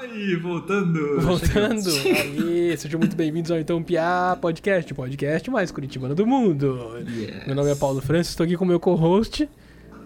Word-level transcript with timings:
Aí, 0.00 0.36
voltando. 0.36 1.20
Voltando. 1.20 1.90
Aí, 1.90 2.76
sejam 2.76 3.00
muito 3.00 3.16
bem-vindos 3.16 3.50
ao 3.50 3.58
Então 3.58 3.82
Piá 3.82 4.38
Podcast, 4.40 4.92
o 4.92 4.94
podcast 4.94 5.50
mais 5.50 5.72
curitibano 5.72 6.14
do 6.14 6.24
mundo. 6.24 6.78
Yes. 7.00 7.44
Meu 7.48 7.56
nome 7.56 7.72
é 7.72 7.74
Paulo 7.74 8.00
Francis, 8.00 8.28
estou 8.28 8.44
aqui 8.44 8.56
com 8.56 8.64
o 8.64 8.68
meu 8.68 8.78
co-host. 8.78 9.50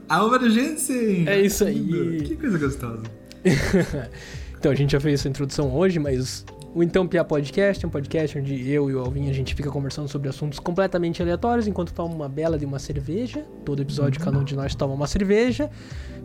Álvaro 0.09 0.49
Jensen. 0.49 1.29
É 1.29 1.43
isso 1.43 1.67
aí. 1.67 2.23
Que 2.23 2.37
coisa 2.37 2.59
gostosa. 2.59 3.03
então, 4.59 4.73
a 4.73 4.75
gente 4.75 4.93
já 4.93 5.01
fez 5.01 5.21
essa 5.21 5.29
introdução 5.29 5.71
hoje, 5.77 5.99
mas 5.99 6.43
o 6.75 6.83
Então 6.83 7.07
Piá 7.07 7.23
Podcast 7.23 7.85
é 7.85 7.87
um 7.87 7.91
podcast 7.91 8.39
onde 8.39 8.71
eu 8.71 8.89
e 8.89 8.95
o 8.95 8.99
Alvin 8.99 9.29
a 9.29 9.35
gente 9.35 9.55
fica 9.55 9.71
conversando 9.71 10.09
sobre 10.09 10.27
assuntos 10.27 10.59
completamente 10.59 11.21
aleatórios 11.21 11.67
enquanto 11.67 11.93
toma 11.93 12.15
uma 12.15 12.31
bela 12.31 12.59
de 12.59 12.65
uma 12.65 12.79
cerveja. 12.79 13.45
Todo 13.63 13.83
episódio, 13.83 14.19
cada 14.23 14.39
um 14.39 14.45
de 14.45 14.57
nós 14.57 14.75
toma 14.75 14.95
uma 14.95 15.07
cerveja 15.07 15.71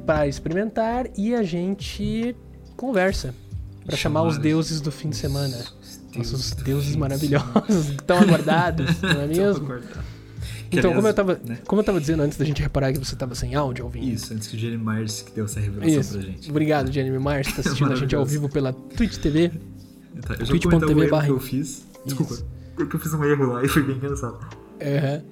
para 0.06 0.26
experimentar 0.26 1.08
e 1.18 1.36
a 1.36 1.44
gente 1.44 2.34
conversa 2.78 3.36
para 3.88 3.98
chamar 3.98 4.22
os 4.24 4.38
deuses 4.38 4.80
do 4.82 4.92
fim 4.92 5.10
de 5.10 5.16
semana. 5.16 5.58
Nossos 6.16 6.52
deuses 6.52 6.96
maravilhosos 6.96 7.88
que 7.88 8.02
estão 8.02 8.18
aguardados, 8.20 9.00
não 9.02 9.22
é 9.22 9.28
mesmo? 9.28 9.68
Então, 10.72 10.94
como 10.94 11.08
eu, 11.08 11.14
tava, 11.14 11.40
né? 11.46 11.60
como 11.66 11.80
eu 11.82 11.86
tava 11.86 12.00
dizendo 12.00 12.22
antes 12.24 12.38
da 12.38 12.44
gente 12.44 12.62
reparar 12.62 12.92
que 12.92 13.00
você 13.00 13.16
tava 13.16 13.34
sem 13.36 13.56
áudio, 13.56 13.86
Alvin. 13.86 14.02
Isso, 14.12 14.34
antes 14.34 14.48
que 14.50 14.56
o 14.56 14.60
Jeremy 14.60 14.84
Myers 14.84 15.22
que 15.22 15.32
deu 15.32 15.46
essa 15.46 15.60
revelação 15.60 16.00
Isso. 16.02 16.14
pra 16.18 16.22
gente. 16.22 16.50
Obrigado, 16.50 16.92
Jeremy 16.92 17.18
Myers, 17.20 17.48
que 17.48 17.54
tá 17.56 17.62
assistindo 17.62 17.94
a 17.94 17.96
gente 17.98 18.16
ao 18.16 18.26
vivo 18.26 18.50
pela 18.50 18.74
Twitch 18.74 19.18
TV. 19.18 19.50
Tá, 20.22 20.34
eu 20.34 20.46
Twitch.tv 20.46 21.08
barra- 21.08 21.30
eu 21.30 21.40
fiz. 21.40 21.84
Desculpa. 22.06 22.34
Isso. 22.34 22.46
Porque 22.76 22.96
eu 22.96 23.00
fiz 23.00 23.14
um 23.14 23.24
erro 23.24 23.46
lá 23.54 23.64
e 23.64 23.68
foi 23.70 23.84
bem 23.84 23.96
engraçado. 23.96 24.40
Aham. 24.82 25.24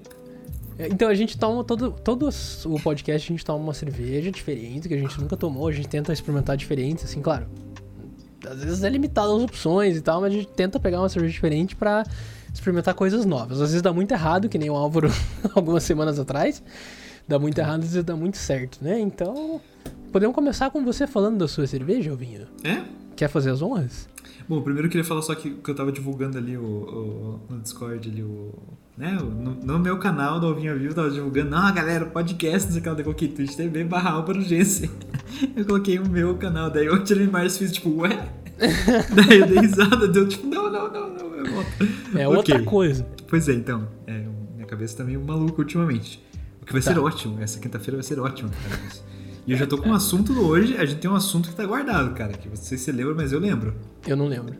É, 0.77 0.87
Então 0.87 1.09
a 1.09 1.13
gente 1.15 1.37
toma 1.37 1.63
todo, 1.63 1.91
todo 1.91 2.29
o 2.65 2.79
podcast, 2.79 3.27
a 3.27 3.33
gente 3.35 3.43
toma 3.45 3.59
uma 3.63 3.73
cerveja 3.73 4.31
diferente, 4.31 4.87
que 4.87 4.93
a 4.93 4.97
gente 4.97 5.19
nunca 5.19 5.35
tomou, 5.35 5.67
a 5.67 5.71
gente 5.71 5.87
tenta 5.87 6.13
experimentar 6.13 6.55
diferentes, 6.55 7.03
assim, 7.03 7.21
claro. 7.21 7.45
Às 8.49 8.63
vezes 8.63 8.83
é 8.83 8.89
limitado 8.89 9.35
as 9.35 9.41
opções 9.43 9.97
e 9.97 10.01
tal, 10.01 10.21
mas 10.21 10.31
a 10.33 10.35
gente 10.35 10.47
tenta 10.49 10.79
pegar 10.79 10.99
uma 11.01 11.09
cerveja 11.09 11.33
diferente 11.33 11.75
pra 11.75 12.03
experimentar 12.53 12.93
coisas 12.93 13.25
novas. 13.25 13.59
Às 13.61 13.69
vezes 13.69 13.81
dá 13.81 13.91
muito 13.93 14.11
errado, 14.11 14.47
que 14.49 14.57
nem 14.57 14.69
o 14.69 14.75
Álvaro 14.75 15.09
algumas 15.55 15.83
semanas 15.83 16.19
atrás. 16.19 16.61
Dá 17.27 17.39
muito 17.39 17.57
errado, 17.57 17.79
às 17.83 17.89
vezes 17.89 18.03
dá 18.03 18.15
muito 18.15 18.37
certo, 18.37 18.77
né? 18.81 18.99
Então, 18.99 19.59
podemos 20.11 20.35
começar 20.35 20.69
com 20.69 20.83
você 20.85 21.07
falando 21.07 21.37
da 21.39 21.47
sua 21.47 21.65
cerveja, 21.65 22.11
Alvinho? 22.11 22.47
É? 22.63 22.83
Quer 23.15 23.29
fazer 23.29 23.49
as 23.51 23.61
honras? 23.61 24.07
Bom, 24.47 24.61
primeiro 24.61 24.87
eu 24.87 24.91
queria 24.91 25.03
falar 25.05 25.23
só 25.23 25.33
que, 25.33 25.49
que 25.49 25.69
eu 25.71 25.75
tava 25.75 25.91
divulgando 25.91 26.37
ali 26.37 26.55
o, 26.55 26.61
o- 26.63 27.39
no 27.49 27.59
Discord 27.61 28.07
ali 28.09 28.21
o. 28.21 28.53
Né, 28.97 29.11
no, 29.11 29.53
no 29.55 29.77
meu 29.79 29.97
canal 29.99 30.39
do 30.39 30.47
Alvinha 30.47 30.73
Vivo, 30.73 30.91
eu 30.91 30.95
tava 30.95 31.11
divulgando, 31.11 31.53
ah, 31.53 31.69
galera, 31.69 32.05
podcast, 32.05 32.67
não 32.67 32.71
sei 32.71 32.79
o 32.79 32.83
que, 32.95 33.01
eu 33.01 33.03
coloquei 33.03 33.27
Twitch 33.27 33.53
TV 33.55 33.83
barra 33.83 34.11
Álvaro 34.11 34.41
Jensen. 34.41 34.89
Eu 35.53 35.65
coloquei 35.65 35.99
o 35.99 36.07
meu 36.07 36.35
canal, 36.37 36.69
daí 36.69 36.87
o 36.87 37.05
Jeremy 37.05 37.29
Myers 37.31 37.57
fez 37.57 37.73
tipo, 37.73 37.89
ué? 37.97 38.29
daí 38.57 39.39
eu 39.39 39.47
dei 39.47 39.59
risada, 39.59 40.07
deu 40.07 40.25
tipo, 40.29 40.47
não, 40.47 40.71
não, 40.71 40.89
não, 40.89 41.09
não, 41.09 41.35
é 41.35 41.41
outra. 41.57 41.87
É 42.21 42.27
Ok. 42.27 42.37
outra 42.37 42.63
coisa. 42.63 43.05
Pois 43.27 43.49
é, 43.49 43.53
então, 43.53 43.85
é, 44.07 44.23
minha 44.55 44.65
cabeça 44.65 44.95
tá 44.95 45.03
meio 45.03 45.19
maluca 45.19 45.59
ultimamente. 45.61 46.23
O 46.61 46.65
que 46.65 46.71
vai 46.71 46.81
Tá. 46.81 46.93
ser 46.93 46.99
ótimo, 46.99 47.41
essa 47.41 47.59
quinta-feira 47.59 47.97
vai 47.97 48.03
ser 48.03 48.17
ótima, 48.17 48.49
cara. 48.49 48.81
E 49.45 49.51
eu 49.51 49.57
já 49.57 49.67
tô 49.67 49.77
com 49.77 49.89
um 49.89 49.93
assunto 49.93 50.33
do 50.33 50.47
hoje, 50.47 50.77
a 50.77 50.85
gente 50.85 50.99
tem 51.01 51.11
um 51.11 51.15
assunto 51.15 51.49
que 51.49 51.55
tá 51.55 51.65
guardado, 51.65 52.15
cara, 52.15 52.31
que 52.31 52.47
não 52.47 52.55
sei 52.55 52.77
se 52.77 52.85
você 52.85 52.91
lembra, 52.93 53.13
mas 53.13 53.33
eu 53.33 53.39
lembro. 53.39 53.75
Eu 54.07 54.15
não 54.15 54.27
lembro. 54.27 54.55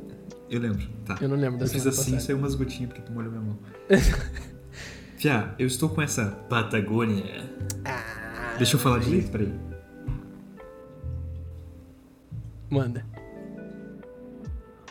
Eu 0.50 0.60
lembro, 0.60 0.88
tá. 1.06 1.18
Eu 1.22 1.28
não 1.30 1.36
lembro 1.38 1.58
da 1.60 1.66
Eu 1.66 1.70
fiz 1.70 1.86
assim, 1.88 2.02
passada. 2.12 2.20
saiu 2.22 2.38
umas 2.38 2.54
gotinhas 2.56 2.88
porque 2.94 3.02
tu 3.02 3.12
molhou 3.12 3.32
minha 3.32 3.44
mão. 3.44 3.58
Fia, 5.18 5.56
eu 5.58 5.66
estou 5.66 5.90
com 5.90 6.02
essa 6.02 6.26
Patagônia. 6.50 7.50
Ah, 7.86 8.54
Deixa 8.58 8.76
eu 8.76 8.80
falar 8.80 9.00
direito, 9.00 9.32
peraí. 9.32 9.54
Manda. 12.70 13.06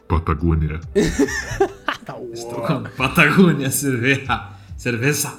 Patagônia. 0.08 0.80
Tá, 2.05 2.19
Estou 2.34 2.60
com 2.60 2.72
a 2.75 2.80
Patagônia 2.91 3.70
cerveja. 3.70 4.50
Cerveja. 4.77 5.32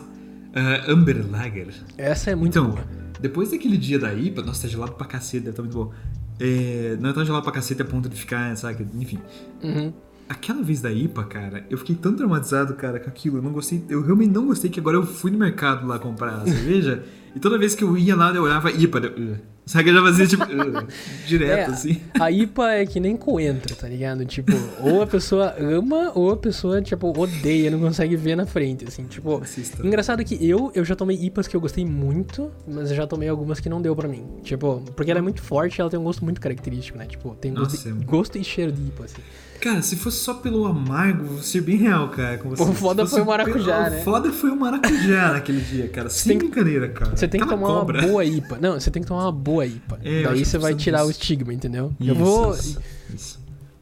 ah, 0.56 0.92
Amber 0.92 1.24
Lager. 1.30 1.68
Essa 1.96 2.32
é 2.32 2.36
muito 2.36 2.58
Então, 2.58 2.72
boa. 2.72 2.84
depois 3.20 3.52
daquele 3.52 3.78
dia 3.78 4.00
da 4.00 4.12
IPA, 4.12 4.42
nossa, 4.42 4.64
tá 4.64 4.68
gelado 4.68 4.94
pra 4.94 5.06
cacete, 5.06 5.52
tá 5.52 5.62
muito 5.62 5.78
bom. 5.78 5.94
É, 6.40 6.97
não 7.00 7.12
é 7.12 7.14
tão 7.14 7.24
gelado 7.24 7.44
pra 7.44 7.52
cacete 7.53 7.84
a 7.84 7.86
ponto 7.86 8.09
de 8.09 8.16
ficar, 8.16 8.58
sabe? 8.58 8.88
Enfim. 8.96 9.20
Uhum. 9.62 9.94
Aquela 10.28 10.63
vez 10.63 10.81
da 10.81 10.91
IPA, 10.91 11.24
cara, 11.25 11.66
eu 11.69 11.78
fiquei 11.78 11.96
tão 11.96 12.16
traumatizado, 12.16 12.74
cara, 12.74 13.00
com 13.00 13.09
aquilo. 13.09 13.38
Eu 13.38 13.41
não 13.44 13.52
gostei. 13.52 13.84
Eu 13.90 14.02
realmente 14.02 14.31
não 14.31 14.47
gostei 14.47 14.69
que 14.72 14.80
agora 14.80 14.97
eu 14.97 15.06
fui 15.06 15.30
no 15.30 15.38
mercado 15.38 15.86
lá 15.88 16.00
comprar 16.00 16.38
a 16.41 16.46
cerveja. 16.46 17.03
e 17.36 17.40
toda 17.40 17.58
vez 17.59 17.75
que 17.75 17.84
eu 17.84 17.96
ia 17.97 18.16
lá, 18.16 18.34
eu 18.34 18.41
olhava 18.44 18.72
IPA. 18.72 18.97
Eu, 19.00 19.12
uh, 19.34 19.38
sabe 19.68 19.84
que 19.84 19.90
eu 19.91 19.94
já 19.94 20.02
fazia, 20.02 20.25
tipo, 20.25 20.44
uh, 20.44 20.88
direto, 21.28 21.69
É, 21.69 21.74
assim. 21.74 22.02
A 22.19 22.31
IPA 22.31 22.72
é 22.72 22.85
que 22.88 23.00
nem 23.00 23.16
coentro, 23.16 23.75
tá 23.75 23.88
ligado? 23.88 24.25
Tipo, 24.25 24.52
ou 24.81 25.03
a 25.03 25.06
pessoa 25.06 25.53
ama, 25.59 26.12
ou 26.16 26.31
a 26.31 26.38
pessoa, 26.38 26.81
tipo, 26.81 27.08
odeia, 27.19 27.69
não 27.69 27.80
consegue 27.80 28.16
ver 28.16 28.35
na 28.35 28.47
frente, 28.47 28.84
assim, 28.88 29.03
tipo... 29.06 29.38
Assista. 29.44 29.85
Engraçado 29.85 30.24
que 30.25 30.44
eu, 30.44 30.72
eu 30.74 30.84
já 30.84 30.96
tomei 30.96 31.18
IPAs 31.24 31.47
que 31.47 31.56
eu 31.56 31.62
gostei 31.62 31.85
muito, 31.85 32.52
mas 32.68 32.90
eu 32.90 32.96
já 32.97 33.06
tomei 33.06 33.30
algumas 33.30 33.59
que 33.59 33.69
não 33.69 33.80
deu 33.80 33.96
pra 33.96 34.08
mim. 34.08 34.25
Tipo, 34.41 34.81
porque 34.96 35.12
ela 35.12 35.19
é 35.19 35.24
muito 35.24 35.44
forte 35.44 35.78
e 35.78 35.81
ela 35.81 35.90
tem 35.90 36.00
um 36.00 36.03
gosto 36.03 36.24
muito 36.25 36.41
característico, 36.41 36.97
né? 36.97 37.06
Tipo, 37.06 37.35
tem 37.35 37.53
gosto, 37.53 37.74
Nossa, 37.75 37.91
de- 37.94 38.02
é- 38.02 38.06
gosto 38.06 38.38
e 38.40 38.44
cheiro 38.44 38.72
de 38.72 38.81
IPA, 38.88 39.03
assim. 39.06 39.22
Cara, 39.60 39.82
se 39.82 39.96
fosse 39.96 40.18
só 40.20 40.36
pelo 40.36 40.66
amargo, 40.66 41.26
vou 41.26 41.42
ser 41.42 41.62
bem 41.62 41.78
real, 41.78 42.10
cara. 42.10 42.38
Com 42.38 42.50
você. 42.50 42.62
O 42.64 42.74
foda 42.74 43.06
foi 43.08 43.22
o 43.22 43.26
maracujá, 43.26 43.84
pelo- 43.86 43.96
né? 43.96 44.02
O 44.02 44.04
foda 44.04 44.32
foi 44.32 44.50
o 44.52 44.56
maracujá 44.56 45.32
naquele 45.34 45.62
dia, 45.62 45.88
cara. 45.90 46.10
Sem 46.10 46.30
tem 46.38 46.38
brincadeira, 46.38 46.90
cara. 46.90 47.16
Você 47.16 47.28
tem 47.28 47.40
que 47.40 47.46
Aquela 47.46 47.60
tomar 47.62 47.80
cobra. 47.80 48.00
uma 48.02 48.08
boa 48.08 48.26
IPA. 48.26 48.58
Não, 48.62 48.80
você 48.80 48.92
tem 48.92 49.02
que 49.02 49.08
tomar 49.08 49.24
uma 49.24 49.32
boa 49.32 49.66
IPA. 49.66 50.00
É, 50.04 50.24
Daí 50.24 50.46
você 50.46 50.58
vai 50.58 50.76
tirar 50.76 51.04
o 51.04 51.08
disso. 51.08 51.20
estigma, 51.22 51.54
entendeu? 51.54 51.92
Isso, 52.00 52.10
eu 52.12 52.16
vou... 52.16 52.52
Isso, 52.54 52.80
isso. 53.14 53.40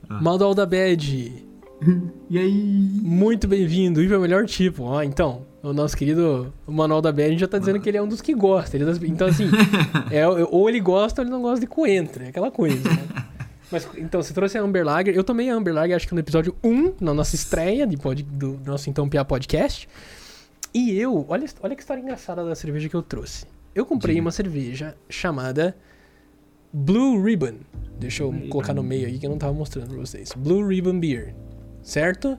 Ah. 0.10 0.22
Mal 0.22 0.38
da 0.56 0.66
Bad. 0.66 1.34
E 2.30 2.40
aí? 2.40 2.54
Muito 3.04 3.46
bem-vindo, 3.48 4.02
IPA 4.02 4.14
é 4.14 4.18
o 4.18 4.22
melhor 4.22 4.46
tipo. 4.46 4.84
Ó, 4.84 5.04
então, 5.04 5.42
o 5.62 5.74
nosso 5.74 5.96
querido 5.98 6.52
Manual 6.66 7.02
da 7.02 7.12
Bad 7.12 7.38
já 7.38 7.48
tá 7.48 7.58
dizendo 7.60 7.80
que 7.80 7.90
ele 7.90 7.98
é 7.98 8.02
um 8.02 8.08
dos 8.08 8.22
que 8.22 8.34
gosta. 8.34 8.80
Das- 8.80 9.04
Então, 9.04 9.28
assim, 9.28 9.50
é, 10.10 10.26
ou 10.28 10.70
ele 10.70 10.80
gosta 10.80 11.22
ou 11.22 11.26
ele 11.26 11.32
não 11.32 11.42
gosta 11.42 11.60
de 11.60 11.68
coentro. 11.68 12.24
É 12.24 12.30
aquela 12.30 12.50
coisa, 12.50 12.78
né? 12.90 12.98
Mas, 13.74 13.90
então, 13.98 14.22
você 14.22 14.34
trouxe 14.36 14.56
a 14.56 14.62
Amber 14.62 14.86
Lager. 14.86 15.16
Eu 15.16 15.24
tomei 15.24 15.50
a 15.50 15.56
Amber 15.56 15.74
Lager, 15.74 15.96
acho 15.96 16.08
que 16.08 16.14
no 16.14 16.20
episódio 16.20 16.56
1, 16.64 16.94
na 17.02 17.12
nossa 17.12 17.34
estreia 17.34 17.88
de 17.88 17.98
pod, 17.98 18.22
do 18.22 18.60
nosso 18.64 18.88
Então 18.88 19.10
Piá 19.10 19.26
Podcast. 19.26 19.90
E 20.72 20.96
eu, 20.98 21.26
olha, 21.28 21.46
olha 21.62 21.76
que 21.76 21.82
história 21.82 22.00
engraçada 22.00 22.46
da 22.46 22.54
cerveja 22.54 22.88
que 22.88 22.96
eu 22.96 23.02
trouxe. 23.02 23.48
Eu 23.74 23.84
comprei 23.84 24.14
Diga. 24.14 24.26
uma 24.26 24.32
cerveja 24.32 24.96
chamada 25.10 25.76
Blue 26.72 27.20
Ribbon. 27.24 27.56
Deixa 28.00 28.22
eu 28.22 28.30
Ribbon. 28.30 28.50
colocar 28.50 28.76
no 28.76 28.84
meio 28.84 29.08
aí 29.08 29.18
que 29.18 29.26
eu 29.26 29.30
não 29.32 29.40
tava 29.40 29.54
mostrando 29.54 29.90
pra 29.90 29.98
vocês. 29.98 30.32
Blue 30.38 30.68
Ribbon 30.68 31.00
Beer. 31.00 31.34
Certo? 31.82 32.38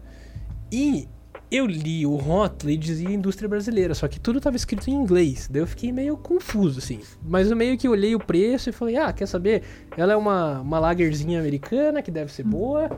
E 0.70 1.08
eu 1.54 1.66
li 1.66 2.04
o 2.04 2.16
rótulo 2.16 2.72
e 2.72 2.76
dizia 2.76 3.08
indústria 3.10 3.48
brasileira, 3.48 3.94
só 3.94 4.08
que 4.08 4.18
tudo 4.18 4.40
tava 4.40 4.56
escrito 4.56 4.90
em 4.90 4.94
inglês. 4.94 5.48
Daí 5.50 5.62
eu 5.62 5.66
fiquei 5.66 5.92
meio 5.92 6.16
confuso, 6.16 6.80
assim. 6.80 7.00
Mas 7.22 7.50
eu 7.50 7.56
meio 7.56 7.78
que 7.78 7.88
olhei 7.88 8.14
o 8.14 8.18
preço 8.18 8.70
e 8.70 8.72
falei, 8.72 8.96
ah, 8.96 9.12
quer 9.12 9.26
saber? 9.26 9.62
Ela 9.96 10.14
é 10.14 10.16
uma, 10.16 10.60
uma 10.60 10.80
lagerzinha 10.80 11.38
americana 11.38 12.02
que 12.02 12.10
deve 12.10 12.32
ser 12.32 12.42
boa. 12.42 12.90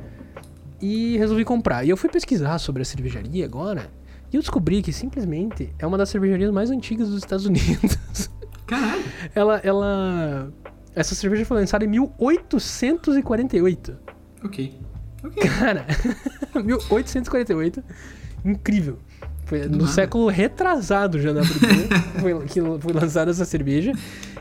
E 0.81 1.19
resolvi 1.19 1.45
comprar. 1.45 1.84
E 1.84 1.91
eu 1.91 1.97
fui 1.97 2.09
pesquisar 2.09 2.59
sobre 2.59 2.83
a 2.83 2.84
cervejaria 2.84 3.45
agora. 3.45 3.91
E 4.33 4.37
eu 4.37 4.41
descobri 4.41 4.81
que 4.83 4.93
simplesmente 4.93 5.72
é 5.78 5.87
uma 5.87 5.99
das 5.99 6.09
cervejarias 6.09 6.50
mais 6.50 6.71
antigas 6.71 7.09
dos 7.09 7.19
Estados 7.19 7.47
Unidos. 7.47 8.31
Caralho. 8.66 9.05
ela, 9.34 9.61
ela. 9.62 10.53
Essa 10.95 11.15
cerveja 11.15 11.45
foi 11.45 11.59
lançada 11.59 11.84
em 11.84 11.89
1848. 11.89 13.97
Ok. 14.45 14.81
Ok. 15.22 15.43
Cara, 15.59 15.87
1848. 16.62 17.83
Incrível. 18.47 18.99
Foi 19.47 19.69
no 19.69 19.87
século 19.87 20.29
retrasado 20.29 21.21
já 21.21 21.33
pra 21.33 21.43
dizer 21.47 21.89
foi, 22.21 22.47
que 22.47 22.61
foi 22.81 22.93
lançada 22.93 23.31
essa 23.31 23.45
cerveja. 23.45 23.93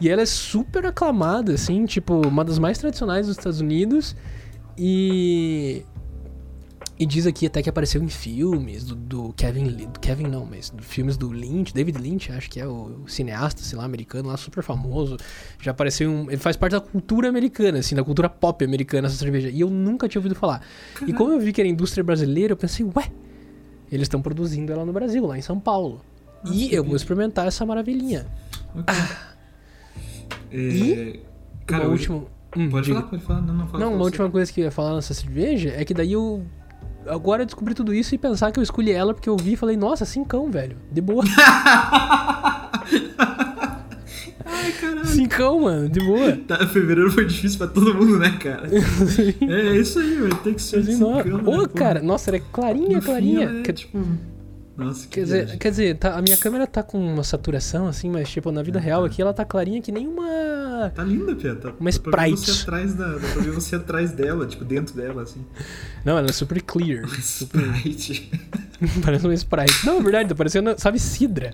E 0.01 0.09
ela 0.09 0.23
é 0.23 0.25
super 0.25 0.85
aclamada, 0.85 1.53
assim, 1.53 1.85
tipo, 1.85 2.27
uma 2.27 2.43
das 2.43 2.57
mais 2.57 2.79
tradicionais 2.79 3.27
dos 3.27 3.37
Estados 3.37 3.61
Unidos. 3.61 4.15
E. 4.77 5.83
E 6.97 7.05
diz 7.05 7.27
aqui 7.27 7.45
até 7.45 7.61
que 7.61 7.69
apareceu 7.69 8.01
em 8.01 8.07
filmes 8.07 8.85
do, 8.85 8.95
do 8.95 9.33
Kevin 9.33 9.65
do 9.65 9.99
Kevin 9.99 10.27
não, 10.27 10.45
mas 10.45 10.69
do 10.69 10.81
filmes 10.81 11.17
do 11.17 11.29
Lynch, 11.29 11.73
David 11.73 11.97
Lynch, 11.97 12.31
acho 12.31 12.49
que 12.49 12.57
é 12.57 12.65
o, 12.65 13.01
o 13.03 13.07
cineasta, 13.09 13.61
sei 13.61 13.77
lá, 13.77 13.83
americano, 13.83 14.29
lá 14.29 14.37
super 14.37 14.63
famoso. 14.63 15.17
Já 15.59 15.71
apareceu 15.71 16.09
um, 16.09 16.31
ele 16.31 16.37
faz 16.37 16.55
parte 16.55 16.71
da 16.71 16.79
cultura 16.79 17.27
americana, 17.27 17.79
assim, 17.79 17.95
da 17.95 18.03
cultura 18.03 18.29
pop 18.29 18.63
americana 18.63 19.07
essa 19.07 19.17
cerveja. 19.17 19.49
E 19.49 19.59
eu 19.59 19.69
nunca 19.69 20.07
tinha 20.07 20.19
ouvido 20.19 20.35
falar. 20.35 20.61
E 21.05 21.11
como 21.11 21.33
eu 21.33 21.39
vi 21.39 21.51
que 21.51 21.59
era 21.59 21.67
indústria 21.67 22.01
brasileira, 22.01 22.53
eu 22.53 22.57
pensei, 22.57 22.85
ué, 22.95 23.11
eles 23.91 24.05
estão 24.05 24.21
produzindo 24.21 24.71
ela 24.71 24.85
no 24.85 24.93
Brasil, 24.93 25.25
lá 25.25 25.37
em 25.37 25.41
São 25.41 25.59
Paulo. 25.59 26.01
Nossa, 26.43 26.55
e 26.57 26.69
que 26.69 26.75
eu 26.75 26.83
vou 26.83 26.95
experimentar 26.95 27.47
essa 27.47 27.65
maravilhinha. 27.65 28.25
Ok. 28.75 28.95
É, 30.51 30.57
E 30.57 31.19
Cara, 31.65 31.85
uma 31.85 31.93
hoje- 31.93 32.09
última. 32.11 32.35
Hum, 32.57 32.69
Pode 32.69 32.85
diga. 32.85 32.99
falar, 32.99 33.09
pode 33.09 33.23
falar. 33.23 33.41
Não, 33.41 33.53
não, 33.53 33.67
fala. 33.67 33.79
Não, 33.83 33.89
uma 33.91 33.97
você. 33.97 34.03
última 34.05 34.29
coisa 34.31 34.51
que 34.53 34.61
eu 34.61 34.65
ia 34.65 34.71
falar 34.71 34.95
nessa 34.95 35.13
cerveja 35.13 35.73
é 35.75 35.83
que 35.83 35.93
daí 35.93 36.13
eu. 36.13 36.45
Agora 37.07 37.41
eu 37.43 37.45
descobri 37.45 37.73
tudo 37.75 37.93
isso 37.93 38.15
e 38.15 38.17
pensar 38.17 38.51
que 38.51 38.59
eu 38.59 38.63
escolhi 38.63 38.91
ela 38.91 39.13
porque 39.13 39.29
eu 39.29 39.37
vi 39.37 39.53
e 39.53 39.55
falei, 39.55 39.75
nossa, 39.77 40.05
cincão, 40.05 40.49
velho. 40.49 40.77
De 40.91 41.01
boa. 41.01 41.23
Caralho. 44.73 45.05
Cincão, 45.07 45.59
mano, 45.61 45.89
de 45.89 45.99
boa. 45.99 46.37
Tá, 46.47 46.67
fevereiro 46.67 47.11
foi 47.11 47.25
difícil 47.25 47.57
pra 47.57 47.67
todo 47.67 47.93
mundo, 47.93 48.17
né, 48.19 48.37
cara? 48.39 48.67
É, 49.49 49.67
é 49.69 49.77
isso 49.77 49.99
aí, 49.99 50.15
velho. 50.15 50.35
Tem 50.37 50.53
que 50.53 50.61
ser 50.61 50.83
cincão, 50.83 51.11
Ô, 51.17 51.23
né, 51.23 51.67
pô? 51.67 51.69
cara, 51.69 52.01
nossa, 52.01 52.29
era 52.29 52.39
clarinha, 52.39 52.95
No 52.97 53.01
fim, 53.01 53.07
clarinha. 53.07 53.59
é, 53.59 53.61
Quer- 53.63 53.73
tipo... 53.73 54.03
Nossa, 54.77 55.07
que 55.07 55.13
Quer 55.15 55.21
dizer, 55.23 55.37
viagem. 55.37 55.57
quer 55.57 55.69
dizer 55.69 55.97
tá- 55.97 56.17
a 56.17 56.21
minha 56.21 56.35
câmera 56.35 56.67
tá 56.67 56.83
com 56.83 56.99
uma 56.99 57.23
saturação, 57.23 57.87
assim, 57.87 58.09
mas, 58.09 58.27
tipo, 58.29 58.51
na 58.51 58.61
vida 58.61 58.77
real 58.77 59.05
aqui 59.05 59.21
ela 59.21 59.33
tá 59.33 59.45
clarinha 59.45 59.81
que 59.81 59.89
nem 59.89 60.05
uma. 60.05 60.91
Tá 60.93 61.01
linda, 61.01 61.33
Pia. 61.33 61.55
Tá, 61.55 61.71
Uma 61.79 61.89
dá 61.89 61.99
pra 62.01 62.23
ver 62.25 62.31
Sprite. 62.33 62.51
você 62.51 62.61
atrás 62.63 62.93
da, 62.93 63.07
dá 63.13 63.19
pra 63.19 63.41
ver 63.41 63.51
você 63.51 63.75
atrás 63.77 64.11
dela, 64.11 64.45
tipo, 64.45 64.65
dentro 64.65 64.93
dela, 64.93 65.21
assim. 65.21 65.45
Não, 66.03 66.17
ela 66.17 66.27
é 66.27 66.31
super 66.33 66.61
clear. 66.61 67.07
super... 67.21 67.61
Sprite. 67.61 68.29
Parece 69.01 69.25
uma 69.25 69.33
Sprite. 69.33 69.85
Não, 69.85 69.99
é 69.99 70.03
verdade, 70.03 70.27
tá 70.27 70.35
parecendo, 70.35 70.75
sabe, 70.77 70.99
Sidra. 70.99 71.53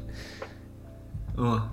Ó, 1.37 1.59
tá 1.59 1.69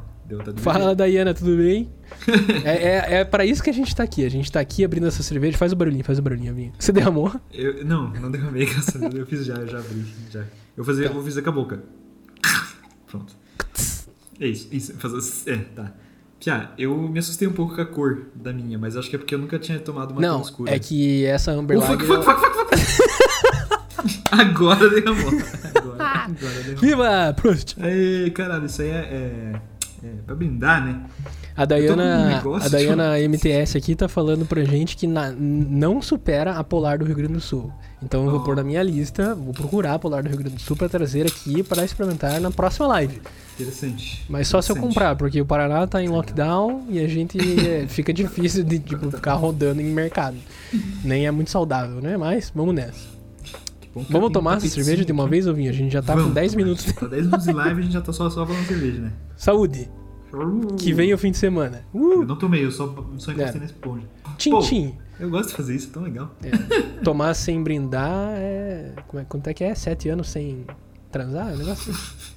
Fala, 0.58 0.94
Dayana, 0.94 1.32
tudo 1.34 1.56
bem? 1.56 1.88
é, 2.64 2.70
é, 2.70 3.14
é 3.20 3.24
pra 3.24 3.44
isso 3.46 3.62
que 3.62 3.70
a 3.70 3.72
gente 3.72 3.94
tá 3.94 4.02
aqui. 4.02 4.24
A 4.24 4.28
gente 4.28 4.50
tá 4.50 4.60
aqui 4.60 4.84
abrindo 4.84 5.06
essa 5.06 5.22
cerveja. 5.22 5.56
Faz 5.56 5.72
o 5.72 5.76
barulhinho, 5.76 6.04
faz 6.04 6.18
o 6.18 6.22
barulhinho, 6.22 6.54
Vinho. 6.54 6.72
Você 6.78 6.92
derramou? 6.92 7.32
Eu, 7.52 7.84
não, 7.84 8.10
não 8.10 8.30
derramei, 8.30 8.66
graças 8.70 8.94
a 8.96 8.98
Deus. 8.98 9.14
Eu 9.14 9.26
fiz 9.26 9.44
já, 9.44 9.54
eu 9.54 9.66
já 9.66 9.78
abri. 9.78 10.04
Já. 10.30 10.40
Eu 10.40 10.46
vou 10.76 10.84
fazer, 10.84 11.04
Tá. 11.04 11.08
eu 11.10 11.14
vou 11.14 11.22
fazer 11.24 11.42
com 11.42 11.48
a 11.48 11.52
boca. 11.52 11.82
Pronto. 13.06 13.34
É 14.40 14.46
isso, 14.46 14.68
isso. 14.70 14.94
Fazer, 14.98 15.50
é, 15.50 15.56
tá. 15.74 15.92
Pia, 16.38 16.70
eu 16.78 16.96
me 16.96 17.18
assustei 17.18 17.48
um 17.48 17.52
pouco 17.52 17.74
com 17.74 17.80
a 17.80 17.86
cor 17.86 18.26
da 18.34 18.52
minha, 18.52 18.78
mas 18.78 18.96
acho 18.96 19.10
que 19.10 19.16
é 19.16 19.18
porque 19.18 19.34
eu 19.34 19.38
nunca 19.40 19.58
tinha 19.58 19.78
tomado 19.80 20.12
uma 20.12 20.20
tão 20.20 20.30
Não, 20.34 20.40
escura. 20.42 20.72
é 20.72 20.78
que 20.78 21.24
essa 21.24 21.50
Amber 21.50 21.78
Oh, 21.78 21.80
fuck, 21.80 22.06
Lager... 22.06 22.24
fuck, 22.24 22.40
fuck, 22.40 22.54
fuck, 22.54 22.76
fuck. 22.76 24.18
Agora 24.30 24.88
derramou. 24.88 25.26
Agora, 25.74 26.04
agora 26.04 26.54
derramou. 26.62 26.76
Viva! 26.80 27.34
Prost! 27.34 27.74
Caralho, 28.34 28.66
isso 28.66 28.82
aí 28.82 28.88
é, 28.88 28.92
é, 28.92 29.62
é 30.02 30.10
pra 30.26 30.34
brindar, 30.34 30.84
né? 30.84 31.00
A 31.56 31.64
Dayana, 31.64 32.40
a 32.62 32.68
Dayana 32.68 33.18
MTS 33.20 33.76
aqui 33.76 33.96
tá 33.96 34.06
falando 34.08 34.46
pra 34.46 34.62
gente 34.64 34.96
que 34.96 35.06
na- 35.06 35.32
não 35.32 36.00
supera 36.00 36.52
a 36.52 36.62
Polar 36.62 36.98
do 36.98 37.04
Rio 37.04 37.16
Grande 37.16 37.32
do 37.34 37.40
Sul. 37.40 37.72
Então 38.02 38.24
eu 38.24 38.30
vou 38.30 38.40
Oh. 38.40 38.44
pôr 38.44 38.54
na 38.56 38.62
minha 38.62 38.82
lista, 38.82 39.34
vou 39.34 39.52
procurar 39.52 39.94
a 39.94 39.98
Polar 39.98 40.22
do 40.22 40.28
Rio 40.28 40.38
Grande 40.38 40.54
do 40.56 40.62
Sul 40.62 40.76
pra 40.76 40.88
trazer 40.88 41.26
aqui 41.26 41.62
pra 41.64 41.84
experimentar 41.84 42.40
na 42.40 42.50
próxima 42.50 42.86
live. 42.86 43.20
Interessante. 43.58 44.24
Mas 44.28 44.46
só 44.46 44.62
se 44.62 44.70
eu 44.70 44.76
comprar, 44.76 45.16
porque 45.16 45.40
o 45.40 45.44
Paraná 45.46 45.84
tá 45.84 46.00
em 46.00 46.08
lockdown 46.08 46.84
e 46.88 47.00
a 47.00 47.08
gente 47.08 47.36
é, 47.68 47.88
fica 47.88 48.12
difícil 48.12 48.62
de 48.62 48.78
tipo, 48.78 49.10
ficar 49.10 49.34
rodando 49.34 49.80
em 49.80 49.86
mercado. 49.92 50.36
Nem 51.02 51.26
é 51.26 51.30
muito 51.32 51.50
saudável, 51.50 52.00
né? 52.00 52.16
Mas 52.16 52.52
vamos 52.54 52.72
nessa. 52.72 53.17
Bom 53.94 54.04
que 54.04 54.12
Vamos 54.12 54.28
eu 54.28 54.32
tomar 54.32 54.54
um 54.54 54.56
essa 54.56 54.68
cerveja 54.68 55.04
de 55.04 55.12
uma 55.12 55.24
aqui. 55.24 55.30
vez, 55.30 55.46
Ovinho? 55.46 55.70
A 55.70 55.72
gente 55.72 55.92
já 55.92 56.02
tá 56.02 56.12
com 56.14 56.20
Vamos 56.20 56.34
10 56.34 56.52
tomar. 56.52 56.64
minutos. 56.64 56.92
Tá 56.92 57.06
10 57.06 57.24
minutos 57.26 57.46
de 57.46 57.52
live 57.52 57.76
e 57.76 57.78
a 57.80 57.82
gente 57.84 57.92
já 57.92 58.00
tá 58.00 58.12
só, 58.12 58.28
só 58.30 58.46
falando 58.46 58.66
cerveja, 58.66 59.00
né? 59.00 59.12
Saúde! 59.36 59.90
Que 60.78 60.92
vem 60.92 61.12
o 61.14 61.18
fim 61.18 61.30
de 61.30 61.38
semana. 61.38 61.84
Eu 61.94 62.20
Uh! 62.20 62.24
não 62.24 62.36
tomei, 62.36 62.64
eu 62.64 62.70
só, 62.70 62.86
só 63.16 63.32
encostei 63.32 63.56
É. 63.56 63.58
na 63.60 63.64
esponja. 63.64 64.06
Tchim, 64.36 64.50
Pô, 64.50 64.58
tchim. 64.60 64.94
Eu 65.18 65.30
gosto 65.30 65.48
de 65.50 65.56
fazer 65.56 65.74
isso, 65.74 65.88
é 65.88 65.92
tão 65.92 66.02
legal. 66.02 66.30
É, 66.42 66.50
Tomar 67.02 67.34
sem 67.34 67.62
brindar 67.62 68.34
é. 68.36 68.92
Como 69.08 69.20
é 69.20 69.24
quanto 69.24 69.48
é 69.48 69.54
que 69.54 69.64
é? 69.64 69.74
Sete 69.74 70.08
anos 70.10 70.28
sem 70.28 70.64
transar? 71.10 71.50
É 71.50 71.54
um 71.54 71.58
negócio 71.58 71.90
assim. 71.92 72.34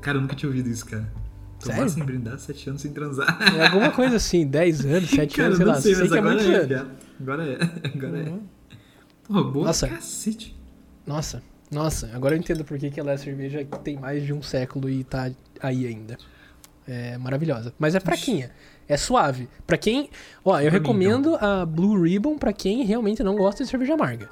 Cara, 0.00 0.18
eu 0.18 0.22
nunca 0.22 0.36
tinha 0.36 0.48
ouvido 0.48 0.68
isso, 0.68 0.86
cara. 0.86 1.12
Tomar 1.58 1.74
Sério? 1.74 1.90
sem 1.90 2.04
brindar, 2.04 2.38
7 2.38 2.68
anos 2.70 2.82
sem 2.82 2.92
transar. 2.92 3.38
É 3.56 3.66
alguma 3.66 3.90
coisa 3.90 4.16
assim, 4.16 4.46
10 4.46 4.84
anos, 4.86 5.10
7 5.10 5.36
cara, 5.36 5.48
anos, 5.48 5.58
eu 5.60 5.64
sei 5.64 5.66
não 5.66 5.72
lá. 5.74 5.80
sei, 5.80 5.94
Sei, 5.94 6.02
mas 6.02 6.12
que 6.12 6.16
é 6.16 6.20
agora 6.20 6.34
muito 6.36 6.50
é, 6.50 6.54
anos. 6.54 6.68
viado. 6.68 6.90
Agora 7.20 7.44
é, 7.44 7.58
agora 7.96 8.18
é. 8.18 8.28
Uhum. 8.28 8.40
Boa 9.28 9.66
Nossa. 9.66 9.88
cacete. 9.88 10.56
Nossa, 11.06 11.42
nossa, 11.70 12.10
agora 12.14 12.34
eu 12.34 12.38
entendo 12.38 12.64
por 12.64 12.78
que, 12.78 12.90
que 12.90 12.98
ela 13.00 13.12
é 13.12 13.16
cerveja 13.16 13.64
que 13.64 13.78
tem 13.80 13.96
mais 13.96 14.24
de 14.24 14.32
um 14.32 14.42
século 14.42 14.88
e 14.88 15.02
tá 15.04 15.30
aí 15.60 15.86
ainda. 15.86 16.16
É 16.86 17.18
maravilhosa. 17.18 17.72
Mas 17.78 17.94
é 17.96 18.00
fraquinha. 18.00 18.50
É 18.88 18.96
suave. 18.96 19.48
Pra 19.66 19.76
quem. 19.76 20.08
Ó, 20.44 20.50
eu 20.60 20.70
Pra 20.70 20.78
mim, 20.78 20.86
recomendo 20.86 21.34
a 21.40 21.66
Blue 21.66 22.00
Ribbon 22.02 22.38
pra 22.38 22.52
quem 22.52 22.84
realmente 22.84 23.22
não 23.24 23.34
gosta 23.34 23.64
de 23.64 23.70
cerveja 23.70 23.94
amarga. 23.94 24.28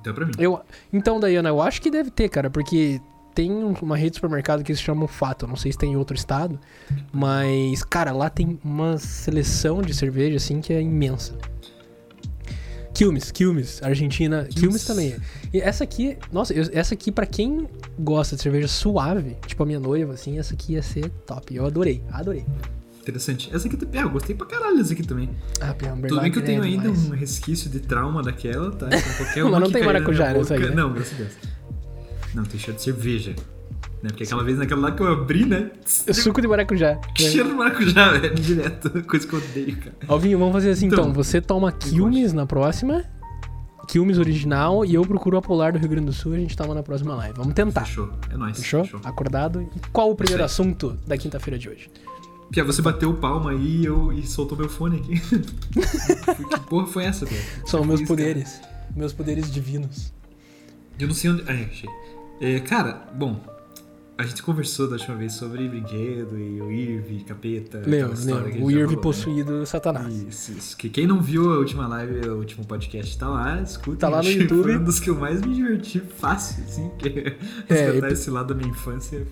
Então 0.00 0.14
pra 0.14 0.24
mim. 0.24 0.32
Eu, 0.38 0.60
então, 0.92 1.20
Dayana, 1.20 1.50
eu 1.50 1.60
acho 1.60 1.82
que 1.82 1.90
deve 1.90 2.10
ter, 2.10 2.30
cara, 2.30 2.48
porque 2.48 2.98
tem 3.34 3.50
um- 3.52 3.74
uma 3.82 3.96
rede 3.98 4.10
de 4.12 4.16
supermercado 4.16 4.64
que 4.64 4.74
se 4.74 4.80
chama 4.80 5.06
Fato. 5.06 5.44
Eu 5.44 5.48
Não 5.50 5.56
sei 5.56 5.70
se 5.72 5.76
tem 5.76 5.92
em 5.92 5.96
outro 5.96 6.16
estado. 6.16 6.58
Mas, 7.12 7.82
cara, 7.84 8.12
lá 8.12 8.30
tem 8.30 8.58
uma 8.64 8.96
seleção 8.96 9.82
de 9.82 9.92
cerveja, 9.92 10.36
assim, 10.38 10.62
que 10.62 10.72
é 10.72 10.80
imensa. 10.80 11.36
Quilmes, 12.96 13.30
Quilmes, 13.30 13.82
Argentina. 13.82 14.44
Quilmes, 14.44 14.58
Quilmes. 14.60 14.84
também. 14.84 15.12
é. 15.12 15.18
E 15.52 15.60
essa 15.60 15.84
aqui, 15.84 16.16
nossa, 16.32 16.52
eu- 16.52 16.68
essa 16.72 16.94
aqui, 16.94 17.12
pra 17.12 17.26
quem 17.26 17.68
gosta 17.98 18.36
de 18.36 18.42
cerveja 18.42 18.68
suave, 18.68 19.36
tipo 19.46 19.62
a 19.62 19.66
minha 19.66 19.78
noiva, 19.80 20.14
assim, 20.14 20.38
essa 20.38 20.54
aqui 20.54 20.72
ia 20.74 20.82
ser 20.82 21.08
top. 21.26 21.54
Eu 21.54 21.66
adorei, 21.66 22.02
adorei. 22.10 22.44
Interessante. 23.00 23.54
Essa 23.54 23.68
aqui, 23.68 23.76
também- 23.76 24.00
ah, 24.00 24.04
eu 24.04 24.10
gostei 24.10 24.34
pra 24.34 24.46
caralho 24.46 24.78
dessa 24.78 24.92
aqui 24.92 25.02
também. 25.06 25.30
Ah, 25.60 25.70
Amber 25.92 26.08
Tudo 26.08 26.20
bem 26.22 26.32
que 26.32 26.38
eu 26.38 26.44
tenho 26.44 26.62
é 26.64 26.66
ainda 26.66 26.90
um 26.90 27.10
resquício 27.10 27.70
de 27.70 27.78
trauma 27.80 28.22
daquela, 28.22 28.70
tá? 28.72 28.86
Então, 28.90 29.12
qualquer 29.16 29.42
Mas 29.44 29.52
uma 29.52 29.60
não 29.60 29.66
que 29.68 29.72
tem 29.74 29.84
maracujá 29.84 30.32
nessa 30.32 30.54
aí, 30.54 30.60
né? 30.60 30.74
Não, 30.74 30.92
graças 30.92 31.12
a 31.12 31.16
Deus. 31.16 31.32
Não, 32.34 32.44
tem 32.44 32.58
cheiro 32.58 32.76
de 32.76 32.82
cerveja. 32.82 33.34
Né? 34.06 34.10
Porque 34.10 34.22
aquela 34.24 34.44
vez 34.44 34.56
naquela 34.58 34.80
lá 34.82 34.92
que 34.92 35.02
eu 35.02 35.12
abri, 35.12 35.44
né? 35.44 35.70
Suco 35.84 36.40
de 36.40 36.46
maracujá. 36.46 36.98
Cheiro 37.16 37.48
de 37.48 37.54
maracujá, 37.54 38.12
velho, 38.18 38.34
direto. 38.36 39.02
Coisa 39.04 39.26
que 39.26 39.34
eu 39.34 39.38
odeio, 39.40 39.76
cara. 39.78 39.96
Alvinho, 40.06 40.38
vamos 40.38 40.52
fazer 40.54 40.70
assim 40.70 40.86
então. 40.86 41.04
Então, 41.04 41.12
Você 41.12 41.40
toma 41.40 41.72
Quilmes 41.72 42.32
na 42.32 42.46
próxima. 42.46 43.04
Quilmes 43.88 44.18
original 44.18 44.84
e 44.84 44.94
eu 44.94 45.02
procuro 45.06 45.36
a 45.36 45.42
Polar 45.42 45.72
do 45.72 45.78
Rio 45.78 45.88
Grande 45.88 46.06
do 46.06 46.12
Sul 46.12 46.34
e 46.34 46.38
a 46.38 46.40
gente 46.40 46.56
toma 46.56 46.74
na 46.74 46.82
próxima 46.82 47.14
live. 47.14 47.36
Vamos 47.36 47.54
tentar. 47.54 47.84
Fechou. 47.84 48.10
É 48.32 48.36
nóis. 48.36 48.56
Fechou? 48.58 48.84
Acordado? 49.04 49.62
E 49.62 49.80
qual 49.92 50.10
o 50.10 50.14
primeiro 50.16 50.42
assunto 50.44 50.98
da 51.06 51.16
quinta-feira 51.16 51.56
de 51.58 51.68
hoje? 51.68 51.90
Pia, 52.50 52.64
você 52.64 52.80
bateu 52.82 53.12
palma 53.14 53.50
aí 53.52 53.80
e, 53.82 53.84
eu, 53.86 54.12
e 54.12 54.26
soltou 54.26 54.56
meu 54.58 54.68
fone 54.68 54.98
aqui. 54.98 55.20
que 56.54 56.60
porra 56.68 56.86
foi 56.86 57.04
essa, 57.04 57.26
Pia? 57.26 57.38
São 57.64 57.80
Que 57.82 57.86
meus 57.88 58.00
isso, 58.00 58.08
cara? 58.08 58.22
poderes. 58.28 58.60
Meus 58.94 59.12
poderes 59.12 59.50
divinos. 59.52 60.12
Eu 60.98 61.08
não 61.08 61.14
sei 61.14 61.30
onde. 61.30 61.42
Ah, 61.42 61.52
achei. 61.70 61.88
É, 62.40 62.58
cara, 62.60 63.06
bom. 63.14 63.40
A 64.18 64.22
gente 64.24 64.42
conversou 64.42 64.86
da 64.88 64.94
última 64.96 65.14
vez 65.14 65.34
sobre 65.34 65.68
brinquedo 65.68 66.38
e 66.38 66.58
o 66.62 66.70
Irv, 66.72 67.22
capeta. 67.24 67.82
lembro. 67.86 68.16
gente 68.16 68.62
O 68.62 68.70
já 68.70 68.78
Irv 68.78 68.90
né? 68.96 69.02
possuído 69.02 69.66
Satanás. 69.66 70.14
Isso, 70.22 70.52
isso. 70.52 70.76
Que 70.76 70.88
quem 70.88 71.06
não 71.06 71.20
viu 71.20 71.52
a 71.52 71.58
última 71.58 71.86
live, 71.86 72.26
o 72.30 72.38
último 72.38 72.64
podcast 72.64 73.18
tá 73.18 73.28
lá, 73.28 73.60
escuta. 73.60 73.98
Tá 73.98 74.08
lá 74.08 74.22
no 74.22 74.28
YouTube. 74.32 74.62
Foi 74.62 74.76
um 74.78 74.84
dos 74.84 74.98
que 75.00 75.10
eu 75.10 75.16
mais 75.16 75.42
me 75.42 75.54
diverti 75.54 76.00
fácil, 76.00 76.64
assim. 76.64 76.90
Que 76.98 77.36
É, 77.68 77.88
escutar 77.88 78.08
e- 78.08 78.12
esse 78.14 78.30
lado 78.30 78.54
da 78.54 78.54
minha 78.54 78.70
infância 78.70 79.26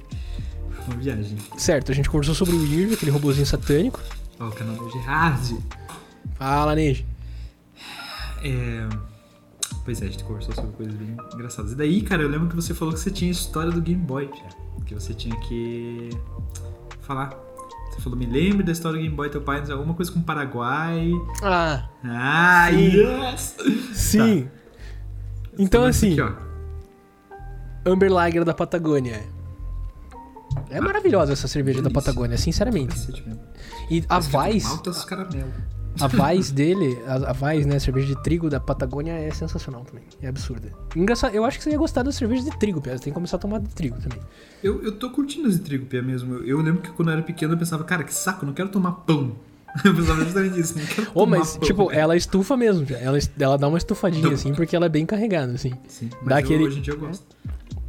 foi 0.71 0.95
uma 0.95 1.03
viagem. 1.03 1.39
Certo, 1.57 1.91
a 1.91 1.95
gente 1.95 2.11
conversou 2.11 2.35
sobre 2.35 2.55
o 2.55 2.63
Irv, 2.67 2.93
aquele 2.93 3.11
robozinho 3.11 3.47
satânico. 3.47 3.99
Ó, 4.39 4.49
o 4.49 4.53
canal 4.53 4.77
do 4.77 4.91
Gerard. 4.91 5.57
Fala, 6.35 6.75
Neji. 6.75 7.07
É. 8.43 8.87
Pois 9.83 10.01
é, 10.03 10.07
a 10.07 10.11
gente 10.11 10.25
conversou 10.25 10.55
sobre 10.55 10.73
coisas 10.73 10.95
bem 10.95 11.17
engraçadas. 11.35 11.73
E 11.73 11.75
daí, 11.75 12.03
cara, 12.03 12.23
eu 12.23 12.29
lembro 12.29 12.49
que 12.49 12.57
você 12.57 12.75
falou 12.75 12.93
que 12.93 13.01
você 13.01 13.11
tinha 13.11 13.31
a 13.31 13.33
história 13.33 13.71
do 13.71 13.81
Game 13.81 14.03
Boy, 14.03 14.29
cara. 14.29 14.65
Que 14.87 14.95
você 14.95 15.15
tinha 15.15 15.35
que 15.41 16.11
falar. 17.01 17.31
Você 17.91 18.01
falou, 18.01 18.19
me 18.19 18.27
lembre 18.27 18.63
da 18.65 18.73
história 18.73 18.99
do 18.99 19.03
Game 19.03 19.15
Boy, 19.15 19.31
teu 19.31 19.41
pai, 19.41 19.63
alguma 19.71 19.95
coisa 19.95 20.11
com 20.11 20.19
o 20.19 20.23
Paraguai. 20.25 21.11
Ah, 21.43 21.89
Ah, 22.05 22.69
Sim. 22.71 22.97
yes! 22.97 23.57
sim. 23.93 24.49
Então, 25.59 25.83
Começa 25.83 26.07
assim, 26.07 26.19
Aqui, 26.21 26.35
ó. 27.87 27.91
Amber 27.93 28.13
Lager 28.13 28.45
da 28.45 28.53
Patagônia. 28.53 29.23
É 30.71 30.81
maravilhosa 30.81 31.33
essa 31.33 31.47
cerveja 31.47 31.81
da. 31.83 31.91
Patagônia, 31.91 32.37
sinceramente. 32.37 32.97
Mesmo. 33.11 33.41
E 33.91 34.05
a 34.09 34.19
Escrito 34.19 34.39
Weiss, 34.39 34.65
Maltas 34.65 35.05
caramelo. 35.05 35.53
A 36.01 36.23
Weiss 36.23 36.51
dele, 36.51 36.99
a, 37.07 37.31
a 37.31 37.47
Weiss, 37.47 37.67
né, 37.67 37.77
a 37.77 37.81
cerveja 37.81 38.09
de 38.15 38.23
trigo 38.23 38.49
da 38.51 38.59
Patagônia 38.61 39.13
é 39.13 39.31
sensacional 39.31 39.85
também. 39.85 40.05
É 40.23 40.29
absurda. 40.29 40.73
Engraçado, 40.97 41.35
eu 41.35 41.45
acho 41.45 41.59
que 41.59 41.65
você 41.65 41.71
ia 41.71 41.79
gostar 41.79 42.03
da 42.03 42.11
cerveja 42.13 42.43
de 42.43 42.59
trigo, 42.59 42.81
Pia. 42.81 42.97
Você 42.97 43.05
tem 43.05 43.13
que 43.13 43.15
começar 43.15 43.37
a 43.37 43.41
tomar 43.41 43.61
de 43.61 43.69
trigo 43.69 43.97
também. 44.01 44.19
Eu, 44.63 44.83
eu 44.83 44.93
tô 44.93 45.11
curtindo 45.11 45.49
as 45.49 45.55
de 45.55 45.61
trigo, 45.61 45.87
Pia, 45.87 46.03
mesmo. 46.03 46.35
Eu, 46.37 46.45
eu 46.47 46.61
lembro 46.63 46.83
que 46.83 46.91
quando 46.91 47.09
eu 47.09 47.15
era 47.15 47.23
pequeno 47.23 47.55
eu 47.55 47.59
pensava, 47.59 47.85
cara, 47.85 48.03
que 48.05 48.13
saco, 48.15 48.45
não 48.47 48.53
quero 48.53 48.69
tomar 48.69 48.93
pão. 48.93 49.37
Eu 49.85 49.93
pensava 49.93 50.23
justamente 50.25 50.61
isso, 50.61 50.79
não 50.79 50.87
quero 50.87 51.09
Ô, 51.11 51.25
tomar 51.25 51.39
mas, 51.39 51.57
pão. 51.57 51.67
tipo, 51.67 51.91
ela 51.91 52.17
estufa 52.17 52.57
mesmo. 52.57 52.87
Ela, 52.95 53.19
ela 53.41 53.59
dá 53.59 53.67
uma 53.67 53.77
estufadinha, 53.77 54.21
Então- 54.21 54.33
assim, 54.33 54.55
porque 54.55 54.77
ela 54.77 54.87
é 54.87 54.89
bem 54.89 55.05
carregada, 55.05 55.53
assim. 55.53 55.73
Sim, 55.89 56.11
mas 56.21 56.29
Dá 56.29 56.37
eu- 56.37 56.45
aquele- 56.45 56.65
hoje 56.65 56.79
em 56.79 56.83
dia 56.83 56.95
eu 56.95 56.99
gosto. 57.01 57.25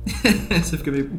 Você 0.62 0.78
fica 0.78 0.92
meio... 0.92 1.12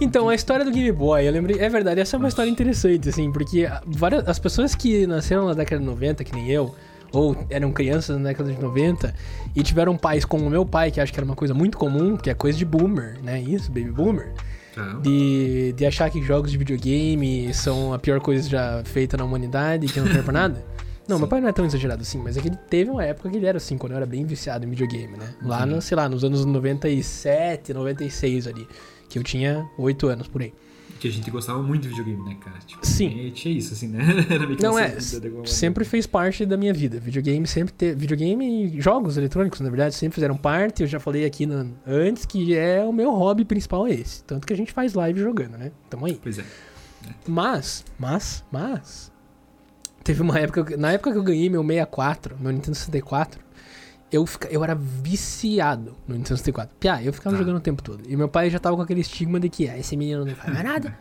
Então, 0.00 0.28
a 0.28 0.34
história 0.34 0.64
do 0.64 0.70
Game 0.70 0.92
Boy, 0.92 1.26
eu 1.26 1.32
lembrei. 1.32 1.58
É 1.58 1.68
verdade, 1.68 2.00
essa 2.00 2.16
é 2.16 2.18
uma 2.18 2.28
história 2.28 2.50
interessante, 2.50 3.08
assim, 3.08 3.32
porque 3.32 3.66
várias, 3.86 4.28
as 4.28 4.38
pessoas 4.38 4.74
que 4.74 5.06
nasceram 5.06 5.46
na 5.46 5.54
década 5.54 5.80
de 5.80 5.86
90, 5.86 6.22
que 6.22 6.32
nem 6.34 6.50
eu, 6.50 6.74
ou 7.12 7.36
eram 7.48 7.72
crianças 7.72 8.18
na 8.18 8.28
década 8.28 8.52
de 8.52 8.60
90, 8.60 9.14
e 9.54 9.62
tiveram 9.62 9.96
pais 9.96 10.24
como 10.24 10.46
o 10.46 10.50
meu 10.50 10.66
pai, 10.66 10.90
que 10.90 11.00
acho 11.00 11.12
que 11.12 11.18
era 11.18 11.24
uma 11.24 11.34
coisa 11.34 11.54
muito 11.54 11.78
comum, 11.78 12.16
que 12.16 12.28
é 12.28 12.34
coisa 12.34 12.58
de 12.58 12.64
boomer, 12.64 13.18
né? 13.22 13.40
Isso, 13.40 13.70
baby 13.70 13.90
boomer. 13.90 14.32
Tá. 14.74 14.84
De, 15.02 15.72
de 15.72 15.86
achar 15.86 16.10
que 16.10 16.22
jogos 16.22 16.50
de 16.50 16.58
videogame 16.58 17.52
são 17.54 17.94
a 17.94 17.98
pior 17.98 18.20
coisa 18.20 18.46
já 18.46 18.82
feita 18.84 19.16
na 19.16 19.24
humanidade, 19.24 19.86
que 19.86 19.98
não 19.98 20.06
serve 20.06 20.22
pra 20.24 20.32
nada. 20.32 20.64
Não, 21.08 21.18
meu 21.18 21.28
pai 21.28 21.40
não 21.40 21.48
é 21.48 21.52
tão 21.52 21.64
exagerado 21.64 22.02
assim, 22.02 22.18
mas 22.18 22.36
é 22.36 22.40
que 22.40 22.48
ele 22.48 22.56
teve 22.68 22.90
uma 22.90 23.04
época 23.04 23.30
que 23.30 23.36
ele 23.36 23.46
era 23.46 23.58
assim, 23.58 23.78
quando 23.78 23.92
eu 23.92 23.96
era 23.96 24.06
bem 24.06 24.24
viciado 24.24 24.66
em 24.66 24.70
videogame, 24.70 25.16
né? 25.16 25.34
Lá, 25.42 25.64
no, 25.64 25.80
sei 25.80 25.96
lá, 25.96 26.08
nos 26.08 26.24
anos 26.24 26.44
97, 26.44 27.72
96 27.72 28.46
ali, 28.46 28.66
que 29.08 29.18
eu 29.18 29.22
tinha 29.22 29.68
8 29.78 30.06
anos 30.08 30.28
por 30.28 30.42
aí. 30.42 30.52
Que 30.98 31.08
a 31.08 31.12
gente 31.12 31.30
gostava 31.30 31.62
muito 31.62 31.82
de 31.82 31.88
videogame, 31.90 32.24
né, 32.26 32.36
cara? 32.40 32.58
Tipo, 32.66 32.84
Sim. 32.86 33.30
Tinha 33.34 33.54
isso, 33.58 33.74
assim, 33.74 33.86
né? 33.88 33.98
Era 34.30 34.46
meio 34.46 34.56
que 34.56 34.62
Não 34.62 34.78
é, 34.78 34.96
sempre 35.44 35.84
fez 35.84 36.06
parte 36.06 36.46
da 36.46 36.56
minha 36.56 36.72
vida. 36.72 36.98
Videogame 36.98 37.46
sempre 37.46 37.74
teve. 37.74 37.94
Videogame 38.00 38.64
e 38.76 38.80
jogos 38.80 39.18
eletrônicos, 39.18 39.60
na 39.60 39.68
verdade, 39.68 39.94
sempre 39.94 40.14
fizeram 40.14 40.38
parte. 40.38 40.82
Eu 40.82 40.86
já 40.88 40.98
falei 40.98 41.26
aqui 41.26 41.44
no- 41.44 41.70
antes 41.86 42.24
que 42.24 42.56
é 42.56 42.82
o 42.82 42.94
meu 42.94 43.10
hobby 43.12 43.44
principal 43.44 43.86
é 43.86 43.92
esse. 43.92 44.24
Tanto 44.24 44.46
que 44.46 44.54
a 44.54 44.56
gente 44.56 44.72
faz 44.72 44.94
live 44.94 45.20
jogando, 45.20 45.58
né? 45.58 45.70
Tamo 45.90 46.06
aí. 46.06 46.18
Pois 46.22 46.38
é. 46.38 46.44
Mas, 47.28 47.84
mas, 47.98 48.42
mas. 48.50 49.12
Teve 50.06 50.22
uma 50.22 50.38
época. 50.38 50.64
que- 50.64 50.76
Na 50.76 50.92
época 50.92 51.10
que 51.12 51.18
eu 51.18 51.22
ganhei 51.22 51.50
meu 51.50 51.62
64, 51.62 52.36
meu 52.38 52.52
Nintendo 52.52 52.76
64, 52.76 53.40
eu, 54.12 54.24
fica, 54.24 54.48
eu 54.48 54.62
era 54.62 54.74
viciado 54.74 55.96
no 56.06 56.14
Nintendo 56.14 56.38
64. 56.38 56.74
Piá, 56.78 57.02
eu 57.02 57.12
ficava 57.12 57.34
Tá. 57.36 57.40
jogando 57.42 57.56
o 57.56 57.60
tempo 57.60 57.82
todo. 57.82 58.02
E 58.08 58.16
meu 58.16 58.28
pai 58.28 58.48
já 58.50 58.58
tava 58.58 58.76
com 58.76 58.82
aquele 58.82 59.00
estigma 59.00 59.40
de 59.40 59.48
que 59.48 59.68
ah, 59.68 59.76
esse 59.78 59.96
menino 59.96 60.24
não 60.24 60.34
faz 60.34 60.52
mais 60.52 60.64
nada. 60.64 60.96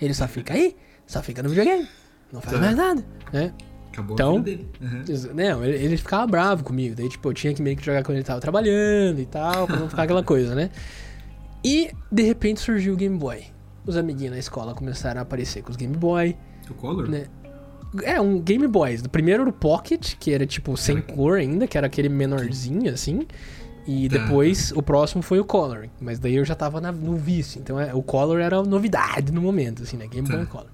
Ele 0.00 0.12
só 0.14 0.28
fica 0.28 0.52
aí, 0.54 0.76
só 1.06 1.22
fica 1.22 1.42
no 1.42 1.48
videogame. 1.48 1.88
Não 2.32 2.40
faz 2.40 2.54
Tá. 2.56 2.62
mais 2.62 2.76
nada, 2.76 3.04
né? 3.32 3.52
Acabou 3.92 4.14
Então- 4.14 4.36
a 4.36 4.40
vida 4.40 4.44
dele. 4.44 4.68
Uhum. 4.80 5.34
Não, 5.34 5.64
ele, 5.64 5.76
ele 5.84 5.96
ficava 5.96 6.26
bravo 6.26 6.62
comigo. 6.62 6.94
Daí, 6.94 7.08
tipo, 7.08 7.28
eu 7.28 7.34
tinha 7.34 7.52
que 7.54 7.60
meio 7.62 7.76
que 7.76 7.84
jogar 7.84 8.04
quando 8.04 8.16
ele 8.18 8.24
tava 8.24 8.40
trabalhando 8.40 9.18
e 9.20 9.26
tal, 9.26 9.66
pra 9.66 9.76
não 9.76 9.88
ficar 9.88 10.02
aquela 10.04 10.22
coisa, 10.22 10.54
né? 10.54 10.70
E, 11.64 11.90
de 12.10 12.22
repente, 12.22 12.60
surgiu 12.60 12.94
o 12.94 12.96
Game 12.96 13.18
Boy. 13.18 13.44
Os 13.86 13.96
amiguinhos 13.96 14.32
na 14.32 14.38
escola 14.38 14.74
começaram 14.74 15.18
a 15.18 15.22
aparecer 15.22 15.62
com 15.62 15.70
os 15.70 15.76
Game 15.76 15.96
Boy, 15.96 16.36
O 16.70 16.74
Color? 16.74 17.08
né? 17.08 17.24
É, 18.04 18.20
um 18.20 18.38
Game 18.40 18.66
Boy. 18.68 18.96
O 19.04 19.08
primeiro 19.08 19.42
era 19.42 19.50
o 19.50 19.52
Pocket, 19.52 20.14
que 20.18 20.32
era, 20.32 20.46
tipo, 20.46 20.76
sem 20.76 21.00
cor 21.00 21.38
ainda, 21.38 21.66
que 21.66 21.76
era 21.76 21.86
aquele 21.86 22.08
menorzinho, 22.08 22.92
assim. 22.92 23.26
E 23.86 24.08
Tá. 24.08 24.18
depois, 24.18 24.70
o 24.72 24.82
próximo 24.82 25.22
foi 25.22 25.40
o 25.40 25.44
Color. 25.44 25.88
Mas 26.00 26.18
daí 26.18 26.36
eu 26.36 26.44
já 26.44 26.54
tava 26.54 26.80
na- 26.80 26.92
no 26.92 27.16
vício. 27.16 27.58
Então, 27.60 27.80
é, 27.80 27.92
o 27.94 28.02
Color 28.02 28.38
era 28.40 28.62
novidade 28.62 29.32
no 29.32 29.40
momento, 29.42 29.82
assim, 29.82 29.96
né? 29.96 30.06
Game 30.06 30.28
Tá. 30.28 30.36
Boy 30.36 30.46
Color. 30.46 30.68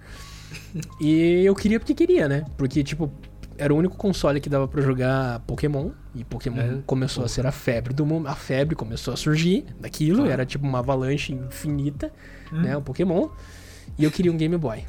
E 1.00 1.42
eu 1.44 1.54
queria 1.54 1.78
porque 1.80 1.94
queria, 1.94 2.28
né? 2.28 2.44
Porque, 2.56 2.82
tipo, 2.84 3.10
era 3.56 3.72
o 3.72 3.76
único 3.78 3.96
console 3.96 4.40
que 4.40 4.48
dava 4.50 4.68
pra 4.68 4.82
jogar 4.82 5.40
Pokémon. 5.40 5.90
E 6.14 6.24
Pokémon 6.24 6.60
Uhum. 6.62 6.82
começou 6.86 7.24
a 7.24 7.28
ser 7.28 7.46
a 7.46 7.52
febre 7.52 7.94
do 7.94 8.04
momento. 8.04 8.28
A 8.28 8.34
febre 8.34 8.74
começou 8.74 9.14
a 9.14 9.16
surgir 9.16 9.64
daquilo. 9.80 10.26
Era 10.26 10.44
tipo 10.44 10.66
uma 10.66 10.80
avalanche 10.80 11.32
infinita, 11.32 12.12
Uhum. 12.52 12.60
né? 12.62 12.76
O 12.76 12.82
Pokémon. 12.82 13.28
E 13.98 14.04
eu 14.04 14.10
queria 14.10 14.30
um 14.32 14.36
Game 14.36 14.56
Boy. 14.58 14.84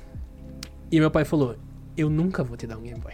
E 0.91 0.99
meu 0.99 1.11
pai 1.11 1.23
falou: 1.25 1.55
Eu 1.97 2.09
nunca 2.09 2.43
vou 2.43 2.55
te 2.55 2.67
dar 2.67 2.77
um 2.77 2.81
Game 2.83 2.99
Boy. 2.99 3.13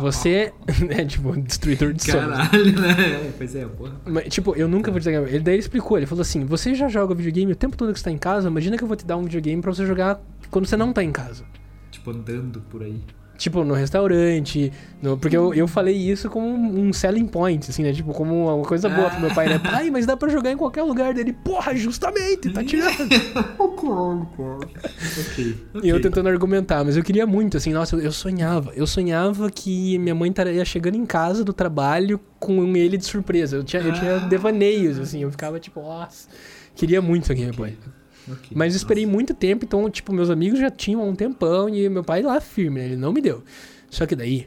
Você 0.00 0.52
é 0.90 1.04
tipo 1.04 1.30
um 1.30 1.40
destruidor 1.40 1.94
de 1.94 2.04
sonhos. 2.04 2.36
Caralho, 2.36 2.80
né? 2.80 3.32
Pois 3.38 3.54
é, 3.56 3.64
porra. 3.64 3.92
Mas, 4.04 4.28
tipo, 4.28 4.54
eu 4.54 4.68
nunca 4.68 4.90
vou 4.90 5.00
te 5.00 5.04
dar 5.04 5.12
Game 5.12 5.24
Boy. 5.24 5.34
Ele, 5.34 5.44
daí 5.44 5.54
ele 5.54 5.60
explicou, 5.60 5.96
ele 5.96 6.06
falou 6.06 6.22
assim: 6.22 6.44
você 6.44 6.74
já 6.74 6.88
joga 6.88 7.14
videogame 7.14 7.52
o 7.52 7.56
tempo 7.56 7.76
todo 7.76 7.92
que 7.92 7.98
você 7.98 8.04
tá 8.04 8.10
em 8.10 8.18
casa, 8.18 8.48
imagina 8.48 8.76
que 8.76 8.84
eu 8.84 8.88
vou 8.88 8.96
te 8.96 9.06
dar 9.06 9.16
um 9.16 9.22
videogame 9.22 9.62
pra 9.62 9.72
você 9.72 9.86
jogar 9.86 10.20
quando 10.50 10.66
você 10.66 10.76
não 10.76 10.92
tá 10.92 11.02
em 11.02 11.10
casa. 11.10 11.44
Tipo, 11.90 12.10
andando 12.10 12.60
por 12.68 12.82
aí. 12.82 13.00
Tipo, 13.38 13.62
no 13.64 13.72
restaurante. 13.72 14.70
no- 15.00 15.16
porque 15.16 15.36
eu, 15.36 15.54
eu 15.54 15.66
falei 15.68 15.94
isso 15.96 16.28
como 16.28 16.48
um 16.48 16.92
selling 16.92 17.26
point, 17.28 17.70
assim, 17.70 17.84
né? 17.84 17.92
Tipo, 17.92 18.12
como 18.12 18.52
uma 18.52 18.66
coisa 18.66 18.88
boa 18.88 19.08
pro 19.08 19.20
meu 19.20 19.32
pai, 19.32 19.48
né? 19.48 19.58
Pai, 19.62 19.90
mas 19.90 20.04
dá 20.04 20.16
pra 20.16 20.28
jogar 20.28 20.50
em 20.50 20.56
qualquer 20.56 20.82
lugar 20.82 21.14
dele. 21.14 21.32
Porra, 21.32 21.72
justamente, 21.76 22.50
tá 22.50 22.64
tirando. 22.64 22.96
Ok. 25.30 25.56
E 25.82 25.88
eu 25.88 26.00
tentando 26.00 26.28
argumentar, 26.28 26.84
mas 26.84 26.96
eu 26.96 27.02
queria 27.02 27.26
muito, 27.26 27.56
assim, 27.56 27.72
nossa, 27.72 27.96
eu, 27.96 28.00
eu 28.00 28.12
sonhava. 28.12 28.72
Eu 28.74 28.86
sonhava 28.86 29.50
que 29.50 29.98
minha 29.98 30.14
mãe 30.14 30.30
estaria 30.30 30.64
chegando 30.64 30.96
em 30.96 31.06
casa 31.06 31.44
do 31.44 31.52
trabalho 31.52 32.20
com 32.38 32.76
ele 32.76 32.96
de 32.96 33.04
surpresa. 33.04 33.56
Eu 33.56 33.64
tinha, 33.64 33.82
eu 33.82 33.92
tinha 33.92 34.16
Ah. 34.16 34.18
devaneios, 34.28 34.98
assim, 34.98 35.22
eu 35.22 35.30
ficava 35.30 35.58
tipo, 35.60 35.80
nossa, 35.80 36.28
queria 36.74 37.00
muito 37.00 37.30
a 37.30 37.34
Game 37.34 37.52
Boy. 37.52 37.76
Ok. 38.30 38.48
Mas 38.54 38.74
eu 38.74 38.78
esperei 38.78 39.06
muito 39.06 39.34
tempo, 39.34 39.64
então, 39.64 39.88
tipo, 39.90 40.12
meus 40.12 40.30
amigos 40.30 40.58
já 40.58 40.70
tinham 40.70 41.00
há 41.00 41.04
um 41.04 41.14
tempão 41.14 41.68
e 41.68 41.88
meu 41.88 42.04
pai 42.04 42.22
lá 42.22 42.40
firme, 42.40 42.80
né? 42.80 42.86
Ele 42.86 42.96
não 42.96 43.12
me 43.12 43.20
deu. 43.20 43.42
Só 43.90 44.06
que 44.06 44.14
daí. 44.16 44.46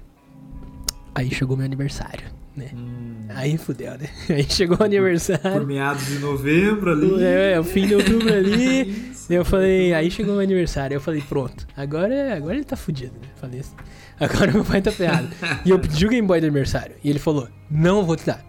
Aí 1.14 1.30
chegou 1.34 1.58
meu 1.58 1.66
aniversário, 1.66 2.28
né? 2.56 2.70
Hum, 2.74 3.26
Aí 3.30 3.58
fudeu, 3.58 3.92
né? 3.98 4.08
Aí 4.30 4.44
chegou 4.50 4.76
o 4.76 4.78
por 4.78 4.86
aniversário. 4.86 5.66
meados 5.68 6.06
de 6.08 6.20
novembro 6.20 6.92
ali. 6.92 7.24
É, 7.24 7.60
o 7.60 7.64
fim 7.64 7.88
de 7.88 7.96
outubro 7.96 8.34
ali. 8.34 9.10
Isso. 9.12 9.32
Eu 9.32 9.46
falei, 9.46 9.94
aí 9.94 10.10
chegou 10.12 10.36
o 10.36 10.40
aniversário. 10.40 10.96
Eu 10.96 11.02
falei, 11.02 11.22
pronto, 11.22 11.66
agora, 11.78 12.36
agora 12.36 12.56
ele 12.56 12.64
tá 12.66 12.76
fudido, 12.76 13.14
né? 13.22 13.28
Falei 13.36 13.60
assim, 13.62 13.76
agora 14.20 14.52
meu 14.52 14.64
pai 14.66 14.82
tá 14.82 14.92
ferrado. 14.92 15.30
e 15.66 15.70
eu 15.70 15.80
pedi 15.80 16.06
o 16.06 16.10
Game 16.10 16.28
Boy 16.28 16.40
de 16.40 16.48
aniversário. 16.48 16.96
E 17.04 17.10
ele 17.10 17.20
falou, 17.20 17.48
não 17.70 18.04
vou 18.04 18.16
te 18.16 18.26
dar. 18.26 18.44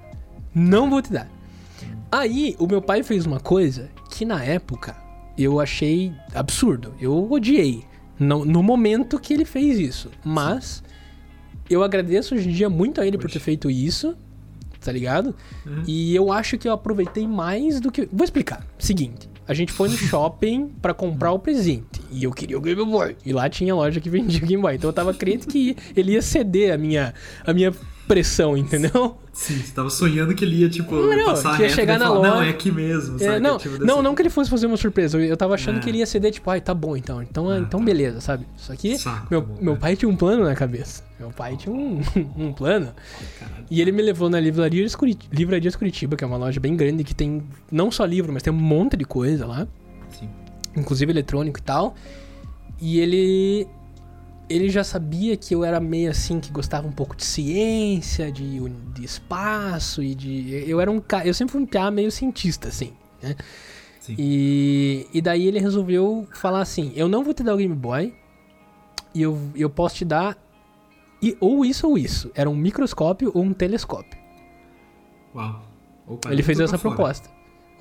Não 0.54 0.88
vou 0.90 1.00
te 1.02 1.12
dar. 1.12 1.28
Aí 2.10 2.54
o 2.58 2.66
meu 2.66 2.82
pai 2.82 3.02
fez 3.02 3.24
uma 3.26 3.40
coisa 3.40 3.88
que 4.10 4.24
na 4.24 4.42
época 4.44 4.96
eu 5.36 5.60
achei 5.60 6.12
absurdo. 6.34 6.94
Eu 7.00 7.30
odiei. 7.30 7.84
No, 8.18 8.44
no 8.44 8.62
momento 8.62 9.18
que 9.18 9.34
ele 9.34 9.44
fez 9.44 9.78
isso. 9.78 10.10
Mas 10.24 10.82
eu 11.68 11.82
agradeço 11.82 12.34
hoje 12.34 12.48
em 12.48 12.52
dia 12.52 12.68
muito 12.70 13.00
a 13.00 13.06
ele 13.06 13.16
por 13.16 13.24
Poxa. 13.24 13.34
ter 13.34 13.40
feito 13.40 13.70
isso. 13.70 14.16
Tá 14.80 14.90
ligado? 14.90 15.34
Uhum. 15.64 15.84
E 15.86 16.14
eu 16.14 16.32
acho 16.32 16.58
que 16.58 16.66
eu 16.66 16.72
aproveitei 16.72 17.26
mais 17.26 17.80
do 17.80 17.90
que. 17.90 18.08
Vou 18.12 18.24
explicar. 18.24 18.66
Seguinte. 18.78 19.30
A 19.46 19.54
gente 19.54 19.72
foi 19.72 19.88
no 19.88 19.96
shopping 19.98 20.72
pra 20.80 20.92
comprar 20.92 21.32
o 21.32 21.38
presente. 21.38 22.00
E 22.10 22.24
eu 22.24 22.32
queria 22.32 22.58
o 22.58 22.60
Game 22.60 22.84
Boy. 22.84 23.16
E 23.24 23.32
lá 23.32 23.48
tinha 23.48 23.74
loja 23.74 24.00
que 24.00 24.10
vendia 24.10 24.42
o 24.42 24.46
Game 24.46 24.60
Boy. 24.60 24.74
Então 24.74 24.90
eu 24.90 24.94
tava 24.94 25.14
crente 25.14 25.46
que 25.46 25.76
ele 25.96 26.12
ia 26.12 26.22
ceder 26.22 26.74
a 26.74 26.78
minha, 26.78 27.14
a 27.46 27.52
minha 27.52 27.72
entendeu? 28.57 29.16
Sim, 29.33 29.57
você 29.59 29.73
tava 29.73 29.88
sonhando 29.90 30.35
que 30.35 30.45
ele 30.45 30.57
ia, 30.57 30.69
tipo, 30.69 30.95
Não, 30.95 31.25
passar 31.25 31.57
que 31.57 31.62
ia 31.62 31.69
chegar 31.71 31.99
na 31.99 32.07
falar, 32.07 32.28
Não, 32.28 32.35
loja. 32.37 32.47
é 32.47 32.50
aqui 32.50 32.71
mesmo, 32.71 33.16
É, 33.16 33.19
sabe? 33.19 33.40
não, 33.40 33.57
Tipo, 33.59 33.78
não, 33.78 33.87
desse- 33.87 34.02
não 34.02 34.14
que 34.14 34.23
ele 34.23 34.31
fosse 34.31 34.50
fazer 34.50 34.66
uma 34.66 34.76
surpresa. 34.76 35.19
Eu, 35.19 35.37
tava 35.37 35.54
achando 35.54 35.78
Ah. 35.78 35.81
que 35.81 35.88
ele 35.88 35.99
ia 35.99 36.07
ceder, 36.07 36.31
tipo, 36.33 36.49
ai, 36.50 36.61
tá 36.61 36.75
bom 36.75 36.97
então. 36.97 37.23
Então, 37.23 37.49
Ah, 37.49 37.59
então 37.59 37.81
tá. 37.81 37.87
beleza, 37.87 38.21
sabe? 38.21 38.47
Só 38.57 38.75
que 38.76 38.99
Saco, 38.99 39.28
meu, 39.31 39.40
bom, 39.40 39.57
meu 39.61 39.73
né? 39.75 39.78
pai 39.81 39.97
tinha 39.97 40.09
um 40.09 40.16
plano 40.16 40.45
na 40.45 40.54
cabeça. 40.54 41.02
Meu 41.19 41.31
pai 41.31 41.57
tinha 41.57 41.75
um, 41.75 42.00
um 42.37 42.52
plano. 42.52 42.92
Caralho. 43.40 43.64
E 43.71 43.81
ele 43.81 43.92
me 43.92 44.02
levou 44.02 44.28
na 44.28 44.38
Livrarias 44.40 44.95
Curitiba, 44.95 45.35
Livrarias 45.35 45.76
Curitiba, 45.76 46.16
que 46.16 46.25
é 46.25 46.26
uma 46.26 46.37
loja 46.37 46.61
bem 46.61 46.76
grande 46.76 47.02
que 47.04 47.14
tem 47.14 47.42
não 47.71 47.90
só 47.90 48.04
livro, 48.04 48.33
mas 48.33 48.42
tem 48.42 48.52
um 48.52 48.57
monte 48.57 48.97
de 48.97 49.04
coisa 49.04 49.47
lá, 49.47 49.66
Sim. 50.11 50.28
inclusive 50.76 51.11
eletrônico 51.11 51.59
e 51.59 51.62
tal. 51.62 51.95
E 52.81 52.99
ele 52.99 53.66
ele 54.52 54.68
já 54.68 54.85
sabia 54.85 55.37
que 55.37 55.54
eu 55.54 55.64
era 55.64 55.80
meio 55.80 56.11
assim 56.11 56.38
que 56.40 56.50
gostava 56.50 56.87
um 56.87 56.92
pouco 56.92 57.16
de 57.16 57.25
ciência, 57.25 58.30
de, 58.30 58.61
de 58.94 59.04
espaço 59.04 60.02
e 60.02 60.14
de 60.14 60.64
eu 60.68 60.80
era 60.80 60.90
um 60.90 61.00
cara, 61.00 61.26
eu 61.26 61.35
sempre 61.35 61.52
fui 61.52 61.61
um 61.61 61.66
piá 61.66 61.90
meio 61.90 62.11
cientista 62.11 62.68
assim, 62.68 62.92
né? 63.23 63.35
Sim. 64.00 64.16
E, 64.18 65.06
e 65.14 65.21
daí 65.21 65.47
ele 65.47 65.59
resolveu 65.59 66.26
falar 66.32 66.61
assim: 66.61 66.92
eu 66.97 67.09
não 67.09 67.23
vou 67.23 67.32
te 67.32 67.42
dar 67.42 67.54
o 67.54 67.56
Game 67.56 67.75
Boy, 67.75 68.14
e 69.14 69.23
eu, 69.23 69.38
eu 69.54 69.71
posso 69.71 69.97
te 69.97 70.04
dar 70.04 70.37
e, 71.23 71.37
ou 71.40 71.64
isso 71.64 71.87
ou 71.87 71.97
isso. 71.97 72.30
Era 72.35 72.50
um 72.50 72.56
microscópio 72.56 73.30
ou 73.32 73.42
um 73.42 73.52
telescópio. 73.52 74.18
Uau. 75.35 75.62
Opa, 76.06 76.32
ele 76.32 76.42
fez 76.42 76.59
essa 76.59 76.76
pra 76.76 76.90
fora. 76.90 77.14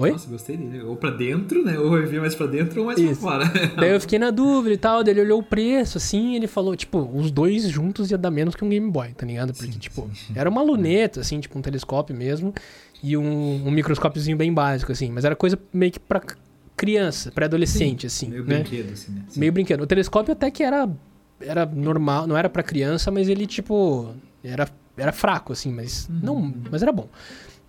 Oi? 0.01 0.11
Nossa, 0.11 0.29
gostei 0.29 0.57
dele. 0.57 0.81
Ou 0.83 0.95
pra 0.95 1.11
dentro, 1.11 1.63
né? 1.63 1.77
Ou 1.77 1.97
eu 1.97 2.07
vi 2.07 2.19
mais 2.19 2.33
pra 2.35 2.47
dentro 2.47 2.79
ou 2.81 2.87
mais 2.87 2.97
Isso. 2.99 3.21
pra 3.21 3.31
fora. 3.45 3.45
Daí 3.77 3.91
eu 3.91 4.01
fiquei 4.01 4.17
na 4.19 4.31
dúvida 4.31 4.73
e 4.73 4.77
tal, 4.77 5.03
daí 5.03 5.13
ele 5.13 5.21
olhou 5.21 5.39
o 5.39 5.43
preço, 5.43 5.97
assim, 5.97 6.33
e 6.33 6.35
ele 6.35 6.47
falou, 6.47 6.75
tipo, 6.75 6.99
os 7.13 7.29
dois 7.31 7.67
juntos 7.69 8.09
ia 8.11 8.17
dar 8.17 8.31
menos 8.31 8.55
que 8.55 8.63
um 8.63 8.69
Game 8.69 8.89
Boy, 8.89 9.13
tá 9.13 9.25
ligado? 9.25 9.53
Porque, 9.53 9.71
Sim, 9.71 9.79
tipo, 9.79 10.09
sim. 10.13 10.33
era 10.35 10.49
uma 10.49 10.61
luneta, 10.61 11.21
assim, 11.21 11.39
tipo, 11.39 11.57
um 11.57 11.61
telescópio 11.61 12.15
mesmo, 12.15 12.53
e 13.03 13.15
um, 13.15 13.65
um 13.67 13.71
microscópiozinho 13.71 14.35
bem 14.37 14.53
básico, 14.53 14.91
assim, 14.91 15.11
mas 15.11 15.23
era 15.25 15.35
coisa 15.35 15.57
meio 15.73 15.91
que 15.91 15.99
pra 15.99 16.21
criança, 16.75 17.31
pra 17.31 17.45
adolescente, 17.45 18.07
assim, 18.07 18.29
Meio 18.29 18.43
né? 18.45 18.59
brinquedo, 18.59 18.93
assim, 18.93 19.11
né? 19.11 19.21
Sim. 19.29 19.39
Meio 19.39 19.51
brinquedo. 19.51 19.81
O 19.81 19.87
telescópio 19.87 20.31
até 20.31 20.49
que 20.49 20.63
era, 20.63 20.89
era 21.39 21.65
normal, 21.65 22.25
não 22.25 22.35
era 22.35 22.49
pra 22.49 22.63
criança, 22.63 23.11
mas 23.11 23.29
ele, 23.29 23.45
tipo, 23.45 24.09
era, 24.43 24.67
era 24.97 25.11
fraco, 25.11 25.53
assim, 25.53 25.71
mas 25.71 26.09
não, 26.09 26.53
mas 26.71 26.81
era 26.81 26.91
bom. 26.91 27.07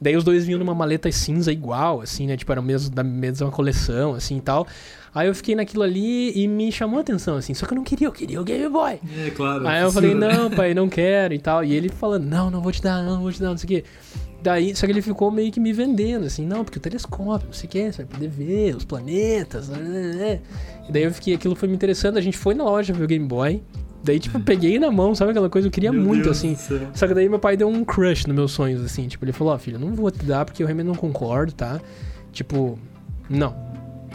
Daí 0.02 0.16
os 0.16 0.25
dois 0.25 0.44
vinham 0.44 0.59
numa 0.59 0.75
maleta 0.75 1.11
cinza 1.12 1.52
igual, 1.52 2.00
assim, 2.00 2.26
né? 2.26 2.37
Tipo, 2.37 2.50
era 2.50 2.61
mesmo 2.61 2.92
da 2.92 3.04
mesma 3.04 3.50
coleção, 3.52 4.14
assim 4.14 4.38
e 4.38 4.40
tal. 4.40 4.66
Aí 5.14 5.28
eu 5.28 5.35
fiquei 5.35 5.54
naquilo 5.54 5.82
ali 5.82 6.32
e 6.37 6.49
me 6.49 6.73
chamou 6.73 6.99
a 6.99 7.02
atenção, 7.02 7.37
assim. 7.37 7.54
Só 7.54 7.66
que 7.66 7.73
eu 7.73 7.76
não 7.76 7.85
queria, 7.85 8.09
eu 8.09 8.12
queria 8.12 8.40
o 8.40 8.44
Game 8.44 8.68
Boy. 8.68 8.99
É, 9.16 9.30
claro. 9.30 9.66
Aí 9.68 9.80
eu 9.80 9.92
falei, 9.92 10.14
né? 10.14 10.32
não, 10.32 10.50
pai, 10.50 10.75
não 10.75 10.88
quero 10.88 11.35
e 11.35 11.38
tal. 11.38 11.62
E 11.62 11.73
ele 11.73 11.88
falando, 11.88 12.25
não, 12.25 12.50
não 12.50 12.61
vou 12.61 12.73
te 12.73 12.82
dar, 12.82 13.02
não, 13.02 13.14
não 13.14 13.23
vou 13.23 13.32
te 13.32 13.40
dar, 13.40 13.50
não 13.50 13.59
sei 13.59 13.66
o 13.66 13.68
quê. 13.68 13.85
Daí, 14.42 14.75
só 14.75 14.87
que 14.87 14.92
ele 14.92 15.02
ficou 15.02 15.30
meio 15.30 15.52
que 15.52 15.61
me 15.61 15.73
vendendo, 15.73 16.26
assim, 16.26 16.44
não, 16.44 16.64
porque 16.64 16.78
o 16.78 16.80
telescópio, 16.80 17.47
não 17.47 17.52
sei 17.52 17.68
o 17.68 17.71
quê, 17.71 17.92
você 17.92 18.02
vai 18.02 18.06
poder 18.06 18.28
ver 18.28 18.75
os 18.75 18.85
planetas, 18.85 19.68
né, 19.68 19.78
né. 19.78 20.40
E 20.88 20.90
daí 20.90 21.04
eu 21.04 21.12
fiquei, 21.12 21.35
aquilo 21.35 21.54
foi 21.54 21.68
me 21.68 21.76
interessando, 21.76 22.16
a 22.16 22.21
gente 22.21 22.37
foi 22.37 22.52
na 22.52 22.64
loja 22.64 22.92
ver 22.92 23.04
o 23.04 23.06
Game 23.06 23.25
Boy. 23.25 23.62
Daí, 24.04 24.18
tipo, 24.18 24.38
peguei 24.40 24.78
na 24.78 24.90
mão, 24.90 25.14
sabe 25.14 25.30
aquela 25.30 25.49
coisa? 25.49 25.68
Eu 25.68 25.73
queria 25.73 25.92
Meu 25.92 26.02
muito, 26.02 26.25
Deus 26.25 26.38
assim. 26.38 26.56
Só 26.92 27.06
que 27.06 27.14
daí 27.14 27.28
meu 27.28 27.38
pai 27.38 27.56
deu 27.56 27.68
um 27.68 27.85
crush 27.85 28.26
nos 28.26 28.35
meus 28.35 28.52
sonhos, 28.52 28.85
assim. 28.85 29.06
Tipo, 29.06 29.25
ele 29.25 29.32
falou, 29.32 29.54
ó, 29.54 29.59
filho, 29.59 29.78
não 29.78 29.94
vou 29.94 30.11
te 30.11 30.25
dar 30.25 30.44
porque 30.44 30.62
eu 30.62 30.66
realmente 30.66 30.87
não 30.87 30.94
concordo, 30.94 31.52
tá? 31.52 31.80
Tipo, 32.32 32.78
não. 33.30 33.54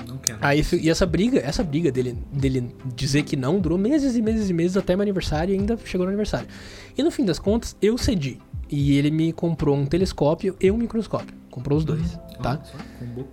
Não 0.08 0.18
quero. 0.18 0.40
Aí, 0.42 0.62
e 0.82 0.90
essa 0.90 1.06
briga, 1.06 1.40
essa 1.40 1.64
briga 1.64 1.92
dele, 1.92 2.18
dele 2.32 2.76
dizer 2.96 3.24
que 3.24 3.36
não 3.36 3.60
durou 3.60 3.78
meses 3.78 4.16
e 4.16 4.22
meses 4.22 4.50
e 4.50 4.54
meses 4.54 4.76
até 4.78 4.96
meu 4.96 5.04
aniversário 5.04 5.54
e 5.56 5.58
ainda 5.58 5.78
chegou 5.86 6.06
no 6.06 6.10
aniversário. 6.12 6.48
E 6.98 7.02
no 7.04 7.10
fim 7.10 7.24
das 7.24 7.40
contas, 7.40 7.76
eu 7.82 7.98
cedi. 7.98 8.40
E 8.70 8.98
ele 8.98 9.10
me 9.10 9.32
comprou 9.32 9.76
um 9.76 9.86
telescópio 9.86 10.56
e 10.60 10.70
um 10.70 10.78
microscópio. 10.78 11.36
Comprou 11.50 11.78
os 11.78 11.86
dois, 11.86 12.20
Ó, 12.38 12.42
tá? 12.44 12.60
só, 12.64 12.78
combou. 13.00 13.28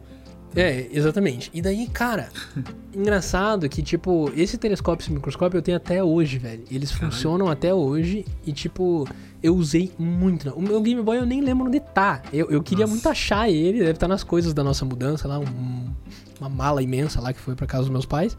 É, 0.56 0.86
exatamente. 0.92 1.50
E 1.52 1.60
daí, 1.60 1.86
cara, 1.88 2.28
engraçado 2.94 3.68
que, 3.68 3.82
tipo, 3.82 4.30
esse 4.36 4.56
telescópio, 4.56 5.04
esse 5.04 5.12
microscópio 5.12 5.58
eu 5.58 5.62
tenho 5.62 5.76
até 5.76 6.02
hoje, 6.02 6.38
velho. 6.38 6.62
Eles 6.70 6.90
Caralho. 6.92 7.12
funcionam 7.12 7.48
até 7.48 7.72
hoje 7.74 8.24
e, 8.46 8.52
tipo, 8.52 9.06
eu 9.42 9.54
usei 9.56 9.90
muito. 9.98 10.50
O 10.50 10.62
meu 10.62 10.80
Game 10.80 11.02
Boy 11.02 11.18
eu 11.18 11.26
nem 11.26 11.40
lembro 11.40 11.66
onde 11.66 11.80
tá. 11.80 12.22
Eu, 12.32 12.50
eu 12.50 12.62
queria 12.62 12.82
Nossa. 12.84 12.92
muito 12.94 13.08
achar 13.08 13.48
ele, 13.50 13.78
deve 13.80 13.92
estar 13.92 14.08
nas 14.08 14.22
coisas 14.22 14.54
da 14.54 14.62
nossa 14.62 14.84
mudança 14.84 15.26
lá, 15.28 15.38
um- 15.38 15.90
uma 16.40 16.48
mala 16.48 16.82
imensa 16.82 17.20
lá 17.20 17.32
que 17.32 17.40
foi 17.40 17.54
pra 17.54 17.66
casa 17.66 17.82
dos 17.82 17.90
meus 17.90 18.06
pais. 18.06 18.36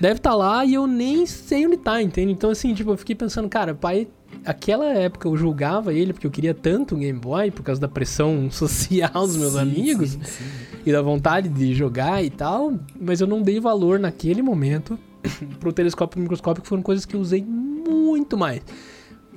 Deve 0.00 0.16
estar 0.16 0.34
lá 0.34 0.64
e 0.64 0.72
eu 0.74 0.86
nem 0.86 1.26
sei 1.26 1.66
onde 1.66 1.76
tá, 1.76 2.00
entende? 2.00 2.32
Então, 2.32 2.48
assim, 2.50 2.72
tipo, 2.72 2.90
eu 2.90 2.96
fiquei 2.96 3.14
pensando, 3.14 3.46
cara, 3.50 3.74
pai, 3.74 4.08
aquela 4.46 4.86
época 4.86 5.28
eu 5.28 5.36
julgava 5.36 5.92
ele 5.92 6.14
porque 6.14 6.26
eu 6.26 6.30
queria 6.30 6.54
tanto 6.54 6.94
um 6.94 6.98
Game 7.00 7.18
Boy 7.18 7.50
por 7.50 7.62
causa 7.62 7.78
da 7.78 7.86
pressão 7.88 8.48
social 8.52 9.26
dos 9.26 9.36
meus 9.36 9.52
Sim, 9.52 9.58
amigos 9.58 10.10
sim, 10.12 10.20
sim. 10.24 10.44
E 10.84 10.92
da 10.92 11.02
vontade 11.02 11.48
de 11.48 11.74
jogar 11.74 12.22
e 12.24 12.30
tal, 12.30 12.74
mas 12.98 13.20
eu 13.20 13.26
não 13.26 13.42
dei 13.42 13.60
valor 13.60 13.98
naquele 13.98 14.42
momento 14.42 14.98
pro 15.60 15.72
telescópio 15.72 16.18
e 16.18 16.22
microscópio, 16.22 16.62
que 16.62 16.68
foram 16.68 16.82
coisas 16.82 17.04
que 17.04 17.14
eu 17.14 17.20
usei 17.20 17.44
muito 17.44 18.36
mais. 18.36 18.62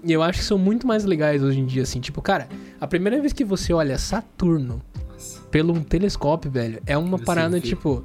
E 0.03 0.12
eu 0.12 0.21
acho 0.21 0.39
que 0.39 0.45
são 0.45 0.57
muito 0.57 0.85
mais 0.85 1.05
legais 1.05 1.41
hoje 1.41 1.59
em 1.59 1.65
dia, 1.65 1.83
assim. 1.83 2.01
Tipo, 2.01 2.21
cara, 2.21 2.50
a 2.79 2.85
primeira 2.85 3.19
vez 3.21 3.31
que 3.31 3.45
você 3.45 3.71
olha 3.71 3.97
Saturno 3.97 4.81
Nossa. 5.13 5.41
pelo 5.50 5.73
um 5.73 5.81
telescópio, 5.81 6.51
velho, 6.51 6.81
é 6.85 6.97
uma 6.97 7.17
Você 7.17 7.23
parada, 7.23 7.59
tipo. 7.59 8.03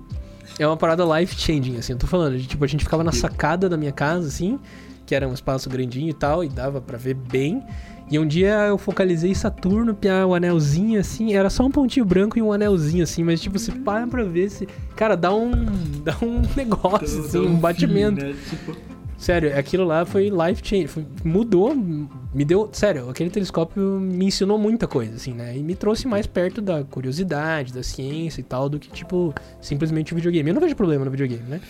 É 0.58 0.66
uma 0.66 0.76
parada 0.76 1.04
life-changing, 1.18 1.76
assim. 1.76 1.92
Eu 1.92 1.98
tô 1.98 2.06
falando, 2.06 2.38
tipo, 2.40 2.64
a 2.64 2.68
gente 2.68 2.84
ficava 2.84 3.02
na 3.02 3.12
sacada 3.12 3.68
da 3.68 3.76
minha 3.76 3.92
casa, 3.92 4.28
assim, 4.28 4.58
que 5.06 5.14
era 5.14 5.28
um 5.28 5.34
espaço 5.34 5.68
grandinho 5.68 6.08
e 6.08 6.14
tal, 6.14 6.44
e 6.44 6.48
dava 6.48 6.80
pra 6.80 6.96
ver 6.96 7.14
bem. 7.14 7.62
E 8.10 8.18
um 8.18 8.26
dia 8.26 8.54
eu 8.66 8.78
focalizei 8.78 9.34
Saturno, 9.34 9.94
pia, 9.94 10.26
o 10.26 10.34
anelzinho, 10.34 10.98
assim, 11.00 11.34
era 11.34 11.50
só 11.50 11.64
um 11.64 11.70
pontinho 11.70 12.06
branco 12.06 12.38
e 12.38 12.42
um 12.42 12.52
anelzinho, 12.52 13.02
assim, 13.04 13.22
mas, 13.22 13.40
tipo, 13.40 13.58
você 13.58 13.72
para 13.72 14.06
pra 14.06 14.24
ver 14.24 14.50
se. 14.50 14.66
Cara, 14.96 15.14
dá 15.16 15.34
um. 15.34 15.50
dá 16.02 16.16
um 16.22 16.42
negócio, 16.56 17.20
assim, 17.20 17.38
um 17.38 17.56
batimento. 17.56 18.24
né? 18.24 18.34
Tipo, 18.48 18.76
Sério, 19.18 19.58
aquilo 19.58 19.84
lá 19.84 20.04
foi 20.04 20.30
life 20.30 20.62
change, 20.62 20.86
foi- 20.86 21.04
mudou, 21.24 21.74
me 21.74 22.44
deu, 22.44 22.68
sério, 22.72 23.10
aquele 23.10 23.28
telescópio 23.30 23.82
me 24.00 24.26
ensinou 24.26 24.56
muita 24.56 24.86
coisa, 24.86 25.16
assim, 25.16 25.32
né? 25.32 25.56
E 25.58 25.60
me 25.62 25.74
trouxe 25.74 26.06
mais 26.06 26.24
perto 26.24 26.62
da 26.62 26.84
curiosidade, 26.84 27.72
da 27.72 27.82
ciência 27.82 28.40
e 28.40 28.44
tal, 28.44 28.68
do 28.68 28.78
que, 28.78 28.88
tipo, 28.88 29.34
simplesmente 29.60 30.12
o 30.12 30.16
videogame. 30.16 30.50
Eu 30.50 30.54
não 30.54 30.60
vejo 30.60 30.76
problema 30.76 31.04
no 31.04 31.10
videogame, 31.10 31.42
né? 31.48 31.60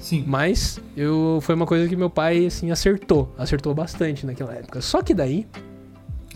sim. 0.00 0.22
Mas 0.26 0.80
eu 0.96 1.40
foi 1.42 1.56
uma 1.56 1.66
coisa 1.66 1.88
que 1.88 1.96
meu 1.96 2.08
pai, 2.08 2.46
assim, 2.46 2.70
acertou, 2.70 3.34
acertou 3.36 3.74
bastante 3.74 4.24
naquela 4.24 4.54
época. 4.54 4.80
Só 4.80 5.02
que 5.02 5.12
daí, 5.12 5.44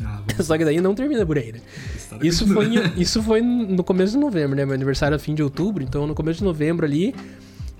Ah, 0.05 0.21
só 0.43 0.57
que 0.59 0.65
daí 0.65 0.81
não 0.81 0.95
termina 0.95 1.25
por 1.25 1.38
aí, 1.38 1.53
né? 1.53 1.61
história 1.95 2.26
Isso 2.26 2.47
foi, 2.47 2.69
isso 2.97 3.23
foi 3.23 3.41
no 3.41 3.83
começo 3.83 4.12
de 4.12 4.19
novembro, 4.19 4.57
né? 4.57 4.65
Meu 4.65 4.75
aniversário 4.75 5.15
é 5.15 5.19
fim 5.19 5.35
de 5.35 5.43
outubro, 5.43 5.83
então 5.83 6.07
no 6.07 6.15
começo 6.15 6.38
de 6.38 6.45
novembro 6.45 6.85
ali. 6.85 7.15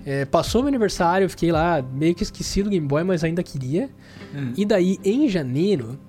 é, 0.05 0.25
passou 0.25 0.61
meu 0.61 0.69
aniversário, 0.69 1.25
eu 1.25 1.29
fiquei 1.29 1.51
lá 1.51 1.81
meio 1.81 2.15
que 2.15 2.23
esqueci 2.23 2.63
do 2.63 2.69
Game 2.69 2.87
Boy, 2.87 3.03
mas 3.03 3.23
ainda 3.23 3.43
queria. 3.43 3.89
Hum. 4.33 4.53
E 4.55 4.65
daí, 4.65 4.97
em 5.03 5.27
janeiro, 5.27 5.99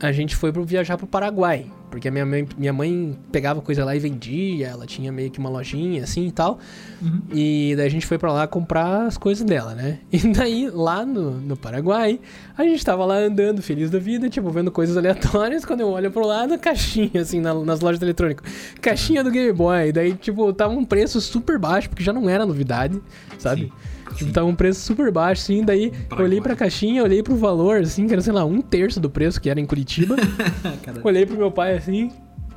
a 0.00 0.12
gente 0.12 0.36
foi 0.36 0.52
pro 0.52 0.64
viajar 0.64 0.96
pro 0.96 1.06
Paraguai. 1.06 1.66
Porque 1.90 2.08
a 2.08 2.10
minha 2.10 2.26
mãe, 2.26 2.46
minha 2.56 2.72
mãe 2.72 3.18
pegava 3.32 3.60
coisa 3.62 3.84
lá 3.84 3.96
e 3.96 3.98
vendia, 3.98 4.68
ela 4.68 4.86
tinha 4.86 5.10
meio 5.10 5.30
que 5.30 5.38
uma 5.38 5.48
lojinha 5.48 6.02
assim 6.04 6.26
e 6.26 6.32
tal. 6.32 6.58
Uhum. 7.00 7.20
E 7.32 7.74
daí 7.76 7.86
a 7.86 7.90
gente 7.90 8.06
foi 8.06 8.18
pra 8.18 8.32
lá 8.32 8.46
comprar 8.46 9.06
as 9.06 9.16
coisas 9.16 9.44
dela, 9.44 9.74
né? 9.74 9.98
E 10.12 10.18
daí, 10.32 10.70
lá 10.72 11.04
no, 11.06 11.32
no 11.32 11.56
Paraguai, 11.56 12.20
a 12.56 12.62
gente 12.64 12.84
tava 12.84 13.04
lá 13.04 13.16
andando, 13.16 13.62
feliz 13.62 13.90
da 13.90 13.98
vida, 13.98 14.28
tipo, 14.28 14.50
vendo 14.50 14.70
coisas 14.70 14.96
aleatórias. 14.96 15.64
Quando 15.64 15.80
eu 15.80 15.88
olho 15.88 16.10
pro 16.10 16.26
lado, 16.26 16.58
caixinha, 16.58 17.20
assim, 17.22 17.40
na- 17.40 17.54
nas 17.54 17.80
lojas 17.80 17.98
de 17.98 18.04
eletrônico. 18.04 18.42
Caixinha 18.80 19.22
do 19.24 19.30
Game 19.30 19.52
Boy. 19.52 19.92
Daí, 19.92 20.14
tipo, 20.14 20.52
tava 20.52 20.72
um 20.74 20.84
preço 20.84 21.20
super 21.20 21.58
baixo, 21.58 21.88
porque 21.88 22.02
já 22.04 22.12
não 22.12 22.28
era 22.28 22.44
novidade, 22.44 23.00
sabe? 23.38 23.62
Sim, 23.62 23.72
sim. 24.16 24.30
tava 24.32 24.46
um 24.46 24.54
preço 24.54 24.80
super 24.80 25.10
baixo, 25.10 25.42
assim. 25.42 25.64
Daí, 25.64 25.86
eu 25.86 25.92
Paraguai. 26.08 26.28
olhei 26.28 26.40
pra 26.40 26.56
caixinha, 26.56 27.02
olhei 27.02 27.22
pro 27.22 27.36
valor, 27.36 27.80
assim, 27.80 28.06
que 28.06 28.12
era, 28.12 28.22
sei 28.22 28.32
lá, 28.32 28.44
um 28.44 28.60
terço 28.60 29.00
do 29.00 29.10
preço 29.10 29.40
que 29.40 29.50
era 29.50 29.60
em 29.60 29.66
Curitiba. 29.66 30.16
Olhei 31.04 31.24
pro 31.26 31.36
meu 31.36 31.50
pai, 31.50 31.76
assim, 31.76 32.10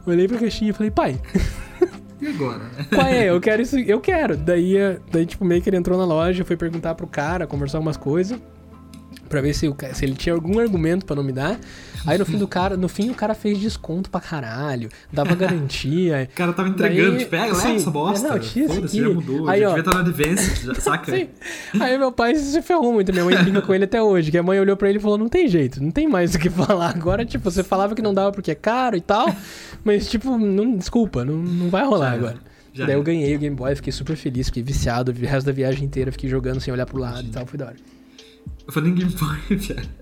olhei 0.06 0.28
pra 0.28 0.38
caixinha 0.38 0.72
e 0.72 0.74
falei, 0.74 0.92
pai, 0.92 1.20
e 2.22 2.28
agora? 2.28 2.62
qual 2.94 3.08
é? 3.08 3.30
Eu 3.30 3.40
quero 3.42 3.62
isso, 3.62 3.78
eu 3.80 4.00
quero. 4.00 4.38
Daí, 4.38 4.78
eh, 4.78 5.00
daí, 5.12 5.26
tipo, 5.26 5.44
meio 5.44 5.62
que 5.62 5.70
ele 5.70 5.78
entrou 5.78 5.98
na 5.98 6.06
loja, 6.06 6.46
foi 6.46 6.56
perguntar 6.56 6.96
pro 6.96 7.08
cara, 7.08 7.48
conversar 7.48 7.80
umas 7.80 7.98
coisas. 7.98 8.40
Pra 9.32 9.42
ver 9.42 9.54
se, 9.54 9.68
o 9.68 9.76
se 9.94 10.04
ele 10.06 10.14
tinha 10.14 10.36
algum 10.36 10.60
argumento 10.60 11.06
pra 11.06 11.16
não 11.16 11.24
me 11.24 11.32
dar. 11.32 11.58
Aí 12.06 12.18
no 12.18 12.26
fim 12.26 12.38
do 12.38 12.48
cara, 12.48 12.76
no 12.76 12.88
fim 12.90 13.10
o 13.12 13.14
cara 13.14 13.34
fez 13.34 13.58
desconto 13.60 14.10
pra 14.10 14.20
caralho, 14.20 14.90
dava 15.12 15.34
garantia. 15.36 16.28
O 16.34 16.36
cara 16.36 16.52
tava 16.54 16.68
entregando, 16.70 17.12
Daí- 17.12 17.20
tipo, 17.20 17.32
pega, 17.32 17.46
leva 17.46 17.56
sim, 17.60 17.76
essa 17.76 17.90
bosta. 17.92 18.28
não, 18.28 18.40
tinha 18.40 18.66
esse 18.66 18.76
Foda-se, 18.76 19.00
já 19.02 19.10
mudou. 19.10 19.48
Aí, 19.50 19.62
já 19.62 19.68
ó. 19.70 19.74
devia 19.76 19.80
estar 19.92 19.94
no 20.04 20.10
Advanced, 20.10 20.66
já, 20.66 20.76
saca? 20.82 21.12
Sim. 21.16 21.30
Aí 21.80 21.98
meu 21.98 22.12
pai 22.12 22.36
se 22.36 22.62
ferrou 22.62 22.92
muito. 22.94 23.12
Minha 23.14 23.24
mãe 23.26 23.38
brinca 23.42 23.62
com 23.62 23.74
ele 23.74 23.86
até 23.86 24.02
hoje. 24.02 24.30
Que 24.32 24.38
a 24.38 24.44
mãe 24.44 24.60
olhou 24.60 24.76
pra 24.76 24.90
ele 24.90 24.98
e 24.98 25.02
falou: 25.02 25.18
Não 25.18 25.30
tem 25.30 25.48
jeito, 25.48 25.82
não 25.82 25.92
tem 25.92 26.08
mais 26.10 26.36
o 26.36 26.40
que 26.40 26.50
falar. 26.50 26.90
Agora, 26.90 27.24
tipo, 27.26 27.50
você 27.50 27.64
falava 27.64 27.96
que 27.96 28.02
não 28.02 28.14
dava 28.14 28.32
porque 28.32 28.52
é 28.52 28.56
caro 28.56 28.98
e 28.98 29.02
tal. 29.02 29.34
Mas, 29.84 30.10
tipo, 30.10 30.38
não, 30.38 30.76
desculpa, 30.76 31.24
não, 31.24 31.36
não 31.38 31.70
vai 31.70 31.86
rolar 31.86 32.10
Já 32.12 32.16
agora. 32.18 32.38
Já 32.74 32.86
Daí 32.86 32.96
eu 32.96 33.04
ganhei 33.04 33.36
o 33.36 33.40
Game 33.40 33.56
Boy, 33.56 33.76
fiquei 33.76 33.92
super 33.94 34.16
feliz, 34.16 34.48
fiquei 34.48 34.64
viciado. 34.64 35.12
O 35.12 35.16
resto 35.16 35.46
da 35.46 35.52
viagem 35.52 35.84
inteira 35.86 36.12
fiquei 36.12 36.30
jogando 36.30 36.60
sem 36.60 36.74
olhar 36.74 36.86
pro 36.86 36.98
lado 37.00 37.22
e 37.28 37.30
tal. 37.30 37.46
Foi 37.46 37.58
da 37.60 37.66
hora. 37.68 37.76
Eu 38.68 38.74
falei 38.74 38.92
em 38.92 38.96
Game 38.96 39.12
Boy, 39.14 39.60
cara. 39.68 40.02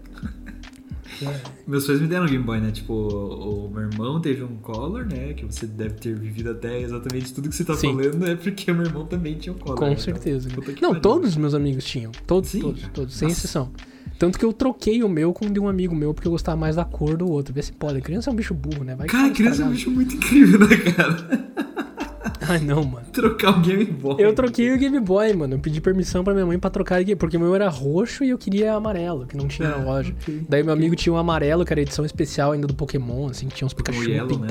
Meus 1.67 1.85
pais 1.85 1.99
me 1.99 2.07
deram 2.07 2.25
Game 2.25 2.43
Boy, 2.43 2.61
né? 2.61 2.71
Tipo, 2.71 2.93
o, 2.93 3.65
o 3.65 3.69
meu 3.69 3.83
irmão 3.83 4.21
teve 4.21 4.43
um 4.43 4.55
Color, 4.57 5.05
né? 5.05 5.33
Que 5.33 5.45
você 5.45 5.65
deve 5.65 5.95
ter 5.95 6.15
vivido 6.15 6.51
até 6.51 6.81
exatamente 6.81 7.33
tudo 7.33 7.49
que 7.49 7.55
você 7.55 7.65
tá 7.65 7.75
Sim. 7.75 7.93
falando 7.95 8.25
é 8.27 8.35
porque 8.35 8.71
meu 8.71 8.85
irmão 8.85 9.05
também 9.05 9.35
tinha 9.35 9.53
um 9.53 9.57
Color. 9.57 9.77
Com 9.77 9.89
né? 9.89 9.95
certeza. 9.97 10.49
Então, 10.49 10.63
Não, 10.81 10.89
pariu. 10.89 11.01
todos 11.01 11.29
os 11.31 11.37
meus 11.37 11.53
amigos 11.53 11.83
tinham. 11.83 12.11
Todos, 12.25 12.49
Sim. 12.49 12.61
todos, 12.61 12.87
todos, 12.93 13.15
sem 13.15 13.27
Nossa. 13.27 13.39
exceção. 13.39 13.71
Tanto 14.17 14.37
que 14.37 14.43
eu 14.43 14.51
troquei 14.51 15.01
o 15.03 15.09
meu 15.09 15.31
com 15.33 15.45
o 15.45 15.49
de 15.49 15.59
um 15.59 15.67
amigo 15.67 15.95
meu, 15.95 16.13
porque 16.13 16.27
eu 16.27 16.31
gostava 16.31 16.57
mais 16.57 16.75
da 16.75 16.83
cor 16.83 17.15
do 17.15 17.29
outro. 17.29 17.53
Vê 17.53 17.61
se 17.61 17.71
pode. 17.71 18.01
Criança 18.01 18.29
é 18.29 18.33
um 18.33 18.35
bicho 18.35 18.53
burro, 18.53 18.83
né? 18.83 18.95
Vai 18.95 19.07
Cara, 19.07 19.23
fala 19.23 19.33
criança 19.35 19.63
é 19.63 19.65
um 19.65 19.71
bicho 19.71 19.89
muito 19.91 20.15
incrível, 20.15 20.59
né, 20.59 20.75
cara? 20.77 21.49
Ai, 22.49 22.59
não, 22.59 22.83
mano. 22.83 23.05
Trocar 23.13 23.57
o 23.57 23.61
Game 23.61 23.85
Boy. 23.85 24.15
Eu 24.17 24.33
troquei 24.33 24.73
o 24.73 24.77
Game 24.77 24.99
Boy, 24.99 25.33
mano. 25.33 25.53
Eu 25.55 25.59
pedi 25.59 25.79
permissão 25.79 26.23
pra 26.23 26.33
minha 26.33 26.45
mãe 26.45 26.57
pra 26.57 26.69
trocar, 26.69 26.99
o 26.99 27.05
Game- 27.05 27.15
porque 27.15 27.37
o 27.37 27.39
meu 27.39 27.53
era 27.55 27.69
roxo 27.69 28.23
e 28.23 28.29
eu 28.29 28.37
queria 28.37 28.73
amarelo, 28.73 29.25
que 29.27 29.37
não 29.37 29.47
tinha 29.47 29.69
na 29.69 29.75
Ah, 29.75 29.83
loja. 29.83 30.13
ok. 30.21 30.41
Daí 30.49 30.63
meu 30.63 30.73
amigo 30.73 30.95
tinha 30.95 31.13
um 31.13 31.17
amarelo, 31.17 31.63
que 31.63 31.71
era 31.71 31.81
edição 31.81 32.03
especial 32.03 32.51
ainda 32.51 32.65
do 32.67 32.73
Pokémon, 32.73 33.27
assim, 33.29 33.47
que 33.47 33.55
tinha 33.55 33.65
uns 33.67 33.73
Pikachu 33.73 34.09
Yellow, 34.09 34.39
né? 34.39 34.47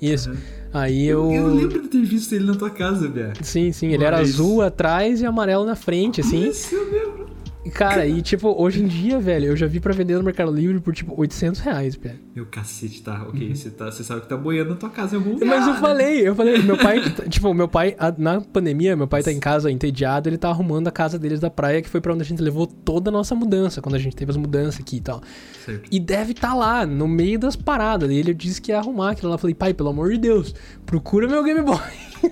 Isso. 0.00 0.30
Uhum. 0.30 0.36
Aí 0.72 1.06
eu. 1.06 1.24
Eu, 1.32 1.48
eu 1.48 1.54
lembro 1.54 1.82
de 1.82 1.88
ter 1.88 2.02
visto 2.04 2.32
ele 2.34 2.44
na 2.44 2.54
tua 2.54 2.70
casa, 2.70 3.08
Bia. 3.08 3.32
Sim, 3.42 3.72
sim, 3.72 3.88
ele 3.92 4.04
era 4.04 4.18
Mas- 4.18 4.30
azul 4.30 4.62
atrás 4.62 5.20
e 5.20 5.26
amarelo 5.26 5.64
na 5.64 5.74
frente, 5.74 6.20
assim. 6.20 6.48
Isso, 6.48 6.74
eu 6.74 6.84
lembro. 6.92 7.30
Cara, 7.68 8.06
e 8.06 8.22
tipo, 8.22 8.48
hoje 8.48 8.82
em 8.82 8.86
dia, 8.86 9.18
velho, 9.18 9.46
eu 9.46 9.56
já 9.56 9.66
vi 9.66 9.80
pra 9.80 9.92
vender 9.92 10.16
no 10.16 10.22
Mercado 10.22 10.50
Livre 10.50 10.80
por 10.80 10.94
tipo 10.94 11.14
800 11.20 11.60
reais, 11.60 11.94
velho. 11.94 12.18
Meu 12.34 12.46
cacete, 12.46 13.02
tá. 13.02 13.24
Ok, 13.28 13.54
você, 13.54 13.70
tá, 13.70 13.90
você 13.90 14.02
sabe 14.02 14.22
que 14.22 14.28
tá 14.28 14.36
boiando 14.36 14.70
na 14.70 14.76
tua 14.76 14.88
casa 14.88 15.14
em 15.14 15.18
algum 15.18 15.34
lugar. 15.34 15.44
Uhum. 15.44 15.50
Mas 15.50 15.66
eu 15.66 15.74
né? 15.74 15.80
falei, 15.80 16.28
eu 16.28 16.34
falei, 16.34 16.62
meu 16.62 16.78
pai, 16.78 17.02
tipo, 17.28 17.52
meu 17.52 17.68
pai, 17.68 17.94
na 18.16 18.40
pandemia, 18.40 18.96
meu 18.96 19.06
pai 19.06 19.22
tá 19.22 19.30
em 19.30 19.38
casa 19.38 19.70
entediado, 19.70 20.28
ele 20.28 20.38
tá 20.38 20.48
arrumando 20.48 20.88
a 20.88 20.90
casa 20.90 21.18
deles 21.18 21.38
da 21.38 21.50
praia, 21.50 21.82
que 21.82 21.88
foi 21.88 22.00
pra 22.00 22.14
onde 22.14 22.22
a 22.22 22.26
gente 22.26 22.40
levou 22.40 22.66
toda 22.66 23.10
a 23.10 23.12
nossa 23.12 23.34
mudança, 23.34 23.82
quando 23.82 23.94
a 23.94 23.98
gente 23.98 24.16
teve 24.16 24.30
as 24.30 24.36
mudanças 24.38 24.80
aqui 24.80 24.96
e 24.96 25.00
tal. 25.00 25.20
Certo. 25.64 25.88
E 25.92 26.00
deve 26.00 26.32
tá 26.32 26.54
lá, 26.54 26.86
no 26.86 27.06
meio 27.06 27.38
das 27.38 27.56
paradas. 27.56 28.10
E 28.10 28.14
ele 28.14 28.32
disse 28.32 28.60
que 28.60 28.72
ia 28.72 28.78
arrumar 28.78 29.10
aquilo 29.10 29.28
lá. 29.28 29.34
Eu 29.34 29.38
falei, 29.38 29.54
pai, 29.54 29.74
pelo 29.74 29.90
amor 29.90 30.10
de 30.10 30.18
Deus, 30.18 30.54
procura 30.86 31.28
meu 31.28 31.44
Game 31.44 31.60
Boy. 31.60 31.78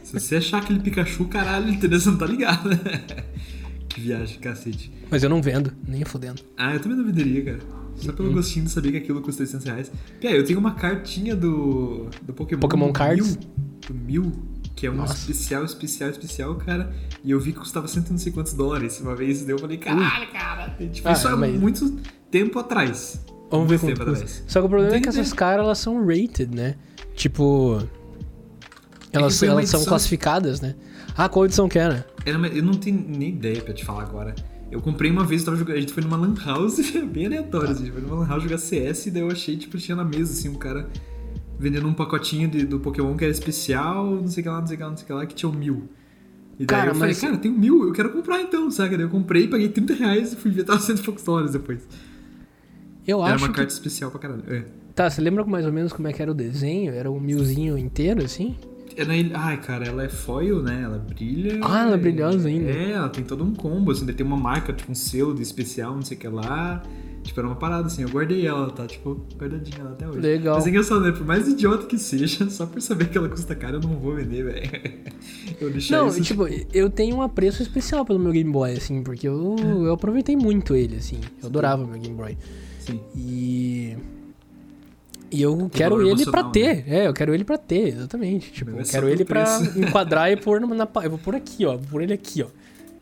Se 0.03 0.19
você 0.19 0.37
achar 0.37 0.63
aquele 0.63 0.81
Pikachu, 0.81 1.27
caralho, 1.27 1.69
entendeu? 1.69 2.01
Você 2.01 2.11
não 2.11 2.19
tá 2.19 2.27
ligado, 2.27 2.71
né? 2.71 2.79
Que 3.89 4.01
viagem, 4.01 4.39
cacete. 4.39 4.93
Mas 5.11 5.23
eu 5.23 5.31
não 5.31 5.41
vendo, 5.43 5.73
nem 5.87 6.05
fodendo. 6.05 6.43
Ah, 6.57 6.75
eu 6.75 6.81
também 6.81 6.97
não 6.99 7.05
venderia, 7.05 7.45
cara. 7.45 7.59
Só 7.97 8.11
Uhum. 8.11 8.17
pelo 8.17 8.33
gostinho 8.33 8.65
de 8.67 8.71
saber 8.71 8.93
que 8.93 8.99
aquilo 8.99 9.21
custa 9.23 9.43
800 9.43 9.67
reais. 9.67 9.93
Pia, 10.21 10.31
eu 10.31 10.45
tenho 10.45 10.59
uma 10.59 10.75
cartinha 10.75 11.35
do, 11.35 12.09
do 12.23 12.33
Pokémon. 12.33 12.61
Pokémon 12.61 12.87
do 12.89 12.93
Cards? 12.93 13.37
Mil, 13.37 13.49
do 13.89 13.95
Mil, 13.95 14.33
que 14.77 14.87
é 14.87 14.91
um 14.91 14.95
Nossa. 14.95 15.15
especial, 15.15 15.65
especial, 15.65 16.11
especial, 16.11 16.55
cara. 16.57 16.93
E 17.25 17.31
eu 17.33 17.41
vi 17.41 17.53
que 17.53 17.59
custava 17.59 17.89
cento 17.89 18.09
e 18.09 18.11
não 18.13 18.19
sei 18.19 18.31
quantos 18.31 18.53
dólares 18.53 19.01
uma 19.01 19.17
vez. 19.17 19.43
Daí 19.43 19.51
eu 19.53 19.59
falei, 19.59 19.79
caralho, 19.79 20.31
cara. 20.31 20.77
E, 20.79 20.87
tipo, 20.89 21.09
Ah, 21.09 21.13
isso 21.13 21.27
há 21.27 21.37
mas- 21.37 21.59
muito 21.59 21.97
tempo 22.31 22.59
atrás. 22.61 23.21
Vamos 23.51 23.69
ver 23.69 23.81
muito 23.81 23.81
como 23.81 23.95
tempo 23.97 24.03
atrás. 24.11 24.45
Só 24.47 24.61
que 24.61 24.67
o 24.67 24.69
problema 24.69 24.95
é 24.95 25.01
que 25.01 25.09
essas 25.09 25.33
caras, 25.33 25.65
elas 25.65 25.79
são 25.79 26.07
rated, 26.07 26.55
né? 26.55 26.77
Tipo... 27.17 27.83
Elas, 29.11 29.39
foi 29.39 29.49
uma 29.49 29.55
elas 29.61 29.71
são 29.71 29.85
classificadas, 29.85 30.61
né? 30.61 30.75
Ah, 31.19 31.29
qual 31.29 31.45
edição 31.45 31.69
que 31.69 31.79
era? 31.79 32.07
Era 32.25 32.39
eu 32.49 32.63
não 32.63 32.75
tenho 32.75 33.05
nem 33.09 33.31
ideia 33.31 33.61
pra 33.61 33.75
te 33.75 33.85
falar 33.85 34.03
agora. 34.05 34.35
Eu 34.71 34.81
comprei 34.81 35.11
uma 35.11 35.25
vez, 35.25 35.45
eu 35.47 35.57
jogando, 35.57 35.77
a 35.77 35.81
gente 35.81 35.93
foi 35.93 36.03
numa 36.03 36.17
lan 36.17 36.35
house, 36.45 36.79
bem 37.11 37.27
aleatório, 37.27 37.71
assim, 37.71 37.83
a 37.83 37.87
gente 37.87 37.93
foi 37.95 38.03
numa 38.03 38.21
lan 38.21 38.27
house 38.29 38.43
jogar 38.45 38.59
CS 38.59 39.07
e 39.07 39.11
daí 39.11 39.23
eu 39.23 39.31
achei, 39.31 39.57
tipo, 39.57 39.77
tinha 39.79 39.97
na 39.97 40.05
mesa, 40.05 40.33
assim, 40.33 40.49
um 40.49 40.55
cara 40.55 40.89
vendendo 41.59 41.89
um 41.89 41.93
pacotinho 41.95 42.49
de- 42.49 42.65
do 42.65 42.79
Pokémon 42.79 43.17
que 43.17 43.25
era 43.25 43.33
especial, 43.33 44.07
não 44.07 44.29
sei 44.29 44.43
o 44.43 44.45
que 44.45 44.49
lá, 44.49 44.61
não 44.61 44.67
sei 44.69 44.75
o 44.75 44.77
que 44.79 44.83
lá, 44.85 44.91
não 44.91 44.97
sei 44.97 45.05
o 45.05 45.07
que 45.09 45.13
lá, 45.13 45.27
que 45.27 45.35
tinha 45.35 45.51
o 45.51 45.53
mil. 45.53 45.89
E 46.59 46.65
daí 46.65 46.79
Cara, 46.79 46.91
eu 46.91 46.95
falei, 46.95 47.11
mas- 47.15 47.21
cara, 47.21 47.37
tem 47.37 47.51
um 47.51 47.59
mil, 47.59 47.85
eu 47.85 47.93
quero 47.93 48.11
comprar 48.11 48.41
então, 48.41 48.71
saca? 48.71 48.97
Daí 48.97 49.07
eu 49.07 49.11
comprei, 49.11 49.49
paguei 49.49 49.69
30 49.69 49.95
reais 49.95 50.33
e 50.33 50.37
fui 50.37 50.51
ver, 50.53 50.63
tava 50.65 50.79
cento 50.79 51.01
e 51.01 51.03
poucos 51.03 51.25
dólares 51.25 51.51
depois. 51.53 51.81
Eu 53.07 53.25
era 53.25 53.35
acho 53.35 53.45
uma 53.45 53.51
que... 53.51 53.57
carta 53.57 53.73
especial 53.73 54.11
pra 54.11 54.21
caralho. 54.21 54.43
É. 54.47 54.65
Tá, 54.95 55.09
você 55.09 55.21
lembra 55.21 55.45
mais 55.45 55.65
ou 55.65 55.73
menos 55.73 55.93
como 55.93 56.07
é 56.09 56.13
que 56.13 56.21
era 56.21 56.31
o 56.31 56.35
desenho? 56.35 56.93
Era 56.93 57.11
um 57.11 57.19
milzinho 57.19 57.77
inteiro, 57.79 58.23
assim? 58.25 58.57
É 58.99 59.05
Ai, 59.35 59.57
cara, 59.61 59.87
ela 59.87 60.03
é 60.03 60.09
foil, 60.09 60.61
né? 60.61 60.83
Ela 60.83 60.99
brilha. 60.99 61.61
Ah, 61.63 61.83
ela 61.83 61.95
é 61.95 61.97
brilhosa 61.97 62.49
ainda. 62.49 62.69
É, 62.69 62.91
ela 62.91 63.09
tem 63.09 63.23
todo 63.23 63.45
um 63.45 63.55
combo, 63.55 63.93
assim, 63.93 64.05
tem 64.07 64.27
uma 64.27 64.37
marca, 64.37 64.73
tipo, 64.73 64.91
um 64.91 64.95
selo 64.95 65.33
de 65.33 65.41
especial, 65.41 65.95
não 65.95 66.03
sei 66.03 66.17
o 66.17 66.21
que 66.21 66.27
lá. 66.27 66.83
Tipo, 67.23 67.41
era 67.41 67.49
uma 67.49 67.57
parada 67.57 67.87
assim, 67.87 68.03
eu 68.03 68.09
guardei 68.09 68.47
ela, 68.47 68.71
tá, 68.71 68.87
tipo, 68.87 69.21
guardadinha 69.37 69.81
ela 69.81 69.91
até 69.93 70.09
hoje. 70.09 70.19
Legal. 70.19 70.57
Mas 70.57 70.67
é 70.67 70.71
engraçado, 70.71 71.01
né? 71.01 71.13
Por 71.13 71.25
mais 71.25 71.47
idiota 71.47 71.87
que 71.87 71.99
seja, 71.99 72.49
só 72.51 72.67
por 72.67 72.81
saber 72.81 73.09
que 73.09 73.19
ela 73.19 73.29
custa 73.29 73.55
caro, 73.55 73.77
eu 73.77 73.81
não 73.81 73.99
vou 73.99 74.15
vender, 74.15 74.45
velho. 74.45 75.09
Eu 75.61 75.71
deixei 75.71 75.97
Não, 75.97 76.09
isso, 76.09 76.23
tipo, 76.23 76.47
eu 76.73 76.89
tenho 76.89 77.17
um 77.17 77.23
apreço 77.23 77.63
especial 77.63 78.05
pelo 78.05 78.19
meu 78.19 78.31
Game 78.33 78.51
Boy, 78.51 78.73
assim, 78.75 79.03
porque 79.03 79.27
eu, 79.27 79.57
eu 79.59 79.93
aproveitei 79.93 80.37
muito 80.37 80.75
ele, 80.75 80.97
assim. 80.97 81.21
Eu 81.43 81.49
adorava 81.49 81.85
meu 81.85 81.99
Game 81.99 82.15
Boy. 82.15 82.39
Sim. 82.79 83.01
E. 83.17 83.97
E 85.31 85.43
eu 85.43 85.69
quero 85.73 85.97
valor 85.97 86.11
ele 86.11 86.25
pra 86.25 86.41
emocional, 86.41 86.53
ter. 86.53 86.85
É, 86.89 87.07
eu 87.07 87.13
quero 87.13 87.35
ele 87.35 87.45
pra 87.45 87.59
ter, 87.59 87.89
exatamente. 87.89 88.51
Tipo, 88.53 88.71
Mas 88.73 88.89
eu 88.89 88.93
quero 88.93 89.09
ele 89.09 89.25
pra 89.25 89.45
preço. 89.45 89.79
enquadrar 89.81 90.31
e 90.33 90.37
pôr 90.37 90.61
na. 90.61 90.87
pa- 90.87 91.05
Eu 91.05 91.11
vou 91.11 91.19
pôr 91.19 91.35
aqui, 91.35 91.65
ó. 91.67 91.77
Vou 91.77 91.87
pôr 91.91 92.03
ele 92.03 92.13
aqui, 92.15 92.43
ó. 92.43 92.47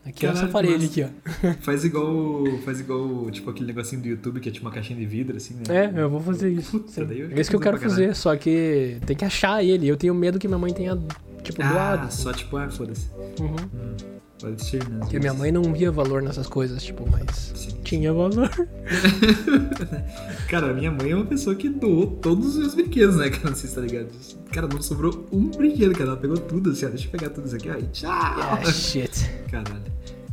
Aqui 0.04 0.24
é 0.24 0.28
essa 0.28 0.46
Caralho, 0.46 0.52
parede 0.52 0.86
massa. 0.86 0.86
aqui, 0.86 1.46
ó. 1.48 1.52
Faz 1.62 1.84
igual, 1.84 2.44
faz 2.64 2.78
igual, 2.78 3.28
tipo, 3.32 3.50
aquele 3.50 3.66
negocinho 3.66 4.00
do 4.02 4.06
YouTube 4.08 4.38
que 4.40 4.48
é 4.48 4.52
tipo 4.52 4.64
uma 4.64 4.70
caixinha 4.72 4.96
de 4.98 5.04
vidro, 5.04 5.36
assim, 5.36 5.54
né? 5.54 5.90
É, 5.94 6.00
eu 6.00 6.08
vou 6.08 6.20
fazer 6.20 6.48
isso. 6.50 6.78
Puta, 6.78 6.92
sim. 6.92 7.04
daí 7.04 7.20
eu 7.20 7.30
É 7.32 7.40
isso 7.40 7.50
que 7.50 7.56
eu 7.56 7.60
quero 7.60 7.76
fazer, 7.78 8.14
só 8.14 8.36
que 8.36 8.98
tem 9.04 9.16
que 9.16 9.24
achar 9.24 9.64
ele. 9.64 9.88
Eu 9.88 9.96
tenho 9.96 10.14
medo 10.14 10.38
que 10.38 10.46
minha 10.46 10.58
mãe 10.58 10.72
tenha, 10.72 10.96
tipo, 11.42 11.60
doado. 11.60 12.06
Ah, 12.06 12.10
só 12.10 12.32
tipo, 12.32 12.56
ah, 12.56 12.68
foda-se. 12.70 13.08
Uhum. 13.40 14.15
Pode 14.40 14.62
ser, 14.62 14.86
né? 14.88 14.98
Porque 15.00 15.18
minha 15.18 15.32
mãe 15.32 15.50
não 15.50 15.62
via 15.72 15.90
valor 15.90 16.22
nessas 16.22 16.46
coisas, 16.46 16.82
tipo, 16.82 17.08
mas 17.10 17.52
Sim. 17.54 17.70
tinha 17.82 18.12
valor. 18.12 18.50
Cara, 20.48 20.74
minha 20.74 20.90
mãe 20.90 21.10
é 21.10 21.16
uma 21.16 21.24
pessoa 21.24 21.56
que 21.56 21.70
doou 21.70 22.06
todos 22.06 22.48
os 22.48 22.56
meus 22.58 22.74
brinquedos, 22.74 23.16
né? 23.16 23.30
Cara, 23.30 23.48
não 23.50 23.56
sei 23.56 23.70
se 23.70 23.74
tá 23.74 23.80
ligado 23.80 24.08
disso. 24.08 24.38
Cara, 24.52 24.68
não 24.68 24.82
sobrou 24.82 25.26
um 25.32 25.48
brinquedo, 25.48 25.92
cara. 25.92 26.10
Ela 26.10 26.16
pegou 26.18 26.36
tudo, 26.36 26.70
assim, 26.70 26.84
ó. 26.84 26.88
Deixa 26.90 27.06
eu 27.06 27.10
pegar 27.10 27.30
tudo 27.30 27.46
isso 27.46 27.56
aqui, 27.56 27.70
ó. 27.70 27.78
E 27.78 27.86
tchau! 27.88 28.10
Ah, 28.12 28.62
shit. 28.70 29.30
Caralho. 29.50 29.82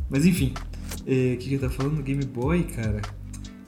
Mas 0.09 0.25
enfim, 0.25 0.53
é, 1.07 1.33
o 1.33 1.37
que 1.37 1.49
que 1.49 1.53
eu 1.55 1.59
tava 1.59 1.73
falando? 1.73 2.03
Game 2.03 2.25
Boy, 2.25 2.63
cara. 2.63 3.01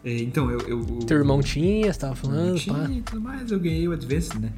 É, 0.03 0.19
então, 0.19 0.51
eu. 0.51 0.59
eu 0.67 0.85
Teu 1.07 1.17
irmão 1.17 1.41
tinha, 1.41 1.91
você 1.91 1.99
tava 1.99 2.15
falando, 2.15 2.57
tinha 2.59 2.75
pá. 2.75 2.89
e 2.91 3.01
tudo 3.01 3.21
mais, 3.21 3.49
eu 3.51 3.59
ganhei 3.59 3.87
o 3.87 3.93
Advanced, 3.93 4.39
né? 4.39 4.51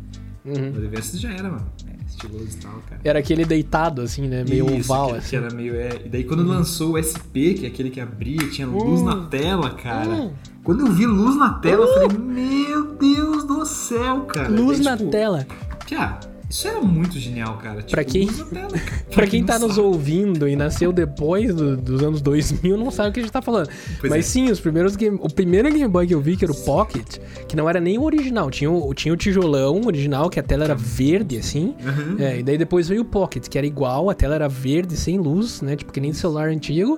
Uhum. 0.44 0.74
O 0.74 0.78
Advanced 0.78 1.22
já 1.22 1.32
era, 1.32 1.50
mano. 1.50 1.72
Estiloso 2.08 2.46
e 2.58 2.62
tal, 2.62 2.72
cara. 2.90 3.02
Era 3.04 3.20
aquele 3.20 3.46
deitado, 3.46 4.02
assim, 4.02 4.28
né? 4.28 4.44
Meio 4.48 4.66
Isso, 4.78 4.92
oval, 4.92 5.10
que, 5.12 5.16
assim. 5.18 5.30
que 5.30 5.36
era 5.36 5.54
meio. 5.54 5.76
É, 5.76 5.90
e 6.06 6.10
daí 6.10 6.24
quando 6.24 6.44
lançou 6.44 6.94
o 6.94 6.98
SP, 7.04 7.54
que 7.54 7.66
é 7.66 7.68
aquele 7.68 7.90
que 7.90 8.00
abria, 8.00 8.48
tinha 8.50 8.68
luz 8.68 9.02
Hum. 9.02 9.06
na 9.06 9.26
tela, 9.28 9.70
cara. 9.72 10.10
Hum. 10.10 10.32
Quando 10.64 10.86
eu 10.86 10.92
vi 10.92 11.06
luz 11.06 11.36
na 11.36 11.54
tela, 11.56 11.86
eu 11.86 11.94
falei, 11.94 12.18
meu 12.18 12.96
Deus 12.96 13.44
do 13.46 13.66
céu, 13.66 14.22
cara. 14.22 14.50
Luz 14.50 14.78
Daí, 14.80 14.86
na 14.86 14.98
tipo, 14.98 15.10
tera. 15.12 15.48
Tchá, 15.86 16.20
isso 16.50 16.68
era 16.68 16.80
muito 16.82 17.20
genial, 17.20 17.58
cara. 17.58 17.78
Tipo, 17.78 17.92
Pra 17.92 18.04
quem- 18.04 18.28
tela, 18.28 18.70
cara. 18.70 19.02
Pra 19.14 19.28
quem 19.28 19.44
tá 19.44 19.58
não 19.60 19.68
nos 19.68 19.76
sabe. 19.78 19.88
ouvindo 19.88 20.48
e 20.48 20.56
nasceu 20.56 20.92
depois 20.94 21.54
do- 21.54 21.76
dos 21.78 22.02
anos 22.04 22.22
2000, 22.22 22.78
não 22.78 22.90
sabe 22.92 23.10
o 23.10 23.14
que 23.14 23.20
a 23.20 23.24
gente 23.24 23.32
tá 23.32 23.42
falando. 23.42 23.70
Pois 24.00 24.10
Mas 24.12 24.20
é. 24.26 24.30
sim, 24.30 24.50
os 24.52 24.60
primeiros 24.60 24.96
game, 24.96 25.18
o 25.22 25.30
primeiro 25.34 25.70
Game 25.70 25.88
Boy 25.88 26.08
que 26.08 26.14
eu 26.14 26.22
vi, 26.22 26.38
que 26.38 26.46
era 26.46 26.52
o 26.52 26.56
Pocket, 26.64 27.18
que 27.48 27.56
não 27.56 27.70
era 27.70 27.80
nem 27.80 27.98
o 27.98 28.04
original, 28.04 28.50
tinha 28.52 28.70
o, 28.72 28.94
tinha 28.94 29.14
o 29.14 29.18
tijolão 29.18 29.82
original, 29.86 30.30
que 30.30 30.40
a 30.40 30.44
tela 30.44 30.64
era 30.64 30.76
verde, 30.76 31.38
assim. 31.38 31.76
Uhum. 31.84 32.16
É, 32.20 32.40
e 32.40 32.44
daí 32.44 32.58
depois 32.58 32.88
veio 32.88 33.02
o 33.02 33.06
Pocket, 33.06 33.48
que 33.48 33.58
era 33.58 33.68
igual, 33.68 34.10
a 34.10 34.14
tela 34.14 34.36
era 34.36 34.48
verde, 34.48 34.96
sem 34.96 35.18
luz, 35.18 35.62
né? 35.62 35.76
Tipo, 35.76 35.92
que 35.92 36.00
nem 36.00 36.14
celular 36.14 36.48
antigo. 36.50 36.98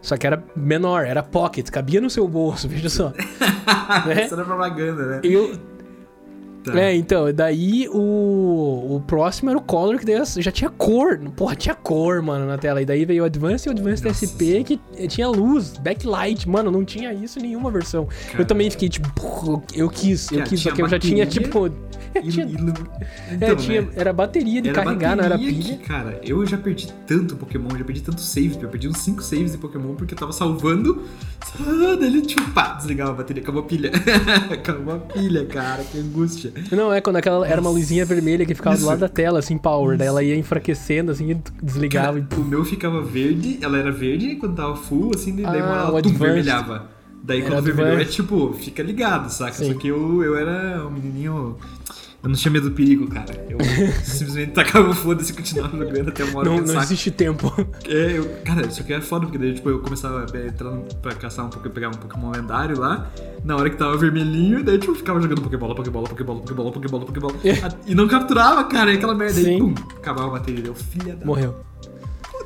Só 0.00 0.16
que 0.16 0.26
era 0.26 0.42
menor, 0.54 1.04
era 1.04 1.22
Pocket, 1.24 1.68
cabia 1.70 2.00
no 2.00 2.08
seu 2.08 2.26
bolso, 2.28 2.66
veja 2.70 2.88
só. 2.88 3.12
né? 4.06 4.24
Isso 4.24 4.34
era 4.34 4.44
propaganda, 4.44 5.06
né? 5.06 5.20
E 5.24 5.36
o, 5.36 5.58
Tá. 6.72 6.80
É, 6.80 6.94
então, 6.94 7.32
daí 7.32 7.88
o, 7.88 8.96
o 8.96 9.02
próximo 9.06 9.50
era 9.50 9.58
o 9.58 9.62
Color, 9.62 9.98
que 9.98 10.04
daí 10.06 10.16
já 10.38 10.50
tinha 10.50 10.70
cor. 10.70 11.18
Porra, 11.36 11.54
tinha 11.56 11.74
cor, 11.74 12.22
mano, 12.22 12.46
na 12.46 12.58
tela. 12.58 12.80
E 12.82 12.84
daí 12.84 13.04
veio 13.04 13.22
o 13.22 13.26
Advance 13.26 13.68
e 13.68 13.70
o 13.70 13.72
Advance 13.72 14.04
Nossa 14.04 14.26
SP, 14.26 14.62
que 14.64 14.80
tinha 15.08 15.28
luz, 15.28 15.74
backlight. 15.78 16.48
Mano, 16.48 16.70
não 16.70 16.84
tinha 16.84 17.12
isso 17.12 17.38
em 17.38 17.42
nenhuma 17.42 17.70
versão. 17.70 18.06
Cara. 18.30 18.42
Eu 18.42 18.44
também 18.46 18.70
fiquei 18.70 18.88
tipo, 18.88 19.62
eu 19.74 19.88
quis, 19.88 20.30
eu 20.32 20.42
quis, 20.44 20.60
só 20.60 20.70
que 20.72 20.82
eu 20.82 20.88
já 20.88 20.98
tinha, 20.98 21.24
bateria 21.24 21.26
tipo. 21.26 21.66
E- 21.66 21.88
tinha- 22.30 22.46
é, 22.46 23.34
então, 23.34 23.56
tinha, 23.56 23.82
né? 23.82 23.88
era 23.94 24.12
bateria 24.12 24.62
de 24.62 24.70
Era 24.70 24.82
carregar, 24.82 25.14
não 25.16 25.24
era 25.24 25.36
bateria 25.36 25.62
pilha. 25.62 25.76
que, 25.76 25.84
cara, 25.84 26.20
eu 26.24 26.44
já 26.46 26.56
perdi 26.56 26.90
tanto 27.06 27.36
Pokémon, 27.36 27.68
já 27.76 27.84
perdi 27.84 28.00
tanto 28.00 28.20
save, 28.20 28.56
eu 28.62 28.68
perdi 28.68 28.88
uns 28.88 28.98
5 28.98 29.22
saves 29.22 29.52
de 29.52 29.58
Pokémon 29.58 29.94
porque 29.94 30.14
eu 30.14 30.18
tava 30.18 30.32
salvando. 30.32 31.02
Ah, 31.60 31.96
daí 31.98 32.06
ele, 32.08 32.22
tipo, 32.22 32.50
pá, 32.50 32.74
desligava 32.74 33.10
a 33.10 33.14
bateria, 33.14 33.42
acabou 33.42 33.62
a 33.62 33.66
pilha. 33.66 33.90
acabou 34.50 34.94
a 34.94 34.98
pilha, 34.98 35.44
cara, 35.46 35.84
que 35.84 35.98
angústia. 35.98 36.52
Não, 36.70 36.92
é 36.92 37.00
quando 37.00 37.16
aquela 37.16 37.46
era 37.46 37.60
uma 37.60 37.70
luzinha 37.70 38.04
vermelha 38.04 38.44
que 38.44 38.54
ficava 38.54 38.74
Isso. 38.76 38.84
do 38.84 38.88
lado 38.88 38.98
da 39.00 39.08
tela, 39.08 39.38
assim, 39.38 39.56
power. 39.58 39.96
Daí 39.96 40.08
ela 40.08 40.22
ia 40.22 40.36
enfraquecendo, 40.36 41.12
assim, 41.12 41.30
e 41.30 41.34
desligava 41.62 42.20
Cara, 42.20 42.28
e. 42.36 42.40
o 42.40 42.44
meu 42.44 42.64
ficava 42.64 43.02
verde, 43.02 43.58
ela 43.62 43.78
era 43.78 43.90
verde 43.90 44.36
quando 44.36 44.54
tava 44.56 44.76
full, 44.76 45.12
assim, 45.14 45.34
daí 45.34 45.44
Ah, 45.46 45.86
ela 45.88 46.02
tum, 46.02 46.10
vermelhava. 46.10 46.88
Daí 47.22 47.40
Era 47.40 47.50
quando 47.50 47.64
vermelhou 47.64 47.98
é 47.98 48.04
tipo, 48.04 48.52
fica 48.54 48.82
ligado, 48.82 49.28
saca? 49.30 49.52
Sim. 49.52 49.72
Só 49.72 49.78
que 49.78 49.88
eu, 49.88 50.22
eu 50.22 50.36
era 50.36 50.86
um 50.86 50.90
menininho. 50.90 51.56
Eu 52.28 52.32
não 52.32 52.38
tinha 52.38 52.52
medo 52.52 52.68
do 52.68 52.76
perigo, 52.76 53.08
cara. 53.08 53.46
Eu 53.48 53.56
simplesmente 54.04 54.52
tacava 54.52 54.90
o 54.90 54.94
foda-se 54.94 55.32
e 55.32 55.34
continuava 55.34 55.78
jogando 55.78 56.08
até 56.10 56.24
uma 56.24 56.40
hora 56.40 56.50
Não, 56.50 56.58
pensar 56.58 56.74
não 56.74 56.82
existe 56.82 57.10
tempo. 57.10 57.50
É, 57.88 58.18
eu, 58.18 58.28
cara, 58.44 58.66
isso 58.66 58.82
aqui 58.82 58.92
é 58.92 59.00
foda, 59.00 59.24
porque 59.24 59.38
daí, 59.38 59.54
tipo, 59.54 59.70
eu 59.70 59.80
começava 59.80 60.26
a 60.30 60.46
entrar 60.46 60.70
pra 61.00 61.14
caçar 61.14 61.46
um 61.46 61.48
pouco, 61.48 61.70
pegar 61.70 61.88
um 61.88 61.92
Pokémon 61.92 62.30
lendário 62.30 62.78
lá, 62.78 63.10
na 63.42 63.56
hora 63.56 63.70
que 63.70 63.76
tava 63.76 63.96
vermelhinho, 63.96 64.62
daí, 64.62 64.76
tipo, 64.76 64.92
eu 64.92 64.96
ficava 64.96 65.18
jogando 65.22 65.40
Pokébola, 65.40 65.74
Pokébola, 65.74 66.06
Pokébola, 66.06 66.40
Pokébola, 66.40 66.70
Pokébola, 66.70 67.06
Pokébola, 67.06 67.34
É. 67.42 67.54
e 67.90 67.94
não 67.94 68.06
capturava, 68.06 68.62
cara, 68.64 68.92
e 68.92 68.96
aquela 68.96 69.14
merda 69.14 69.40
Sim. 69.40 69.50
aí, 69.50 69.58
pum, 69.58 69.74
acabava 69.96 70.28
a 70.28 70.32
bateria, 70.32 70.62
deu 70.62 70.74
filha 70.74 71.16
da... 71.16 71.24
Morreu. 71.24 71.67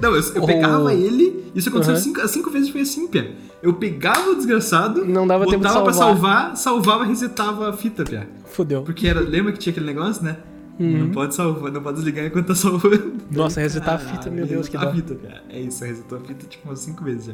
Não, 0.00 0.14
eu, 0.14 0.20
eu 0.35 0.42
Oh. 0.42 0.46
pegava 0.46 0.94
ele, 0.94 1.44
isso 1.55 1.68
aconteceu 1.68 1.94
Aham. 1.94 2.02
cinco, 2.02 2.28
cinco 2.28 2.50
vezes 2.50 2.70
foi 2.70 2.81
assim, 2.81 3.07
Pia. 3.07 3.33
Eu 3.62 3.74
pegava 3.74 4.31
o 4.31 4.35
desgraçado, 4.35 5.05
Não 5.05 5.26
dava 5.26 5.44
tempo 5.44 5.59
de 5.59 5.62
botava 5.68 5.85
pra 5.85 5.92
salvar. 5.92 6.16
salvar, 6.16 6.57
salvava, 6.57 7.05
resetava 7.05 7.68
a 7.70 7.72
fita, 7.72 8.02
Pia. 8.05 8.28
Fudeu. 8.46 8.83
Porque 8.83 9.07
era, 9.07 9.20
lembra 9.20 9.52
que 9.52 9.59
tinha 9.59 9.70
aquele 9.70 9.87
negócio, 9.87 10.22
né? 10.24 10.37
Uhum. 10.81 10.98
Não 11.05 11.11
pode 11.11 11.35
salvar, 11.35 11.70
não 11.70 11.83
pode 11.83 11.96
desligar 11.96 12.24
enquanto 12.26 12.46
tá 12.46 12.55
salvando. 12.55 13.12
Nossa, 13.31 13.61
resetar 13.61 13.94
a 13.94 13.98
Caralho, 13.98 14.16
fita, 14.18 14.31
meu 14.31 14.46
Deus, 14.46 14.68
que 14.68 14.76
dó. 14.78 14.88
a 14.88 14.92
fita, 14.94 15.14
cara. 15.14 15.42
É 15.50 15.61
isso, 15.61 15.85
resetou 15.85 16.18
a 16.18 16.20
fita 16.22 16.46
tipo 16.46 16.68
umas 16.68 16.78
5 16.81 17.05
vezes 17.05 17.26
já. 17.26 17.33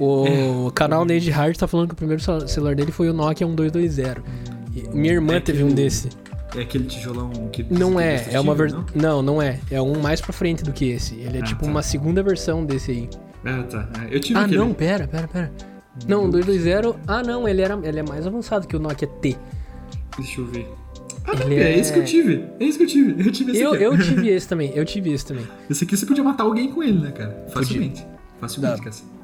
O 0.00 0.70
canal 0.74 1.04
Neide 1.04 1.30
Hard 1.30 1.56
tá 1.56 1.66
falando 1.68 1.88
que 1.88 1.92
o 1.94 1.96
primeiro 1.96 2.20
cel- 2.22 2.48
celular 2.48 2.74
dele 2.74 2.90
foi 2.90 3.08
o 3.08 3.12
Nokia 3.12 3.46
1220. 3.46 4.22
E 4.74 4.88
Minha 4.96 5.12
irmã 5.14 5.34
É 5.34 5.40
teve 5.40 5.62
um 5.62 5.68
desse. 5.68 6.08
É 6.56 6.60
aquele 6.62 6.84
tijolão 6.84 7.30
que. 7.50 7.62
Não 7.70 7.98
é, 7.98 8.26
é 8.30 8.38
uma 8.40 8.54
ver... 8.54 8.70
não? 8.72 8.84
Não, 8.94 9.22
não 9.22 9.42
é. 9.42 9.58
É 9.70 9.80
um 9.80 9.98
mais 10.00 10.20
pra 10.20 10.32
frente 10.32 10.62
do 10.62 10.72
que 10.72 10.84
esse. 10.90 11.14
Ele 11.14 11.38
é 11.38 11.40
Ah, 11.40 11.44
tipo 11.44 11.64
tá. 11.64 11.70
uma 11.70 11.82
segunda 11.82 12.22
versão 12.22 12.64
desse 12.64 12.90
aí. 12.90 13.08
Ah, 13.44 13.62
tá. 13.62 13.88
É, 14.10 14.14
Eu 14.16 14.20
tive 14.20 14.38
Ah, 14.38 14.42
aquele. 14.42 14.58
não, 14.58 14.72
pera, 14.74 15.08
pera, 15.08 15.26
pera. 15.28 15.52
Não, 16.06 16.24
o 16.26 16.30
220. 16.30 16.96
Ah, 17.06 17.22
não, 17.22 17.48
ele, 17.48 17.60
era, 17.62 17.78
ele 17.82 17.98
é 18.00 18.02
mais 18.02 18.26
avançado 18.26 18.66
que 18.66 18.76
o 18.76 18.78
Nokia 18.78 19.08
T. 19.08 19.36
Deixa 20.18 20.40
eu 20.40 20.46
ver. 20.46 20.68
Ah, 21.24 21.32
Ele 21.44 21.54
é... 21.54 21.72
é- 21.74 21.78
esse 21.78 21.92
que 21.92 21.98
eu 22.00 22.04
tive. 22.04 22.44
É 22.60 22.64
isso 22.64 22.78
que 22.78 22.84
eu 22.84 22.88
tive. 22.88 23.26
Eu 23.26 23.32
tive 23.32 23.52
esse 23.52 23.60
Eu, 23.62 23.72
aqui. 23.74 23.82
eu 23.84 23.98
tive 23.98 24.28
esse 24.34 24.48
também, 24.48 24.72
eu 24.74 24.84
tive 24.84 25.12
esse 25.12 25.24
também. 25.26 25.46
Esse 25.70 25.84
aqui 25.84 25.96
você 25.96 26.04
podia 26.04 26.24
matar 26.24 26.44
alguém 26.44 26.70
com 26.70 26.82
ele, 26.82 26.98
né, 26.98 27.12
cara? 27.12 27.46
Facilmente. 27.52 28.04
Facilmente, 28.40 28.76
Dá. 28.76 28.82
cara. 28.84 28.90
Tá 28.96 29.02
com 29.02 29.21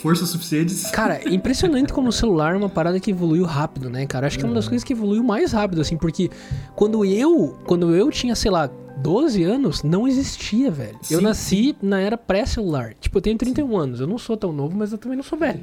força 0.00 0.26
suficiente. 0.26 0.74
Cara, 0.92 1.20
é 1.24 1.28
impressionante 1.34 1.92
como 1.92 2.08
o 2.08 2.12
celular 2.12 2.54
é 2.54 2.56
uma 2.58 2.68
parada 2.68 2.98
que 3.00 3.10
evoluiu 3.10 3.44
rápido, 3.44 3.88
né, 3.90 4.06
cara? 4.06 4.26
Acho 4.26 4.38
que 4.38 4.44
é 4.44 4.48
uma 4.48 4.54
das 4.54 4.68
coisas 4.68 4.84
que 4.84 4.92
evoluiu 4.92 5.22
mais 5.22 5.52
rápido, 5.52 5.80
assim, 5.80 5.96
porque 5.96 6.30
quando 6.74 7.04
eu, 7.04 7.56
quando 7.66 7.94
eu 7.94 8.10
tinha, 8.10 8.34
sei 8.34 8.50
lá, 8.50 8.70
12 9.02 9.42
anos, 9.44 9.82
não 9.82 10.06
existia, 10.06 10.70
velho. 10.70 10.98
Eu 11.10 11.18
Sim, 11.18 11.24
nasci 11.24 11.76
na 11.80 12.00
era 12.00 12.18
pré-celular. 12.18 12.94
Tipo, 13.00 13.18
eu 13.18 13.22
tenho 13.22 13.38
31 13.38 13.76
anos, 13.78 14.00
eu 14.00 14.06
não 14.06 14.18
sou 14.18 14.36
tão 14.36 14.52
novo, 14.52 14.76
mas 14.76 14.92
eu 14.92 14.98
também 14.98 15.16
não 15.16 15.24
sou 15.24 15.38
velho. 15.38 15.60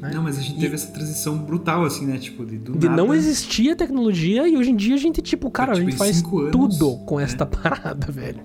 né? 0.00 0.10
Não, 0.14 0.22
mas 0.22 0.38
a 0.38 0.40
gente 0.40 0.56
E- 0.56 0.60
teve 0.60 0.74
essa 0.74 0.88
transição 0.90 1.36
brutal, 1.38 1.84
assim, 1.84 2.06
né? 2.06 2.16
Tipo, 2.18 2.44
de 2.46 2.56
do 2.58 2.72
De 2.72 2.88
nada. 2.88 3.00
não 3.02 3.14
existia 3.14 3.76
tecnologia 3.76 4.48
e 4.48 4.56
hoje 4.56 4.70
em 4.70 4.76
dia 4.76 4.94
a 4.94 4.98
gente, 4.98 5.20
tipo, 5.20 5.50
cara, 5.50 5.74
Tipo, 5.74 5.86
a 5.86 5.90
gente 5.90 5.98
faz 5.98 6.24
anos, 6.24 6.50
tudo 6.50 6.96
com 7.04 7.18
né? 7.18 7.24
esta 7.24 7.44
parada, 7.46 8.10
velho. 8.10 8.40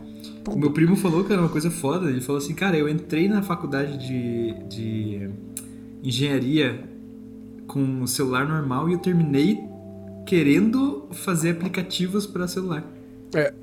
O 0.47 0.57
meu 0.57 0.71
primo 0.71 0.95
falou, 0.95 1.23
cara, 1.23 1.41
uma 1.41 1.49
coisa 1.49 1.71
foda. 1.71 2.09
Ele 2.09 2.21
falou 2.21 2.39
assim, 2.39 2.53
cara, 2.53 2.77
eu 2.77 2.87
entrei 2.87 3.27
na 3.27 3.41
faculdade 3.41 3.97
de, 3.97 4.53
de 4.69 5.29
engenharia 6.03 6.83
com 7.67 7.79
um 7.79 8.07
celular 8.07 8.47
normal 8.47 8.89
e 8.89 8.93
eu 8.93 8.99
terminei 8.99 9.59
querendo 10.25 11.07
fazer 11.11 11.51
aplicativos 11.51 12.25
para 12.27 12.47
celular. 12.47 12.83
É. 13.33 13.53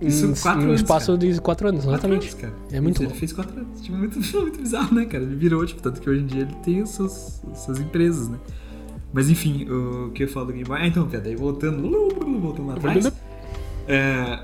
Isso 0.00 0.26
Em- 0.26 0.34
quatro 0.34 0.62
em 0.62 0.66
anos, 0.66 0.80
espaço 0.80 1.18
de 1.18 1.40
4 1.40 1.68
anos, 1.68 1.84
Quatro 1.84 1.92
exatamente. 1.92 2.28
anos, 2.28 2.34
cara. 2.40 2.54
É 2.70 2.80
muito 2.80 3.02
Ele 3.02 3.12
fez 3.14 3.32
quatro 3.32 3.58
anos. 3.58 3.80
Tipo, 3.80 3.96
muito, 3.98 4.18
muito 4.40 4.60
bizarro, 4.60 4.94
né, 4.94 5.06
cara? 5.06 5.24
Ele 5.24 5.34
virou, 5.34 5.64
tipo, 5.66 5.82
tanto 5.82 6.00
que 6.00 6.08
hoje 6.08 6.22
em 6.22 6.26
dia 6.26 6.42
ele 6.42 6.54
tem 6.64 6.82
as 6.82 6.90
suas, 6.90 7.42
as 7.50 7.58
suas 7.64 7.80
empresas, 7.80 8.28
né? 8.28 8.38
Mas 9.12 9.28
enfim, 9.30 9.66
o 9.68 10.10
que 10.10 10.22
eu 10.24 10.28
falo 10.28 10.46
do 10.46 10.52
Game 10.52 10.64
Boy. 10.68 10.78
Ah, 10.80 10.86
então, 10.86 11.08
Pia, 11.08 11.20
daí 11.20 11.34
voltando, 11.34 11.90
voltando 12.40 12.68
lá 12.68 12.74
atrás. 12.74 13.10
É, 13.88 14.38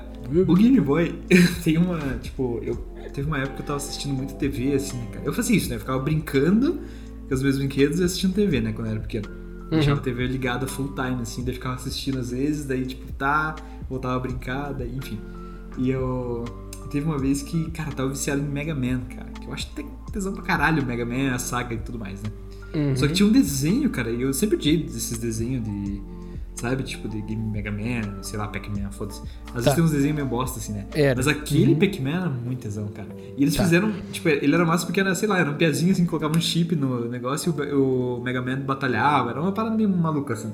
o 0.47 0.55
Game 0.55 0.79
Boy 0.79 1.19
tem 1.63 1.77
uma. 1.77 1.99
Tipo, 2.21 2.59
eu. 2.63 2.75
Teve 3.13 3.27
uma 3.27 3.37
época 3.37 3.55
que 3.55 3.61
eu 3.61 3.65
tava 3.65 3.77
assistindo 3.77 4.13
muito 4.13 4.33
TV, 4.33 4.73
assim, 4.73 4.97
né, 4.97 5.07
cara? 5.13 5.25
Eu 5.25 5.33
fazia 5.33 5.55
isso, 5.55 5.69
né? 5.69 5.75
Eu 5.75 5.79
ficava 5.79 5.99
brincando 5.99 6.79
com 7.27 7.33
os 7.33 7.41
meus 7.41 7.57
brinquedos 7.57 7.99
e 7.99 8.03
assistindo 8.03 8.33
TV, 8.33 8.59
né? 8.59 8.73
Quando 8.73 8.87
eu 8.87 8.91
era 8.91 8.99
pequeno. 8.99 9.29
Uhum. 9.29 9.69
Deixava 9.69 9.99
a 9.99 10.03
TV 10.03 10.27
ligada 10.27 10.67
full 10.67 10.93
time, 10.93 11.21
assim, 11.21 11.43
daí 11.43 11.51
eu 11.51 11.55
ficava 11.55 11.75
assistindo 11.75 12.19
às 12.19 12.31
vezes, 12.31 12.65
daí, 12.65 12.85
tipo, 12.85 13.11
tá, 13.13 13.55
voltava 13.89 14.15
a 14.15 14.19
brincar, 14.19 14.73
daí, 14.73 14.95
enfim. 14.95 15.19
E 15.77 15.89
eu. 15.89 16.45
Teve 16.91 17.05
uma 17.05 17.17
vez 17.17 17.41
que, 17.41 17.71
cara, 17.71 17.89
eu 17.89 17.95
tava 17.95 18.09
viciado 18.09 18.41
em 18.41 18.45
Mega 18.45 18.75
Man, 18.75 19.01
cara. 19.15 19.29
Que 19.31 19.47
eu 19.47 19.53
acho 19.53 19.67
que 19.67 19.75
tem 19.75 19.87
tesão 20.11 20.33
pra 20.33 20.43
caralho 20.43 20.85
Mega 20.85 21.05
Man, 21.05 21.33
a 21.33 21.39
saga 21.39 21.73
e 21.73 21.77
tudo 21.77 21.97
mais, 21.97 22.21
né? 22.21 22.29
Uhum. 22.73 22.95
Só 22.95 23.07
que 23.07 23.13
tinha 23.13 23.27
um 23.27 23.31
desenho, 23.31 23.89
cara, 23.89 24.11
e 24.11 24.21
eu 24.21 24.33
sempre 24.33 24.55
odiei 24.55 24.85
esses 24.85 25.17
desenhos 25.17 25.63
de. 25.63 26.01
Sabe, 26.55 26.83
tipo 26.83 27.09
de 27.09 27.21
Game 27.21 27.41
Mega 27.51 27.69
Man, 27.69 28.23
sei 28.23 28.39
lá, 28.39 28.47
Pac-Man, 28.47 28.89
foda-se. 28.91 29.21
Às 29.47 29.53
vezes 29.53 29.65
Tá. 29.65 29.75
tem 29.75 29.83
uns 29.83 29.91
desenhos 29.91 30.15
meio 30.15 30.27
bosta, 30.27 30.57
assim, 30.57 30.71
né? 30.71 30.85
Era. 30.95 31.15
Mas 31.15 31.27
aquele 31.27 31.73
Uhum. 31.73 31.79
Pac-Man 31.79 32.09
era 32.11 32.29
muito 32.29 32.59
tesão, 32.61 32.87
cara. 32.87 33.09
E 33.37 33.41
eles 33.43 33.53
Tá. 33.55 33.63
fizeram, 33.63 33.91
tipo, 34.11 34.29
ele 34.29 34.55
era 34.55 34.65
massa 34.65 34.85
porque 34.85 34.99
era, 35.01 35.13
sei 35.13 35.27
lá, 35.27 35.37
era 35.37 35.51
um 35.51 35.55
piazinho 35.55 35.91
assim, 35.91 36.05
colocava 36.05 36.35
um 36.37 36.39
chip 36.41 36.73
no 36.75 37.09
negócio 37.09 37.53
e 37.57 37.73
o, 37.73 38.19
o 38.19 38.23
Mega 38.23 38.41
Man 38.41 38.61
batalhava. 38.61 39.31
Era 39.31 39.41
uma 39.41 39.51
parada 39.51 39.75
meio 39.75 39.89
maluca, 39.89 40.33
assim. 40.33 40.51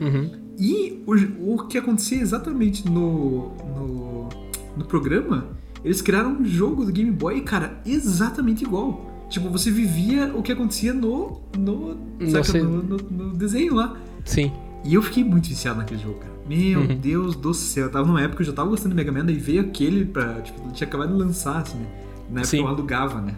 Uhum. 0.00 0.30
E 0.58 1.02
o, 1.06 1.54
o 1.54 1.66
que 1.66 1.78
acontecia 1.78 2.20
exatamente 2.20 2.86
no, 2.88 3.52
no, 3.74 4.28
no 4.76 4.84
programa, 4.84 5.46
eles 5.82 6.02
criaram 6.02 6.32
um 6.32 6.44
jogo 6.44 6.84
do 6.84 6.92
Game 6.92 7.10
Boy, 7.10 7.40
cara, 7.40 7.80
exatamente 7.86 8.64
igual. 8.64 9.06
Tipo, 9.30 9.48
você 9.50 9.70
vivia 9.70 10.32
o 10.34 10.42
que 10.42 10.52
acontecia 10.52 10.92
no, 10.92 11.40
no, 11.56 11.96
saca, 12.30 12.58
no, 12.62 12.82
no- 12.82 12.96
no 12.96 13.32
desenho 13.34 13.74
lá. 13.74 13.96
Sim. 14.24 14.52
E 14.88 14.94
eu 14.94 15.02
fiquei 15.02 15.22
muito 15.22 15.48
viciado 15.48 15.78
naquele 15.78 16.00
jogo, 16.00 16.18
cara. 16.20 16.32
Meu 16.48 16.80
Uhum. 16.80 16.96
Deus 16.96 17.36
do 17.36 17.52
céu. 17.52 17.84
Eu 17.84 17.90
tava 17.92 18.06
numa 18.06 18.20
época 18.22 18.36
que 18.36 18.42
eu 18.42 18.46
já 18.46 18.52
tava 18.54 18.70
gostando 18.70 18.94
do 18.94 18.96
Mega 18.96 19.12
Man, 19.12 19.26
daí 19.26 19.36
veio 19.36 19.60
aquele 19.60 20.06
pra. 20.06 20.40
Tipo, 20.40 20.70
tinha 20.72 20.88
acabado 20.88 21.12
de 21.12 21.18
lançar, 21.18 21.58
assim, 21.58 21.76
né? 21.78 21.86
Na 22.30 22.40
época 22.40 22.44
Sim. 22.46 22.60
eu 22.60 22.68
alugava, 22.68 23.20
né? 23.20 23.34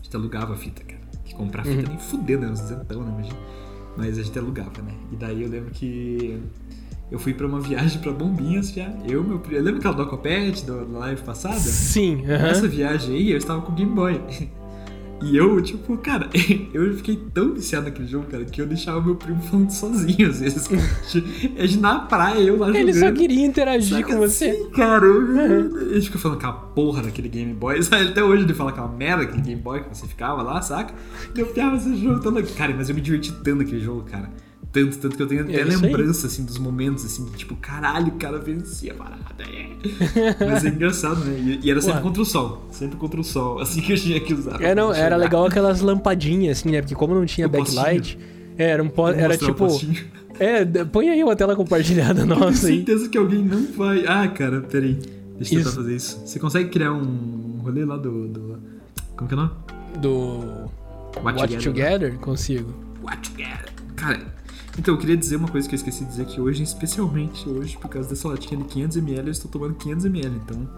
A 0.00 0.02
gente 0.04 0.16
alugava 0.16 0.52
a 0.54 0.56
fita, 0.56 0.82
cara. 0.82 1.00
Que 1.24 1.32
comprar 1.34 1.62
fita 1.64 1.82
Uhum. 1.82 1.88
nem 1.88 1.98
fudendo, 1.98 2.46
né? 2.46 2.52
Uns 2.52 2.60
duzentão, 2.60 3.02
né? 3.02 3.12
Imagina. 3.12 3.36
Mas 3.96 4.18
a 4.18 4.22
gente 4.22 4.36
alugava, 4.38 4.82
né? 4.82 4.92
E 5.12 5.16
daí 5.16 5.42
eu 5.42 5.48
lembro 5.48 5.70
que. 5.70 6.40
Eu 7.12 7.18
fui 7.20 7.32
pra 7.34 7.46
uma 7.46 7.60
viagem 7.60 8.00
pra 8.00 8.10
Bombinhas 8.10 8.72
já. 8.72 8.92
Eu, 9.08 9.22
meu 9.22 9.38
primo. 9.38 9.62
Lembra 9.62 9.78
aquela 9.78 9.94
do 9.94 10.06
Copete, 10.08 10.64
do, 10.64 10.84
da 10.86 10.98
live 11.00 11.22
passada? 11.22 11.54
Sim. 11.60 12.24
aham. 12.26 12.42
Nessa 12.48 12.66
viagem 12.66 13.14
aí, 13.14 13.30
eu 13.30 13.36
estava 13.38 13.60
com 13.62 13.70
o 13.70 13.74
Game 13.76 13.92
Boy. 13.94 14.20
E 15.22 15.36
eu, 15.36 15.60
tipo, 15.62 15.96
cara, 15.98 16.28
eu 16.74 16.94
fiquei 16.96 17.16
tão 17.32 17.54
viciado 17.54 17.86
naquele 17.86 18.06
jogo, 18.08 18.26
cara, 18.26 18.44
que 18.44 18.60
eu 18.60 18.66
deixava 18.66 19.00
meu 19.00 19.14
primo 19.14 19.40
falando 19.42 19.70
sozinho, 19.70 20.28
às 20.28 20.40
vezes. 20.40 20.68
A 21.56 21.66
gente 21.66 21.78
na 21.80 22.00
praia, 22.00 22.40
eu 22.40 22.58
lá 22.58 22.68
Ele 22.76 22.92
só 22.92 23.00
jogando. 23.00 23.16
queria 23.16 23.46
interagir 23.46 23.98
Saca 23.98 24.12
com 24.12 24.18
você. 24.18 24.50
assim, 24.50 24.70
cara, 24.70 25.04
eu, 25.06 25.90
ele 25.92 26.00
fica 26.02 26.18
falando 26.18 26.38
aquela 26.38 26.52
porra 26.52 27.02
daquele 27.02 27.28
Game 27.28 27.54
Boy. 27.54 27.80
Sabe? 27.84 28.08
Até 28.08 28.22
hoje 28.22 28.44
ele 28.44 28.54
fala 28.54 28.70
aquela 28.70 28.88
merda 28.88 29.24
daquele 29.24 29.42
Game 29.42 29.60
Boy 29.62 29.82
que 29.84 29.96
você 29.96 30.06
ficava 30.06 30.42
lá, 30.42 30.60
saca? 30.60 30.94
E 31.34 31.40
eu 31.40 31.46
ficava 31.46 31.76
esse 31.76 31.96
jogo 31.96 32.20
todo. 32.20 32.42
Cara, 32.54 32.74
mas 32.76 32.88
eu 32.88 32.94
me 32.94 33.00
diverti 33.00 33.32
tanto 33.32 33.56
naquele 33.56 33.80
jogo, 33.80 34.02
cara. 34.02 34.30
Tanto, 34.74 34.98
tanto 34.98 35.16
que 35.16 35.22
eu 35.22 35.26
tenho 35.28 35.42
até 35.42 35.54
É 35.54 35.62
aí. 35.62 35.68
lembrança, 35.68 36.26
assim, 36.26 36.44
dos 36.44 36.58
momentos, 36.58 37.04
assim, 37.04 37.24
de, 37.26 37.30
tipo, 37.38 37.54
caralho, 37.54 38.08
o 38.08 38.16
cara 38.16 38.38
vencia 38.38 38.92
a 38.92 38.96
parada. 38.96 39.22
É. 39.40 40.44
Mas 40.44 40.64
é 40.64 40.68
engraçado, 40.68 41.24
né? 41.24 41.38
E, 41.38 41.66
e 41.66 41.70
era 41.70 41.80
sempre 41.80 41.98
Porra. 42.00 42.02
contra 42.02 42.22
o 42.22 42.24
sol. 42.24 42.66
Sempre 42.72 42.96
contra 42.96 43.20
o 43.20 43.24
sol. 43.24 43.60
Assim 43.60 43.80
que 43.80 43.92
eu 43.92 43.96
tinha 43.96 44.18
que 44.20 44.34
usar. 44.34 44.60
É, 44.60 44.74
não, 44.74 44.92
era 44.92 45.14
legal 45.16 45.46
aquelas 45.46 45.80
lampadinhas, 45.80 46.58
assim, 46.58 46.70
né? 46.72 46.80
Porque 46.82 46.94
como 46.96 47.14
não 47.14 47.24
tinha 47.24 47.46
O 47.46 47.50
backlight, 47.50 48.18
é, 48.58 48.70
era 48.70 48.82
um 48.82 48.88
po... 48.88 49.08
Era 49.08 49.38
tipo. 49.38 49.68
É, 50.40 50.64
põe 50.86 51.08
aí 51.08 51.22
uma 51.22 51.36
tela 51.36 51.54
compartilhada 51.54 52.22
Eu 52.22 52.26
tenho 52.26 52.40
nossa 52.40 52.66
aí. 52.66 52.76
certeza 52.78 53.08
que 53.08 53.16
alguém 53.16 53.44
não 53.44 53.64
vai. 53.76 54.04
Ah, 54.08 54.26
cara, 54.26 54.60
peraí. 54.60 54.98
Deixa 55.38 55.54
eu 55.54 55.58
tentar 55.58 55.68
Isso. 55.70 55.76
fazer 55.76 55.94
isso. 55.96 56.22
Você 56.26 56.38
consegue 56.40 56.68
criar 56.70 56.92
um 56.92 57.60
rolê 57.62 57.84
lá 57.84 57.96
do. 57.96 58.26
do... 58.28 58.58
Como 59.16 59.28
que 59.28 59.34
é 59.34 59.38
o 59.38 59.40
nome? 59.40 59.52
Do. 60.00 60.70
Watch 61.22 61.38
Together. 61.40 61.62
Together? 61.62 62.14
Consigo. 62.18 62.74
Watch 63.04 63.30
Together. 63.30 63.72
Cara, 63.94 64.20
então 64.78 64.94
eu 64.94 64.98
queria 64.98 65.16
dizer 65.16 65.36
uma 65.36 65.48
coisa 65.48 65.68
que 65.68 65.74
eu 65.74 65.76
esqueci 65.76 66.04
de 66.04 66.10
dizer 66.10 66.26
que 66.26 66.40
hoje, 66.40 66.62
especialmente 66.62 67.48
hoje, 67.48 67.76
por 67.78 67.88
causa 67.88 68.08
dessa 68.08 68.28
latinha 68.28 68.60
de 68.60 68.68
500ml, 68.68 69.26
eu 69.26 69.30
estou 69.30 69.50
tomando 69.50 69.74
500ml, 69.74 70.32
então. 70.36 70.68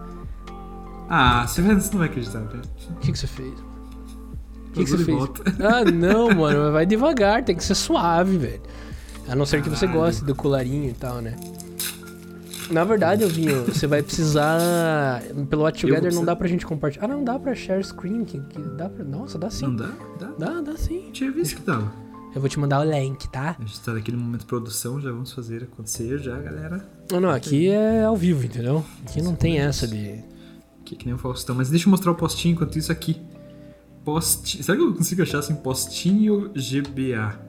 Ah, 1.08 1.46
você, 1.46 1.62
não 1.62 1.78
vai 1.78 2.08
acreditar, 2.08 2.40
velho. 2.40 2.62
O 2.90 2.94
que, 2.96 3.12
que 3.12 3.18
você 3.18 3.26
fez? 3.26 3.52
O 3.52 4.72
que, 4.72 4.84
que 4.84 4.90
você 4.90 5.04
fez? 5.04 5.16
volta. 5.16 5.42
Ah, 5.60 5.84
não, 5.90 6.30
mano, 6.34 6.72
vai 6.72 6.84
devagar, 6.84 7.44
tem 7.44 7.56
que 7.56 7.64
ser 7.64 7.74
suave, 7.74 8.36
velho. 8.36 8.60
A 9.28 9.34
não 9.34 9.46
ser 9.46 9.62
que 9.62 9.68
você 9.68 9.86
goste 9.86 10.24
do 10.24 10.34
colarinho 10.34 10.90
e 10.90 10.94
tal, 10.94 11.20
né? 11.20 11.36
Na 12.70 12.82
verdade, 12.84 13.22
Elvinho, 13.22 13.64
você 13.64 13.86
vai 13.86 14.02
precisar. 14.02 15.22
Pelo 15.48 15.52
Eu 15.52 15.58
vou 15.58 15.72
Together 15.72 15.94
não 15.94 16.00
precisar. 16.02 16.24
dá 16.24 16.36
pra 16.36 16.48
gente 16.48 16.66
compartilhar. 16.66 17.04
Ah, 17.04 17.08
não 17.08 17.22
dá 17.24 17.38
pra 17.38 17.54
share 17.54 17.82
screen. 17.84 18.24
Que, 18.24 18.40
que 18.40 18.60
dá 18.76 18.88
pra... 18.88 19.04
Nossa, 19.04 19.38
dá 19.38 19.48
sim. 19.50 19.66
Não 19.66 19.76
dá? 19.76 19.90
Dá? 20.18 20.26
Dá, 20.38 20.60
dá 20.60 20.76
sim. 20.76 21.06
Eu 21.06 21.12
tinha 21.12 21.30
visto 21.30 21.56
que 21.56 21.62
dava. 21.62 21.92
Eu 22.36 22.40
vou 22.42 22.50
te 22.50 22.60
mandar 22.60 22.80
o 22.80 22.84
link, 22.84 23.26
tá? 23.30 23.56
A 23.58 23.64
gente 23.64 23.80
tá 23.80 23.94
naquele 23.94 24.18
momento 24.18 24.40
de 24.40 24.46
produção, 24.46 25.00
já 25.00 25.10
vamos 25.10 25.32
fazer 25.32 25.62
acontecer 25.62 26.18
já, 26.18 26.38
galera. 26.38 26.86
Não, 27.10 27.18
não, 27.18 27.30
aqui 27.30 27.70
é 27.70 28.04
ao 28.04 28.14
vivo, 28.14 28.44
entendeu? 28.44 28.84
Aqui 29.06 29.22
não 29.22 29.34
tem 29.34 29.58
essa 29.58 29.88
de. 29.88 30.22
Que, 30.84 30.96
que 30.96 31.06
nem 31.06 31.14
o 31.14 31.18
Faustão. 31.18 31.56
Mas 31.56 31.70
deixa 31.70 31.86
eu 31.86 31.90
mostrar 31.90 32.12
o 32.12 32.14
postinho 32.14 32.52
enquanto 32.52 32.78
isso 32.78 32.92
aqui. 32.92 33.22
Postinho. 34.04 34.62
Será 34.62 34.76
que 34.76 34.84
eu 34.84 34.94
consigo 34.94 35.22
achar 35.22 35.38
assim? 35.38 35.54
Postinho 35.54 36.50
GBA. 36.50 37.40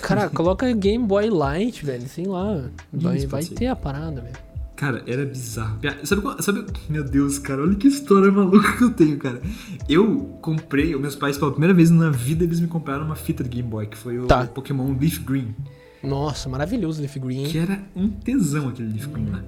Cara, 0.00 0.30
coloca 0.30 0.72
Game 0.72 1.06
Boy 1.06 1.28
Light, 1.28 1.84
velho. 1.84 2.08
Sei 2.08 2.24
lá. 2.24 2.64
Vai, 2.90 3.26
vai 3.26 3.44
ter 3.44 3.66
a 3.66 3.76
parada, 3.76 4.22
velho. 4.22 4.49
Cara, 4.80 5.02
era 5.06 5.26
bizarro. 5.26 5.78
Sabe, 6.04 6.22
qual- 6.22 6.40
sabe, 6.42 6.64
meu 6.88 7.04
Deus, 7.04 7.38
cara, 7.38 7.60
olha 7.60 7.74
que 7.76 7.86
história 7.86 8.32
maluca 8.32 8.78
que 8.78 8.84
eu 8.84 8.90
tenho, 8.90 9.18
cara. 9.18 9.42
Eu 9.86 10.38
comprei, 10.40 10.96
meus 10.96 11.14
pais 11.14 11.36
pela 11.36 11.50
primeira 11.50 11.74
vez 11.74 11.90
na 11.90 12.08
vida 12.08 12.44
eles 12.44 12.60
me 12.60 12.66
compraram 12.66 13.04
uma 13.04 13.14
fita 13.14 13.44
de 13.44 13.50
Game 13.50 13.68
Boy, 13.68 13.86
que 13.88 13.96
foi 13.98 14.18
o 14.18 14.26
Tá. 14.26 14.46
Pokémon 14.46 14.96
Leaf 14.98 15.18
Green, 15.18 15.54
Nossa, 16.02 16.48
maravilhoso 16.48 16.98
o 16.98 17.02
Leaf 17.02 17.18
Green. 17.18 17.44
que 17.44 17.58
era 17.58 17.78
um 17.94 18.08
tesão 18.08 18.70
aquele 18.70 18.88
Leaf 18.94 19.06
Green 19.08 19.26
lá. 19.30 19.42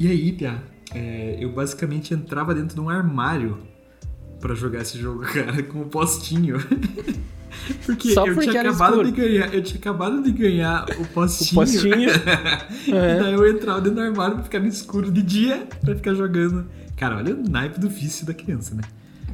E 0.00 0.08
aí, 0.08 0.32
Pia, 0.32 0.62
é, 0.94 1.36
eu 1.38 1.52
basicamente 1.52 2.14
entrava 2.14 2.54
dentro 2.54 2.74
de 2.74 2.80
um 2.80 2.88
armário 2.88 3.58
pra 4.40 4.54
jogar 4.54 4.80
esse 4.80 4.98
jogo, 4.98 5.20
cara, 5.30 5.62
com 5.64 5.82
o 5.82 5.86
postinho. 5.86 6.56
Porque 7.86 8.12
Só 8.12 8.26
eu 8.26 8.34
porque 8.34 8.48
tinha 8.50 8.60
era 8.60 8.70
acabado 8.70 9.02
escuro. 9.02 9.12
de 9.12 9.20
ganhar, 9.20 9.54
eu 9.54 9.62
tinha 9.62 9.78
acabado 9.78 10.22
de 10.22 10.32
ganhar 10.32 10.84
o 10.98 11.04
postinho. 11.08 11.50
O 11.52 11.54
postinho. 11.64 12.10
E 12.86 12.92
É. 12.92 13.18
daí 13.20 13.32
eu 13.34 13.50
entrava 13.50 13.80
dentro 13.80 13.96
do 13.96 14.00
armário 14.02 14.34
pra 14.36 14.44
ficar 14.44 14.60
no 14.60 14.66
escuro 14.68 15.10
de 15.10 15.22
dia 15.22 15.66
pra 15.84 15.94
ficar 15.94 16.14
jogando. 16.14 16.66
Cara, 16.96 17.16
olha 17.16 17.34
o 17.34 17.48
naipe 17.48 17.80
do 17.80 17.88
vício 17.88 18.24
da 18.26 18.34
criança, 18.34 18.74
né? 18.74 18.82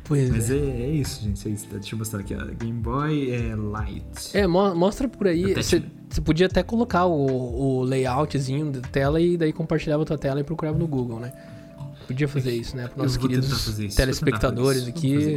Pois 0.04 0.28
Mas 0.30 0.50
é. 0.50 0.56
é, 0.56 0.82
é 0.82 0.90
isso, 0.90 1.22
gente. 1.22 1.46
É 1.46 1.50
isso. 1.52 1.66
Deixa 1.70 1.94
eu 1.94 1.98
mostrar 1.98 2.20
aqui, 2.20 2.34
ó. 2.34 2.44
Game 2.44 2.72
Boy 2.80 3.30
é 3.30 3.54
Light. 3.54 4.30
É, 4.34 4.46
mo- 4.46 4.74
mostra 4.74 5.06
por 5.08 5.26
aí. 5.28 5.54
Você 5.54 5.82
podia 6.24 6.46
até 6.46 6.62
colocar 6.62 7.06
o, 7.06 7.78
o 7.80 7.82
layoutzinho 7.84 8.72
da 8.72 8.80
tela 8.80 9.20
e 9.20 9.36
daí 9.36 9.52
compartilhava 9.52 10.02
a 10.02 10.06
tua 10.06 10.18
tela 10.18 10.40
e 10.40 10.44
procurava 10.44 10.76
no 10.78 10.86
Google, 10.88 11.20
né? 11.20 11.32
Podia 12.08 12.26
fazer 12.26 12.50
isso, 12.50 12.76
né? 12.76 12.88
Para 12.88 13.04
nossos 13.04 13.16
queridos 13.18 13.94
telespectadores 13.94 14.88
aqui, 14.88 15.36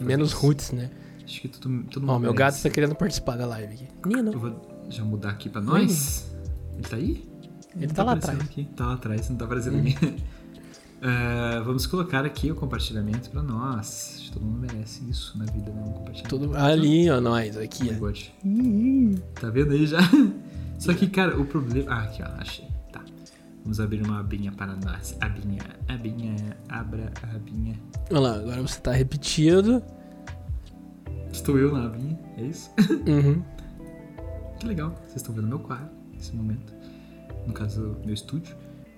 menos 0.00 0.30
isso. 0.30 0.38
roots, 0.40 0.72
né? 0.72 0.88
Acho 1.28 1.42
que 1.42 1.48
todo, 1.48 1.82
todo 1.90 2.00
mundo 2.00 2.12
Ó, 2.12 2.18
meu 2.18 2.32
gato 2.32 2.60
tá 2.62 2.70
querendo 2.70 2.94
participar 2.94 3.36
da 3.36 3.46
live 3.46 3.74
aqui. 3.74 3.88
Nino. 4.06 4.32
Eu 4.32 4.38
vou 4.38 4.86
já 4.88 5.04
mudar 5.04 5.28
aqui 5.30 5.50
pra 5.50 5.60
nós. 5.60 6.34
Ele 6.72 6.88
tá 6.88 6.96
aí? 6.96 7.28
Ele 7.76 7.86
Não 7.86 7.94
tá 7.94 8.02
lá 8.02 8.12
atrás. 8.14 8.40
Aqui. 8.40 8.64
Tá 8.74 8.86
lá 8.86 8.94
atrás, 8.94 9.28
não 9.28 9.36
tá 9.36 9.44
aparecendo 9.44 9.78
aqui. 9.78 10.22
Ah, 11.02 11.60
vamos 11.66 11.86
colocar 11.86 12.24
aqui 12.24 12.50
o 12.50 12.54
compartilhamento 12.54 13.28
pra 13.28 13.42
nós. 13.42 14.14
Acho 14.16 14.24
que 14.24 14.32
todo 14.32 14.42
mundo 14.46 14.58
merece 14.58 15.04
isso 15.10 15.36
na 15.36 15.44
vida, 15.44 15.70
né? 15.70 15.82
Um 15.86 15.92
compartilhamento. 15.92 16.28
Tudo 16.28 16.56
ali, 16.56 17.10
ó, 17.10 17.20
nós, 17.20 17.58
aqui, 17.58 17.90
Oh. 18.00 19.30
Tá 19.38 19.50
vendo 19.50 19.72
aí 19.72 19.86
já? 19.86 19.98
Só 20.80 20.94
que, 20.94 21.08
cara, 21.08 21.38
o 21.38 21.44
problema. 21.44 21.92
Ah, 21.92 22.02
aqui, 22.04 22.22
ó, 22.22 22.40
achei. 22.40 22.68
Tá. 22.90 23.04
Vamos 23.62 23.78
abrir 23.80 24.02
uma 24.02 24.18
abinha 24.20 24.50
para 24.50 24.74
nós. 24.76 25.14
Abinha, 25.20 25.60
abinha, 25.86 26.56
abra 26.70 27.12
a 27.22 27.36
abinha. 27.36 27.78
Olha 28.10 28.20
lá, 28.20 28.36
agora 28.36 28.62
você 28.62 28.80
tá 28.80 28.92
repetido. 28.92 29.82
Estou 31.32 31.58
eu 31.58 31.72
na 31.72 31.86
abinha, 31.86 32.18
é 32.36 32.42
isso? 32.42 32.70
Uhum. 33.06 33.42
que 34.58 34.66
legal. 34.66 34.90
Vocês 35.02 35.16
estão 35.16 35.34
vendo 35.34 35.48
meu 35.48 35.58
quarto 35.60 35.90
nesse 36.12 36.34
momento. 36.34 36.72
No 37.46 37.52
caso, 37.52 37.96
meu 38.04 38.14
estúdio. 38.14 38.56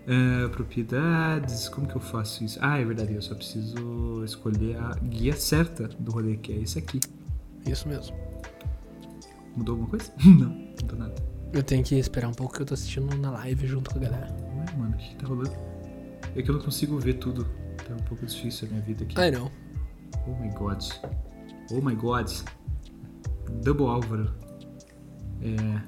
Ah, 0.09 0.49
propriedades, 0.49 1.69
como 1.69 1.87
que 1.87 1.95
eu 1.95 2.01
faço 2.01 2.43
isso? 2.43 2.59
Ah, 2.61 2.79
é 2.79 2.85
verdade, 2.85 3.14
eu 3.14 3.23
só 3.23 3.35
preciso 3.35 4.25
escolher 4.25 4.77
a 4.77 4.95
guia 4.95 5.35
certa 5.35 5.87
do 5.87 6.11
rolê, 6.11 6.37
que 6.37 6.53
é 6.53 6.57
esse 6.57 6.79
aqui. 6.79 6.99
Isso 7.66 7.88
mesmo. 7.88 8.16
Mudou 9.57 9.75
alguma 9.75 9.90
coisa? 9.90 10.12
não, 10.25 10.49
não 10.49 10.75
mudou 10.81 10.99
nada. 10.99 11.14
Eu 11.53 11.62
tenho 11.62 11.85
que 11.85 11.97
esperar 11.97 12.29
um 12.29 12.35
pouco 12.35 12.55
que 12.55 12.62
eu 12.62 12.66
tô 12.66 12.75
assistindo 12.75 13.14
na 13.16 13.31
live 13.33 13.66
junto 13.66 13.90
com 13.90 13.99
a 13.99 14.03
galera. 14.03 14.27
Ué, 14.33 14.77
mano, 14.79 14.95
o 14.95 14.97
que 14.97 15.11
que 15.11 15.16
tá 15.16 15.27
rolando? 15.27 15.53
É 16.35 16.43
que 16.43 16.51
eu 16.51 16.55
não 16.55 16.62
consigo 16.62 16.99
ver 16.99 17.14
tudo. 17.14 17.45
Tá 17.87 17.95
um 17.95 18.05
pouco 18.05 18.25
difícil 18.25 18.69
a 18.69 18.71
minha 18.71 18.83
vida 18.83 19.05
aqui. 19.05 19.14
Ai 19.19 19.31
não. 19.31 19.51
Oh 20.27 20.35
my 20.40 20.49
god. 20.51 20.83
Oh 21.72 21.80
my 21.80 21.94
god. 21.94 22.30
Double 23.62 23.87
Álvaro. 23.87 24.30
É. 25.42 25.80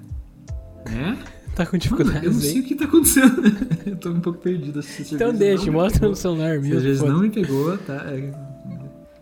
É? 0.90 1.16
Tá 1.54 1.66
com 1.66 1.72
Mano, 1.72 1.82
dificuldades 1.82 2.24
eu 2.24 2.32
não 2.32 2.40
sei 2.40 2.60
o 2.60 2.64
que 2.64 2.74
tá 2.74 2.86
acontecendo. 2.86 3.42
eu 3.84 3.96
tô 3.96 4.08
um 4.08 4.20
pouco 4.20 4.38
perdido. 4.38 4.80
Então 5.12 5.34
deixa, 5.34 5.70
mostra 5.70 6.08
no 6.08 6.16
celular 6.16 6.52
Se 6.52 6.56
às 6.56 6.62
mesmo. 6.62 6.80
vezes 6.80 7.02
não 7.02 7.18
me 7.18 7.28
pegou, 7.28 7.76
tá? 7.76 8.06
É... 8.06 8.32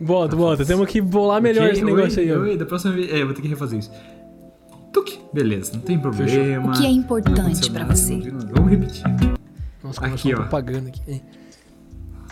Volta, 0.01 0.37
volta. 0.37 0.65
Temos 0.65 0.89
que 0.89 1.01
bolar 1.01 1.43
melhor 1.43 1.69
esse 1.71 1.85
negócio 1.85 2.23
oi, 2.23 2.31
aí. 2.31 2.37
Oi, 2.37 2.57
da 2.57 2.65
próxima 2.65 2.95
vez. 2.95 3.13
É, 3.13 3.21
eu 3.21 3.27
vou 3.27 3.35
ter 3.35 3.43
que 3.43 3.49
refazer 3.49 3.81
isso. 3.81 3.91
Tuque. 4.93 5.19
Beleza, 5.33 5.73
não 5.75 5.81
tem 5.81 5.99
problema. 5.99 6.71
O 6.71 6.73
que 6.73 6.87
é 6.87 6.91
importante 6.91 7.73
nada, 7.73 7.97
você? 7.97 8.17
Vamos 8.55 8.71
repetir. 8.71 9.03
Nossa, 9.83 10.07
Aqui, 10.07 10.33
ó. 10.33 10.37
propaganda 10.37 10.89
aqui. 10.89 11.21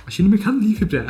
Achei 0.06 0.24
no 0.24 0.30
Mercado 0.30 0.60
Livre, 0.60 0.86
pra. 0.86 1.06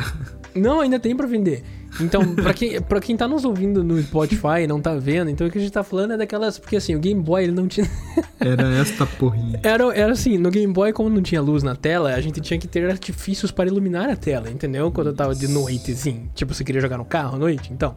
Não, 0.55 0.81
ainda 0.81 0.99
tem 0.99 1.15
pra 1.15 1.27
vender. 1.27 1.63
Então, 2.01 2.35
pra 2.35 2.55
quem, 2.55 2.81
pra 2.81 3.01
quem 3.01 3.17
tá 3.17 3.27
nos 3.27 3.45
ouvindo 3.45 3.83
no 3.83 4.01
Spotify 4.03 4.63
e 4.63 4.67
não 4.67 4.81
tá 4.81 4.95
vendo, 4.95 5.31
então 5.31 5.47
o 5.47 5.51
que 5.51 5.59
a 5.59 5.61
gente 5.61 5.73
tá 5.73 5.83
falando 5.83 6.13
é 6.13 6.17
daquelas. 6.17 6.59
Porque 6.59 6.77
assim, 6.77 6.95
o 6.95 6.99
Game 6.99 7.21
Boy 7.21 7.45
ele 7.45 7.53
não 7.53 7.67
tinha. 7.67 7.89
Era 8.39 8.69
esta 8.77 9.05
porrinha. 9.05 9.61
Era, 9.63 9.85
era 9.93 10.13
assim, 10.13 10.39
no 10.39 10.51
Game 10.51 10.73
Boy, 10.73 10.93
como 10.93 11.11
não 11.11 11.21
tinha 11.21 11.41
luz 11.41 11.63
na 11.63 11.75
tela, 11.75 12.15
a 12.15 12.21
gente 12.21 12.41
tinha 12.41 12.59
que 12.59 12.69
ter 12.69 12.89
artifícios 12.89 13.51
para 13.51 13.69
iluminar 13.69 14.09
a 14.09 14.17
tela, 14.17 14.49
entendeu? 14.49 14.93
Quando 14.93 15.09
eu 15.09 15.15
tava 15.15 15.35
de 15.35 15.49
noite, 15.49 15.91
assim. 15.91 16.31
Tipo, 16.35 16.55
você 16.55 16.63
queria 16.63 16.81
jogar 16.81 16.99
no 16.99 17.05
carro 17.05 17.35
à 17.35 17.39
noite, 17.39 17.73
então. 17.73 17.97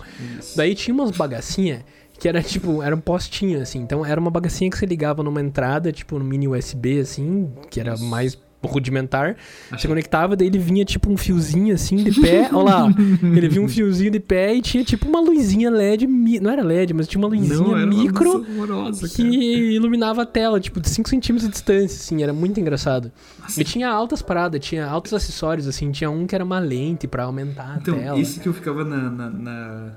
Daí 0.55 0.73
tinha 0.73 0.93
umas 0.93 1.11
bagacinha 1.11 1.85
que 2.21 2.27
era 2.27 2.41
tipo, 2.43 2.83
era 2.83 2.95
um 2.95 2.99
postinho, 2.99 3.59
assim. 3.61 3.79
Então 3.79 4.05
era 4.05 4.19
uma 4.21 4.29
bagacinha 4.29 4.69
que 4.69 4.77
você 4.77 4.85
ligava 4.85 5.23
numa 5.23 5.41
entrada, 5.41 5.91
tipo, 5.91 6.19
no 6.19 6.23
mini 6.23 6.47
USB, 6.47 6.99
assim, 6.99 7.51
que 7.69 7.79
era 7.79 7.97
mais 7.97 8.37
rudimentar. 8.67 9.35
Você 9.71 9.87
conectava, 9.87 10.35
daí 10.35 10.47
ele 10.47 10.59
vinha 10.59 10.83
tipo 10.85 11.11
um 11.11 11.17
fiozinho 11.17 11.73
assim 11.73 11.95
de 11.97 12.19
pé. 12.21 12.49
Olha 12.53 12.63
lá, 12.63 12.85
ó. 12.85 12.89
ele 13.25 13.47
vinha 13.49 13.61
um 13.63 13.67
fiozinho 13.67 14.11
de 14.11 14.19
pé 14.19 14.55
e 14.55 14.61
tinha 14.61 14.83
tipo 14.83 15.07
uma 15.07 15.19
luzinha 15.19 15.69
LED. 15.69 16.07
Não 16.07 16.51
era 16.51 16.63
LED, 16.63 16.93
mas 16.93 17.07
tinha 17.07 17.19
uma 17.19 17.27
luzinha 17.27 17.57
Não, 17.57 17.87
micro 17.87 18.37
horrorosa, 18.41 19.07
que 19.07 19.23
cara. 19.23 19.35
iluminava 19.73 20.21
a 20.23 20.25
tela, 20.25 20.59
tipo, 20.59 20.79
de 20.79 20.89
5 20.89 21.09
centímetros 21.09 21.47
de 21.47 21.51
distância, 21.53 21.95
assim, 21.97 22.21
era 22.23 22.33
muito 22.33 22.59
engraçado. 22.59 23.11
E 23.57 23.63
tinha 23.63 23.89
altas 23.89 24.21
paradas, 24.21 24.59
tinha 24.63 24.85
altos 24.85 25.13
acessórios, 25.13 25.67
assim, 25.67 25.91
tinha 25.91 26.09
um 26.09 26.25
que 26.27 26.35
era 26.35 26.43
uma 26.43 26.59
lente 26.59 27.07
pra 27.07 27.23
aumentar 27.23 27.73
a 27.75 27.77
Então, 27.77 27.95
tela. 27.97 28.19
esse 28.19 28.39
que 28.39 28.47
eu 28.47 28.53
ficava 28.53 28.83
na. 28.85 29.09
Na, 29.09 29.29
na... 29.29 29.91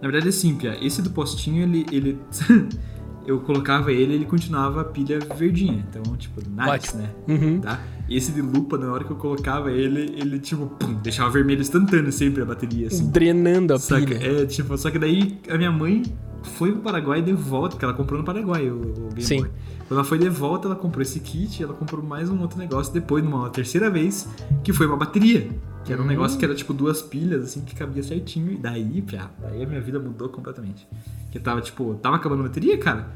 na 0.00 0.08
verdade, 0.08 0.28
assim, 0.28 0.54
Pia, 0.54 0.76
esse 0.84 1.00
do 1.02 1.10
postinho, 1.10 1.62
ele. 1.62 1.86
ele... 1.90 2.18
eu 3.26 3.40
colocava 3.40 3.92
ele 3.92 4.14
ele 4.14 4.24
continuava 4.24 4.80
a 4.80 4.84
pilha 4.84 5.18
verdinha. 5.18 5.84
Então, 5.88 6.16
tipo, 6.16 6.40
nice, 6.48 6.96
né? 6.96 7.10
Uhum. 7.28 7.60
Tá? 7.60 7.80
Esse 8.08 8.30
de 8.30 8.40
lupa, 8.40 8.78
na 8.78 8.92
hora 8.92 9.02
que 9.04 9.10
eu 9.10 9.16
colocava 9.16 9.70
ele, 9.72 10.14
ele, 10.16 10.38
tipo, 10.38 10.66
pum, 10.66 10.94
deixava 10.94 11.28
vermelho 11.30 11.60
instantâneo 11.60 12.12
sempre 12.12 12.42
a 12.42 12.44
bateria, 12.44 12.86
assim. 12.86 13.10
Drenando 13.10 13.74
a 13.74 13.78
Saca? 13.78 14.06
pilha. 14.06 14.42
É, 14.42 14.46
tipo, 14.46 14.76
só 14.78 14.90
que 14.90 14.98
daí 14.98 15.38
a 15.50 15.56
minha 15.58 15.72
mãe 15.72 16.04
foi 16.42 16.70
pro 16.70 16.82
Paraguai 16.82 17.20
de 17.20 17.32
volta, 17.32 17.70
porque 17.70 17.84
ela 17.84 17.94
comprou 17.94 18.18
no 18.20 18.24
Paraguai 18.24 18.70
o, 18.70 18.76
o 18.80 19.08
Game 19.08 19.22
Sim. 19.22 19.40
Boy. 19.40 19.50
Quando 19.88 19.98
ela 19.98 20.04
foi 20.04 20.18
de 20.18 20.28
volta, 20.28 20.68
ela 20.68 20.76
comprou 20.76 21.02
esse 21.02 21.18
kit, 21.20 21.62
ela 21.62 21.74
comprou 21.74 22.02
mais 22.02 22.30
um 22.30 22.40
outro 22.40 22.58
negócio 22.58 22.92
depois, 22.92 23.24
numa 23.24 23.50
terceira 23.50 23.90
vez, 23.90 24.28
que 24.62 24.72
foi 24.72 24.86
uma 24.86 24.96
bateria. 24.96 25.48
Que 25.84 25.92
era 25.92 26.00
um 26.00 26.04
Hum. 26.04 26.08
negócio 26.08 26.38
que 26.38 26.44
era 26.44 26.54
tipo 26.54 26.72
duas 26.72 27.02
pilhas, 27.02 27.44
assim, 27.44 27.60
que 27.60 27.74
cabia 27.74 28.02
certinho. 28.02 28.52
E 28.52 28.56
daí, 28.56 29.02
pia, 29.02 29.30
daí 29.40 29.62
a 29.62 29.66
minha 29.66 29.80
vida 29.80 29.98
mudou 29.98 30.28
completamente. 30.28 30.86
Que 31.30 31.38
tava, 31.40 31.60
tipo, 31.60 31.94
tava 32.02 32.16
acabando 32.16 32.40
a 32.42 32.44
bateria, 32.44 32.76
cara. 32.78 33.08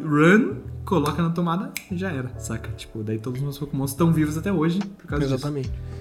Run, 0.00 0.56
coloca 0.84 1.22
na 1.22 1.30
tomada 1.30 1.72
e 1.90 1.96
já 1.96 2.10
era, 2.10 2.30
saca? 2.38 2.70
Tipo, 2.72 3.02
daí 3.02 3.18
todos 3.18 3.38
os 3.38 3.44
meus 3.44 3.58
Pokémon 3.58 3.84
estão 3.84 4.12
vivos 4.12 4.36
até 4.36 4.52
hoje 4.52 4.80
por 4.80 5.06
causa 5.06 5.24
Exatamente. 5.24 5.68
disso. 5.68 5.92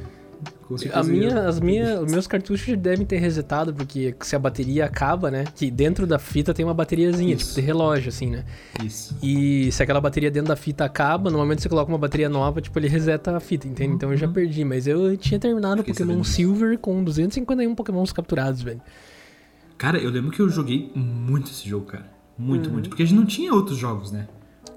A 0.93 1.03
minha, 1.03 1.47
as 1.47 1.59
minha, 1.59 1.99
os 1.99 2.09
meus 2.09 2.25
cartuchos 2.25 2.77
devem 2.77 3.05
ter 3.05 3.17
resetado, 3.17 3.73
porque 3.73 4.15
se 4.21 4.35
a 4.35 4.39
bateria 4.39 4.85
acaba, 4.85 5.29
né? 5.29 5.43
Que 5.53 5.69
dentro 5.69 6.07
da 6.07 6.17
fita 6.17 6.53
tem 6.53 6.63
uma 6.63 6.73
bateriazinha, 6.73 7.35
Isso. 7.35 7.47
tipo 7.49 7.59
de 7.59 7.67
relógio, 7.67 8.07
assim, 8.07 8.29
né? 8.29 8.45
Isso. 8.81 9.15
E 9.21 9.69
se 9.71 9.83
aquela 9.83 9.99
bateria 9.99 10.31
dentro 10.31 10.47
da 10.47 10.55
fita 10.55 10.85
acaba, 10.85 11.29
no 11.29 11.37
momento 11.37 11.57
que 11.57 11.63
você 11.63 11.69
coloca 11.69 11.91
uma 11.91 11.97
bateria 11.97 12.29
nova, 12.29 12.61
tipo, 12.61 12.79
ele 12.79 12.87
reseta 12.87 13.35
a 13.35 13.39
fita, 13.41 13.67
entende? 13.67 13.93
Então 13.95 14.11
eu 14.11 14.17
já 14.17 14.29
perdi, 14.29 14.63
mas 14.63 14.87
eu 14.87 15.15
tinha 15.17 15.39
terminado 15.39 15.81
o 15.81 15.83
Pokémon. 15.83 16.23
Silver 16.23 16.77
com 16.79 17.03
251 17.03 17.75
Pokémons 17.75 18.13
capturados, 18.13 18.61
velho. 18.61 18.81
Cara, 19.77 19.97
eu 19.97 20.09
lembro 20.09 20.31
que 20.31 20.41
eu 20.41 20.47
joguei 20.47 20.89
muito 20.95 21.51
esse 21.51 21.67
jogo, 21.67 21.85
cara. 21.85 22.20
Muito, 22.37 22.69
muito. 22.71 22.89
Porque 22.89 23.03
a 23.03 23.05
gente 23.05 23.17
não 23.17 23.25
tinha 23.25 23.53
outros 23.53 23.77
jogos, 23.77 24.11
né? 24.11 24.27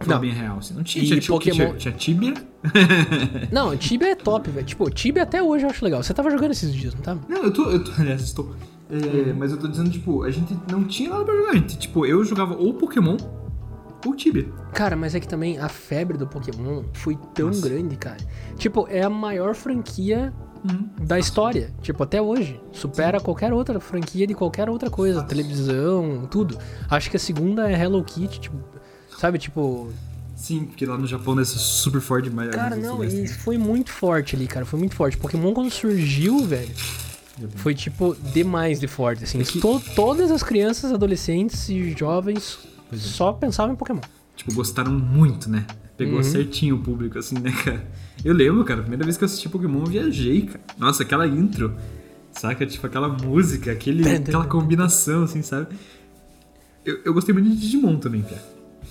Uhum. 0.02 0.08
Não. 0.08 0.20
bem 0.20 0.32
real. 0.32 0.58
Assim. 0.58 0.74
Não 0.74 0.82
tinha. 0.82 1.04
Tinha, 1.04 1.22
Pokémon- 1.22 1.56
tinha, 1.56 1.76
tinha 1.76 1.94
Tibia. 1.94 2.34
Não, 3.52 3.76
Tibia 3.76 4.08
é 4.12 4.14
top, 4.14 4.50
velho. 4.50 4.66
Tipo, 4.66 4.90
Tibia 4.90 5.22
até 5.22 5.42
hoje 5.42 5.64
eu 5.64 5.70
acho 5.70 5.84
legal. 5.84 6.02
Você 6.02 6.12
tava 6.12 6.30
jogando 6.30 6.50
esses 6.50 6.74
dias, 6.74 6.94
não 6.94 7.00
tava? 7.02 7.20
Não, 7.28 7.44
eu 7.44 7.52
tô. 7.52 7.70
Eu 7.70 7.82
tô 7.84 7.92
aliás, 8.00 8.22
estou. 8.22 8.54
É, 8.90 9.32
Mas 9.32 9.50
eu 9.52 9.58
tô 9.58 9.66
dizendo, 9.68 9.90
tipo, 9.90 10.22
a 10.24 10.30
gente 10.30 10.56
não 10.70 10.84
tinha 10.84 11.10
nada 11.10 11.24
pra 11.24 11.34
jogar. 11.34 11.50
A 11.52 11.54
gente, 11.54 11.78
tipo, 11.78 12.04
eu 12.04 12.22
jogava 12.24 12.54
ou 12.54 12.74
Pokémon 12.74 13.16
ou 14.04 14.14
Tibia. 14.14 14.46
Cara, 14.74 14.94
mas 14.96 15.14
é 15.14 15.20
que 15.20 15.28
também 15.28 15.58
a 15.58 15.68
febre 15.68 16.18
do 16.18 16.26
Pokémon 16.26 16.82
foi 16.92 17.16
tão 17.34 17.46
Nossa. 17.48 17.66
grande, 17.66 17.96
cara. 17.96 18.18
Tipo, 18.58 18.86
é 18.90 19.02
a 19.02 19.10
maior 19.10 19.54
franquia 19.54 20.32
Uhum. 20.36 20.53
Da 21.00 21.18
história. 21.18 21.70
Tipo, 21.82 22.02
até 22.02 22.20
hoje. 22.20 22.60
Supera 22.72 23.20
qualquer 23.20 23.52
outra 23.52 23.78
franquia 23.80 24.26
de 24.26 24.34
qualquer 24.34 24.68
outra 24.70 24.90
coisa. 24.90 25.22
Televisão, 25.22 26.26
tudo. 26.30 26.58
Acho 26.90 27.10
que 27.10 27.16
a 27.16 27.20
segunda 27.20 27.70
é 27.70 27.80
Hello 27.80 28.02
Kitty, 28.02 28.40
tipo. 28.40 28.56
Sabe, 29.18 29.38
tipo. 29.38 29.90
Sim, 30.36 30.64
porque 30.64 30.84
lá 30.84 30.98
no 30.98 31.06
Japão 31.06 31.38
é 31.38 31.44
super 31.44 32.00
forte 32.00 32.28
demais. 32.28 32.50
Cara, 32.50 32.76
não, 32.76 33.02
Esse- 33.04 33.24
e 33.24 33.28
foi 33.28 33.56
muito 33.56 33.90
forte 33.90 34.34
ali, 34.34 34.46
cara. 34.46 34.66
Foi 34.66 34.78
muito 34.78 34.94
forte. 34.94 35.16
Pokémon 35.16 35.52
quando 35.54 35.70
surgiu, 35.70 36.44
velho. 36.44 36.70
Foi, 37.56 37.74
tipo, 37.74 38.14
demais 38.32 38.78
de 38.80 38.86
forte, 38.86 39.24
assim. 39.24 39.40
É 39.40 39.44
que- 39.44 39.60
To- 39.60 39.80
todas 39.94 40.30
as 40.30 40.42
crianças, 40.42 40.92
adolescentes 40.92 41.68
e 41.68 41.90
jovens 41.96 42.58
é. 42.92 42.96
só 42.96 43.32
pensavam 43.32 43.72
em 43.74 43.76
Pokémon. 43.76 44.00
Tipo, 44.36 44.52
gostaram 44.54 44.92
muito, 44.92 45.48
né? 45.50 45.64
Pegou 45.96 46.16
Uhum. 46.16 46.22
certinho 46.24 46.76
o 46.76 46.78
público, 46.80 47.18
assim, 47.18 47.38
né, 47.38 47.52
cara? 47.64 47.86
Eu 48.24 48.34
lembro, 48.34 48.64
cara, 48.64 48.80
a 48.80 48.82
primeira 48.82 49.04
vez 49.04 49.16
que 49.16 49.22
eu 49.24 49.26
assisti 49.26 49.48
Pokémon, 49.48 49.80
eu 49.80 49.86
viajei, 49.86 50.42
cara. 50.42 50.60
Nossa, 50.76 51.02
aquela 51.04 51.26
intro, 51.26 51.74
saca? 52.32 52.66
Tipo, 52.66 52.86
aquela 52.86 53.08
música, 53.08 53.70
aquele, 53.70 54.08
aquela 54.08 54.44
combinação, 54.46 55.22
assim, 55.24 55.40
sabe? 55.42 55.68
Eu, 56.84 56.98
eu 57.04 57.14
gostei 57.14 57.32
muito 57.32 57.48
de 57.50 57.56
Digimon 57.56 57.96
também, 57.96 58.22
Pia. 58.22 58.42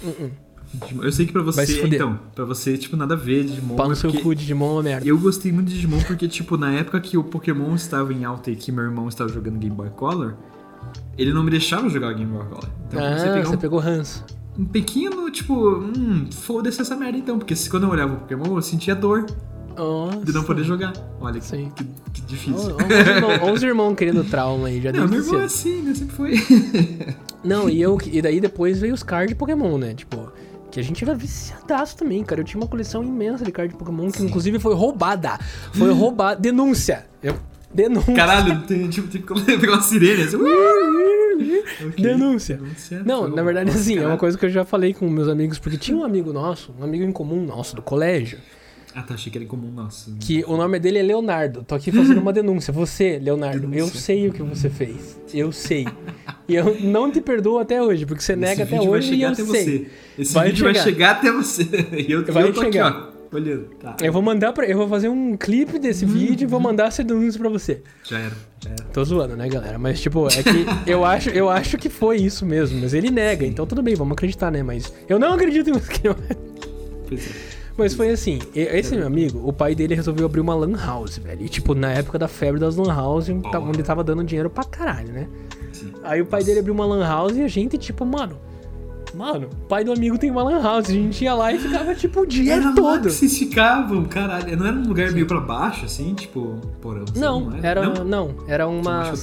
Uh-uh. 0.03 0.31
Eu 1.03 1.11
sei 1.11 1.27
que 1.27 1.31
pra 1.31 1.43
você, 1.43 1.85
então, 1.85 2.19
pra 2.33 2.45
você, 2.45 2.75
tipo, 2.77 2.97
nada 2.97 3.13
a 3.13 3.17
ver 3.17 3.43
Digimon. 3.43 3.75
Pau 3.75 3.87
no 3.89 3.95
seu 3.95 4.11
cu, 4.11 4.33
Digimon 4.33 4.65
é 4.69 4.73
uma 4.73 4.83
merda. 4.83 5.07
Eu 5.07 5.19
gostei 5.19 5.51
muito 5.51 5.67
de 5.67 5.75
Digimon 5.75 6.01
porque, 6.07 6.27
tipo, 6.27 6.57
na 6.57 6.71
época 6.73 6.99
que 6.99 7.15
o 7.17 7.23
Pokémon 7.23 7.75
estava 7.75 8.11
em 8.11 8.23
alta 8.25 8.49
e 8.49 8.55
que 8.55 8.71
meu 8.71 8.83
irmão 8.83 9.07
estava 9.07 9.29
jogando 9.31 9.59
Game 9.59 9.75
Boy 9.75 9.89
Color, 9.91 10.33
ele 11.17 11.31
não 11.31 11.43
me 11.43 11.51
deixava 11.51 11.87
jogar 11.89 12.13
Game 12.13 12.31
Boy 12.31 12.45
Color. 12.47 12.69
Então, 12.87 12.99
ah, 13.05 13.15
pegar 13.33 13.45
você 13.45 13.55
um 13.55 13.59
pegou 13.59 13.77
ranço. 13.79 14.25
um 14.57 14.65
pequeno, 14.65 15.22
tipo, 15.33 15.53
hum, 15.79 16.27
foda-se 16.31 16.79
essa 16.81 16.95
merda 16.95 17.17
então, 17.17 17.37
porque 17.37 17.55
se, 17.55 17.69
quando 17.69 17.83
eu 17.83 17.89
olhava 17.89 18.13
o 18.13 18.17
Pokémon, 18.17 18.55
eu 18.55 18.61
sentia 18.61 18.95
dor 18.95 19.25
Nossa. 19.75 20.19
de 20.23 20.31
não 20.31 20.43
poder 20.43 20.63
jogar. 20.63 20.93
Olha 21.19 21.39
que, 21.39 21.45
Sim. 21.45 21.71
que, 21.75 21.83
que 22.13 22.21
difícil. 22.21 22.77
ó, 23.41 23.51
os 23.51 23.61
irmãos- 23.63 23.95
querendo 23.95 24.23
trauma 24.23 24.67
aí, 24.69 24.79
já 24.81 24.91
não, 24.93 25.07
meu 25.07 25.19
irmão 25.19 25.41
é 25.41 25.45
assim, 25.45 25.81
né? 25.81 25.93
Sempre 25.93 26.15
foi. 26.15 26.33
Não, 27.43 27.69
e, 27.69 27.81
eu, 27.81 27.97
e 28.09 28.21
daí 28.21 28.39
depois 28.39 28.79
veio 28.79 28.93
os 28.93 29.03
cards 29.03 29.27
de 29.27 29.35
Pokémon, 29.35 29.77
né? 29.77 29.93
Tipo, 29.93 30.31
que 30.71 30.79
a 30.79 30.83
gente 30.83 31.03
era 31.03 31.13
viciadaço 31.13 31.97
também, 31.97 32.23
cara. 32.23 32.39
Eu 32.39 32.45
tinha 32.45 32.61
uma 32.61 32.69
coleção 32.69 33.03
imensa 33.03 33.43
de 33.43 33.51
cards 33.51 33.73
de 33.73 33.77
Pokémon 33.77 34.09
que 34.09 34.23
inclusive 34.23 34.59
foi 34.59 34.73
roubada. 34.73 35.37
Foi 35.73 35.91
roubada. 35.93 36.39
Denúncia. 36.39 37.05
Eu... 37.21 37.35
Denúncia. 37.73 38.13
Caralho, 38.15 38.61
tem, 38.61 38.87
tipo, 38.89 39.09
tem 39.09 39.21
que 39.21 39.57
pegar 39.57 39.73
uma 39.73 39.81
sirene 39.81 40.23
assim. 40.23 40.37
Denúncia. 41.97 42.57
Denúncia. 42.57 43.03
Não, 43.05 43.27
na 43.27 43.43
verdade, 43.43 43.67
nossa, 43.67 43.79
assim, 43.79 43.97
é 43.97 44.05
uma 44.07 44.17
coisa 44.17 44.37
que 44.37 44.45
eu 44.45 44.49
já 44.49 44.63
falei 44.65 44.93
com 44.93 45.09
meus 45.09 45.27
amigos, 45.27 45.59
porque 45.59 45.77
tinha 45.77 45.97
um 45.97 46.03
amigo 46.03 46.31
nosso, 46.33 46.73
um 46.79 46.83
amigo 46.83 47.03
em 47.03 47.11
comum 47.11 47.43
nosso 47.45 47.75
do 47.75 47.81
colégio, 47.81 48.37
Ah, 48.95 49.01
tá, 49.01 49.15
achei 49.15 49.31
que 49.31 49.37
era 49.39 49.43
em 49.45 49.47
comum, 49.47 49.71
nossa. 49.71 50.11
que 50.19 50.43
o 50.47 50.55
nome 50.55 50.79
dele 50.79 50.99
é 50.99 51.01
Leonardo. 51.03 51.63
Tô 51.63 51.73
aqui 51.73 51.91
fazendo 51.91 52.19
uma 52.21 52.31
denúncia. 52.33 52.71
Você, 52.71 53.17
Leonardo, 53.19 53.63
eu 53.65 53.69
Denúncia. 53.69 53.99
sei 53.99 54.27
o 54.27 54.31
que 54.33 54.43
você 54.43 54.69
fez. 54.69 55.19
Eu 55.33 55.51
sei. 55.51 55.87
E 56.47 56.53
eu 56.55 56.77
não 56.81 57.09
te 57.11 57.19
perdoo 57.19 57.57
até 57.57 57.81
hoje, 57.81 58.05
porque 58.05 58.21
você 58.21 58.35
nega 58.35 58.53
Esse 58.53 58.61
até 58.63 58.75
vídeo 58.75 58.89
vai 58.91 58.99
hoje 58.99 59.07
e 59.07 59.15
chegar 59.15 59.27
eu 59.27 59.33
até 59.33 59.43
sei. 59.45 59.63
você. 59.79 59.87
Esse 60.21 60.33
Vai 60.35 60.47
vídeo 60.49 60.63
vai 60.65 60.73
chegar. 60.75 60.83
chegar 60.83 61.11
até 61.11 61.31
você. 61.31 61.63
E 62.07 62.11
eu, 62.11 62.23
Vai 62.25 62.43
eu 62.43 62.53
tô 62.53 62.61
chegar. 62.61 62.87
aqui, 62.87 62.97
ó. 63.09 63.12
Tá. 63.79 63.95
Eu 64.01 64.11
vou 64.13 64.21
mandar 64.21 64.53
pra. 64.53 64.65
Eu 64.65 64.77
vou 64.77 64.87
fazer 64.87 65.09
um 65.09 65.35
clipe 65.37 65.79
desse 65.79 66.05
vídeo 66.05 66.45
e 66.45 66.47
vou 66.47 66.59
mandar 66.59 66.87
essa 66.87 67.03
denúncia 67.03 67.39
pra 67.39 67.49
você. 67.49 67.81
Já 68.03 68.19
era, 68.19 68.33
já 68.63 68.69
era. 68.71 68.83
Tô 68.93 69.03
zoando, 69.03 69.35
né, 69.35 69.47
galera? 69.49 69.77
Mas, 69.77 69.99
tipo, 70.01 70.27
é 70.27 70.43
que 70.43 70.65
eu 70.89 71.03
acho, 71.05 71.29
eu 71.29 71.49
acho 71.49 71.77
que 71.77 71.89
foi 71.89 72.17
isso 72.17 72.45
mesmo. 72.45 72.79
Mas 72.81 72.93
ele 72.93 73.09
nega, 73.09 73.45
então 73.45 73.65
tudo 73.65 73.81
bem, 73.81 73.95
vamos 73.95 74.13
acreditar, 74.13 74.51
né? 74.51 74.61
Mas 74.63 74.93
eu 75.09 75.17
não 75.19 75.33
acredito 75.33 75.69
em 75.69 75.73
você. 75.73 76.15
Pois 77.07 77.27
é. 77.27 77.53
Mas 77.75 77.95
foi 77.95 78.11
assim, 78.11 78.37
esse 78.53 78.95
meu 78.95 79.07
amigo, 79.07 79.41
o 79.47 79.51
pai 79.51 79.73
dele 79.73 79.95
resolveu 79.95 80.27
abrir 80.27 80.41
uma 80.41 80.53
lan 80.53 80.77
house, 80.77 81.17
velho. 81.17 81.43
E, 81.43 81.49
tipo, 81.49 81.73
na 81.73 81.91
época 81.91 82.19
da 82.19 82.27
febre 82.27 82.59
das 82.59 82.75
lan 82.75 82.93
house, 82.93 83.27
tá- 83.51 83.59
onde 83.59 83.81
tava 83.81 84.03
dando 84.03 84.23
dinheiro 84.23 84.47
pra 84.47 84.63
caralho, 84.63 85.11
né? 85.11 85.27
Sim. 85.71 85.91
Aí 86.03 86.21
o 86.21 86.25
pai 86.27 86.43
dele 86.43 86.59
abriu 86.59 86.73
uma 86.73 86.85
lan 86.85 87.03
house 87.03 87.35
e 87.35 87.41
a 87.41 87.47
gente, 87.47 87.77
tipo, 87.79 88.05
mano... 88.05 88.37
Mano, 89.13 89.47
o 89.51 89.67
pai 89.67 89.83
do 89.83 89.91
amigo 89.91 90.17
tem 90.17 90.31
uma 90.31 90.43
lan 90.43 90.61
house. 90.61 90.89
A 90.89 90.93
gente 90.93 91.23
ia 91.23 91.33
lá 91.35 91.51
e 91.53 91.59
ficava, 91.59 91.93
tipo, 91.93 92.21
o 92.21 92.25
dia 92.25 92.53
Era 92.55 92.69
lá 92.69 92.73
todo. 92.75 93.01
que 93.03 93.11
vocês 93.11 93.37
ficavam, 93.37 94.03
caralho. 94.05 94.57
Não 94.57 94.65
era 94.65 94.75
um 94.75 94.87
lugar 94.87 95.11
meio 95.11 95.27
pra 95.27 95.39
baixo, 95.39 95.85
assim, 95.85 96.13
tipo, 96.15 96.59
porão? 96.81 97.03
assim, 97.03 97.19
Não, 97.19 97.51
era, 97.61 97.89
Não? 97.89 98.03
não, 98.03 98.35
era 98.47 98.67
uma... 98.67 99.13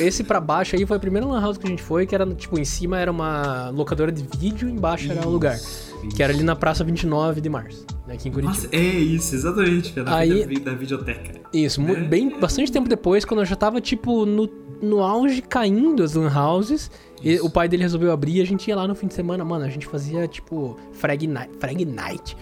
Esse 0.00 0.22
pra 0.24 0.40
baixo 0.40 0.76
aí 0.76 0.84
foi 0.84 0.96
a 0.96 1.00
primeira 1.00 1.26
lan 1.26 1.40
house 1.40 1.56
que 1.56 1.66
a 1.66 1.70
gente 1.70 1.82
foi, 1.82 2.06
que 2.06 2.14
era, 2.14 2.26
tipo, 2.34 2.58
em 2.58 2.64
cima 2.64 2.98
era 2.98 3.10
uma 3.10 3.70
locadora 3.70 4.12
de 4.12 4.22
vídeo, 4.38 4.68
embaixo 4.68 5.10
era 5.10 5.26
o 5.26 5.30
lugar. 5.30 5.54
Isso, 5.56 5.96
Que 6.14 6.22
era 6.22 6.32
ali 6.32 6.42
na 6.42 6.54
praça 6.54 6.84
29 6.84 7.40
de 7.40 7.48
março, 7.48 7.86
né, 8.06 8.14
aqui 8.14 8.28
em 8.28 8.32
Curitiba. 8.32 8.54
Nossa, 8.62 8.68
é 8.76 8.80
isso, 8.80 9.34
exatamente. 9.34 9.98
Na 10.00 10.16
Aí- 10.16 10.46
da, 10.60 10.70
da 10.72 10.76
videoteca. 10.76 11.40
Isso, 11.54 11.80
É. 11.80 11.94
bem, 12.02 12.38
bastante 12.38 12.70
tempo 12.70 12.88
depois, 12.88 13.24
quando 13.24 13.40
eu 13.40 13.46
já 13.46 13.56
tava, 13.56 13.80
tipo, 13.80 14.24
no 14.26 14.48
no 14.80 15.00
auge 15.02 15.42
caindo 15.42 16.04
as 16.04 16.14
lan 16.14 16.30
houses. 16.32 16.88
E 17.22 17.40
o 17.40 17.50
pai 17.50 17.68
dele 17.68 17.82
resolveu 17.82 18.12
abrir 18.12 18.36
e 18.36 18.40
a 18.40 18.46
gente 18.46 18.68
ia 18.68 18.76
lá 18.76 18.86
no 18.86 18.94
fim 18.94 19.06
de 19.06 19.14
semana, 19.14 19.44
mano. 19.44 19.64
A 19.64 19.68
gente 19.68 19.86
fazia 19.86 20.26
tipo 20.28 20.76
frag 20.92 21.26
night. 21.26 21.50
Frag 21.58 21.84
night. 21.84 22.36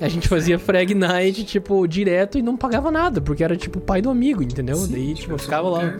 A 0.00 0.08
gente 0.08 0.28
fazia 0.28 0.58
frag 0.58 0.92
night, 0.94 1.44
tipo, 1.44 1.86
direto 1.86 2.36
e 2.38 2.42
não 2.42 2.56
pagava 2.56 2.90
nada, 2.90 3.20
porque 3.20 3.44
era 3.44 3.56
tipo 3.56 3.80
pai 3.80 4.02
do 4.02 4.10
amigo, 4.10 4.42
entendeu? 4.42 4.76
Sim, 4.76 4.90
Daí, 4.92 5.06
tipo, 5.08 5.20
tipo, 5.20 5.34
é 5.34 5.38
ficava 5.38 5.68
lá. 5.68 5.94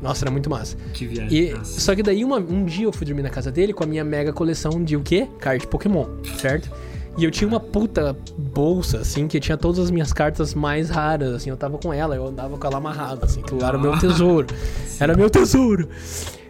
Nossa, 0.00 0.24
era 0.24 0.30
muito 0.30 0.48
massa. 0.50 0.76
Que 0.92 1.06
viagem. 1.06 1.38
E, 1.38 1.52
nossa. 1.52 1.80
só 1.80 1.94
que 1.94 2.02
daí 2.02 2.24
uma- 2.24 2.38
um 2.38 2.64
dia 2.64 2.84
eu 2.86 2.92
fui 2.92 3.06
dormir 3.06 3.22
na 3.22 3.30
casa 3.30 3.50
dele 3.50 3.72
com 3.72 3.84
a 3.84 3.86
minha 3.86 4.04
mega 4.04 4.32
coleção 4.32 4.82
de 4.82 4.96
o 4.96 5.00
quê? 5.00 5.26
Card 5.38 5.66
Pokémon, 5.66 6.06
certo? 6.38 6.70
E 7.16 7.24
eu 7.24 7.30
tinha 7.30 7.46
uma 7.46 7.60
puta 7.60 8.16
bolsa, 8.36 8.98
assim, 8.98 9.28
que 9.28 9.38
tinha 9.38 9.56
todas 9.56 9.78
as 9.78 9.90
minhas 9.90 10.12
cartas 10.12 10.52
mais 10.52 10.90
raras, 10.90 11.32
assim, 11.34 11.48
eu 11.48 11.56
tava 11.56 11.78
com 11.78 11.92
ela, 11.92 12.16
eu 12.16 12.26
andava 12.26 12.58
com 12.58 12.66
ela 12.66 12.78
amarrada, 12.78 13.24
assim, 13.24 13.40
que 13.40 13.54
era 13.62 13.78
o 13.78 13.80
meu 13.80 13.96
tesouro. 13.98 14.46
Era 15.00 15.16
meu 15.16 15.30
tesouro. 15.30 15.88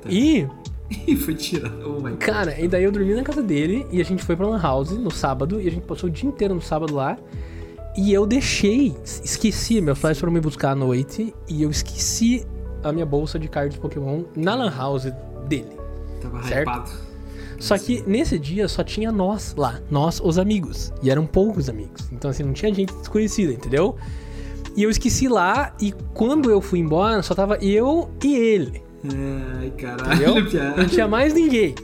E, 0.09 0.47
E 1.07 1.16
foi 1.16 1.35
tirado. 1.35 1.82
Oh 1.87 2.01
my 2.01 2.11
god. 2.11 2.18
cara, 2.18 2.61
e 2.61 2.68
daí 2.68 2.85
eu 2.85 2.93
dormi 2.93 3.14
na 3.14 3.22
casa 3.22 3.43
dele 3.43 3.87
e 3.91 4.01
a 4.01 4.05
gente 4.05 4.22
foi 4.22 4.37
pra 4.37 4.47
Lan 4.47 4.61
House 4.61 4.91
no 4.91 5.11
sábado 5.11 5.61
e 5.61 5.66
a 5.66 5.70
gente 5.70 5.87
passou 5.87 6.09
o 6.09 6.12
dia 6.12 6.28
inteiro 6.28 6.55
no 6.55 6.62
sábado 6.62 6.95
lá. 6.95 7.16
E 7.97 8.12
eu 8.12 8.26
deixei, 8.26 8.95
esqueci, 9.05 9.80
meus 9.80 9.99
pais 9.99 10.18
foram 10.18 10.32
me 10.32 10.41
buscar 10.41 10.72
à 10.72 10.74
noite 10.74 11.32
e 11.49 11.62
eu 11.62 11.70
esqueci 11.70 12.45
a 12.82 12.93
minha 12.93 13.07
bolsa 13.07 13.39
de 13.39 13.49
cards 13.49 13.76
Pokémon 13.78 14.24
na 14.37 14.55
Lan 14.55 14.70
House 14.76 15.07
dele. 15.49 15.70
Tava 16.20 16.43
Certo. 16.43 16.68
hypado. 16.68 16.91
Só 17.59 17.78
que 17.78 18.03
nesse 18.07 18.39
dia 18.39 18.66
só 18.68 18.82
tinha 18.82 19.11
nós 19.12 19.55
lá, 19.57 19.80
nós, 19.91 20.20
os 20.22 20.39
amigos. 20.39 20.93
E 21.03 21.11
eram 21.11 21.24
poucos 21.24 21.68
amigos. 21.68 22.11
Então, 22.12 22.30
assim, 22.30 22.43
não 22.43 22.53
tinha 22.53 22.74
gente 22.74 22.93
desconhecida, 22.95 23.53
entendeu? 23.53 23.97
E 24.76 24.82
eu 24.82 24.91
esqueci 24.91 25.28
lá, 25.28 25.74
e 25.80 25.93
quando 26.12 26.51
eu 26.51 26.61
fui 26.61 26.80
embora, 26.80 27.22
só 27.22 27.32
tava 27.35 27.57
eu 27.59 28.11
e 28.22 28.35
ele. 28.35 28.82
Ai, 29.61 29.71
caralho, 29.71 30.47
piada. 30.51 30.83
Não 30.83 30.89
tinha 30.89 31.07
mais 31.09 31.35
ninguém. 31.35 31.75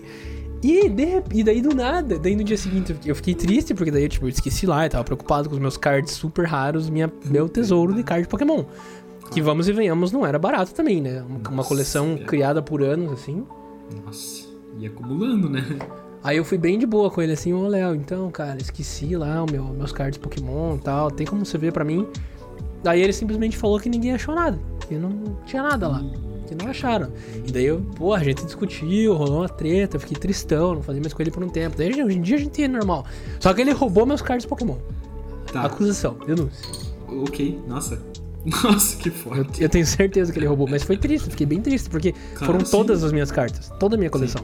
E, 0.62 0.88
de 0.90 1.22
e 1.32 1.42
daí 1.42 1.62
do 1.62 1.74
nada, 1.74 2.18
daí 2.18 2.36
no 2.36 2.44
dia 2.44 2.56
seguinte 2.56 2.94
eu 3.06 3.14
fiquei- 3.14 3.34
triste, 3.34 3.72
porque 3.72 3.90
daí 3.90 4.08
tipo, 4.08 4.26
eu 4.26 4.28
esqueci 4.28 4.66
lá, 4.66 4.84
eu 4.84 4.90
tava 4.90 5.04
preocupado 5.04 5.48
com 5.48 5.54
os 5.54 5.60
meus 5.60 5.76
cards 5.78 6.12
super 6.12 6.46
raros, 6.46 6.90
minha, 6.90 7.10
meu 7.24 7.48
tesouro 7.48 7.94
de 7.94 8.02
card 8.02 8.28
Pokémon. 8.28 8.64
Que 9.32 9.40
vamos 9.40 9.68
e 9.68 9.72
venhamos, 9.72 10.12
não 10.12 10.26
era 10.26 10.38
barato 10.38 10.74
também, 10.74 11.00
né? 11.00 11.22
Uma, 11.22 11.38
Nossa, 11.56 11.68
coleção 11.68 12.18
criada 12.26 12.60
por 12.60 12.82
anos, 12.82 13.12
assim. 13.12 13.46
Nossa. 14.04 14.48
E 14.78 14.86
acumulando, 14.86 15.48
né? 15.48 15.64
Aí 16.22 16.36
eu 16.36 16.44
fui 16.44 16.58
bem 16.58 16.78
de 16.78 16.84
boa 16.84 17.10
com 17.10 17.22
ele 17.22 17.32
assim, 17.32 17.52
ô 17.54 17.66
Léo, 17.66 17.94
então, 17.94 18.30
cara, 18.30 18.58
esqueci 18.60 19.16
lá 19.16 19.42
o 19.42 19.50
meu, 19.50 19.64
meus 19.64 19.92
cards 19.92 20.18
Pokémon 20.18 20.76
e 20.76 20.78
tal, 20.80 21.10
tem 21.10 21.26
como 21.26 21.46
você 21.46 21.56
ver 21.56 21.72
pra 21.72 21.84
mim? 21.84 22.06
Daí 22.82 23.00
ele 23.00 23.12
simplesmente 23.12 23.56
falou 23.56 23.78
que 23.80 23.88
ninguém 23.88 24.12
achou 24.12 24.34
nada, 24.34 24.58
que 24.86 24.94
não 24.96 25.38
tinha 25.46 25.62
nada 25.62 25.88
lá, 25.88 26.04
que 26.50 26.62
não 26.64 26.70
acharam. 26.70 27.10
E 27.46 27.50
daí 27.52 27.64
eu, 27.66 27.80
pô, 27.96 28.12
a 28.12 28.18
gente 28.22 28.44
discutiu, 28.44 29.14
rolou 29.14 29.38
uma 29.38 29.48
treta, 29.48 29.96
eu 29.96 30.00
fiquei 30.00 30.16
tristão, 30.16 30.74
não 30.74 30.82
falei 30.82 31.00
mais 31.00 31.12
com 31.14 31.22
ele 31.22 31.30
por 31.30 31.42
um 31.42 31.48
tempo. 31.48 31.76
Daí 31.76 31.90
hoje 32.02 32.18
em 32.18 32.20
dia 32.20 32.36
a 32.36 32.40
gente 32.40 32.62
é 32.62 32.68
normal. 32.68 33.06
Só 33.38 33.52
que 33.54 33.60
ele 33.60 33.72
roubou 33.72 34.04
meus 34.04 34.20
cards 34.22 34.44
Pokémon. 34.46 34.76
Tá. 35.52 35.62
Acusação, 35.62 36.16
denúncia. 36.26 36.68
Ok, 37.08 37.58
nossa. 37.66 38.00
Nossa, 38.62 38.96
que 38.96 39.10
Eu, 39.10 39.12
forte. 39.12 39.62
eu 39.62 39.68
tenho 39.68 39.84
certeza 39.84 40.32
que 40.32 40.38
ele 40.38 40.46
roubou, 40.46 40.66
mas 40.66 40.82
foi 40.82 40.96
triste, 40.96 41.28
fiquei 41.28 41.44
bem 41.46 41.60
triste, 41.60 41.90
porque 41.90 42.12
Claro, 42.34 42.46
foram 42.54 42.64
sim. 42.64 42.70
todas 42.70 43.04
as 43.04 43.12
minhas 43.12 43.30
cartas, 43.30 43.70
toda 43.78 43.96
a 43.96 43.98
minha 43.98 44.08
coleção. 44.08 44.42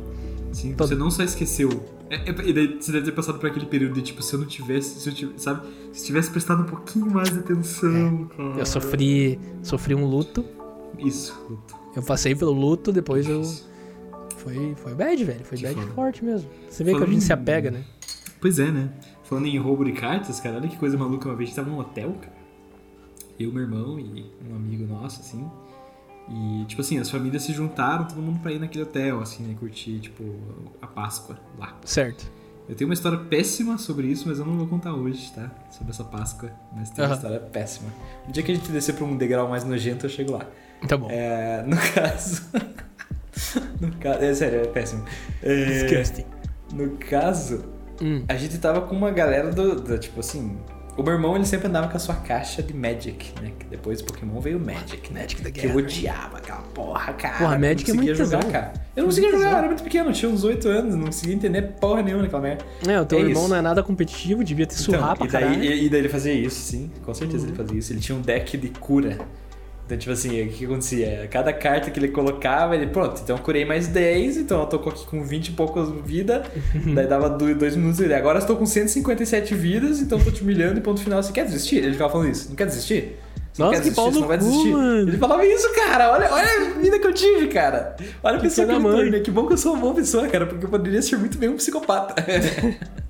Sim, 0.52 0.74
Todo- 0.74 0.88
você 0.88 0.94
não 0.94 1.10
só 1.10 1.22
esqueceu. 1.22 1.70
É, 2.10 2.16
é- 2.30 2.48
e 2.48 2.52
daí 2.52 2.76
você 2.78 2.92
deve 2.92 3.06
ter 3.06 3.12
passado 3.12 3.38
por 3.38 3.48
aquele 3.48 3.64
período 3.64 3.94
de 3.94 4.02
tipo, 4.02 4.20
se 4.22 4.34
eu 4.34 4.38
não 4.40 4.46
tivesse, 4.46 5.00
se 5.00 5.08
eu 5.08 5.14
tivesse, 5.14 5.42
sabe? 5.42 5.66
Se 5.94 6.04
tivesse 6.04 6.30
prestado 6.30 6.60
um 6.62 6.66
pouquinho 6.66 7.06
mais 7.10 7.30
de 7.30 7.38
atenção, 7.38 8.28
cara. 8.36 8.58
Eu 8.58 8.66
sofri, 8.66 9.40
sofri 9.62 9.94
um 9.94 10.04
luto, 10.04 10.44
Isso, 10.98 11.34
Luto. 11.48 11.74
Eu 11.96 12.02
passei 12.02 12.34
pelo 12.34 12.52
luto, 12.52 12.92
depois 12.92 13.26
eu 13.28 13.42
Foi, 14.36 14.74
foi 14.76 14.94
bad, 14.94 15.24
velho. 15.24 15.44
Foi 15.44 15.58
Que 15.58 15.64
bad 15.64 15.80
foda. 15.80 15.92
forte 15.92 16.24
mesmo. 16.24 16.48
Você 16.68 16.84
vê 16.84 16.90
que 16.90 16.96
a 16.96 17.00
Falando 17.00 17.12
gente 17.14 17.24
se 17.24 17.32
apega, 17.32 17.70
né? 17.70 17.84
Pois 18.40 18.58
é, 18.58 18.70
né? 18.70 18.90
Falando 19.24 19.46
em 19.46 19.58
roubo 19.58 19.84
de 19.84 19.92
cartas, 19.92 20.38
cara, 20.38 20.56
olha 20.56 20.68
que 20.68 20.76
coisa 20.76 20.96
maluca. 20.96 21.28
Uma 21.28 21.34
vez 21.34 21.48
a 21.48 21.50
gente 21.50 21.56
tava 21.56 21.70
num 21.70 21.78
hotel, 21.80 22.12
cara. 22.20 22.36
Eu, 23.38 23.52
meu 23.52 23.62
irmão 23.62 23.98
e 23.98 24.30
um 24.50 24.54
amigo 24.54 24.86
nosso, 24.86 25.20
assim. 25.20 25.44
E, 26.28 26.64
tipo 26.66 26.80
assim, 26.80 26.98
as 26.98 27.10
famílias 27.10 27.42
se 27.42 27.52
juntaram, 27.52 28.04
todo 28.06 28.20
mundo 28.20 28.40
pra 28.40 28.52
ir 28.52 28.58
naquele 28.58 28.84
hotel, 28.84 29.20
assim, 29.20 29.42
né? 29.44 29.54
Curtir, 29.58 29.98
tipo, 30.00 30.22
a 30.80 30.86
Páscoa 30.86 31.38
lá. 31.58 31.76
Certo. 31.84 32.30
Eu 32.68 32.74
tenho 32.74 32.88
uma 32.90 32.94
história 32.94 33.18
péssima 33.18 33.78
sobre 33.78 34.08
isso, 34.08 34.24
mas 34.28 34.38
eu 34.40 34.44
não 34.44 34.56
vou 34.58 34.66
contar 34.66 34.92
hoje, 34.92 35.30
tá? 35.32 35.50
Sobre 35.70 35.90
essa 35.90 36.02
Páscoa. 36.02 36.50
Mas 36.74 36.90
tem 36.90 37.04
uma 37.04 37.08
Aham. 37.10 37.16
história 37.16 37.40
péssima. 37.40 37.90
No 38.26 38.32
dia 38.32 38.42
que 38.42 38.50
a 38.50 38.54
gente 38.54 38.70
descer 38.72 38.94
pra 38.94 39.04
um 39.04 39.16
degrau 39.16 39.48
mais 39.48 39.64
nojento, 39.64 40.06
eu 40.06 40.10
chego 40.10 40.32
lá. 40.32 40.46
Tá 40.88 40.96
bom. 40.96 41.08
É, 41.10 41.62
no 41.66 41.76
caso. 41.94 42.42
no 43.80 43.92
caso. 43.96 44.24
É 44.24 44.34
sério, 44.34 44.60
é 44.60 44.66
péssimo. 44.66 45.04
É, 45.42 45.64
Disgusting. 45.64 46.24
no 46.72 46.90
caso, 46.96 47.64
Hum. 48.00 48.24
a 48.28 48.34
gente 48.36 48.58
tava 48.58 48.82
com 48.82 48.94
uma 48.94 49.10
galera 49.10 49.50
do, 49.50 49.76
do, 49.80 49.98
Tipo 49.98 50.20
assim. 50.20 50.56
O 50.98 51.02
meu 51.02 51.12
irmão 51.12 51.36
ele 51.36 51.44
sempre 51.44 51.66
andava 51.68 51.88
com 51.88 51.96
a 51.98 52.00
sua 52.00 52.14
caixa 52.14 52.62
de 52.62 52.72
Magic, 52.72 53.30
né? 53.42 53.52
Que 53.58 53.66
depois 53.66 54.00
Pokémon 54.00 54.40
veio 54.40 54.56
o 54.56 54.60
Magic, 54.60 55.12
né? 55.12 55.20
Magic 55.22 55.42
the 55.42 55.50
Que 55.50 55.66
eu 55.66 55.76
odiava 55.76 56.38
aquela 56.38 56.62
porra, 56.62 57.12
cara. 57.12 57.36
Porra, 57.36 57.58
Magic 57.58 57.90
é 57.90 57.92
não 57.92 58.00
conseguia 58.00 58.14
muito 58.14 58.16
jogar, 58.16 58.38
tesão. 58.38 58.50
cara. 58.50 58.72
Eu 58.96 59.02
não 59.02 59.08
conseguia 59.10 59.30
jogar, 59.32 59.50
eu 59.50 59.56
era 59.58 59.66
muito 59.66 59.82
pequeno, 59.82 60.10
tinha 60.14 60.30
uns 60.32 60.42
8 60.42 60.66
anos, 60.68 60.94
não 60.94 61.04
conseguia 61.04 61.34
entender 61.34 61.60
porra 61.78 62.00
nenhuma 62.02 62.22
naquela 62.22 62.40
merda. 62.40 62.64
É, 62.88 62.98
o 62.98 63.04
teu 63.04 63.18
É 63.18 63.20
irmão 63.20 63.42
isso. 63.42 63.48
não 63.50 63.56
é 63.58 63.60
nada 63.60 63.82
competitivo, 63.82 64.42
devia 64.42 64.64
te 64.64 64.72
surrar 64.74 65.12
Então, 65.16 65.16
pra 65.16 65.26
e, 65.26 65.28
daí, 65.28 65.42
caralho. 65.42 65.64
e, 65.64 65.84
e 65.84 65.88
daí 65.90 66.00
ele 66.00 66.08
fazia 66.08 66.32
isso, 66.32 66.60
sim. 66.60 66.90
Com 67.04 67.12
certeza 67.12 67.42
Uhum. 67.44 67.50
ele 67.50 67.56
fazia 67.58 67.78
isso. 67.78 67.92
Ele 67.92 68.00
tinha 68.00 68.16
um 68.16 68.22
deck 68.22 68.56
de 68.56 68.68
cura. 68.70 69.18
Então, 69.86 69.96
tipo 69.96 70.12
assim, 70.12 70.42
o 70.42 70.48
que 70.48 70.64
acontecia? 70.64 71.28
Cada 71.30 71.52
carta 71.52 71.92
que 71.92 72.00
ele 72.00 72.08
colocava, 72.08 72.74
ele, 72.74 72.88
pronto, 72.88 73.20
então 73.22 73.36
eu 73.36 73.42
curei 73.42 73.64
mais 73.64 73.86
10, 73.86 74.38
então 74.38 74.60
eu 74.60 74.66
tô 74.66 74.76
aqui 74.88 75.06
com 75.06 75.22
20 75.22 75.48
e 75.48 75.52
poucas 75.52 75.88
vida. 76.04 76.42
daí 76.92 77.06
dava 77.06 77.30
2 77.30 77.76
minutos 77.76 78.00
ele, 78.00 78.12
agora 78.12 78.38
eu 78.38 78.40
estou 78.40 78.56
com 78.56 78.66
157 78.66 79.54
vidas, 79.54 80.00
então 80.00 80.18
eu 80.18 80.24
tô 80.24 80.32
te 80.32 80.42
humilhando 80.42 80.78
e 80.78 80.82
ponto 80.82 81.00
final. 81.00 81.22
Você 81.22 81.32
quer 81.32 81.44
desistir? 81.44 81.76
Ele 81.76 81.92
ficava 81.92 82.10
falando 82.10 82.30
isso. 82.30 82.48
Não 82.48 82.56
quer 82.56 82.66
desistir? 82.66 83.16
Você 83.52 83.62
não 83.62 83.68
Nossa, 83.70 83.80
quer 83.80 83.88
que 83.88 83.94
pau 83.94 84.10
você 84.12 84.18
não 84.18 84.26
vai 84.28 84.38
desistir. 84.38 84.72
mano. 84.72 85.08
Ele 85.08 85.18
falava 85.18 85.46
isso, 85.46 85.72
cara. 85.74 86.10
Olha, 86.12 86.32
olha 86.32 86.66
a 86.66 86.70
vida 86.80 86.98
que 86.98 87.06
eu 87.06 87.14
tive, 87.14 87.46
cara. 87.46 87.96
Olha 88.24 88.34
a 88.34 88.38
Que 88.40 88.46
pessoa 88.48 88.66
que 88.66 88.72
eu 88.72 88.76
da 88.76 88.82
me 88.82 88.88
mãe. 88.88 89.00
tornei. 89.02 89.20
Que 89.20 89.30
bom 89.30 89.46
que 89.46 89.52
eu 89.52 89.56
sou 89.56 89.72
uma 89.72 89.80
boa 89.80 89.94
pessoa, 89.94 90.26
cara, 90.28 90.46
porque 90.46 90.66
eu 90.66 90.68
poderia 90.68 91.00
ser 91.00 91.16
muito 91.16 91.38
bem 91.38 91.48
um 91.48 91.56
psicopata. 91.56 92.14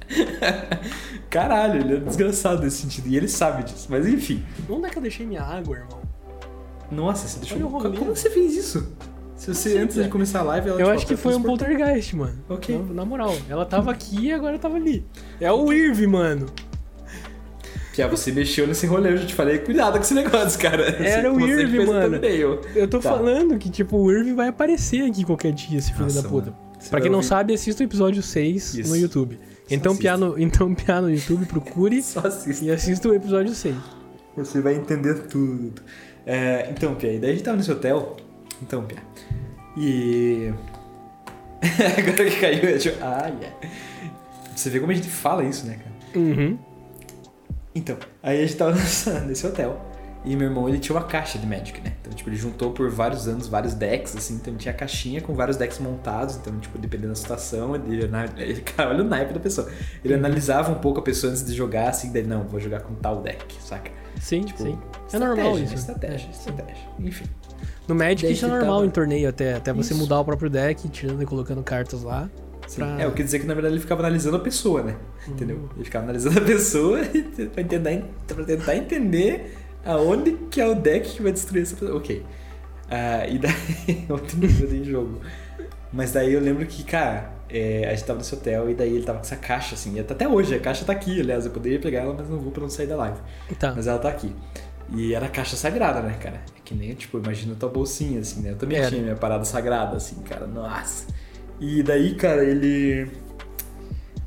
Caralho, 1.30 1.80
ele 1.80 1.96
é 1.96 2.00
desgraçado 2.00 2.62
nesse 2.62 2.82
sentido. 2.82 3.08
E 3.08 3.16
ele 3.16 3.28
sabe 3.28 3.64
disso. 3.64 3.86
Mas 3.90 4.06
enfim. 4.06 4.44
Onde 4.68 4.86
é 4.86 4.90
que 4.90 4.98
eu 4.98 5.02
deixei 5.02 5.26
minha 5.26 5.42
água, 5.42 5.76
irmão? 5.76 6.00
Nossa, 6.90 7.26
você 7.28 7.38
deixou. 7.40 7.72
Olha. 7.74 7.90
Como 7.98 8.14
você 8.16 8.30
fez 8.30 8.54
isso? 8.54 8.86
Se 9.36 9.52
você, 9.52 9.70
sei, 9.70 9.78
antes 9.78 9.96
cara. 9.96 10.06
de 10.06 10.12
começar 10.12 10.40
a 10.40 10.42
live, 10.44 10.68
ela 10.70 10.80
Eu 10.80 10.84
tipo, 10.86 10.96
acho 10.96 11.06
que 11.06 11.16
foi 11.16 11.34
um 11.34 11.42
poltergeist, 11.42 12.16
mano. 12.16 12.38
Ok. 12.48 12.78
Na, 12.88 12.94
na 12.94 13.04
moral. 13.04 13.36
Ela 13.48 13.66
tava 13.66 13.90
aqui 13.90 14.26
e 14.28 14.32
agora 14.32 14.58
tava 14.58 14.76
ali. 14.76 15.04
É 15.40 15.52
o 15.52 15.70
Irv, 15.72 16.06
mano. 16.06 16.46
Pia, 17.94 18.06
você 18.08 18.30
mexeu 18.30 18.66
nesse 18.66 18.86
rolê, 18.86 19.12
eu 19.12 19.16
já 19.18 19.26
te 19.26 19.34
falei. 19.34 19.58
Cuidado 19.58 19.94
com 19.94 20.00
esse 20.00 20.14
negócio, 20.14 20.58
cara. 20.60 20.82
Era 21.02 21.32
o 21.32 21.38
Você 21.38 21.46
que 21.46 21.52
Irv, 21.76 21.86
mano. 21.86 22.16
Eu 22.74 22.88
tô 22.88 22.98
Tá. 22.98 23.10
falando 23.10 23.58
que, 23.58 23.70
tipo, 23.70 23.96
o 23.96 24.10
Irv 24.12 24.34
vai 24.34 24.48
aparecer 24.48 25.02
aqui 25.02 25.24
qualquer 25.24 25.52
dia, 25.52 25.78
esse 25.78 25.92
filho 25.92 26.04
Nossa, 26.04 26.22
da 26.22 26.28
puta. 26.28 26.50
mano. 26.50 26.66
Pra 26.90 27.00
quem 27.00 27.10
não 27.10 27.18
ouvir- 27.18 27.28
sabe, 27.28 27.54
assista 27.54 27.82
o 27.82 27.86
episódio 27.86 28.22
6 28.22 28.74
Isso. 28.74 28.90
no 28.90 28.96
YouTube. 28.96 29.38
Então 29.70 29.92
assista. 29.92 30.02
piar, 30.02 30.18
no, 30.18 30.38
então 30.38 30.74
piar 30.74 31.02
no 31.02 31.10
YouTube, 31.10 31.44
procure 31.46 32.00
Só 32.02 32.20
assista. 32.20 32.64
e 32.64 32.70
assista 32.70 33.08
o 33.08 33.14
episódio 33.14 33.54
6. 33.54 33.74
Você 34.36 34.60
vai 34.60 34.74
entender 34.76 35.14
tudo. 35.26 35.72
É, 36.26 36.68
então, 36.70 36.96
Pia, 36.96 37.12
e 37.12 37.18
daí 37.20 37.30
a 37.30 37.32
gente 37.34 37.44
tava 37.44 37.56
nesse 37.56 37.70
hotel. 37.70 38.16
Então, 38.60 38.84
Pia. 38.84 38.98
E. 39.76 40.52
Agora 41.96 42.30
que 42.30 42.40
caiu, 42.40 42.68
eu 42.68 42.78
tipo. 42.78 42.96
Ah, 43.00 43.28
yeah. 43.28 43.56
Você 44.54 44.70
vê 44.70 44.80
como 44.80 44.90
a 44.90 44.94
gente 44.94 45.08
fala 45.08 45.44
isso, 45.44 45.66
né, 45.66 45.76
cara? 45.76 45.94
Uhum. 46.16 46.58
Então, 47.74 47.96
aí 48.22 48.42
a 48.42 48.46
gente 48.46 48.56
tava 48.56 48.74
nesse 49.26 49.46
hotel. 49.46 49.80
E 50.24 50.34
meu 50.34 50.48
irmão, 50.48 50.68
ele 50.68 50.80
tinha 50.80 50.96
uma 50.96 51.04
caixa 51.04 51.38
de 51.38 51.46
Magic, 51.46 51.80
né? 51.80 51.92
Então, 52.00 52.12
tipo, 52.12 52.28
ele 52.28 52.36
juntou 52.36 52.72
por 52.72 52.90
vários 52.90 53.28
anos 53.28 53.46
vários 53.46 53.74
decks, 53.74 54.16
assim. 54.16 54.34
Então, 54.34 54.56
tinha 54.56 54.74
a 54.74 54.76
caixinha 54.76 55.20
com 55.20 55.34
vários 55.34 55.56
decks 55.56 55.78
montados. 55.78 56.34
Então, 56.34 56.58
tipo, 56.58 56.76
dependendo 56.78 57.10
da 57.10 57.14
situação, 57.14 57.76
ele... 57.76 58.10
ele 58.38 58.60
cara, 58.74 58.90
olha 58.90 59.04
o 59.04 59.06
naipe 59.06 59.32
da 59.32 59.38
pessoa. 59.38 59.70
Ele 60.04 60.14
analisava 60.14 60.72
um 60.72 60.80
pouco 60.80 60.98
a 60.98 61.02
pessoa 61.02 61.30
antes 61.30 61.44
de 61.44 61.54
jogar, 61.54 61.90
assim. 61.90 62.10
Daí, 62.10 62.24
não, 62.26 62.42
vou 62.42 62.58
jogar 62.58 62.80
com 62.80 62.94
tal 62.96 63.22
deck, 63.22 63.54
saca? 63.62 63.92
Sim, 64.20 64.42
Tipo, 64.42 64.62
sim. 64.62 64.78
É 65.12 65.18
normal 65.18 65.58
isso. 65.58 65.74
Estratégia, 65.74 66.28
estratégia. 66.30 66.82
Enfim. 66.98 67.24
No 67.86 67.94
Magic 67.94 68.30
isso 68.32 68.44
é 68.44 68.48
que 68.48 68.54
normal 68.54 68.76
tava- 68.76 68.86
em 68.86 68.90
torneio 68.90 69.28
até. 69.28 69.54
Até 69.54 69.72
você 69.72 69.92
Isso. 69.92 70.02
mudar 70.02 70.18
o 70.20 70.24
próprio 70.24 70.50
deck, 70.50 70.88
tirando 70.88 71.22
e 71.22 71.26
colocando 71.26 71.62
cartas 71.62 72.02
lá. 72.02 72.28
Pra- 72.74 73.00
É, 73.00 73.04
eu 73.04 73.12
quis 73.12 73.26
dizer 73.26 73.38
que 73.38 73.46
na 73.46 73.54
verdade 73.54 73.74
ele 73.74 73.80
ficava 73.80 74.00
analisando 74.02 74.36
a 74.36 74.40
pessoa, 74.40 74.82
né? 74.82 74.96
Entendeu? 75.28 75.68
Ele 75.76 75.84
ficava 75.84 76.04
analisando 76.04 76.38
a 76.40 76.42
pessoa 76.42 76.98
e 77.14 77.22
pra 77.46 77.62
tentar, 77.62 78.02
pra 78.26 78.44
tentar 78.44 78.76
entender 78.76 79.56
aonde 79.84 80.32
que 80.50 80.60
é 80.60 80.66
o 80.66 80.74
deck 80.74 81.08
que 81.08 81.22
vai 81.22 81.30
destruir 81.30 81.62
essa 81.62 81.76
pessoa. 81.76 81.96
Ok. 81.96 82.24
Ah, 82.90 83.26
e 83.28 83.38
daí. 83.38 84.04
outro 84.10 84.36
nível 84.38 84.66
de 84.68 84.82
jogo. 84.90 85.20
Mas 85.92 86.10
daí 86.10 86.32
eu 86.34 86.40
lembro 86.40 86.66
que, 86.66 86.82
cara, 86.82 87.30
é, 87.48 87.86
a 87.88 87.94
gente 87.94 88.04
tava 88.04 88.18
nesse 88.18 88.34
hotel 88.34 88.70
e 88.70 88.74
daí 88.74 88.94
ele 88.94 89.04
tava 89.04 89.18
com 89.18 89.24
essa 89.24 89.36
caixa, 89.36 89.74
assim. 89.74 89.94
e 89.96 90.00
Até 90.00 90.28
hoje, 90.28 90.54
a 90.54 90.58
caixa 90.58 90.84
tá 90.84 90.92
aqui, 90.92 91.20
aliás, 91.20 91.44
eu 91.44 91.52
poderia 91.52 91.78
pegar 91.78 92.00
ela, 92.00 92.14
mas 92.16 92.28
não 92.28 92.38
vou 92.38 92.50
pra 92.50 92.62
não 92.62 92.70
sair 92.70 92.86
da 92.86 92.96
live. 92.96 93.18
Tá. 93.58 93.72
Mas 93.74 93.86
ela 93.86 93.98
tá 93.98 94.08
aqui. 94.08 94.32
E 94.94 95.14
era 95.14 95.28
caixa 95.28 95.56
sagrada, 95.56 96.00
né, 96.00 96.16
cara? 96.20 96.40
É 96.56 96.60
que 96.64 96.74
nem, 96.74 96.94
tipo, 96.94 97.18
imagina 97.18 97.54
tua 97.54 97.68
bolsinha, 97.68 98.20
assim, 98.20 98.40
né? 98.40 98.52
Eu 98.52 98.56
também 98.56 98.78
Era. 98.78 98.88
tinha 98.88 99.02
minha 99.02 99.16
parada 99.16 99.44
sagrada, 99.44 99.96
assim, 99.96 100.16
cara. 100.22 100.46
Nossa. 100.46 101.06
E 101.60 101.82
daí, 101.82 102.14
cara, 102.14 102.44
ele. 102.44 103.08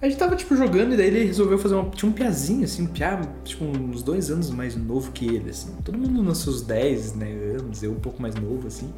A 0.01 0.07
gente 0.07 0.17
tava, 0.17 0.36
tipo, 0.36 0.55
jogando 0.55 0.93
e 0.93 0.97
daí 0.97 1.07
ele 1.07 1.26
resolveu 1.26 1.57
fazer 1.57 1.76
uma. 1.76 1.89
Tinha 1.91 2.09
um 2.09 2.13
piazinho, 2.13 2.63
assim, 2.63 2.84
um 2.84 2.88
piá, 2.88 3.22
tipo, 3.43 3.63
uns 3.65 4.01
dois 4.01 4.30
anos 4.30 4.49
mais 4.49 4.76
novo 4.76 5.11
que 5.11 5.26
ele, 5.26 5.49
assim. 5.49 5.74
Todo 5.84 5.97
mundo 5.97 6.22
nos 6.22 6.39
seus 6.39 6.61
10, 6.61 7.15
né, 7.15 7.32
anos, 7.57 7.84
eu 7.84 7.91
um 7.91 7.99
pouco 7.99 8.22
mais 8.22 8.36
novo, 8.36 8.67
assim. 8.67 8.93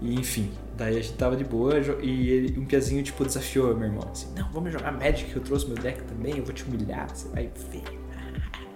E 0.00 0.14
enfim, 0.14 0.50
daí 0.76 0.98
a 0.98 1.00
gente 1.00 1.14
tava 1.14 1.36
de 1.36 1.44
boa 1.44 1.74
e 2.02 2.28
ele, 2.30 2.58
um 2.58 2.64
piazinho, 2.66 3.02
tipo, 3.02 3.24
desafiou 3.24 3.74
meu 3.74 3.88
irmão, 3.88 4.08
assim. 4.12 4.28
Não, 4.36 4.48
vamos 4.52 4.72
jogar 4.72 4.92
Magic, 4.92 5.34
eu 5.34 5.42
trouxe 5.42 5.66
meu 5.66 5.76
deck 5.76 6.02
também, 6.02 6.36
eu 6.36 6.44
vou 6.44 6.52
te 6.52 6.64
humilhar, 6.64 7.08
você 7.14 7.28
vai 7.28 7.50
ver. 7.70 7.82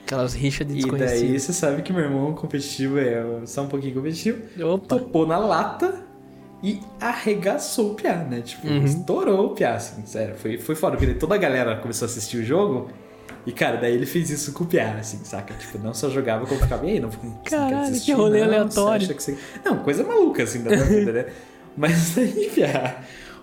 Aquelas 0.04 0.34
rixas 0.34 0.66
de 0.66 0.78
E 0.80 0.90
daí 0.90 1.38
você 1.38 1.52
sabe 1.52 1.82
que 1.82 1.92
meu 1.92 2.02
irmão 2.02 2.32
competitivo 2.34 2.98
é 2.98 3.22
só 3.46 3.62
um 3.62 3.68
pouquinho 3.68 3.94
competitivo. 3.94 4.42
Opa! 4.64 4.86
Topou 4.98 5.26
na 5.26 5.38
lata 5.38 6.02
e 6.62 6.80
arregaçou 7.00 7.92
o 7.92 7.94
Piá, 7.94 8.16
né? 8.16 8.40
Tipo, 8.40 8.66
Uhum. 8.66 8.84
estourou 8.84 9.46
o 9.46 9.54
Piá, 9.54 9.74
assim, 9.74 10.04
sério. 10.06 10.34
Foi, 10.36 10.58
foi 10.58 10.74
foda, 10.74 10.96
porque 10.96 11.14
toda 11.14 11.34
a 11.34 11.38
galera 11.38 11.76
começou 11.76 12.06
a 12.06 12.10
assistir 12.10 12.38
o 12.38 12.44
jogo. 12.44 12.88
E, 13.46 13.52
cara, 13.52 13.76
daí 13.76 13.94
ele 13.94 14.06
fez 14.06 14.30
isso 14.30 14.52
com 14.52 14.64
o 14.64 14.66
Piá, 14.66 14.96
assim, 14.98 15.18
saca? 15.24 15.54
Tipo, 15.54 15.78
não 15.78 15.94
só 15.94 16.10
jogava 16.10 16.46
como 16.46 16.60
ficava, 16.60 16.86
e 16.86 16.90
aí, 16.92 17.00
não, 17.00 17.08
não 17.22 17.38
Caralho, 17.44 17.98
que 18.00 18.12
rolê 18.12 18.40
não? 18.40 18.46
Aleatório. 18.46 19.06
você-" 19.06 19.38
Não, 19.64 19.78
coisa 19.78 20.04
maluca, 20.04 20.42
assim, 20.42 20.62
da 20.62 20.70
minha 20.70 20.84
vida, 20.84 21.12
né? 21.12 21.26
Mas 21.76 22.14
daí, 22.16 22.50
Piá, 22.54 23.00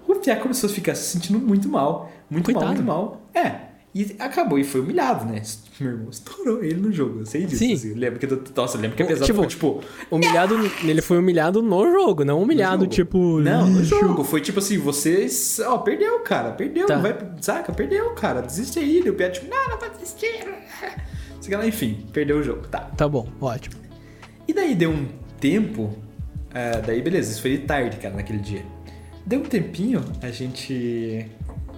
o 0.08 0.16
Piá 0.16 0.36
começou 0.36 0.70
a 0.70 0.74
ficar 0.74 0.95
se 0.95 1.04
sentindo 1.12 1.39
muito 1.39 1.68
mal. 1.68 2.12
Muito 2.30 2.45
Coitado. 2.45 2.66
mal, 2.66 2.76
muito 2.76 2.86
mal. 2.86 3.22
É. 3.34 3.66
E 3.98 4.16
acabou, 4.20 4.60
e 4.60 4.64
foi 4.64 4.80
humilhado, 4.82 5.26
né? 5.26 5.41
Meu 5.82 5.91
irmão 5.91 6.10
estourou 6.12 6.64
ele 6.64 6.80
no 6.80 6.91
jogo, 6.91 7.22
eu 7.22 7.26
sei 7.26 7.45
disso. 7.45 7.58
Sim. 7.58 7.74
Assim. 7.74 7.93
Lembro 7.95 8.20
que, 8.20 8.28
nossa, 8.56 8.78
lembro 8.78 8.95
que 8.95 9.02
apesar 9.02 9.26
Tipo, 9.26 9.41
de 9.41 9.48
tipo, 9.48 9.84
Humilhado, 10.12 10.56
ele 10.84 11.02
foi 11.02 11.18
humilhado 11.18 11.64
no 11.64 11.91
jogo, 11.91 12.24
não 12.24 12.39
humilhado, 12.41 12.84
jogo. 12.84 12.93
tipo. 12.93 13.39
Não, 13.39 13.68
no 13.68 13.84
jogo. 13.84 14.24
Foi 14.24 14.39
tipo 14.39 14.60
assim, 14.60 14.78
vocês. 14.78 15.60
Ó, 15.66 15.80
perdeu, 15.80 16.20
cara. 16.20 16.52
Perdeu. 16.52 16.86
Tá. 16.86 16.98
Vai. 16.98 17.18
Saca? 17.41 17.74
Perdeu, 17.74 18.12
cara. 18.12 18.41
Desiste 18.41 18.78
aí. 18.78 19.02
E 19.04 19.10
o 19.10 19.16
Pia, 19.16 19.32
tipo, 19.32 19.50
não, 19.50 19.70
não 19.70 19.80
vai 19.80 19.89
desistir. 19.89 20.45
Enfim, 21.66 22.06
perdeu 22.14 22.38
o 22.38 22.43
jogo. 22.43 22.68
Tá. 22.68 22.82
Tá 22.82 23.08
bom, 23.08 23.28
ótimo. 23.41 23.76
E 24.48 24.54
daí 24.54 24.76
deu 24.76 24.91
um 24.91 25.08
tempo. 25.39 25.98
ah, 26.54 26.82
daí, 26.86 27.02
beleza, 27.02 27.32
isso 27.32 27.41
foi 27.41 27.52
de 27.52 27.60
tarde, 27.60 27.98
cara, 27.98 28.16
naquele 28.16 28.39
dia. 28.39 28.64
Deu 29.26 29.39
um 29.39 29.43
tempinho, 29.43 30.04
a 30.22 30.30
gente 30.30 31.26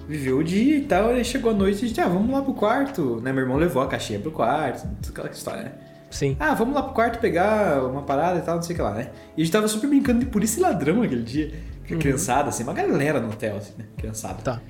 viveu 0.09 0.39
o 0.39 0.43
dia 0.43 0.77
e 0.77 0.81
tal. 0.81 1.09
Aí 1.09 1.23
chegou 1.23 1.51
a 1.51 1.53
noite 1.53 1.83
e 1.83 1.85
a 1.85 1.87
gente, 1.87 2.01
ah, 2.01 2.07
vamos 2.07 2.31
lá 2.31 2.41
pro 2.41 2.53
quarto. 2.53 3.21
Né? 3.21 3.31
Meu 3.31 3.43
irmão 3.43 3.57
levou 3.57 3.81
a 3.83 3.87
caixinha 3.87 4.19
pro 4.19 4.31
quarto, 4.31 4.87
toda 5.01 5.09
aquela 5.09 5.29
história, 5.29 5.63
né? 5.63 5.71
Sim. 6.09 6.35
Ah, 6.39 6.55
vamos 6.55 6.73
lá 6.73 6.81
pro 6.81 6.93
quarto 6.93 7.19
pegar 7.19 7.85
uma 7.85 8.01
parada 8.01 8.39
e 8.39 8.41
tal, 8.41 8.55
não 8.55 8.63
sei 8.63 8.73
o 8.73 8.77
que 8.77 8.81
lá, 8.81 8.95
né? 8.95 9.11
E 9.37 9.41
a 9.41 9.45
gente 9.45 9.53
tava 9.53 9.67
super 9.67 9.87
brincando 9.87 10.19
de 10.19 10.25
polícia 10.25 10.59
e 10.59 10.63
ladrão 10.63 11.03
aquele 11.03 11.21
dia. 11.21 11.53
A 11.83 11.95
criançada, 11.95 12.49
assim, 12.49 12.63
uma 12.63 12.73
galera 12.73 13.19
no 13.19 13.29
hotel, 13.29 13.57
assim, 13.57 13.73
né? 13.77 13.85
Criançada. 13.95 14.41
Tá. 14.43 14.61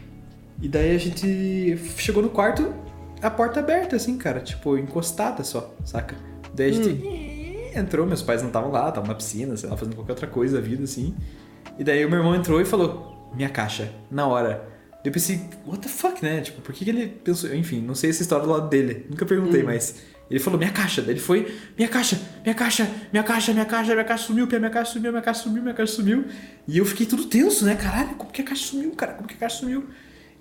E 0.61 0.67
daí 0.67 0.95
a 0.95 0.97
gente 0.97 1.77
chegou 1.97 2.21
no 2.21 2.29
quarto, 2.29 2.73
a 3.21 3.29
porta 3.29 3.59
aberta, 3.61 3.95
assim, 3.95 4.17
cara, 4.17 4.41
tipo, 4.41 4.77
encostada 4.77 5.43
só, 5.43 5.73
saca? 5.85 6.15
Daí 6.53 6.69
a 6.69 6.73
gente 6.73 7.71
entrou, 7.77 8.05
meus 8.05 8.21
pais 8.21 8.41
não 8.41 8.49
estavam 8.49 8.71
lá, 8.71 8.89
estavam 8.89 9.07
na 9.07 9.15
piscina, 9.15 9.55
sei 9.55 9.69
lá, 9.69 9.77
fazendo 9.77 9.95
qualquer 9.95 10.13
outra 10.13 10.27
coisa 10.27 10.57
da 10.57 10.61
vida, 10.61 10.83
assim. 10.83 11.15
E 11.77 11.83
daí 11.83 12.05
o 12.05 12.09
meu 12.09 12.19
irmão 12.19 12.35
entrou 12.35 12.59
e 12.59 12.65
falou, 12.65 13.29
minha 13.33 13.49
caixa, 13.49 13.89
na 14.11 14.27
hora. 14.27 14.78
Eu 15.03 15.11
pensei, 15.11 15.41
what 15.65 15.81
the 15.81 15.87
fuck, 15.87 16.21
né? 16.21 16.41
Tipo, 16.41 16.61
por 16.61 16.73
que, 16.73 16.83
que 16.83 16.91
ele 16.91 17.07
pensou. 17.07 17.53
Enfim, 17.55 17.81
não 17.81 17.95
sei 17.95 18.09
essa 18.09 18.21
história 18.21 18.45
do 18.45 18.51
lado 18.51 18.69
dele. 18.69 19.05
Nunca 19.09 19.25
perguntei, 19.25 19.63
mas. 19.63 19.95
Ele 20.29 20.39
falou, 20.39 20.59
minha 20.59 20.71
caixa. 20.71 21.01
Daí 21.01 21.13
ele 21.13 21.19
foi, 21.19 21.51
minha 21.75 21.89
caixa, 21.89 22.19
minha 22.43 22.53
caixa, 22.53 22.87
minha 23.11 23.23
caixa, 23.23 23.53
minha 23.53 23.65
caixa, 23.65 23.93
minha 23.93 24.05
caixa 24.05 24.23
sumiu, 24.25 24.47
minha 24.47 24.69
caixa 24.69 24.91
sumiu, 24.91 25.11
minha 25.11 25.23
caixa 25.23 25.41
sumiu, 25.41 25.63
minha 25.63 25.73
caixa 25.73 25.93
sumiu. 25.93 26.25
E 26.67 26.77
eu 26.77 26.85
fiquei 26.85 27.05
tudo 27.05 27.25
tenso, 27.25 27.65
né? 27.65 27.75
Caralho, 27.75 28.15
como 28.15 28.31
que 28.31 28.41
a 28.41 28.45
caixa 28.45 28.65
sumiu, 28.65 28.91
cara? 28.91 29.13
Como 29.13 29.27
que 29.27 29.35
a 29.35 29.37
caixa 29.37 29.57
sumiu? 29.57 29.85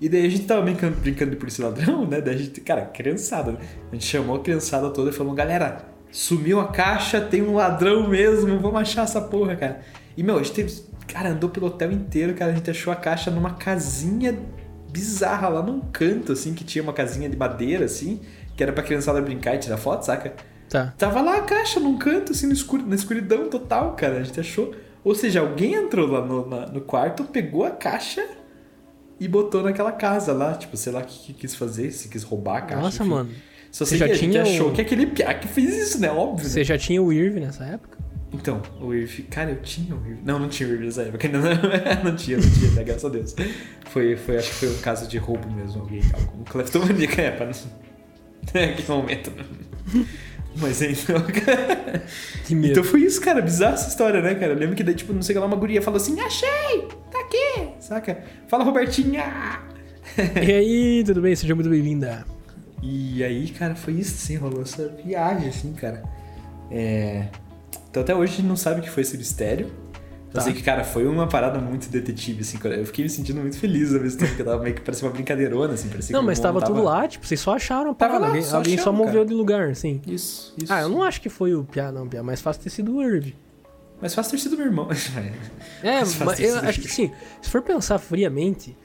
E 0.01 0.09
daí 0.09 0.27
a 0.27 0.29
gente 0.29 0.45
tava 0.45 0.63
brincando, 0.63 0.97
brincando 0.97 1.31
de 1.31 1.37
polícia 1.37 1.65
ladrão, 1.65 2.07
né? 2.07 2.21
Daí 2.21 2.35
a 2.35 2.39
gente, 2.39 2.61
cara, 2.61 2.83
criançada, 2.87 3.53
né? 3.53 3.59
A 3.91 3.95
gente 3.95 4.07
chamou 4.07 4.37
a 4.37 4.41
criançada 4.41 4.91
toda 4.91 5.11
e 5.11 5.13
falou, 5.13 5.33
galera, 5.35 5.87
sumiu 6.11 6.61
a 6.61 6.69
caixa, 6.69 7.21
tem 7.21 7.43
um 7.43 7.55
ladrão 7.55 8.09
mesmo, 8.09 8.59
vamos 8.59 8.81
achar 8.81 9.05
essa 9.05 9.21
porra, 9.21 9.57
cara. 9.57 9.81
E, 10.17 10.23
meu, 10.23 10.37
a 10.37 10.43
gente 10.43 10.53
teve, 10.53 10.83
cara, 11.09 11.31
andou 11.31 11.51
pelo 11.51 11.67
hotel 11.67 11.91
inteiro, 11.91 12.35
cara, 12.35 12.53
a 12.53 12.55
gente 12.55 12.71
achou 12.71 12.93
a 12.93 12.97
caixa 12.97 13.31
numa 13.31 13.55
casinha 13.55 14.39
bizarra 14.91 15.49
lá 15.49 15.63
num 15.63 15.81
canto, 15.81 16.33
assim, 16.33 16.55
que 16.55 16.65
tinha 16.65 16.83
uma 16.83 16.93
casinha 16.93 17.29
de 17.29 17.37
madeira, 17.37 17.85
assim, 17.85 18.21
que 18.57 18.63
era 18.63 18.73
pra 18.73 18.83
criançada 18.83 19.21
brincar 19.21 19.55
e 19.55 19.59
tirar 19.59 19.77
foto, 19.77 20.03
saca? 20.05 20.35
Tá. 20.69 20.93
Tava 20.99 21.21
lá 21.21 21.37
a 21.39 21.43
caixa 21.43 21.81
num 21.81 21.97
canto, 21.99 22.33
assim, 22.33 22.47
no 22.47 22.53
escuro, 22.53 22.87
na 22.87 22.95
escuridão 22.95 23.49
total, 23.49 23.95
cara. 23.97 24.19
A 24.19 24.23
gente 24.23 24.39
achou. 24.39 24.75
Ou 25.03 25.15
seja, 25.15 25.41
alguém 25.41 25.75
entrou 25.75 26.07
lá 26.07 26.21
no, 26.25 26.47
na- 26.47 26.67
no 26.67 26.81
quarto, 26.83 27.25
pegou 27.25 27.65
a 27.65 27.71
caixa 27.71 28.23
e 29.19 29.27
botou 29.27 29.63
naquela 29.63 29.93
casa 29.93 30.33
lá. 30.33 30.55
Tipo, 30.55 30.77
sei 30.77 30.93
lá 30.93 31.01
o 31.01 31.05
que, 31.05 31.19
que 31.19 31.33
quis 31.33 31.55
fazer, 31.55 31.91
se 31.93 32.09
quis 32.09 32.23
roubar 32.23 32.59
a 32.59 32.61
caixa. 32.63 32.83
Nossa, 32.83 33.03
enfim. 33.03 33.11
mano. 33.11 33.31
Só 33.71 33.85
Você 33.85 33.91
sei 33.91 33.99
já 33.99 34.05
que 34.07 34.13
a 34.13 34.15
gente 34.15 34.31
tinha 34.31 34.43
achou 34.43 34.69
o- 34.69 34.73
que 34.73 34.81
aquele 34.81 35.07
piá 35.07 35.33
que 35.35 35.47
fez 35.49 35.75
isso, 35.77 36.01
né? 36.01 36.11
Óbvio. 36.11 36.45
né? 36.45 36.51
Você 36.51 36.65
já 36.65 36.77
tinha 36.79 37.03
o 37.03 37.13
Irv 37.13 37.39
nessa 37.41 37.65
época? 37.65 37.98
Então, 38.33 38.61
o 38.81 38.93
Irv. 38.93 39.23
Cara, 39.31 39.51
eu 39.51 39.63
tinha 39.63 39.95
o 39.95 40.07
Irv. 40.07 40.21
Não, 40.25 40.39
não 40.39 40.49
tinha 40.49 40.69
o 40.69 40.73
Irv 40.73 40.85
nessa 40.85 41.03
época. 41.03 41.29
Não, 41.29 41.41
não 41.41 42.17
tinha, 42.17 42.37
não 42.37 42.51
tinha, 42.51 42.71
né? 42.73 42.85
graças 42.85 43.05
a 43.05 43.09
Deus. 43.09 43.35
Foi, 43.91 44.17
foi, 44.17 44.37
acho 44.37 44.51
que 44.51 44.55
foi 44.57 44.69
um 44.69 44.79
caso 44.79 45.09
de 45.09 45.19
roubo 45.19 45.51
mesmo. 45.51 45.81
Alguém, 45.81 46.03
algum 46.13 46.45
cleptomaníaco, 46.45 47.21
é, 47.21 47.31
pra 47.31 47.47
não. 47.47 47.53
Naquele 48.55 48.89
momento. 48.89 49.33
Mas 50.57 50.83
então, 50.83 51.21
cara. 51.45 52.03
Que 52.45 52.55
medo. 52.55 52.73
Então 52.73 52.85
foi 52.85 53.01
isso, 53.01 53.21
cara. 53.21 53.41
Bizarra 53.41 53.75
essa 53.75 53.89
história, 53.89 54.21
né, 54.21 54.35
cara? 54.35 54.53
Eu 54.53 54.59
lembro 54.59 54.77
que 54.77 54.85
daí, 54.85 54.95
tipo, 54.95 55.13
não 55.13 55.23
sei 55.23 55.35
o 55.35 55.37
que 55.37 55.41
lá, 55.41 55.47
uma 55.47 55.57
guria 55.57 55.81
falou 55.81 55.97
assim: 55.97 56.21
Achei! 56.21 56.89
Tá 57.11 57.21
aqui! 57.21 57.71
Saca? 57.81 58.25
Fala, 58.47 58.65
Robertinha! 58.65 59.63
E 60.43 60.53
aí, 60.53 61.05
tudo 61.05 61.21
bem? 61.21 61.35
Seja 61.35 61.55
muito 61.55 61.71
bem-vinda. 61.71 62.27
E 62.83 63.23
aí, 63.23 63.49
cara, 63.51 63.75
foi 63.75 63.95
isso, 63.95 64.15
assim, 64.15 64.37
rolou 64.37 64.63
essa 64.63 64.89
viagem, 65.05 65.49
assim, 65.49 65.73
cara. 65.73 66.03
É. 66.71 67.27
Então 67.99 68.03
até 68.03 68.15
hoje 68.15 68.35
a 68.35 68.37
gente 68.37 68.47
não 68.47 68.57
sabe 68.57 68.81
o 68.81 68.83
que 68.83 68.91
foi 68.91 69.03
esse 69.03 69.17
mistério. 69.19 69.67
Eu 70.29 70.35
Tá. 70.35 70.41
sei 70.43 70.53
que, 70.53 70.63
cara, 70.63 70.85
foi 70.85 71.07
uma 71.07 71.27
parada 71.27 71.59
muito 71.59 71.89
detetive, 71.89 72.43
assim. 72.43 72.59
Eu 72.65 72.85
fiquei 72.85 73.03
me 73.03 73.09
sentindo 73.11 73.41
muito 73.41 73.59
feliz 73.59 73.95
ao 73.95 74.01
mesmo 74.01 74.21
tempo 74.21 74.37
que 74.37 74.43
eu 74.43 74.47
tava 74.47 74.63
meio 74.63 74.75
que 74.75 74.83
parecia 74.83 75.09
uma 75.09 75.13
brincadeirona, 75.15 75.73
assim, 75.73 75.89
parecia 75.89 76.15
Não, 76.15 76.23
mas 76.23 76.39
irmão 76.39 76.53
tava 76.53 76.67
tudo 76.67 76.83
lá, 76.85 77.09
tipo, 77.09 77.27
vocês 77.27 77.41
só 77.41 77.55
acharam 77.57 77.91
a 77.93 77.95
Tava 77.95 78.13
parada. 78.13 78.21
lá, 78.21 78.29
Alguém, 78.29 78.43
só 78.43 78.57
alguém 78.59 78.77
só 78.77 78.83
achamos, 78.83 78.99
moveu 78.99 79.15
cara. 79.15 79.25
de 79.27 79.35
lugar, 79.35 79.71
assim. 79.71 80.03
Isso, 80.07 80.55
isso. 80.63 80.71
Ah, 80.73 80.83
eu 80.83 80.89
não 80.91 81.03
acho 81.03 81.21
que 81.23 81.31
foi 81.31 81.55
o 81.55 81.65
Piá, 81.65 81.91
não, 81.91 82.07
Piá, 82.07 82.23
mas 82.23 82.43
fácil 82.43 82.63
ter 82.63 82.69
sido 82.71 82.95
o 82.97 83.03
Irv. 83.03 83.35
Mas 84.03 84.15
fácil 84.15 84.33
ter 84.33 84.39
sido 84.39 84.57
meu 84.59 84.67
irmão. 84.67 84.87
É, 85.83 86.01
mas 86.25 86.41
eu 86.41 86.59
acho 86.59 86.81
que 86.83 86.89
sim, 86.89 87.11
se 87.41 87.49
for 87.51 87.63
pensar 87.63 87.99
friamente, 87.99 88.77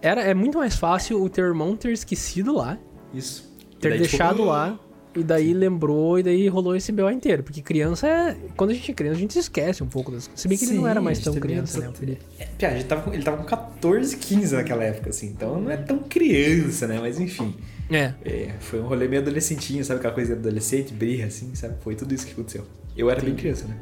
era, 0.00 0.22
é 0.22 0.32
muito 0.32 0.58
mais 0.58 0.76
fácil 0.76 1.20
o 1.22 1.28
teu 1.28 1.44
irmão 1.44 1.76
ter 1.76 1.90
esquecido 1.92 2.54
lá, 2.54 2.78
isso. 3.12 3.52
Ter 3.80 3.90
daí, 3.90 3.98
tipo, 4.02 4.10
deixado 4.10 4.44
lá, 4.44 4.78
e 5.14 5.22
daí 5.22 5.52
lembrou, 5.52 6.18
e 6.18 6.22
daí 6.22 6.48
rolou 6.48 6.76
esse 6.76 6.92
BO 6.92 7.10
inteiro. 7.10 7.42
Porque 7.42 7.62
criança 7.62 8.06
é. 8.06 8.36
Quando 8.56 8.70
a 8.70 8.74
gente 8.74 8.90
é 8.90 8.94
criança, 8.94 9.16
a 9.16 9.20
gente 9.20 9.32
se 9.32 9.38
esquece 9.38 9.82
um 9.82 9.86
pouco 9.86 10.10
das 10.10 10.26
coisas. 10.26 10.40
Se 10.40 10.48
bem 10.48 10.56
que 10.56 10.64
ele 10.64 10.74
não 10.74 10.84
Sim, 10.84 10.88
era 10.90 11.00
mais 11.00 11.18
tão 11.18 11.34
criança, 11.34 11.80
não 11.80 11.88
né? 11.88 11.94
Felipe? 11.94 12.22
É, 12.38 12.70
gente 12.76 12.86
tava 12.86 13.14
ele 13.14 13.22
tava 13.22 13.38
com 13.38 13.44
14, 13.44 14.16
15 14.16 14.54
naquela 14.54 14.84
época, 14.84 15.10
assim. 15.10 15.26
Então 15.26 15.60
não 15.60 15.70
é 15.70 15.76
tão 15.76 15.98
criança, 15.98 16.86
né? 16.86 16.98
Mas 17.00 17.18
enfim. 17.18 17.54
É. 17.90 18.12
É, 18.24 18.54
foi 18.60 18.80
um 18.80 18.86
rolê 18.86 19.08
meio 19.08 19.22
adolescentinho, 19.22 19.82
sabe? 19.84 19.98
Aquela 19.98 20.14
coisa 20.14 20.34
de 20.34 20.40
adolescente, 20.40 20.92
birra, 20.92 21.26
assim, 21.26 21.54
sabe? 21.54 21.76
Foi 21.80 21.94
tudo 21.94 22.14
isso 22.14 22.26
que 22.26 22.32
aconteceu. 22.32 22.64
Eu 22.96 23.10
era 23.10 23.20
bem 23.22 23.34
criança, 23.34 23.66
né? 23.66 23.76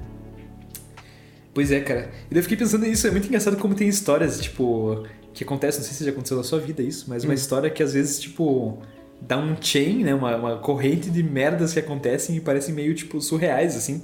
Pois 1.52 1.72
é, 1.72 1.80
cara. 1.80 2.10
E 2.30 2.34
daí 2.34 2.38
eu 2.38 2.42
fiquei 2.42 2.56
pensando 2.56 2.84
nisso, 2.84 3.06
é 3.06 3.10
muito 3.10 3.26
engraçado 3.26 3.56
como 3.56 3.74
tem 3.74 3.88
histórias, 3.88 4.38
tipo, 4.40 5.06
que 5.32 5.42
acontecem, 5.42 5.80
não 5.80 5.86
sei 5.86 5.96
se 5.96 6.04
já 6.04 6.10
aconteceu 6.10 6.36
na 6.36 6.42
sua 6.42 6.60
vida 6.60 6.82
isso, 6.82 7.06
mas 7.08 7.24
uma 7.24 7.34
história 7.34 7.70
que 7.70 7.82
às 7.82 7.94
vezes, 7.94 8.20
tipo, 8.20 8.78
dá 9.20 9.36
um 9.38 9.56
chain, 9.60 10.04
né? 10.04 10.14
Uma, 10.14 10.36
uma 10.36 10.56
corrente 10.58 11.10
de 11.10 11.22
merdas 11.22 11.72
que 11.72 11.78
acontecem 11.78 12.36
e 12.36 12.40
parecem 12.40 12.74
meio, 12.74 12.94
tipo, 12.94 13.20
surreais, 13.20 13.76
assim. 13.76 14.02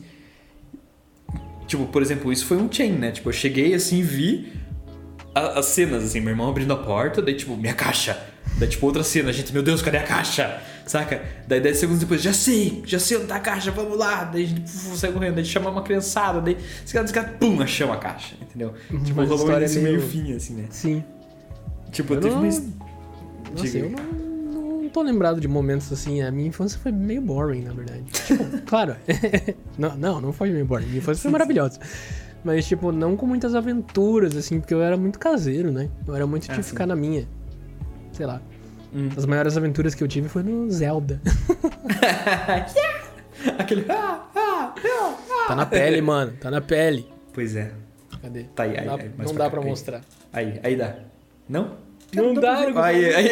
Tipo, 1.66 1.86
por 1.86 2.02
exemplo, 2.02 2.32
isso 2.32 2.44
foi 2.46 2.56
um 2.58 2.70
chain, 2.70 2.92
né? 2.92 3.10
Tipo, 3.12 3.28
eu 3.28 3.32
cheguei 3.32 3.72
assim 3.74 3.98
e 3.98 4.02
vi 4.02 4.52
a- 5.34 5.58
as 5.60 5.66
cenas, 5.66 6.04
assim, 6.04 6.20
meu 6.20 6.30
irmão 6.30 6.48
abrindo 6.48 6.72
a 6.72 6.76
porta, 6.76 7.22
daí 7.22 7.34
tipo, 7.34 7.56
minha 7.56 7.72
caixa. 7.74 8.18
Daí 8.58 8.68
tipo, 8.68 8.84
outra 8.84 9.02
cena, 9.02 9.32
gente, 9.32 9.52
meu 9.52 9.62
Deus, 9.62 9.80
cadê 9.80 9.96
a 9.96 10.02
caixa? 10.02 10.60
Saca? 10.86 11.22
Daí 11.46 11.60
10 11.60 11.78
segundos 11.78 12.00
depois, 12.00 12.20
já 12.20 12.32
sei, 12.32 12.82
já 12.84 12.98
sei 12.98 13.16
onde 13.16 13.26
tá 13.26 13.36
a 13.36 13.40
caixa, 13.40 13.70
vamos 13.70 13.96
lá. 13.96 14.24
Daí 14.24 14.44
a 14.44 14.46
gente 14.48 14.60
puf, 14.60 14.96
sai 14.98 15.12
correndo, 15.12 15.36
daí 15.36 15.44
chama 15.44 15.70
uma 15.70 15.82
criançada, 15.82 16.40
daí 16.40 16.56
esse 16.84 16.92
cara, 16.92 17.04
esse 17.04 17.14
cara, 17.14 17.28
pum, 17.40 17.62
achamos 17.62 17.94
a 17.96 17.98
caixa, 17.98 18.34
entendeu? 18.42 18.74
Tipo, 19.04 19.12
Uma 19.12 19.22
rolou 19.22 19.38
um 19.38 19.42
história 19.42 19.64
início 19.64 19.80
meio- 19.82 19.96
meio 19.98 20.08
fim, 20.08 20.32
assim, 20.34 20.54
né? 20.54 20.64
Sim. 20.70 21.04
Tipo, 21.90 22.14
Eu 22.14 22.20
teve 22.20 22.34
não- 22.34 22.42
uma... 22.42 22.50
Nossa, 23.56 23.78
eu 23.78 23.90
não 23.90 24.21
tô 24.92 25.02
lembrado 25.02 25.40
de 25.40 25.48
momentos 25.48 25.92
assim. 25.92 26.22
A 26.22 26.30
minha 26.30 26.48
infância 26.48 26.78
foi 26.78 26.92
meio 26.92 27.20
boring, 27.22 27.62
na 27.62 27.72
verdade. 27.72 28.02
Tipo, 28.04 28.62
claro. 28.66 28.96
não, 29.78 29.96
não, 29.96 30.20
não 30.20 30.32
foi 30.32 30.50
meio 30.50 30.64
boring. 30.64 30.86
Minha 30.86 30.98
infância 30.98 31.22
foi 31.22 31.30
maravilhosa. 31.30 31.80
Mas, 32.44 32.66
tipo, 32.66 32.90
não 32.92 33.16
com 33.16 33.26
muitas 33.26 33.54
aventuras, 33.54 34.36
assim, 34.36 34.60
porque 34.60 34.74
eu 34.74 34.82
era 34.82 34.96
muito 34.96 35.18
caseiro, 35.18 35.70
né? 35.70 35.88
Eu 36.06 36.14
era 36.14 36.26
muito 36.26 36.44
de 36.44 36.52
Ah, 36.52 36.56
sim. 36.56 36.62
ficar 36.62 36.86
na 36.86 36.96
minha. 36.96 37.26
Sei 38.12 38.26
lá. 38.26 38.40
Hum. 38.94 39.08
As 39.16 39.24
maiores 39.24 39.56
aventuras 39.56 39.94
que 39.94 40.04
eu 40.04 40.08
tive 40.08 40.28
foi 40.28 40.42
no 40.42 40.70
Zelda. 40.70 41.20
Aquele. 43.58 43.86
Ah, 43.88 44.26
ah. 44.36 44.74
Tá 45.48 45.56
na 45.56 45.66
pele, 45.66 46.00
mano. 46.02 46.32
Tá 46.40 46.50
na 46.50 46.60
pele. 46.60 47.08
Pois 47.32 47.56
é. 47.56 47.72
Cadê? 48.20 48.44
Tá 48.54 48.64
aí, 48.64 48.76
aí, 48.78 48.86
não 48.86 48.96
dá, 48.96 49.02
aí, 49.02 49.10
não 49.18 49.34
pra 49.34 49.44
dá 49.44 49.50
pra 49.50 49.60
aí. 49.60 49.66
mostrar. 49.66 50.00
Aí, 50.32 50.60
aí 50.62 50.76
dá. 50.76 50.94
Não? 51.48 51.76
Não 52.14 52.34
dá, 52.34 52.56
pra 52.56 52.64
ver. 52.66 52.72
não 52.74 52.82
Aí, 52.82 53.14
aí. 53.14 53.30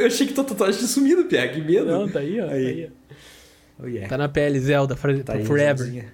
Eu, 0.00 0.06
achei 0.06 0.26
que 0.26 0.32
tua 0.32 0.44
tatuagem 0.44 0.78
tinha 0.78 0.88
sumido, 0.88 1.24
Pia. 1.24 1.48
Que 1.48 1.60
medo. 1.60 1.86
Não, 1.86 2.08
tá 2.08 2.18
aí, 2.20 2.40
ó. 2.40 2.46
Tá 2.46 2.52
Aí. 2.52 2.66
aí, 2.66 2.90
ó. 2.90 3.14
Oh, 3.82 3.86
yeah. 3.86 4.08
Tá 4.08 4.18
na 4.18 4.28
pele, 4.28 4.58
Zelda, 4.60 4.96
for- 4.96 5.18
Tá 5.22 5.34
aí, 5.34 5.44
forever. 5.44 6.10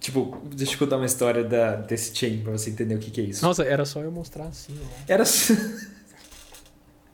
Tipo, 0.00 0.40
deixa 0.54 0.74
eu 0.74 0.78
contar 0.78 0.96
uma 0.96 1.06
história 1.06 1.44
da, 1.44 1.76
desse 1.76 2.14
chain 2.16 2.40
pra 2.42 2.52
você 2.52 2.70
entender 2.70 2.94
o 2.94 2.98
que, 2.98 3.10
que 3.10 3.20
é 3.20 3.24
isso. 3.24 3.44
Nossa, 3.44 3.64
era 3.64 3.84
só 3.84 4.00
eu 4.00 4.10
mostrar 4.10 4.44
assim, 4.44 4.74
ó. 4.80 4.86
Era. 5.12 5.24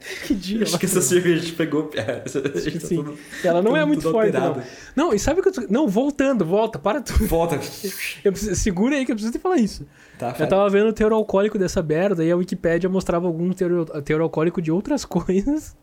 Que 0.26 0.34
dia. 0.34 0.62
Acho 0.62 0.78
que 0.78 0.86
essa 0.86 1.00
cerveja 1.00 1.44
te 1.46 1.52
pegou, 1.52 1.84
Pia. 1.88 2.22
Acho 2.26 2.40
que 2.70 2.80
sim. 2.80 3.04
Ela 3.42 3.62
não 3.62 3.76
é 3.76 3.80
Tudo- 3.80 3.88
muito 3.88 4.02
tudo 4.02 4.12
forte, 4.12 4.32
não. 4.32 4.62
Não, 4.94 5.14
e 5.14 5.18
sabe 5.18 5.40
o 5.40 5.42
que 5.42 5.48
eu 5.48 5.52
tô... 5.52 5.62
Não, 5.70 5.88
voltando, 5.88 6.44
volta, 6.44 6.78
para 6.78 7.00
tudo. 7.00 7.26
Volta. 7.26 7.56
Eu 8.24 8.32
preciso... 8.32 8.54
Segura 8.54 8.96
aí 8.96 9.04
que 9.06 9.12
eu 9.12 9.16
preciso 9.16 9.32
te 9.36 9.40
falar 9.40 9.56
isso. 9.56 9.86
Tá, 10.18 10.28
Eu 10.30 10.34
fala. 10.34 10.46
tava 10.50 10.68
vendo 10.70 10.88
o 10.88 10.92
teor 10.92 11.12
alcoólico 11.12 11.58
dessa 11.58 11.82
merda 11.82 12.24
e 12.24 12.30
a 12.30 12.36
Wikipédia 12.36 12.88
mostrava 12.88 13.26
algum 13.26 13.50
teor, 13.52 13.86
teor 14.02 14.20
alcoólico 14.20 14.60
de 14.62 14.70
outras 14.70 15.04
coisas 15.04 15.74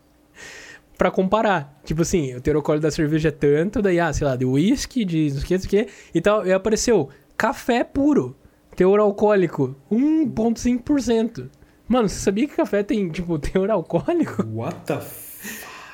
pra 0.96 1.10
comparar. 1.10 1.80
Tipo 1.84 2.02
assim, 2.02 2.34
o 2.36 2.40
teor 2.40 2.56
alcoólico 2.56 2.82
da 2.82 2.90
cerveja 2.90 3.28
é 3.28 3.32
tanto, 3.32 3.82
daí, 3.82 3.98
ah, 3.98 4.12
sei 4.12 4.26
lá, 4.26 4.36
de 4.36 4.44
whisky, 4.44 5.04
de 5.04 5.30
não 5.32 5.40
sei 5.40 5.42
o 5.42 5.46
que, 5.46 5.54
não 5.54 5.60
sei 5.60 5.66
o 5.82 5.86
que, 5.86 5.92
e 6.14 6.20
tal. 6.20 6.46
E 6.46 6.52
apareceu 6.52 7.08
café 7.36 7.82
puro, 7.82 8.36
teor 8.76 9.00
alcoólico, 9.00 9.74
1,5%. 9.90 11.48
Mano, 11.92 12.08
você 12.08 12.18
sabia 12.20 12.48
que 12.48 12.56
café 12.56 12.82
tem, 12.82 13.10
tipo, 13.10 13.38
teor 13.40 13.70
alcoólico? 13.70 14.42
What 14.54 14.76
the 14.86 14.94
f... 14.94 15.32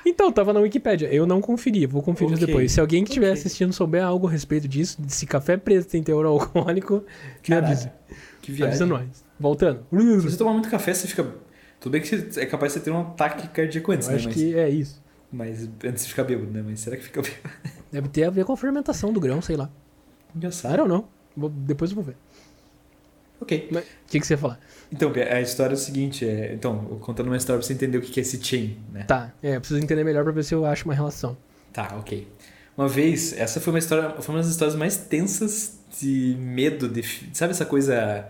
Então, 0.06 0.30
tava 0.32 0.52
na 0.52 0.60
Wikipédia. 0.60 1.12
Eu 1.12 1.26
não 1.26 1.40
conferi, 1.40 1.84
vou 1.84 2.02
conferir 2.02 2.34
Ok, 2.34 2.46
depois. 2.46 2.70
Se 2.72 2.80
alguém 2.80 3.02
que 3.04 3.10
estiver 3.10 3.30
ok. 3.30 3.40
assistindo 3.40 3.72
souber 3.72 4.02
algo 4.04 4.26
a 4.26 4.30
respeito 4.30 4.66
disso, 4.68 4.96
se 5.08 5.26
café 5.26 5.56
preto 5.56 5.86
tem 5.88 6.02
teor 6.02 6.24
alcoólico, 6.24 7.04
me 7.48 7.54
avisa. 7.56 7.92
Que 8.40 8.52
Avisa 8.62 8.86
viagem. 8.86 8.86
nós. 8.86 9.24
Voltando. 9.38 9.84
Se 9.90 10.20
você 10.30 10.36
tomar 10.36 10.52
muito 10.52 10.70
café, 10.70 10.94
você 10.94 11.06
fica. 11.08 11.26
Tudo 11.80 11.92
bem 11.92 12.00
que 12.00 12.14
é 12.40 12.46
capaz 12.46 12.72
de 12.72 12.78
você 12.78 12.84
ter 12.84 12.90
um 12.90 13.00
ataque 13.00 13.48
cardíaco 13.48 13.92
antes, 13.92 14.06
Eu 14.06 14.12
né? 14.12 14.18
acho 14.18 14.28
Mas, 14.28 14.36
que 14.36 14.54
é 14.56 14.68
isso. 14.70 15.02
mas 15.32 15.68
antes 15.84 16.04
de 16.04 16.10
ficar 16.10 16.24
bêbado, 16.24 16.50
né? 16.50 16.62
Mas 16.64 16.80
será 16.80 16.96
que 16.96 17.02
fica 17.02 17.20
bêbado? 17.20 17.42
Deve 17.92 18.08
ter 18.08 18.24
a 18.24 18.30
ver 18.30 18.44
com 18.44 18.52
a 18.52 18.56
fermentação 18.56 19.12
do 19.12 19.20
grão, 19.20 19.42
sei 19.42 19.56
lá. 19.56 19.68
Engraçado. 20.34 20.74
Claro 20.74 20.82
ou 20.84 20.88
não? 21.36 21.48
Depois 21.50 21.90
eu 21.90 21.96
vou 21.96 22.04
ver. 22.04 22.16
Ok. 23.40 23.68
Mas, 23.70 23.84
O 23.84 23.86
que, 24.08 24.20
que 24.20 24.26
você 24.26 24.34
ia 24.34 24.38
falar? 24.38 24.58
Então, 24.90 25.12
a 25.14 25.40
história 25.40 25.72
é 25.72 25.76
o 25.76 25.78
seguinte: 25.78 26.26
é... 26.26 26.52
então, 26.54 26.78
contando 27.00 27.26
uma 27.28 27.36
história 27.36 27.58
pra 27.58 27.66
você 27.66 27.72
entender 27.74 27.98
o 27.98 28.00
que 28.00 28.10
que 28.10 28.20
é 28.20 28.22
esse 28.22 28.42
chain, 28.42 28.76
né? 28.92 29.04
Tá, 29.04 29.32
é, 29.42 29.56
eu 29.56 29.60
preciso 29.60 29.80
entender 29.80 30.04
melhor 30.04 30.24
pra 30.24 30.32
ver 30.32 30.44
se 30.44 30.54
eu 30.54 30.64
acho 30.64 30.84
uma 30.84 30.94
relação. 30.94 31.36
Tá, 31.72 31.94
ok. 31.98 32.26
Uma 32.76 32.88
vez, 32.88 33.36
essa 33.36 33.60
foi 33.60 33.72
uma 33.72 33.78
história, 33.78 34.10
foi 34.22 34.34
uma 34.34 34.40
das 34.40 34.50
histórias 34.50 34.76
mais 34.76 34.96
tensas 34.96 35.78
de 36.00 36.36
medo, 36.38 36.88
de, 36.88 37.02
sabe 37.32 37.50
essa 37.50 37.64
coisa... 37.66 38.24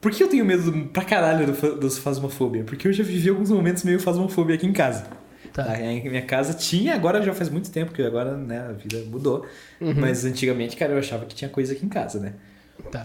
Por 0.00 0.10
que 0.10 0.22
eu 0.22 0.28
tenho 0.28 0.44
medo 0.44 0.70
do- 0.70 0.86
pra 0.88 1.04
caralho 1.04 1.46
do, 1.46 1.54
fa- 1.54 1.70
dos 1.70 1.96
fasmofobia? 1.96 2.64
Porque 2.64 2.86
eu 2.88 2.92
já 2.92 3.02
vivi 3.04 3.28
alguns 3.30 3.50
momentos 3.50 3.82
meio 3.84 3.98
fasmofobia 4.00 4.56
aqui 4.56 4.66
em 4.66 4.72
casa. 4.72 5.06
Tá. 5.52 5.64
Tá, 5.64 5.78
minha 5.78 6.22
casa 6.22 6.52
tinha, 6.52 6.94
agora 6.94 7.22
já 7.22 7.32
faz 7.32 7.48
muito 7.48 7.70
tempo, 7.70 7.86
porque 7.92 8.02
agora, 8.02 8.36
né, 8.36 8.66
a 8.68 8.72
vida 8.72 8.98
mudou. 9.06 9.46
Uhum. 9.80 9.94
Mas 9.96 10.24
antigamente, 10.24 10.76
cara, 10.76 10.92
eu 10.92 10.98
achava 10.98 11.24
que 11.24 11.34
tinha 11.34 11.48
coisa 11.48 11.72
aqui 11.72 11.86
em 11.86 11.88
casa, 11.88 12.18
né? 12.18 12.32
Tá. 12.90 13.04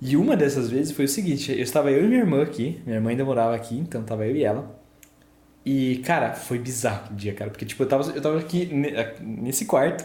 E 0.00 0.16
uma 0.16 0.36
dessas 0.36 0.68
vezes 0.70 0.92
foi 0.92 1.06
o 1.06 1.08
seguinte, 1.08 1.50
eu 1.52 1.62
estava 1.62 1.90
eu 1.90 2.04
e 2.04 2.06
minha 2.08 2.20
irmã 2.20 2.42
aqui, 2.42 2.80
minha 2.84 2.98
irmã 2.98 3.10
ainda 3.10 3.24
morava 3.24 3.54
aqui, 3.54 3.78
então 3.78 4.02
tava 4.02 4.26
eu 4.26 4.36
e 4.36 4.44
ela. 4.44 4.78
E, 5.64 5.98
cara, 6.04 6.32
foi 6.34 6.58
bizarro 6.58 7.04
aquele 7.04 7.16
dia, 7.16 7.34
cara, 7.34 7.50
porque, 7.50 7.64
tipo, 7.64 7.82
eu 7.82 7.88
tava, 7.88 8.10
eu 8.12 8.22
tava 8.22 8.38
aqui 8.38 8.66
ne- 8.66 8.92
nesse 9.20 9.64
quarto, 9.64 10.04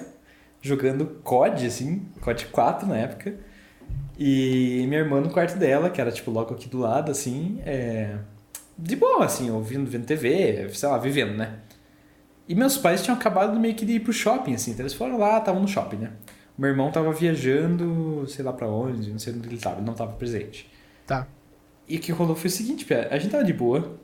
jogando 0.62 1.06
COD, 1.24 1.68
assim, 1.68 2.06
COD 2.22 2.46
4 2.48 2.88
na 2.88 2.98
época, 2.98 3.36
e 4.18 4.86
minha 4.88 5.02
irmã 5.02 5.22
no 5.22 5.30
quarto 5.30 5.58
dela, 5.58 5.90
que 5.90 6.00
era, 6.02 6.12
tipo, 6.12 6.32
logo 6.32 6.54
aqui 6.54 6.70
do 6.70 6.80
lado, 6.80 7.12
assim, 7.12 7.62
é... 7.66 8.18
de 8.78 8.96
boa, 8.96 9.26
assim, 9.26 9.52
ouvindo, 9.52 9.90
vendo 9.90 10.06
TV, 10.06 10.70
sei 10.74 10.90
lá, 10.90 10.98
vivendo, 10.98 11.36
né? 11.36 11.60
E 12.48 12.56
meus 12.56 12.78
pais 12.78 13.04
tinham 13.04 13.18
acabado 13.18 13.60
meio 13.60 13.76
que 13.76 13.86
de 13.86 13.94
ir 13.94 14.00
pro 14.02 14.14
shopping, 14.14 14.54
assim, 14.56 14.72
então 14.72 14.84
eles 14.84 14.94
foram 14.94 15.18
lá, 15.18 15.38
estavam 15.40 15.62
no 15.62 15.68
shopping, 15.68 15.98
né? 15.98 16.12
Meu 16.62 16.70
irmão 16.70 16.92
tava 16.92 17.12
viajando, 17.12 18.24
sei 18.28 18.46
lá 18.46 18.54
pra 18.54 18.68
onde, 18.68 19.10
não 19.10 19.18
sei 19.18 19.34
onde 19.34 19.48
ele 19.48 19.58
tava, 19.58 19.78
ele 19.78 19.86
não 19.88 19.96
tava 19.96 20.12
presente. 20.14 20.70
Tá. 21.08 21.28
E 21.90 21.98
o 21.98 22.00
que 22.00 22.12
rolou 22.12 22.36
foi 22.36 22.50
o 22.50 22.52
seguinte, 22.52 22.86
a 22.94 23.18
gente 23.18 23.32
tava 23.32 23.44
de 23.44 23.52
boa, 23.52 23.98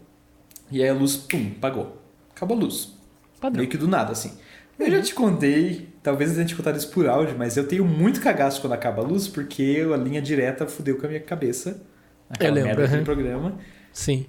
e 0.72 0.82
aí 0.82 0.89
a 0.89 0.93
luz, 0.93 1.16
pum, 1.18 1.51
apagou. 1.55 2.01
Acabou 2.36 2.58
a 2.58 2.62
luz. 2.62 2.93
Padrão. 3.39 3.60
Meio 3.60 3.70
que 3.70 3.78
do 3.78 3.88
nada, 3.88 4.12
assim. 4.12 4.36
Eu 4.80 4.89
já 4.89 4.99
te 5.03 5.14
contei, 5.14 5.88
talvez 6.01 6.32
eu 6.32 6.36
tenha 6.38 6.47
te 6.47 6.55
contado 6.55 6.78
isso 6.78 6.89
por 6.89 7.08
áudio, 7.08 7.36
mas 7.38 7.58
eu 7.58 7.68
tenho 7.68 7.86
muito 7.86 8.20
cagaço 8.22 8.60
quando 8.60 8.74
acaba 8.74 9.03
a 9.03 9.05
luz, 9.05 9.28
porque 9.28 9.86
a 9.93 9.95
linha 9.97 10.20
direta 10.20 10.66
fudeu 10.66 10.97
com 10.97 11.05
a 11.05 11.10
minha 11.10 11.22
cabeça. 11.22 11.80
Aquela 12.28 12.58
Eu 12.58 12.66
lembro, 12.66 12.80
merda 12.82 12.95
aham. 12.95 13.03
programa. 13.03 13.58
Sim. 13.93 14.26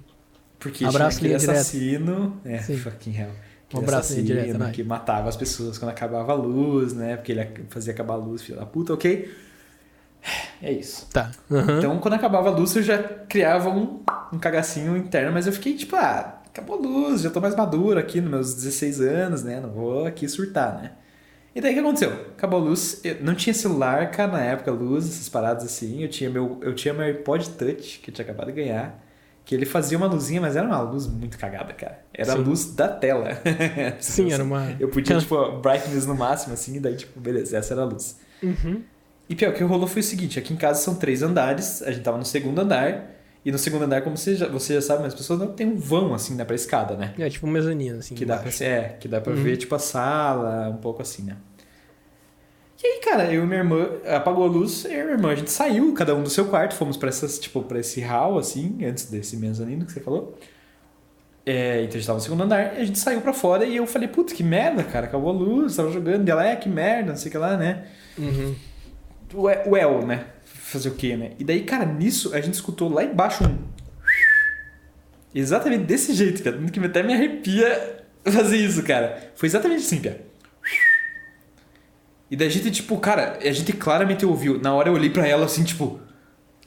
Porque 0.59 0.85
Abraço, 0.85 1.17
tinha 1.19 1.29
aquele 1.29 1.29
linha 1.29 1.39
direta. 1.39 1.59
assassino. 1.59 2.41
É, 2.45 2.59
Sim. 2.59 2.77
fucking 2.77 3.17
hell. 3.17 3.31
Um 3.73 3.79
abraço, 3.79 4.13
assassino 4.13 4.57
vai. 4.57 4.71
que 4.71 4.83
matava 4.83 5.29
as 5.29 5.37
pessoas 5.37 5.77
quando 5.77 5.91
acabava 5.91 6.31
a 6.31 6.35
luz, 6.35 6.93
né? 6.93 7.15
Porque 7.15 7.31
ele 7.31 7.47
fazia 7.69 7.93
acabar 7.93 8.15
a 8.15 8.17
luz, 8.17 8.41
filho 8.41 8.57
da 8.57 8.65
puta, 8.65 8.93
ok? 8.93 9.29
É 10.61 10.71
isso. 10.71 11.07
Tá. 11.11 11.31
Aham. 11.49 11.77
Então, 11.77 11.99
quando 11.99 12.15
acabava 12.15 12.49
a 12.49 12.51
luz, 12.51 12.75
eu 12.75 12.83
já 12.83 12.97
criava 12.97 13.69
um, 13.69 14.01
um 14.33 14.39
cagacinho 14.39 14.97
interno, 14.97 15.31
mas 15.31 15.47
eu 15.47 15.53
fiquei 15.53 15.75
tipo, 15.75 15.95
ah, 15.95 16.41
acabou 16.47 16.77
a 16.77 16.81
luz, 16.81 17.21
já 17.21 17.29
tô 17.29 17.39
mais 17.39 17.55
maduro 17.55 17.99
aqui 17.99 18.19
nos 18.19 18.29
meus 18.29 18.55
16 18.55 19.01
anos, 19.01 19.43
né? 19.43 19.59
Não 19.59 19.69
vou 19.69 20.05
aqui 20.05 20.27
surtar, 20.27 20.81
né? 20.81 20.91
E 21.55 21.61
daí 21.61 21.71
o 21.71 21.73
que 21.73 21.79
aconteceu? 21.79 22.11
Acabou 22.11 22.59
a 22.59 22.63
luz, 22.63 23.01
eu 23.03 23.17
não 23.21 23.33
tinha 23.33 23.53
celular, 23.53 24.11
cara, 24.11 24.31
na 24.31 24.41
época, 24.41 24.71
luz, 24.71 25.07
essas 25.07 25.29
paradas 25.29 25.63
assim. 25.63 26.03
Eu 26.03 26.09
tinha 26.09 26.29
meu, 26.29 26.59
eu 26.61 26.75
tinha 26.75 26.93
meu 26.93 27.05
iPod 27.05 27.49
Touch, 27.51 27.99
que 27.99 28.11
eu 28.11 28.13
tinha 28.13 28.23
acabado 28.23 28.47
de 28.47 28.53
ganhar, 28.53 29.03
que 29.49 29.55
ele 29.55 29.65
fazia 29.65 29.97
uma 29.97 30.05
luzinha, 30.05 30.39
mas 30.39 30.55
era 30.55 30.63
uma 30.67 30.79
luz 30.79 31.07
muito 31.07 31.35
cagada, 31.35 31.73
cara. 31.73 32.01
Era 32.13 32.33
a 32.33 32.35
Sim. 32.35 32.43
luz 32.43 32.75
da 32.75 32.87
tela. 32.87 33.29
Sim, 33.99 34.31
era 34.31 34.43
uma. 34.43 34.75
Eu 34.79 34.89
podia, 34.89 35.17
tipo, 35.17 35.53
brightness 35.53 36.05
no 36.05 36.13
máximo, 36.13 36.53
assim, 36.53 36.75
e 36.75 36.79
daí, 36.79 36.95
tipo, 36.95 37.19
beleza, 37.19 37.57
essa 37.57 37.73
era 37.73 37.81
a 37.81 37.85
luz. 37.85 38.19
Uhum. 38.43 38.83
E 39.27 39.33
pior, 39.33 39.49
o 39.49 39.53
que 39.55 39.63
rolou 39.63 39.87
foi 39.87 40.01
o 40.01 40.03
seguinte, 40.03 40.37
aqui 40.37 40.53
em 40.53 40.55
casa 40.55 40.79
são 40.81 40.93
três 40.93 41.23
andares, 41.23 41.81
a 41.81 41.91
gente 41.91 42.03
tava 42.03 42.19
no 42.19 42.25
segundo 42.25 42.59
andar, 42.61 43.09
e 43.43 43.51
no 43.51 43.57
segundo 43.57 43.85
andar, 43.85 44.03
como 44.03 44.15
você 44.15 44.35
já, 44.35 44.47
você 44.47 44.75
já 44.75 44.81
sabe, 44.83 45.01
mas 45.01 45.13
as 45.13 45.19
pessoas 45.19 45.39
não 45.39 45.47
tem 45.47 45.65
um 45.65 45.77
vão, 45.79 46.13
assim, 46.13 46.35
né, 46.35 46.45
pra 46.45 46.55
escada, 46.55 46.95
né? 46.95 47.15
É 47.17 47.27
tipo 47.27 47.47
um 47.47 47.49
mezanino, 47.49 47.97
assim. 47.97 48.13
Que 48.13 48.25
dá 48.25 48.37
pra, 48.37 48.51
é, 48.63 48.97
que 48.99 49.07
dá 49.07 49.19
pra 49.19 49.33
Uhum. 49.33 49.41
ver, 49.41 49.57
tipo, 49.57 49.73
a 49.73 49.79
sala, 49.79 50.69
um 50.69 50.77
pouco 50.77 51.01
assim, 51.01 51.23
né? 51.23 51.35
E 52.81 52.87
aí, 52.87 53.01
cara, 53.01 53.31
eu 53.33 53.43
e 53.43 53.45
minha 53.45 53.59
irmã, 53.59 53.89
apagou 54.05 54.45
a 54.45 54.47
luz, 54.47 54.85
eu 54.85 54.91
e 54.91 55.03
minha 55.03 55.11
irmã, 55.11 55.31
a 55.31 55.35
gente 55.35 55.51
saiu, 55.51 55.93
cada 55.93 56.15
um 56.15 56.23
do 56.23 56.29
seu 56.29 56.45
quarto, 56.45 56.75
fomos 56.75 56.95
pra 56.95 57.09
essas, 57.09 57.37
tipo, 57.37 57.61
pra 57.61 57.79
esse 57.79 57.99
hall, 57.99 58.39
assim, 58.39 58.77
antes 58.85 59.05
desse 59.05 59.35
mezanino 59.35 59.85
que 59.85 59.91
você 59.91 59.99
falou. 59.99 60.37
É, 61.45 61.81
então 61.81 61.95
a 61.95 61.97
gente 61.97 62.05
tava 62.05 62.17
no 62.19 62.23
segundo 62.23 62.43
andar, 62.43 62.77
e 62.77 62.81
a 62.81 62.85
gente 62.85 62.99
saiu 62.99 63.19
pra 63.19 63.33
fora, 63.33 63.65
e 63.65 63.75
eu 63.75 63.85
falei, 63.85 64.07
putz, 64.07 64.31
que 64.31 64.43
merda, 64.43 64.83
cara, 64.83 65.07
acabou 65.07 65.29
a 65.29 65.33
luz, 65.33 65.75
tava 65.75 65.91
jogando, 65.91 66.25
e 66.25 66.31
ela, 66.31 66.45
é, 66.45 66.55
que 66.55 66.69
merda, 66.69 67.11
não 67.11 67.17
sei 67.17 67.27
o 67.27 67.31
que 67.31 67.37
lá, 67.37 67.57
né? 67.57 67.85
Uhum. 68.17 68.55
Well, 69.33 69.63
well, 69.67 70.05
né? 70.05 70.25
Fazer 70.45 70.89
o 70.89 70.95
quê, 70.95 71.17
né? 71.17 71.31
E 71.37 71.43
daí, 71.43 71.63
cara, 71.63 71.85
nisso 71.85 72.33
a 72.33 72.41
gente 72.41 72.53
escutou 72.53 72.89
lá 72.89 73.03
embaixo 73.03 73.43
um. 73.43 73.57
Exatamente 75.33 75.83
desse 75.83 76.13
jeito, 76.13 76.41
cara. 76.41 76.57
Que 76.57 76.79
até 76.79 77.03
me 77.03 77.13
arrepia 77.13 78.03
fazer 78.23 78.57
isso, 78.57 78.81
cara. 78.83 79.31
Foi 79.35 79.47
exatamente 79.47 79.83
assim, 79.83 79.99
Pia. 79.99 80.28
E 82.29 82.35
daí 82.35 82.47
a 82.47 82.51
gente, 82.51 82.69
tipo, 82.71 82.97
cara, 82.97 83.39
a 83.41 83.51
gente 83.51 83.73
claramente 83.73 84.25
ouviu. 84.25 84.59
Na 84.61 84.73
hora 84.73 84.89
eu 84.89 84.93
olhei 84.93 85.09
pra 85.09 85.27
ela 85.27 85.45
assim, 85.45 85.63
tipo. 85.63 85.99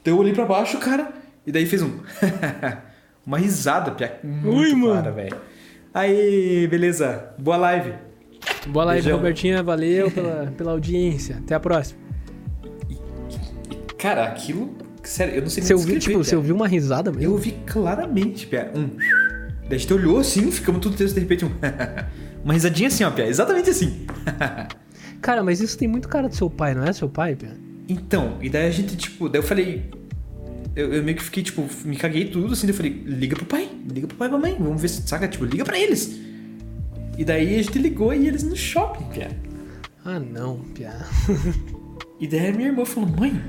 Daí 0.03 0.13
eu 0.13 0.17
olhei 0.17 0.33
pra 0.33 0.45
baixo, 0.45 0.77
cara. 0.79 1.13
E 1.47 1.51
daí 1.51 1.65
fez 1.65 1.81
um. 1.81 1.99
Uma 3.25 3.37
risada, 3.37 3.91
Pia. 3.91 4.19
Muito 4.23 4.49
Ui, 4.49 4.73
mano. 4.75 5.13
velho. 5.13 5.37
Aí, 5.93 6.67
beleza. 6.67 7.29
Boa 7.37 7.55
live. 7.55 7.93
Boa 8.67 8.83
live, 8.85 9.01
Beijão. 9.03 9.17
Robertinha. 9.17 9.63
Valeu 9.63 10.11
pela, 10.11 10.53
pela 10.57 10.71
audiência. 10.71 11.37
Até 11.37 11.55
a 11.55 11.59
próxima. 11.59 11.99
Cara, 13.97 14.25
aquilo. 14.25 14.75
Sério, 15.03 15.35
eu 15.35 15.41
não 15.41 15.49
sei 15.49 15.61
nem 15.61 15.67
Você 15.67 15.73
ouviu, 15.73 15.99
tipo, 15.99 16.15
Pia. 16.15 16.23
você 16.23 16.35
ouviu 16.35 16.55
uma 16.55 16.67
risada 16.67 17.09
Eu 17.09 17.15
mesmo? 17.15 17.31
ouvi 17.33 17.51
claramente, 17.65 18.47
Pia. 18.47 18.69
Um. 18.75 18.87
Daí 19.67 19.75
a 19.75 19.77
gente 19.77 19.93
olhou 19.93 20.19
assim, 20.19 20.51
ficamos 20.51 20.81
tudo 20.81 20.95
tenso, 20.97 21.13
de 21.13 21.19
repente 21.21 21.45
um. 21.45 21.51
Uma 22.43 22.53
risadinha 22.53 22.87
assim, 22.89 23.05
ó, 23.05 23.11
Pia. 23.11 23.25
Exatamente 23.25 23.69
assim. 23.69 24.05
Cara, 25.23 25.41
mas 25.41 25.61
isso 25.61 25.77
tem 25.77 25.87
muito 25.87 26.09
cara 26.09 26.27
do 26.27 26.35
seu 26.35 26.49
pai, 26.49 26.75
não 26.75 26.83
é 26.83 26.91
seu 26.91 27.07
pai, 27.07 27.33
Pia? 27.33 27.55
Então, 27.87 28.37
e 28.41 28.49
daí 28.49 28.67
a 28.67 28.69
gente, 28.69 28.97
tipo, 28.97 29.29
daí 29.29 29.39
eu 29.39 29.43
falei. 29.43 29.89
Eu, 30.75 30.93
eu 30.93 31.03
meio 31.03 31.15
que 31.15 31.23
fiquei, 31.23 31.41
tipo, 31.41 31.65
me 31.85 31.95
caguei 31.95 32.25
tudo, 32.25 32.51
assim, 32.51 32.67
daí 32.67 32.73
eu 32.73 32.77
falei, 32.77 32.91
liga 33.05 33.35
pro 33.35 33.45
pai, 33.45 33.69
liga 33.89 34.05
pro 34.05 34.17
pai 34.17 34.27
e 34.27 34.31
pra 34.31 34.39
mãe, 34.39 34.55
vamos 34.59 34.81
ver 34.81 34.89
se, 34.89 35.07
saca, 35.07 35.27
tipo, 35.27 35.45
liga 35.45 35.63
pra 35.63 35.79
eles. 35.79 36.19
E 37.17 37.23
daí 37.23 37.57
a 37.57 37.63
gente 37.63 37.79
ligou 37.79 38.13
e 38.13 38.27
eles 38.27 38.43
no 38.43 38.55
shopping, 38.55 39.05
Pia. 39.05 39.31
Ah, 40.03 40.19
não, 40.19 40.59
Pia. 40.75 40.93
E 42.19 42.27
daí 42.27 42.47
a 42.47 42.51
minha 42.51 42.69
irmã 42.69 42.85
falou, 42.85 43.09
mãe, 43.09 43.41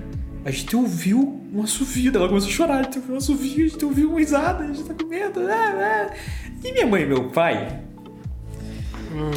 a 0.45 0.51
gente 0.51 0.75
ouviu 0.77 1.41
um 1.53 1.63
assovio. 1.63 2.11
Ela 2.15 2.29
começou 2.29 2.51
a 2.51 2.53
chorar, 2.53 2.79
a 2.79 2.83
gente 2.85 2.99
ouviu 2.99 3.15
um 3.15 3.19
assovio, 3.19 3.67
a 3.67 3.69
gente 3.69 3.85
ouviu 3.85 4.11
uma 4.11 4.19
risada, 4.19 4.65
a 4.65 4.67
gente 4.67 4.85
tá 4.85 4.95
com 4.95 5.07
medo. 5.07 5.41
ah, 5.41 6.11
ah. 6.11 6.15
E 6.63 6.73
minha 6.73 6.87
mãe 6.87 7.03
e 7.03 7.07
meu 7.07 7.31
pai, 7.31 7.83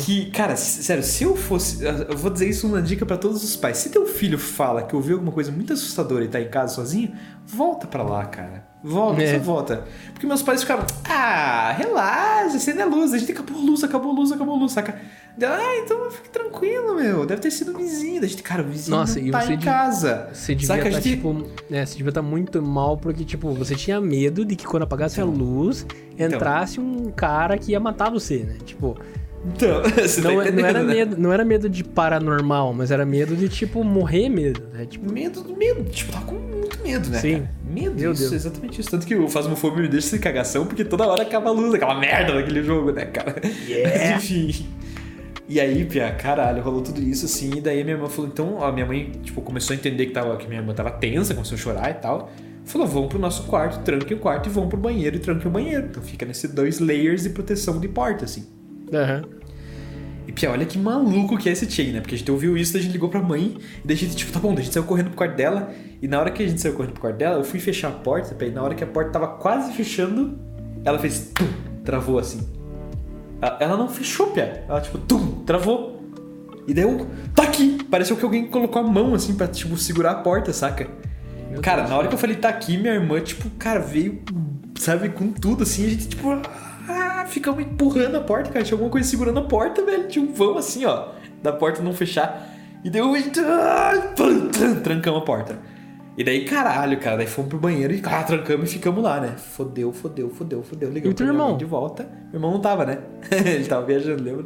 Que, 0.04 0.30
cara, 0.32 0.56
sério, 0.56 1.04
se 1.04 1.24
eu 1.24 1.36
fosse. 1.36 1.84
Eu 1.84 2.18
vou 2.18 2.32
dizer 2.32 2.50
isso 2.50 2.66
uma 2.68 2.82
dica 2.82 3.06
pra 3.06 3.18
todos 3.18 3.44
os 3.44 3.56
pais. 3.56 3.78
Se 3.78 3.90
teu 3.90 4.06
filho 4.08 4.38
fala 4.40 4.84
que 4.84 4.96
ouviu 4.96 5.16
alguma 5.16 5.32
coisa 5.32 5.52
muito 5.52 5.74
assustadora 5.74 6.24
e 6.24 6.28
tá 6.28 6.40
em 6.42 6.50
casa 6.50 6.76
sozinho, 6.76 7.14
volta 7.46 7.86
pra 7.88 8.04
lá, 8.04 8.26
cara. 8.26 8.66
Volta, 8.84 9.22
É. 9.22 9.34
só 9.34 9.40
volta. 9.44 9.84
Porque 10.14 10.26
meus 10.26 10.42
pais 10.42 10.62
ficaram, 10.62 10.86
ah, 11.10 11.74
relaxa, 11.78 12.58
acende 12.58 12.82
a 12.82 12.86
luz. 12.86 13.14
A 13.14 13.18
gente 13.18 13.32
acabou 13.32 13.58
a 13.60 13.66
luz, 13.66 13.84
acabou 13.84 14.12
a 14.12 14.16
luz, 14.16 14.32
acabou 14.32 14.56
a 14.56 14.60
luz, 14.60 14.72
saca? 14.72 15.00
Ah, 15.42 15.76
então 15.84 16.10
fique 16.10 16.30
tranquilo, 16.30 16.96
meu. 16.96 17.26
Deve 17.26 17.42
ter 17.42 17.52
sido 17.52 17.74
o 17.74 17.78
vizinho. 17.78 18.24
A 18.24 18.28
gente, 18.28 18.42
cara, 18.42 18.62
o 18.64 18.66
vizinho 18.68 18.98
Nossa, 18.98 19.20
não 19.20 19.32
tá 19.32 19.46
em 19.52 19.58
de- 19.58 19.66
casa. 19.66 20.30
Você 20.34 20.54
devia 20.56 20.68
Saca? 20.68 20.88
Estar, 20.88 21.02
gente- 21.02 21.16
tipo. 21.18 21.46
É, 21.70 21.86
você 21.86 21.98
devia 21.98 22.10
estar 22.10 22.22
muito 22.22 22.62
mal, 22.62 22.98
porque, 22.98 23.24
tipo, 23.26 23.52
você 23.54 23.76
tinha 23.76 24.00
medo 24.00 24.46
de 24.46 24.56
que 24.56 24.66
quando 24.66 24.84
apagasse 24.84 25.20
a 25.20 25.26
luz, 25.26 25.86
Então. 26.14 26.28
entrasse 26.38 26.80
um 26.80 27.12
cara 27.12 27.58
que 27.58 27.72
ia 27.72 27.80
matar 27.80 28.10
você, 28.10 28.38
né? 28.40 28.58
Tipo, 28.66 28.98
Então, 29.46 29.82
você 29.96 30.22
tá 30.22 30.30
não, 30.32 30.42
é- 30.42 30.52
não 30.52 30.66
era 30.66 30.84
né? 30.84 30.94
medo, 30.94 31.18
não 31.18 31.32
era 31.34 31.46
medo 31.46 31.70
de 31.70 31.84
paranormal, 31.84 32.74
mas 32.74 32.92
era 32.92 33.06
medo 33.06 33.36
de, 33.36 33.48
tipo, 33.48 33.84
morrer 33.84 34.30
mesmo, 34.30 34.66
né? 34.74 34.86
Tipo, 34.86 35.12
Medo 35.12 35.42
do 35.42 35.56
medo. 35.56 35.84
Tipo, 35.86 36.12
tá 36.12 36.22
com 36.22 36.36
muito 36.36 36.82
medo, 36.82 37.10
né? 37.10 37.20
Sim. 37.20 37.34
cara? 37.42 37.52
Medo, 37.70 37.96
Meu 38.00 38.12
isso, 38.14 38.22
Deus. 38.22 38.34
exatamente 38.34 38.82
isso. 38.82 38.90
Tanto 38.90 39.06
que 39.06 39.16
o 39.16 39.28
Phasmophobia 39.28 39.84
me 39.84 39.88
deixa 39.88 40.08
sem 40.08 40.20
cagação, 40.20 40.66
porque 40.66 40.84
toda 40.84 41.06
hora 41.06 41.22
acaba 41.22 41.50
a 41.50 41.54
luz, 41.54 41.74
aquela 41.74 42.00
merda 42.00 42.34
daquele 42.34 42.64
jogo, 42.64 42.92
né, 42.92 43.06
cara? 43.06 43.36
Yeah. 43.68 43.90
Mas, 44.16 44.24
enfim. 44.24 44.66
E 45.50 45.62
aí, 45.62 45.86
Pia, 45.86 46.12
caralho, 46.12 46.62
rolou 46.62 46.82
tudo 46.82 47.02
isso 47.02 47.26
assim, 47.26 47.52
e 47.58 47.62
daí 47.62 47.82
minha 47.84 47.96
irmã 47.96 48.10
falou, 48.10 48.30
então, 48.30 48.62
a 48.64 48.70
minha 48.72 48.86
mãe, 48.86 49.12
tipo, 49.24 49.42
começou 49.42 49.74
a 49.74 49.78
entender 49.78 50.08
que, 50.08 50.12
tava, 50.12 50.36
que 50.36 50.46
minha 50.48 50.60
irmã 50.60 50.74
tava 50.74 50.92
tensa, 50.92 51.34
começou 51.34 51.56
a 51.56 51.60
chorar 51.60 51.90
e 51.90 51.94
tal. 51.94 52.30
Falou, 52.66 52.86
vamos 52.86 53.08
pro 53.08 53.18
nosso 53.18 53.44
quarto, 53.44 53.80
tranquem 53.82 54.18
o 54.18 54.20
quarto 54.20 54.48
e 54.48 54.50
vão 54.50 54.68
pro 54.68 54.78
banheiro 54.78 55.16
e 55.16 55.20
tranquem 55.20 55.48
o 55.48 55.50
banheiro. 55.50 55.88
Então 55.90 56.04
fica 56.04 56.26
nesses 56.26 56.52
dois 56.54 56.80
layers 56.82 57.24
de 57.24 57.30
proteção 57.30 57.80
de 57.80 57.88
porta, 57.88 58.26
assim. 58.26 58.46
Aham. 58.94 59.24
E 60.28 60.32
Pia, 60.34 60.52
olha 60.52 60.66
que 60.66 60.78
maluco 60.78 61.38
que 61.38 61.48
é 61.48 61.54
esse 61.54 61.70
chain, 61.72 61.94
né? 61.94 62.02
Porque 62.02 62.16
a 62.16 62.18
gente 62.18 62.30
ouviu 62.30 62.58
isso, 62.58 62.76
a 62.76 62.82
gente 62.82 62.92
ligou 62.92 63.08
pra 63.08 63.22
mãe, 63.22 63.58
e 63.84 63.88
daí 63.88 63.96
a 63.96 64.00
gente, 64.00 64.16
tipo, 64.16 64.32
tá 64.32 64.40
bom, 64.40 64.52
a 64.52 64.56
gente 64.56 64.74
saiu 64.74 64.84
correndo 64.84 65.08
pro 65.08 65.16
quarto 65.16 65.36
dela, 65.36 65.72
e 66.02 66.08
na 66.08 66.20
hora 66.20 66.30
que 66.32 66.44
a 66.44 66.48
gente 66.48 66.60
saiu 66.60 66.74
correndo 66.74 66.92
pro 66.92 67.02
quarto 67.02 67.18
dela, 67.18 67.38
eu 67.38 67.44
fui 67.46 67.60
fechar 67.60 67.88
a 67.88 67.92
porta, 67.92 68.36
Pia, 68.36 68.50
e 68.50 68.52
na 68.52 68.62
hora 68.62 68.76
que 68.76 68.84
a 68.84 68.88
porta 68.88 69.12
tava 69.12 69.28
quase 69.28 69.72
fechando, 69.72 70.38
ela 70.84 71.00
fez 71.00 71.32
tum, 71.34 71.48
travou 71.86 72.20
assim. 72.20 72.42
Ela, 73.42 73.58
ela 73.62 73.78
não 73.78 73.88
fechou, 73.88 74.28
Pia. 74.28 74.66
Ela, 74.68 74.82
tipo, 74.82 74.98
tum, 74.98 75.44
travou. 75.46 76.04
E 76.68 76.74
daí 76.74 76.84
eu, 76.84 77.08
tá 77.34 77.44
aqui! 77.44 77.78
Pareceu 77.90 78.18
que 78.18 78.26
alguém 78.26 78.48
colocou 78.48 78.82
a 78.82 78.86
mão 78.86 79.14
assim 79.14 79.34
pra, 79.34 79.48
tipo, 79.48 79.78
segurar 79.78 80.12
a 80.12 80.16
porta, 80.16 80.52
saca? 80.52 80.88
Meu 81.50 81.62
cara, 81.62 81.84
Deus. 81.84 81.90
na 81.90 81.98
hora 81.98 82.08
que 82.10 82.14
eu 82.14 82.20
falei 82.20 82.36
tá 82.36 82.50
aqui, 82.50 82.78
minha 82.78 82.94
irmã, 82.94 83.22
tipo, 83.22 83.50
cara, 83.52 83.80
veio, 83.80 84.22
sabe, 84.76 85.08
com 85.10 85.32
tudo 85.32 85.64
assim, 85.64 85.86
a 85.86 85.90
gente, 85.90 86.10
tipo, 86.10 86.30
ah, 86.30 86.42
ficamos 87.28 87.62
empurrando 87.64 88.16
a 88.16 88.22
porta, 88.22 88.50
cara. 88.52 88.64
Tinha 88.66 88.76
alguma 88.76 88.90
coisa 88.92 89.08
segurando 89.08 89.40
a 89.40 89.44
porta, 89.44 89.84
velho. 89.84 90.08
Tinha 90.08 90.24
um 90.26 90.34
vão 90.34 90.58
assim, 90.58 90.86
ó, 90.86 91.10
da 91.44 91.52
porta 91.54 91.82
não 91.82 91.94
fechar. 91.94 92.54
E 92.84 92.90
daí 92.90 93.02
eu, 93.02 93.12
pam, 94.16 94.48
tran- 94.50 94.76
trancamos 94.82 95.22
a 95.22 95.26
porta. 95.26 95.60
E 96.18 96.24
daí, 96.24 96.46
caralho, 96.46 97.00
cara, 97.00 97.18
daí 97.18 97.28
fomos 97.28 97.50
pro 97.50 97.60
banheiro 97.60 97.94
e 97.94 98.02
ah, 98.04 98.24
trancamos 98.24 98.70
e 98.72 98.74
ficamos 98.74 99.04
lá, 99.04 99.20
né? 99.22 99.36
Fodeu, 99.38 99.92
fodeu, 99.94 100.30
fodeu, 100.32 100.64
fodeu. 100.64 100.90
Ligamos 100.90 101.14
E 101.14 101.16
teu 101.16 101.28
irmão? 101.28 101.56
de 101.58 101.66
volta. 101.66 102.04
Meu 102.32 102.36
irmão 102.36 102.52
não 102.54 102.60
tava, 102.60 102.86
né? 102.86 103.00
Ele 103.32 103.66
tava 103.66 103.86
viajando, 103.86 104.24
lembra? 104.24 104.46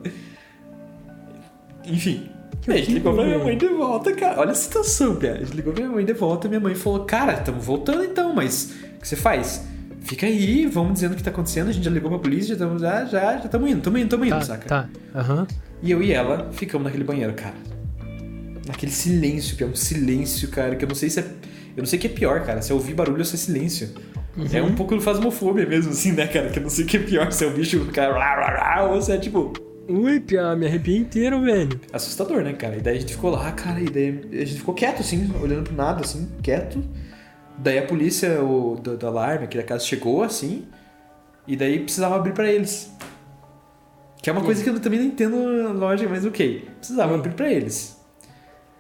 Enfim. 1.86 2.30
Que 2.62 2.72
a 2.72 2.78
gente 2.78 2.92
ligou 2.94 3.14
pra 3.16 3.24
minha 3.24 3.40
mãe 3.40 3.58
de 3.58 3.68
volta, 3.70 4.14
cara. 4.14 4.40
Olha 4.40 4.52
a 4.52 4.56
situação, 4.56 5.16
Pia. 5.16 5.34
A 5.34 5.38
gente 5.38 5.54
ligou 5.56 5.74
pra 5.74 5.82
minha 5.84 5.96
mãe 5.96 6.06
de 6.06 6.14
volta 6.14 6.46
e 6.46 6.50
minha 6.50 6.60
mãe 6.60 6.76
falou: 6.76 7.06
Cara, 7.06 7.34
estamos 7.34 7.66
voltando 7.66 8.04
então, 8.04 8.34
mas 8.36 8.72
o 8.98 9.00
que 9.00 9.08
você 9.08 9.16
faz? 9.16 9.66
Fica 10.02 10.26
aí, 10.26 10.66
vamos 10.66 10.94
dizendo 10.94 11.14
o 11.14 11.16
que 11.16 11.24
tá 11.24 11.30
acontecendo. 11.30 11.70
A 11.70 11.72
gente 11.72 11.84
já 11.86 11.92
ligou 11.92 12.10
pra 12.10 12.20
polícia, 12.20 12.48
já 12.50 12.54
estamos 12.56 12.82
já, 12.82 13.06
já, 13.06 13.38
já 13.38 13.46
estamos 13.46 13.70
indo, 13.70 13.78
estamos 13.78 14.00
indo, 14.00 14.06
estamos 14.06 14.28
indo, 14.28 14.36
Tá, 14.36 14.42
saca? 14.42 14.68
tá. 14.68 14.90
Aham. 15.16 15.48
E 15.82 15.92
eu 15.92 16.02
e 16.04 16.12
ela 16.12 16.50
ficamos 16.52 16.86
naquele 16.86 17.04
banheiro, 17.04 17.34
cara. 17.34 17.56
Naquele 18.68 18.92
silêncio, 18.92 19.56
que 19.58 19.64
é 19.64 19.68
um 19.68 19.76
silêncio, 19.76 20.50
cara, 20.50 20.76
que 20.76 20.84
eu 20.86 20.90
não 20.90 20.96
sei 20.96 21.10
se 21.10 21.20
é. 21.20 21.24
Eu 21.76 21.78
não 21.84 21.86
sei 21.86 21.98
o 21.98 22.02
que 22.02 22.08
é 22.08 22.10
pior, 22.10 22.44
cara. 22.46 22.62
Se 22.62 22.72
é 22.72 22.76
ouvir 22.76 22.94
barulho 22.94 23.20
ou 23.20 23.26
se 23.26 23.36
é 23.36 23.38
silêncio. 23.38 23.90
É 24.54 24.62
um 24.62 24.76
pouco 24.76 25.00
fasmofobia 25.02 25.66
mesmo, 25.66 25.92
assim, 25.92 26.12
né, 26.14 26.26
cara? 26.28 26.50
Que 26.50 26.60
eu 26.60 26.64
não 26.64 26.70
sei 26.70 26.86
o 26.86 26.88
que 26.88 26.98
é 26.98 27.00
pior, 27.02 27.32
se 27.32 27.44
é 27.44 27.48
o 27.48 27.52
bicho, 27.54 27.86
cara, 27.94 28.14
rá, 28.14 28.36
rá, 28.36 28.76
rá, 28.76 28.84
ou 28.86 29.02
se 29.02 29.12
é 29.12 29.18
tipo. 29.18 29.52
Ui, 29.90 30.20
Pia, 30.22 30.56
me 30.56 30.68
arrepiei 30.68 30.98
inteiro, 30.98 31.42
velho. 31.42 31.80
assustador, 31.92 32.42
né, 32.44 32.54
cara? 32.54 32.78
E 32.78 32.82
daí 32.82 32.98
a 32.98 33.00
gente 33.00 33.14
ficou 33.14 33.30
lá, 33.32 33.52
cara, 33.52 33.82
e 33.82 33.86
daí 33.90 34.22
a 34.32 34.46
gente 34.46 34.60
ficou 34.60 34.74
quieto, 34.74 35.02
assim, 35.02 35.30
olhando 35.42 35.64
pro 35.64 35.76
nada, 35.76 36.02
assim, 36.02 36.30
quieto. 36.42 36.82
Daí 37.58 37.78
a 37.78 37.86
polícia 37.86 38.44
o, 38.44 38.76
do, 38.76 38.98
do 38.98 39.08
alarme 39.08 39.46
aqui 39.46 39.58
da 39.58 39.64
casa 39.64 39.84
chegou, 39.84 40.24
assim, 40.24 40.68
e 41.48 41.56
daí 41.56 41.80
precisava 41.80 42.16
abrir 42.16 42.34
pra 42.34 42.50
eles. 42.52 42.92
Que 44.22 44.30
é 44.30 44.34
uma 44.34 44.44
coisa 44.44 44.64
que 44.64 44.70
eu 44.70 44.80
também 44.80 45.00
não 45.00 45.08
entendo 45.08 45.36
a 45.68 45.72
lógica, 45.72 46.10
mas 46.10 46.26
ok. 46.26 46.70
Precisava 46.78 47.14
Hum. 47.14 47.20
abrir 47.20 47.34
pra 47.34 47.52
eles. 47.52 48.00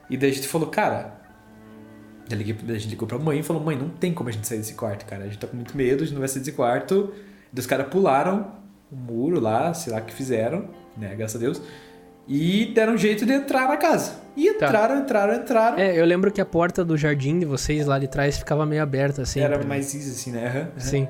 E 0.09 0.15
daí 0.17 0.29
a 0.29 0.33
gente 0.33 0.47
falou, 0.47 0.67
cara. 0.69 1.19
A 2.29 2.35
gente 2.35 2.87
ligou 2.87 3.07
pra 3.07 3.17
mãe 3.19 3.39
e 3.39 3.43
falou: 3.43 3.61
mãe, 3.61 3.77
não 3.77 3.89
tem 3.89 4.13
como 4.13 4.29
a 4.29 4.31
gente 4.31 4.47
sair 4.47 4.59
desse 4.59 4.73
quarto, 4.75 5.05
cara. 5.05 5.23
A 5.23 5.27
gente 5.27 5.37
tá 5.39 5.47
com 5.47 5.55
muito 5.55 5.75
medo, 5.75 6.03
a 6.03 6.05
gente 6.05 6.13
não 6.13 6.19
vai 6.19 6.29
sair 6.29 6.39
desse 6.39 6.53
quarto. 6.53 7.13
E 7.53 7.59
os 7.59 7.65
caras 7.65 7.87
pularam 7.87 8.53
o 8.91 8.95
muro 8.95 9.39
lá, 9.39 9.73
sei 9.73 9.91
lá 9.91 9.99
o 9.99 10.05
que 10.05 10.13
fizeram, 10.13 10.69
né? 10.95 11.13
Graças 11.15 11.35
a 11.35 11.39
Deus. 11.39 11.61
E 12.27 12.71
deram 12.73 12.93
um 12.93 12.97
jeito 12.97 13.25
de 13.25 13.33
entrar 13.33 13.67
na 13.67 13.77
casa. 13.77 14.13
E 14.37 14.53
Tá. 14.53 14.67
entraram, 14.67 14.99
entraram, 14.99 15.33
entraram. 15.35 15.77
É, 15.77 15.99
eu 15.99 16.05
lembro 16.05 16.31
que 16.31 16.39
a 16.39 16.45
porta 16.45 16.85
do 16.85 16.95
jardim 16.97 17.39
de 17.39 17.45
vocês 17.45 17.85
lá 17.85 17.99
de 17.99 18.07
trás 18.07 18.37
ficava 18.37 18.65
meio 18.65 18.81
aberta, 18.81 19.23
assim. 19.23 19.39
Era 19.41 19.61
mais 19.65 19.93
easy, 19.93 20.11
assim, 20.11 20.31
né? 20.31 20.47
Aham. 20.47 20.67
Sim. 20.79 21.07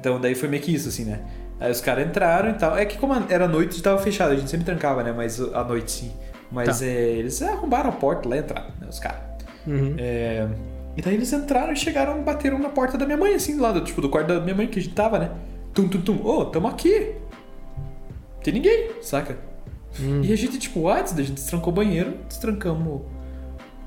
Então 0.00 0.20
daí 0.20 0.34
foi 0.34 0.48
meio 0.48 0.62
que 0.62 0.74
isso, 0.74 0.88
assim, 0.88 1.04
né? 1.04 1.20
Aí 1.60 1.70
os 1.70 1.80
caras 1.80 2.06
entraram 2.06 2.50
e 2.50 2.54
tal. 2.54 2.76
É 2.76 2.84
que 2.84 2.98
como 2.98 3.14
era 3.28 3.46
noite, 3.46 3.68
a 3.70 3.72
gente 3.72 3.82
tava 3.82 3.98
fechado, 4.02 4.32
a 4.32 4.36
gente 4.36 4.50
sempre 4.50 4.66
trancava, 4.66 5.02
né? 5.02 5.12
Mas 5.16 5.40
à 5.40 5.62
noite 5.62 5.90
sim. 5.92 6.12
Mas 6.50 6.80
Tá. 6.80 6.84
é, 6.86 6.88
eles 6.90 7.40
arrombaram 7.42 7.90
a 7.90 7.92
porta 7.92 8.28
lá 8.28 8.36
e 8.36 8.40
entraram, 8.40 8.68
né? 8.80 8.86
Os 8.88 8.98
caras. 8.98 9.20
Uhum. 9.66 9.94
É, 9.98 10.46
E 10.96 11.02
daí 11.02 11.14
eles 11.14 11.30
entraram 11.32 11.72
e 11.72 11.76
chegaram, 11.76 12.22
bateram 12.22 12.58
na 12.58 12.70
porta 12.70 12.96
da 12.96 13.04
minha 13.04 13.18
mãe, 13.18 13.34
assim, 13.34 13.58
lá 13.58 13.70
do, 13.70 13.82
tipo, 13.82 14.00
do 14.00 14.08
quarto 14.08 14.28
da 14.28 14.40
minha 14.40 14.54
mãe 14.56 14.66
que 14.66 14.78
a 14.78 14.82
gente 14.82 14.94
tava, 14.94 15.18
né? 15.18 15.30
Tum, 15.74 15.86
tum, 15.88 16.00
tum. 16.00 16.24
Ô, 16.26 16.46
tamo 16.46 16.68
aqui. 16.68 17.12
Tem 18.42 18.54
ninguém, 18.54 18.90
saca? 19.02 19.36
Hum. 20.00 20.20
E 20.22 20.32
a 20.32 20.36
gente, 20.36 20.58
tipo, 20.58 20.80
what? 20.80 21.12
A 21.12 21.16
gente 21.22 21.32
destrancou 21.32 21.72
o 21.72 21.76
banheiro, 21.76 22.14
destrancamos 22.28 23.02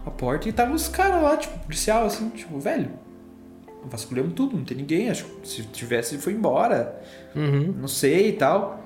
a 0.05 0.12
porta 0.12 0.47
e 0.49 0.51
tava 0.51 0.74
os 0.74 0.88
caras 0.88 1.22
lá, 1.22 1.38
tipo, 1.38 1.57
policial, 1.60 2.05
assim, 2.05 2.30
tipo, 2.30 2.60
velho. 2.60 2.89
Vasculhamos 3.89 4.34
tudo, 4.34 4.57
não 4.57 4.64
tem 4.66 4.76
ninguém. 4.78 5.10
Acho 5.10 5.26
que 5.26 5.47
se 5.47 5.64
tivesse, 5.64 6.18
foi 6.18 6.34
embora. 6.34 6.99
Uhum. 7.36 7.74
Não 7.80 7.88
sei 7.88 8.30
e 8.30 8.34
tal. 8.34 8.84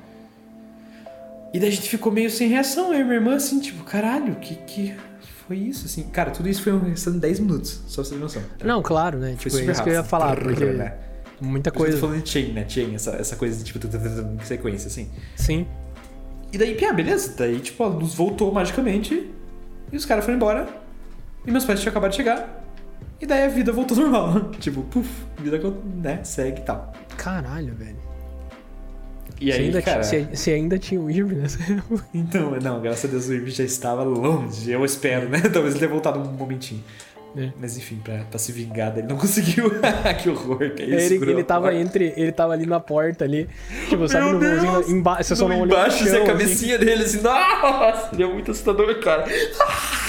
E 1.53 1.59
daí 1.59 1.69
a 1.69 1.71
gente 1.71 1.87
ficou 1.89 2.11
meio 2.11 2.29
sem 2.29 2.47
reação, 2.49 2.93
eu 2.93 3.01
e 3.01 3.03
minha 3.03 3.15
irmã, 3.15 3.35
assim, 3.35 3.59
tipo, 3.59 3.83
caralho, 3.83 4.35
que 4.35 4.55
que 4.55 4.95
foi 5.47 5.57
isso, 5.57 5.85
assim? 5.85 6.03
Cara, 6.03 6.31
tudo 6.31 6.49
isso 6.49 6.63
foi 6.63 6.73
de 6.79 7.19
10 7.19 7.39
minutos, 7.41 7.81
só 7.87 8.01
pra 8.01 8.03
você 8.05 8.15
ter 8.15 8.19
noção. 8.21 8.41
tá? 8.57 8.65
Não, 8.65 8.81
claro, 8.81 9.19
né? 9.19 9.35
Foi 9.37 9.49
Tipo, 9.51 9.57
é 9.57 9.59
super 9.59 9.71
isso 9.71 9.83
que 9.83 9.89
eu 9.89 9.93
ia 9.93 9.99
rápido. 9.99 10.09
falar, 10.09 10.35
porque 10.37 10.65
né? 10.65 10.93
muita 11.39 11.69
que 11.69 11.77
eu 11.77 11.79
tô 11.79 11.85
coisa. 11.85 11.99
falando 11.99 12.23
de 12.23 12.29
chain, 12.29 12.53
né? 12.53 12.65
Chain, 12.67 12.95
essa, 12.95 13.11
essa 13.11 13.35
coisa 13.35 13.55
de 13.57 13.63
tipo, 13.71 13.79
sequência, 14.45 14.87
assim. 14.87 15.09
Sim. 15.35 15.67
E 16.53 16.57
daí, 16.57 16.75
pia, 16.75 16.93
beleza. 16.93 17.33
Daí, 17.35 17.59
tipo, 17.59 17.83
a 17.83 17.87
luz 17.87 18.13
voltou 18.13 18.51
magicamente 18.53 19.27
e 19.91 19.97
os 19.97 20.05
caras 20.05 20.23
foram 20.23 20.37
embora. 20.37 20.67
E 21.45 21.51
meus 21.51 21.65
pais 21.65 21.79
tinham 21.79 21.89
acabado 21.89 22.11
de 22.11 22.17
chegar. 22.17 22.63
E 23.19 23.25
daí 23.25 23.43
a 23.43 23.47
vida 23.47 23.71
voltou 23.71 23.97
ao 23.97 24.03
normal. 24.09 24.51
tipo, 24.59 24.83
puf, 24.83 25.09
vida 25.39 25.59
né, 25.95 26.23
segue 26.23 26.61
e 26.61 26.63
tal. 26.63 26.93
Caralho, 27.17 27.73
velho. 27.73 27.97
E 29.41 29.51
se, 29.51 29.51
aí, 29.51 29.65
ainda 29.65 29.81
cara... 29.81 30.01
tinha, 30.01 30.27
se, 30.27 30.35
se 30.35 30.51
ainda 30.51 30.77
tinha 30.77 31.01
o 31.01 31.09
Irving 31.09 31.35
nessa 31.35 31.59
época. 31.73 32.05
Então, 32.13 32.51
não, 32.61 32.79
graças 32.81 33.05
a 33.05 33.07
Deus 33.07 33.27
o 33.27 33.33
Irving 33.33 33.51
já 33.51 33.63
estava 33.63 34.03
longe, 34.03 34.69
eu 34.69 34.85
espero, 34.85 35.29
né? 35.29 35.39
Talvez 35.51 35.73
ele 35.73 35.79
tenha 35.79 35.89
voltado 35.89 36.19
um 36.19 36.31
momentinho. 36.33 36.83
É. 37.35 37.49
Mas 37.59 37.77
enfim, 37.77 37.99
pra, 38.03 38.19
pra 38.29 38.37
se 38.37 38.51
vingar 38.51 38.91
dele, 38.91 39.07
não 39.07 39.17
conseguiu. 39.17 39.71
que 40.21 40.29
horror, 40.29 40.71
que 40.75 40.83
é 40.83 41.03
isso? 41.05 41.13
Ele, 41.15 41.31
ele 41.31 41.43
tava 41.43 41.73
entre. 41.73 42.13
Ele 42.15 42.31
tava 42.31 42.53
ali 42.53 42.65
na 42.65 42.79
porta 42.79 43.23
ali. 43.25 43.49
Tipo, 43.89 44.07
sabe 44.07 44.25
Meu 44.25 44.33
no 44.33 44.39
vãozinho 44.39 44.71
Deus! 44.73 44.89
embaixo. 44.89 45.23
Você 45.23 45.35
só 45.35 45.47
não 45.47 45.55
olhou 45.61 45.67
no 45.67 45.73
Embaixo, 45.73 46.03
assim, 46.03 46.05
chão, 46.05 46.13
a 46.13 46.17
assim. 46.23 46.27
cabecinha 46.31 46.77
dele, 46.77 47.03
assim, 47.03 47.21
nossa, 47.21 48.21
é 48.21 48.25
muito 48.25 48.51
assustador, 48.51 48.99
cara. 48.99 49.25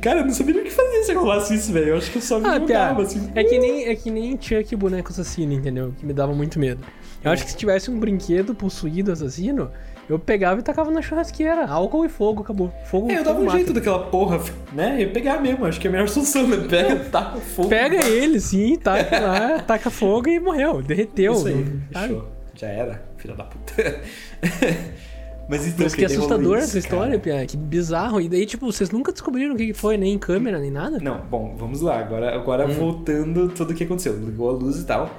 cara, 0.00 0.20
eu 0.20 0.26
não 0.26 0.32
sabia 0.32 0.60
o 0.60 0.64
que 0.64 0.70
fazer 0.70 1.02
se 1.04 1.12
rolasse 1.14 1.54
isso, 1.54 1.72
velho. 1.72 1.88
Eu 1.90 1.96
acho 1.98 2.10
que 2.10 2.18
eu 2.18 2.22
só 2.22 2.38
me 2.38 2.46
Ah, 2.46 2.54
jogava, 2.58 2.66
piada. 2.66 3.02
assim. 3.02 3.30
É 3.34 3.44
que 3.44 3.58
nem, 3.58 3.86
é 3.86 3.94
que 3.94 4.10
nem 4.10 4.38
Chuck 4.40 4.74
boneco 4.76 5.10
assassino, 5.10 5.52
entendeu? 5.52 5.94
Que 5.98 6.06
me 6.06 6.12
dava 6.12 6.32
muito 6.34 6.58
medo. 6.58 6.84
Eu 7.22 7.30
acho 7.30 7.44
que 7.44 7.50
se 7.52 7.56
tivesse 7.56 7.90
um 7.90 7.98
brinquedo 7.98 8.54
possuído 8.54 9.12
assassino, 9.12 9.70
eu 10.08 10.18
pegava 10.18 10.60
e 10.60 10.62
tacava 10.62 10.90
na 10.90 11.00
churrasqueira. 11.02 11.66
Álcool 11.66 12.04
e 12.04 12.08
fogo, 12.08 12.42
acabou. 12.42 12.72
Fogo, 12.86 13.10
É, 13.10 13.18
eu 13.18 13.24
dava 13.24 13.40
um 13.40 13.44
mata. 13.44 13.56
jeito 13.56 13.72
daquela 13.72 14.00
porra, 14.06 14.40
né? 14.72 14.94
Eu 14.96 15.06
ia 15.06 15.12
pegar 15.12 15.40
mesmo, 15.40 15.64
acho 15.64 15.80
que 15.80 15.86
é 15.86 15.90
a 15.90 15.92
melhor 15.92 16.08
solução, 16.10 16.46
né? 16.46 16.56
Pega, 16.68 16.96
taca 17.10 17.38
fogo. 17.38 17.68
Pega 17.68 18.04
ele, 18.06 18.40
sim, 18.40 18.76
taca 18.76 19.18
lá, 19.20 19.58
taca 19.66 19.90
fogo 19.90 20.28
e 20.28 20.38
morreu. 20.38 20.82
Derreteu. 20.82 21.32
Isso 21.32 21.48
aí, 21.48 21.80
fechou. 21.92 22.28
Já 22.54 22.68
era, 22.68 23.02
filha 23.16 23.34
da 23.34 23.44
puta. 23.44 23.72
Mas 25.46 25.66
então, 25.66 25.86
isso 25.86 25.94
que 25.94 26.02
é 26.02 26.06
assustador 26.06 26.56
isso, 26.56 26.68
essa 26.68 26.78
história. 26.78 27.18
Pia. 27.18 27.44
Que 27.44 27.56
bizarro. 27.56 28.18
E 28.20 28.28
daí, 28.30 28.46
tipo, 28.46 28.64
vocês 28.64 28.90
nunca 28.90 29.12
descobriram 29.12 29.54
o 29.54 29.56
que 29.58 29.66
que 29.66 29.72
foi, 29.74 29.96
nem 29.98 30.14
em 30.14 30.18
câmera, 30.18 30.58
nem 30.58 30.70
nada? 30.70 30.98
Não, 31.02 31.18
bom, 31.30 31.54
vamos 31.58 31.82
lá. 31.82 31.98
Agora, 31.98 32.34
agora 32.34 32.66
Hum. 32.66 32.72
voltando 32.72 33.48
tudo 33.50 33.72
o 33.72 33.74
que 33.74 33.84
aconteceu. 33.84 34.16
Ligou 34.16 34.48
a 34.48 34.52
luz 34.52 34.78
e 34.78 34.86
tal. 34.86 35.10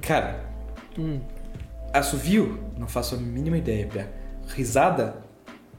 Cara, 0.00 0.44
Hum. 0.96 1.18
Assovio, 1.92 2.58
não 2.76 2.86
faço 2.88 3.14
a 3.14 3.18
mínima 3.18 3.56
ideia, 3.58 3.86
Pia. 3.86 4.08
risada, 4.48 5.16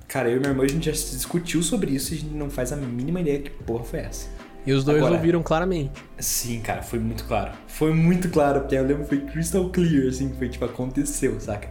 cara, 0.07 0.30
eu 0.30 0.38
e 0.38 0.39
meu 0.39 0.49
irmão 0.51 0.66
a 0.66 0.68
gente 0.68 0.86
já 0.86 0.91
discutiu 0.91 1.62
sobre 1.64 1.91
isso 1.91 2.14
e 2.14 2.18
a 2.18 2.20
gente 2.22 2.34
não 2.34 2.49
faz 2.49 2.72
a 2.72 2.76
mínima 2.76 3.22
ideia 3.22 3.39
que 3.39 3.49
porra 3.49 3.84
foi 3.84 3.99
essa. 3.99 4.28
E 4.66 4.74
os 4.74 4.84
dois 4.84 4.97
Agora- 4.97 5.16
ouviram 5.16 5.41
claramente. 5.41 5.91
Sim, 6.20 6.60
cara, 6.62 6.82
foi 6.84 6.99
muito 6.99 7.24
claro. 7.24 7.51
Foi 7.68 7.93
muito 7.93 8.30
claro, 8.30 8.60
porque 8.62 8.76
eu 8.76 8.84
lembro 8.86 9.03
que 9.03 9.10
foi 9.10 9.22
crystal 9.22 9.70
clear, 9.70 10.07
assim, 10.10 10.32
foi 10.38 10.49
tipo, 10.49 10.66
aconteceu, 10.66 11.39
saca? 11.39 11.68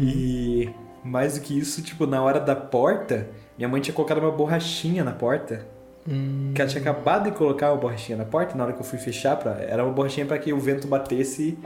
E 0.00 0.70
mais 1.04 1.34
do 1.34 1.40
que 1.40 1.58
isso, 1.58 1.82
tipo, 1.82 2.06
na 2.06 2.22
hora 2.22 2.38
da 2.40 2.54
porta, 2.54 3.28
minha 3.58 3.68
mãe 3.68 3.80
tinha 3.80 3.92
colocado 3.92 4.18
uma 4.18 4.30
borrachinha 4.30 5.02
na 5.02 5.12
porta. 5.12 5.66
Hum, 6.08 6.52
Que 6.54 6.60
ela 6.62 6.70
tinha 6.70 6.80
acabado 6.80 7.24
de 7.30 7.36
colocar 7.36 7.72
uma 7.72 7.80
borrachinha 7.80 8.16
na 8.18 8.24
porta, 8.24 8.56
na 8.56 8.64
hora 8.64 8.72
que 8.72 8.80
eu 8.80 8.84
fui 8.84 8.98
fechar, 8.98 9.36
pra, 9.36 9.52
era 9.60 9.84
uma 9.84 9.92
borrachinha 9.92 10.24
pra 10.24 10.38
que 10.38 10.52
o 10.52 10.58
vento 10.60 10.86
batesse 10.86 11.58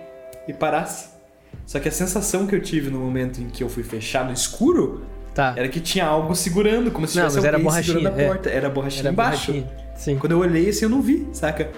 e 0.49 0.53
parasse. 0.55 1.11
Só 1.67 1.81
que 1.81 1.89
a 1.89 1.93
sensação 1.93 2.47
que 2.47 2.55
eu 2.55 2.63
tive 2.63 2.91
no 2.91 3.01
momento 3.01 3.41
em 3.41 3.49
que 3.49 3.63
eu 3.63 3.69
fui 3.69 3.83
fechar 3.83 4.25
no 4.25 4.33
escuro 4.33 5.03
tá. 5.35 5.53
era 5.57 5.69
que 5.69 5.81
tinha 5.81 6.07
algo 6.07 6.35
segurando, 6.35 6.91
como 6.93 7.07
se 7.07 7.19
Não, 7.19 7.27
tivesse 7.27 7.47
era 7.47 7.57
alguém 7.57 7.69
borrachinha, 7.69 7.99
segurando 7.99 8.19
a 8.19 8.23
é. 8.23 8.27
porta. 8.29 8.49
Era 8.51 8.67
a 8.69 8.71
borrachinha 8.71 9.03
Era 9.03 9.11
embaixo. 9.11 9.53
borrachinha. 9.53 9.87
Sim. 9.97 10.17
Quando 10.19 10.33
eu 10.33 10.39
olhei 10.39 10.69
assim, 10.69 10.85
eu 10.85 10.89
não 10.91 11.03
vi, 11.03 11.27
saca? 11.33 11.71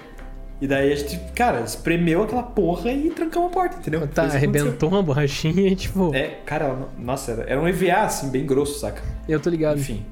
E 0.61 0.67
daí 0.67 0.91
a 0.91 0.95
gente, 0.95 1.17
cara, 1.33 1.61
espremeu 1.61 2.21
aquela 2.23 2.43
porra 2.43 2.91
e 2.91 3.09
trancamos 3.09 3.49
a 3.49 3.53
porta, 3.53 3.77
entendeu? 3.77 4.05
Tá, 4.07 4.23
arrebentou 4.23 4.89
uma 4.89 5.01
borrachinha 5.01 5.69
e 5.69 5.75
tipo. 5.75 6.13
É, 6.13 6.37
cara, 6.45 6.75
nossa, 6.97 7.31
era, 7.31 7.43
era 7.43 7.61
um 7.61 7.67
EVA, 7.67 8.01
assim, 8.01 8.29
bem 8.29 8.45
grosso, 8.45 8.79
saca? 8.79 9.01
Eu 9.27 9.39
tô 9.39 9.49
ligado. 9.49 9.79
Enfim. 9.79 10.05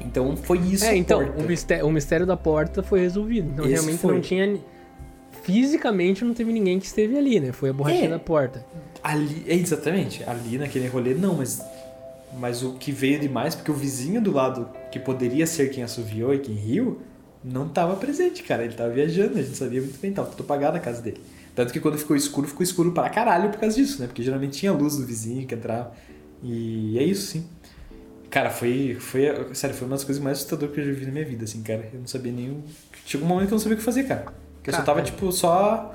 Então 0.00 0.36
foi 0.36 0.58
isso 0.58 0.84
É, 0.84 0.96
então, 0.96 1.20
o 1.36 1.42
mistério, 1.42 1.86
o 1.86 1.90
mistério 1.90 2.26
da 2.26 2.36
porta 2.36 2.82
foi 2.82 3.00
resolvido. 3.00 3.50
Então, 3.52 3.64
Esse 3.64 3.74
realmente 3.74 3.98
foi. 3.98 4.14
não 4.14 4.20
tinha. 4.20 4.58
Fisicamente 5.52 6.24
não 6.24 6.34
teve 6.34 6.52
ninguém 6.52 6.78
que 6.78 6.86
esteve 6.86 7.16
ali, 7.16 7.40
né? 7.40 7.52
Foi 7.52 7.70
a 7.70 7.72
borrachinha 7.72 8.04
É. 8.06 8.08
da 8.10 8.18
porta. 8.18 8.64
Ali, 9.02 9.44
é, 9.48 9.54
exatamente, 9.54 10.22
ali 10.24 10.58
naquele 10.58 10.86
rolê 10.88 11.14
não, 11.14 11.34
mas 11.36 11.60
mas 12.38 12.62
o 12.62 12.74
que 12.74 12.92
veio 12.92 13.18
demais 13.18 13.54
porque 13.54 13.70
o 13.70 13.74
vizinho 13.74 14.20
do 14.20 14.30
lado 14.30 14.68
que 14.92 14.98
poderia 14.98 15.46
ser 15.46 15.70
quem 15.70 15.82
assoviou 15.82 16.34
e 16.34 16.38
quem 16.38 16.54
riu 16.54 17.00
não 17.42 17.66
tava 17.68 17.96
presente, 17.96 18.42
cara, 18.42 18.64
ele 18.64 18.74
tava 18.74 18.90
viajando, 18.90 19.38
a 19.38 19.42
gente 19.42 19.56
sabia 19.56 19.80
muito 19.80 19.98
bem, 19.98 20.12
tava 20.12 20.28
tudo 20.30 20.42
apagado 20.42 20.76
a 20.76 20.80
casa 20.80 21.00
dele. 21.00 21.20
Tanto 21.54 21.72
que 21.72 21.80
quando 21.80 21.96
ficou 21.96 22.14
escuro, 22.14 22.46
ficou 22.46 22.62
escuro 22.62 22.92
para 22.92 23.08
caralho 23.08 23.48
por 23.50 23.58
causa 23.58 23.74
disso, 23.76 24.00
né? 24.00 24.06
Porque 24.06 24.22
geralmente 24.22 24.58
tinha 24.58 24.72
luz 24.72 24.96
do 24.96 25.06
vizinho 25.06 25.46
que 25.46 25.54
entrava. 25.54 25.92
E 26.42 26.98
é 26.98 27.02
isso, 27.02 27.28
sim. 27.28 27.44
Cara, 28.30 28.50
foi, 28.50 28.96
foi. 29.00 29.22
Sério, 29.54 29.74
foi 29.74 29.86
uma 29.88 29.96
das 29.96 30.04
coisas 30.04 30.22
mais 30.22 30.36
assustadoras 30.38 30.74
que 30.74 30.80
eu 30.80 30.84
já 30.84 30.92
vi 30.92 31.06
na 31.06 31.12
minha 31.12 31.24
vida, 31.24 31.44
assim, 31.44 31.62
cara. 31.62 31.88
Eu 31.92 32.00
não 32.00 32.06
sabia 32.06 32.30
nem. 32.30 32.62
Chegou 33.06 33.24
um 33.26 33.28
momento 33.28 33.48
que 33.48 33.54
eu 33.54 33.56
não 33.56 33.62
sabia 33.62 33.74
o 33.74 33.78
que 33.78 33.84
fazer, 33.84 34.04
cara. 34.04 34.26
Eu 34.68 34.74
só 34.74 34.82
tava, 34.82 35.00
Cara. 35.00 35.10
tipo, 35.10 35.32
só. 35.32 35.92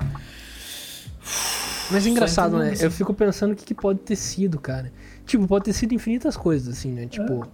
Mas 1.90 1.96
é 1.96 2.00
Só 2.00 2.08
engraçado, 2.08 2.58
né? 2.58 2.70
assim. 2.70 2.84
Eu 2.84 2.90
fico 2.90 3.12
pensando 3.14 3.52
o 3.52 3.56
que, 3.56 3.64
que 3.64 3.74
pode 3.74 4.00
ter 4.00 4.16
sido, 4.16 4.58
cara. 4.58 4.92
Tipo, 5.26 5.46
pode 5.46 5.64
ter 5.66 5.72
sido 5.72 5.94
infinitas 5.94 6.36
coisas, 6.36 6.76
assim, 6.78 6.92
né? 6.92 7.04
É. 7.04 7.06
Tipo. 7.06 7.46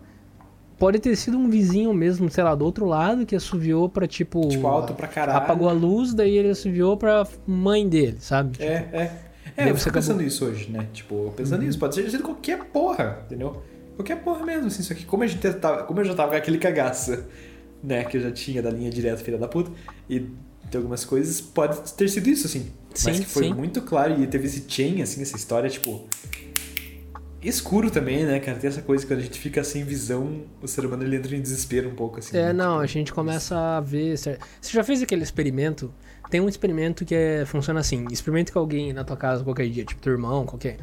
Pode 0.79 0.99
ter 0.99 1.15
sido 1.15 1.37
um 1.37 1.51
vizinho 1.51 1.93
mesmo, 1.93 2.31
sei 2.31 2.43
lá, 2.43 2.55
do 2.55 2.65
outro 2.65 2.87
lado, 2.87 3.27
que 3.27 3.37
assoviou 3.37 3.87
pra, 3.87 4.07
tipo. 4.07 4.49
Tipo, 4.49 4.67
alto 4.67 4.95
pra 4.95 5.07
caralho. 5.09 5.37
Apagou 5.39 5.69
a 5.69 5.73
luz, 5.73 6.15
daí 6.15 6.35
ele 6.39 6.49
assoviou 6.49 6.97
pra 6.97 7.27
mãe 7.47 7.87
dele, 7.87 8.17
sabe? 8.21 8.57
É, 8.63 8.89
é. 8.93 9.13
É, 9.57 9.65
Daí 9.65 9.69
eu 9.69 9.77
você 9.77 9.85
fico 9.85 9.95
pensando 9.95 10.13
acabou- 10.15 10.27
isso 10.29 10.45
hoje, 10.47 10.71
né? 10.71 10.87
Tipo, 10.93 11.35
pensando 11.37 11.63
nisso, 11.63 11.79
pode 11.79 11.95
ser 11.97 12.09
de 12.09 12.19
qualquer 12.21 12.65
porra, 12.67 13.19
entendeu? 13.27 13.63
Qualquer 13.97 14.23
porra 14.23 14.47
mesmo, 14.47 14.69
assim. 14.69 14.83
Só 14.83 14.95
que 14.95 15.05
como 15.05 15.23
a 15.23 15.27
gente 15.27 15.53
tava, 15.55 15.83
como 15.83 16.01
eu 16.01 16.05
já 16.05 16.15
tava 16.15 16.31
com 16.31 16.37
aquele 16.37 16.57
cagaço, 16.57 17.25
né, 17.83 18.05
que 18.05 18.17
eu 18.17 18.21
já 18.23 18.31
tinha 18.31 18.63
da 18.63 18.71
linha 18.71 18.89
direta, 18.91 19.19
filha 19.19 19.37
da 19.37 19.49
puta, 19.49 19.71
e 20.09 20.29
tem 20.71 20.79
algumas 20.79 21.05
coisas, 21.05 21.41
pode 21.41 21.79
ter 21.95 22.09
sido 22.09 22.29
isso, 22.29 22.47
assim. 22.47 22.71
Mas 22.91 23.17
Sim, 23.17 23.23
que 23.23 23.29
foi 23.29 23.45
sim. 23.45 23.55
muito 23.55 23.81
claro 23.83 24.21
e 24.23 24.27
teve 24.27 24.47
esse 24.47 24.65
chain, 24.69 25.01
assim, 25.03 25.23
essa 25.23 25.37
história, 25.37 25.69
tipo. 25.71 26.07
Escuro 27.43 27.91
também, 27.91 28.25
né, 28.27 28.39
cara? 28.39 28.59
Tem 28.59 28.69
essa 28.69 28.83
coisa 28.83 29.03
que 29.03 29.11
quando 29.11 29.21
a 29.21 29.23
gente 29.23 29.39
fica 29.39 29.65
sem 29.65 29.83
visão, 29.83 30.43
o 30.61 30.69
ser 30.69 30.85
humano 30.85 31.05
ele 31.05 31.17
entra 31.17 31.35
em 31.35 31.41
desespero 31.41 31.89
um 31.89 31.95
pouco, 31.95 32.19
assim. 32.19 32.37
É, 32.37 32.47
né? 32.47 32.53
não, 32.53 32.73
Tipo, 32.73 32.83
a 32.83 32.87
gente 32.87 33.13
começa 33.15 33.57
a 33.59 33.81
ver. 33.81 34.17
Você 34.19 34.39
já 34.63 34.85
fez 34.85 35.03
aquele 35.03 35.23
experimento? 35.23 35.91
Tem 36.29 36.39
um 36.41 36.49
experimento 36.49 37.03
que 37.05 37.15
é, 37.15 37.45
funciona 37.47 37.81
assim: 37.81 38.07
experimenta 38.11 38.53
com 38.53 38.59
alguém 38.59 38.93
na 38.93 39.05
tua 39.05 39.17
casa 39.17 39.43
qualquer 39.43 39.69
dia, 39.71 39.85
tipo 39.87 40.03
teu 40.03 40.13
irmão, 40.13 40.45
qualquer. 40.45 40.77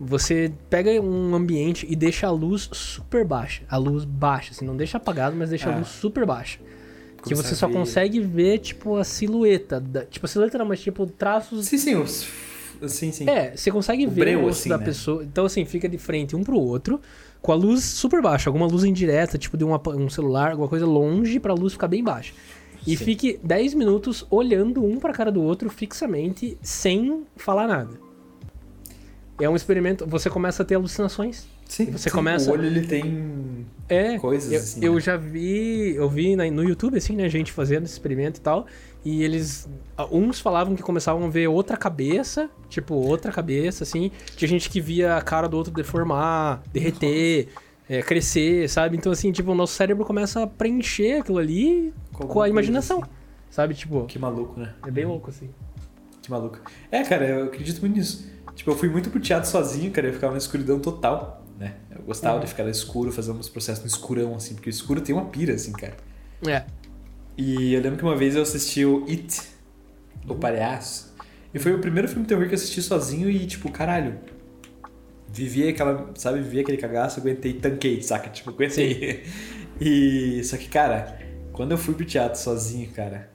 Você 0.00 0.52
pega 0.68 0.90
um 1.00 1.32
ambiente 1.32 1.86
e 1.88 1.94
deixa 1.94 2.26
a 2.26 2.30
luz 2.32 2.68
super 2.72 3.24
baixa. 3.24 3.62
A 3.68 3.76
luz 3.76 4.04
baixa, 4.04 4.50
assim, 4.50 4.64
não 4.64 4.76
deixa 4.76 4.96
apagado, 4.96 5.36
mas 5.36 5.50
deixa 5.50 5.70
a 5.70 5.74
Ah. 5.74 5.78
luz 5.78 5.88
super 5.88 6.26
baixa. 6.26 6.58
Que 7.28 7.34
você 7.34 7.54
só 7.54 7.66
ver- 7.66 7.72
consegue 7.74 8.20
ver, 8.20 8.58
tipo, 8.58 8.96
a 8.96 9.04
silhueta. 9.04 9.80
Da... 9.80 10.04
Tipo, 10.04 10.26
a 10.26 10.28
silhueta 10.28 10.58
não, 10.58 10.66
mas 10.66 10.80
tipo, 10.80 11.06
traços. 11.06 11.66
Sim, 11.66 11.78
sim, 11.78 11.94
os... 11.96 12.26
sim, 12.88 13.12
sim. 13.12 13.28
É, 13.28 13.56
você 13.56 13.70
consegue 13.70 14.06
O 14.06 14.10
ver 14.10 14.20
breu, 14.20 14.40
o 14.40 14.42
rosto 14.44 14.60
assim, 14.60 14.68
da 14.68 14.78
né? 14.78 14.84
pessoa. 14.84 15.24
Então, 15.24 15.44
assim, 15.46 15.64
fica 15.64 15.88
de 15.88 15.98
frente 15.98 16.36
um 16.36 16.42
pro 16.44 16.56
outro, 16.58 17.00
com 17.40 17.52
a 17.52 17.54
luz 17.54 17.82
super 17.84 18.20
baixa, 18.22 18.48
alguma 18.50 18.66
luz 18.66 18.84
indireta, 18.84 19.36
tipo 19.38 19.56
de 19.56 19.64
uma- 19.64 19.80
um 19.88 20.08
celular, 20.10 20.50
alguma 20.52 20.68
coisa 20.68 20.86
longe, 20.86 21.38
pra 21.40 21.54
luz 21.54 21.72
ficar 21.72 21.88
bem 21.88 22.02
baixa. 22.04 22.32
E 22.86 22.96
Sim. 22.96 23.04
fique 23.04 23.40
10 23.42 23.72
minutos 23.72 24.26
olhando 24.30 24.84
um 24.84 24.98
pra 24.98 25.12
cara 25.14 25.32
do 25.32 25.42
outro 25.42 25.70
fixamente, 25.70 26.58
sem 26.60 27.22
falar 27.36 27.66
nada. 27.66 27.98
É 29.40 29.48
um 29.48 29.56
experimento, 29.56 30.06
você 30.06 30.28
começa 30.30 30.62
a 30.62 30.66
ter 30.66 30.74
alucinações. 30.74 31.46
Sim, 31.74 31.86
você 31.90 32.08
sim, 32.08 32.14
começa- 32.14 32.50
O 32.50 32.54
olho, 32.54 32.66
ele 32.66 32.86
tem 32.86 33.66
É, 33.88 34.16
coisas 34.18 34.52
eu, 34.52 34.58
assim. 34.60 34.84
eu 34.84 34.94
né? 34.94 35.00
já 35.00 35.16
vi, 35.16 35.94
eu 35.96 36.08
vi 36.08 36.36
no 36.36 36.62
YouTube, 36.62 36.96
assim, 36.96 37.16
né, 37.16 37.28
gente 37.28 37.50
fazendo 37.50 37.82
esse 37.84 37.94
experimento 37.94 38.38
e 38.38 38.40
tal, 38.40 38.66
e 39.04 39.22
eles, 39.24 39.68
uns 40.10 40.38
falavam 40.40 40.76
que 40.76 40.82
começavam 40.82 41.24
a 41.26 41.28
ver 41.28 41.48
outra 41.48 41.76
cabeça, 41.76 42.48
tipo, 42.68 42.94
outra 42.94 43.32
cabeça, 43.32 43.82
assim, 43.82 44.10
tinha 44.36 44.48
gente 44.48 44.70
que 44.70 44.80
via 44.80 45.16
a 45.16 45.20
cara 45.22 45.48
do 45.48 45.56
outro 45.56 45.72
deformar, 45.72 46.62
derreter, 46.72 47.48
é, 47.88 48.00
crescer, 48.02 48.68
sabe? 48.70 48.96
Então, 48.96 49.10
assim, 49.10 49.32
tipo, 49.32 49.50
o 49.50 49.54
nosso 49.54 49.74
cérebro 49.74 50.04
começa 50.04 50.44
a 50.44 50.46
preencher 50.46 51.20
aquilo 51.20 51.38
ali 51.38 51.92
Com 52.12 52.26
com, 52.28 52.40
a 52.40 52.48
imaginação, 52.48 53.00
assim. 53.02 53.10
sabe? 53.50 53.74
Tipo, 53.74 54.04
Que 54.06 54.18
maluco, 54.18 54.58
né? 54.60 54.72
é 54.86 54.90
bem 54.92 55.04
louco, 55.06 55.28
assim. 55.28 55.50
Que 56.22 56.30
maluco. 56.30 56.58
É, 56.90 57.02
cara, 57.02 57.26
eu 57.28 57.44
acredito 57.46 57.80
muito 57.82 57.96
nisso. 57.96 58.26
Tipo, 58.54 58.70
eu 58.70 58.76
fui 58.76 58.88
muito 58.88 59.10
pro 59.10 59.20
teatro 59.20 59.50
sozinho, 59.50 59.90
cara, 59.90 60.06
eu 60.06 60.14
ficava 60.14 60.32
na 60.32 60.38
escuridão 60.38 60.78
total? 60.78 61.43
Eu 61.96 62.02
gostava 62.02 62.36
Uhum. 62.36 62.40
de 62.42 62.46
ficar 62.48 62.64
no 62.64 62.70
escuro, 62.70 63.12
fazer 63.12 63.30
uns 63.32 63.48
processos 63.48 63.82
no 63.84 63.88
escurão, 63.88 64.34
assim, 64.34 64.54
porque 64.54 64.68
o 64.68 64.70
escuro 64.70 65.00
tem 65.00 65.14
uma 65.14 65.26
pira, 65.26 65.54
assim, 65.54 65.72
cara. 65.72 65.96
É, 66.46 66.64
E 67.36 67.74
eu 67.74 67.80
lembro 67.80 67.98
que 67.98 68.04
uma 68.04 68.16
vez 68.16 68.36
eu 68.36 68.42
assisti 68.42 68.84
o 68.84 69.04
It, 69.08 69.40
Uhum. 70.24 70.34
o 70.36 70.38
palhaço. 70.38 71.14
E 71.52 71.58
foi 71.58 71.72
o 71.74 71.78
primeiro 71.80 72.08
filme 72.08 72.22
de 72.22 72.28
terror 72.28 72.44
que 72.46 72.50
eu 72.52 72.56
assisti 72.56 72.80
sozinho 72.82 73.28
e, 73.30 73.46
tipo, 73.46 73.70
caralho. 73.70 74.18
Vivi 75.32 75.68
aquela, 75.68 76.10
sabe, 76.14 76.40
vivi 76.40 76.60
aquele 76.60 76.76
cagaço, 76.78 77.18
aguentei, 77.20 77.54
tanquei, 77.54 78.00
saca? 78.02 78.30
Tipo, 78.30 78.50
aguentei. 78.50 79.24
E. 79.80 80.40
Só 80.44 80.56
que, 80.56 80.68
cara, 80.68 81.18
quando 81.52 81.72
eu 81.72 81.78
fui 81.78 81.94
pro 81.94 82.04
teatro 82.04 82.38
sozinho, 82.40 82.88
cara, 82.90 83.28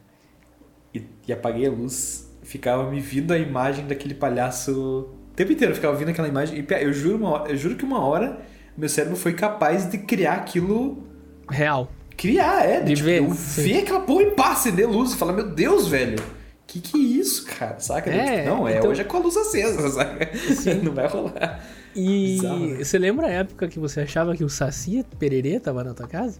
e, 0.93 1.03
e 1.27 1.33
apaguei 1.33 1.67
a 1.67 1.69
luz, 1.69 2.31
ficava 2.43 2.89
me 2.89 3.01
vindo 3.01 3.33
a 3.33 3.37
imagem 3.37 3.85
daquele 3.85 4.13
palhaço. 4.13 5.09
O 5.31 5.33
tempo 5.35 5.51
inteiro 5.51 5.71
eu 5.73 5.75
ficava 5.75 5.97
vindo 5.97 6.07
aquela 6.09 6.29
imagem. 6.29 6.57
E 6.65 6.73
eu 6.81 6.93
juro, 6.93 7.17
uma 7.17 7.29
hora- 7.31 7.51
eu 7.51 7.57
juro 7.57 7.75
que 7.75 7.83
uma 7.83 7.99
hora 7.99 8.41
meu 8.79 8.89
cérebro 8.89 9.17
foi 9.17 9.33
capaz 9.33 9.89
de 9.89 9.97
criar 9.99 10.33
aquilo 10.35 11.03
real. 11.49 11.91
criar, 12.17 12.65
é. 12.65 12.81
De 12.81 12.93
tipo, 12.95 13.05
ver, 13.05 13.21
eu 13.21 13.33
sim. 13.33 13.63
ver 13.63 13.79
aquela 13.79 13.99
porra 14.01 14.23
e 14.23 14.31
pá, 14.31 14.51
acender 14.53 14.87
luz 14.89 15.13
e 15.13 15.17
falar, 15.17 15.33
meu 15.33 15.49
Deus, 15.49 15.87
velho. 15.87 16.17
Que 16.65 16.79
que 16.79 16.97
é 16.97 17.01
isso, 17.19 17.45
cara? 17.45 17.79
Saca? 17.79 18.09
É, 18.11 18.43
Tipo, 18.43 18.49
não, 18.55 18.67
é 18.67 18.77
então- 18.77 18.91
hoje 18.91 19.01
é 19.01 19.03
com 19.03 19.17
a 19.17 19.19
luz 19.21 19.35
acesa, 19.35 19.89
saca? 19.91 20.35
Sim. 20.37 20.75
Não 20.83 20.93
vai 20.93 21.07
rolar. 21.07 21.63
E 21.95 22.35
Bizarro, 22.35 22.59
né? 22.67 22.83
você 22.83 22.97
lembra 22.99 23.25
a 23.27 23.31
época 23.31 23.67
que 23.67 23.79
você 23.79 24.01
achava 24.01 24.35
que 24.35 24.43
o 24.43 24.49
Saci 24.49 25.03
Pererê 25.17 25.59
tava 25.59 25.83
na 25.83 25.93
tua 25.95 26.07
casa? 26.07 26.39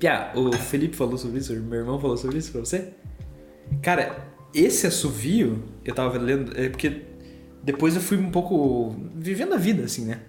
Piá, 0.00 0.32
o 0.34 0.52
Felipe 0.52 0.96
falou 0.96 1.16
sobre 1.16 1.38
isso, 1.38 1.54
meu 1.54 1.78
irmão 1.80 2.00
falou 2.00 2.16
sobre 2.16 2.38
isso 2.38 2.50
pra 2.50 2.60
você? 2.60 2.88
Cara, 3.82 4.16
esse 4.52 4.86
assovio, 4.86 5.62
eu 5.84 5.94
tava 5.94 6.18
lendo, 6.18 6.58
é 6.58 6.68
porque 6.68 7.02
depois 7.62 7.94
eu 7.94 8.00
fui 8.00 8.16
um 8.16 8.30
pouco 8.30 8.96
vivendo 9.14 9.54
a 9.54 9.56
vida, 9.58 9.84
assim, 9.84 10.06
né? 10.06 10.22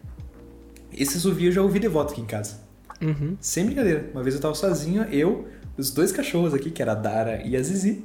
Esse 0.93 1.17
assovio 1.17 1.49
eu 1.49 1.51
já 1.51 1.61
ouvi 1.61 1.79
de 1.79 1.87
volta 1.87 2.13
aqui 2.13 2.21
em 2.21 2.25
casa. 2.25 2.55
Uhum. 3.01 3.35
Sem 3.39 3.65
brincadeira. 3.65 4.09
Uma 4.13 4.21
vez 4.23 4.35
eu 4.35 4.41
tava 4.41 4.53
sozinho, 4.53 5.03
eu, 5.05 5.47
os 5.77 5.91
dois 5.91 6.11
cachorros 6.11 6.53
aqui, 6.53 6.69
que 6.69 6.81
era 6.81 6.91
a 6.91 6.95
Dara 6.95 7.41
e 7.45 7.55
a 7.57 7.61
Zizi. 7.63 8.03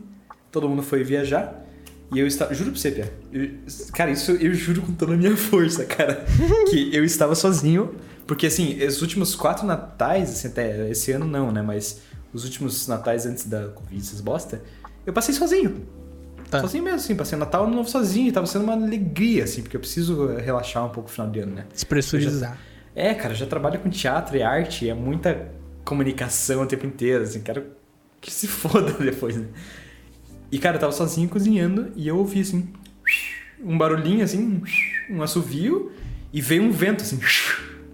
Todo 0.50 0.68
mundo 0.68 0.82
foi 0.82 1.02
viajar. 1.04 1.62
E 2.14 2.18
eu 2.20 2.26
estava. 2.26 2.54
Juro 2.54 2.70
pra 2.70 2.80
você, 2.80 2.90
Pia. 2.92 3.12
eu- 3.32 3.50
Cara, 3.92 4.10
isso 4.10 4.30
eu 4.32 4.54
juro 4.54 4.80
com 4.82 4.92
toda 4.92 5.14
a 5.14 5.16
minha 5.16 5.36
força, 5.36 5.84
cara. 5.84 6.24
que 6.70 6.94
eu 6.96 7.04
estava 7.04 7.34
sozinho. 7.34 7.94
Porque, 8.26 8.46
assim, 8.46 8.82
os 8.84 9.02
últimos 9.02 9.34
quatro 9.36 9.66
natais, 9.66 10.30
assim, 10.30 10.48
até 10.48 10.88
esse 10.90 11.12
ano 11.12 11.26
não, 11.26 11.50
né? 11.52 11.62
Mas 11.62 12.00
os 12.32 12.44
últimos 12.44 12.86
natais 12.88 13.26
antes 13.26 13.44
da 13.46 13.68
Covid, 13.68 14.00
essas 14.02 14.20
bosta, 14.20 14.62
eu 15.04 15.12
passei 15.12 15.34
sozinho. 15.34 15.84
Tá. 16.50 16.60
Sozinho 16.60 16.84
mesmo, 16.84 16.96
assim. 16.98 17.14
Passei 17.16 17.36
o 17.36 17.40
Natal 17.40 17.64
Ano 17.64 17.74
Novo 17.74 17.88
sozinho. 17.88 18.28
E 18.28 18.32
tava 18.32 18.46
sendo 18.46 18.62
uma 18.62 18.72
alegria, 18.74 19.44
assim, 19.44 19.62
porque 19.62 19.76
eu 19.76 19.80
preciso 19.80 20.30
eh, 20.30 20.40
relaxar 20.40 20.84
um 20.86 20.90
pouco 20.90 21.08
no 21.08 21.14
final 21.14 21.28
de 21.30 21.40
ano, 21.40 21.54
né? 21.56 21.66
Despressurizar. 21.72 22.56
É, 22.96 23.12
cara, 23.12 23.34
eu 23.34 23.36
já 23.36 23.44
trabalho 23.46 23.78
com 23.78 23.90
teatro 23.90 24.38
e 24.38 24.42
arte, 24.42 24.88
é 24.88 24.94
muita 24.94 25.52
comunicação 25.84 26.62
o 26.62 26.66
tempo 26.66 26.86
inteiro, 26.86 27.22
assim, 27.24 27.42
quero 27.42 27.66
que 28.22 28.32
se 28.32 28.48
foda 28.48 28.90
depois, 28.98 29.36
né? 29.36 29.46
E, 30.50 30.58
cara, 30.58 30.76
eu 30.76 30.80
tava 30.80 30.92
sozinho 30.92 31.28
cozinhando 31.28 31.92
e 31.94 32.08
eu 32.08 32.16
ouvi, 32.16 32.40
assim, 32.40 32.72
um 33.62 33.76
barulhinho, 33.76 34.24
assim, 34.24 34.62
um 35.10 35.22
assovio, 35.22 35.92
E 36.32 36.40
veio 36.40 36.62
um 36.62 36.70
vento, 36.70 37.02
assim. 37.02 37.18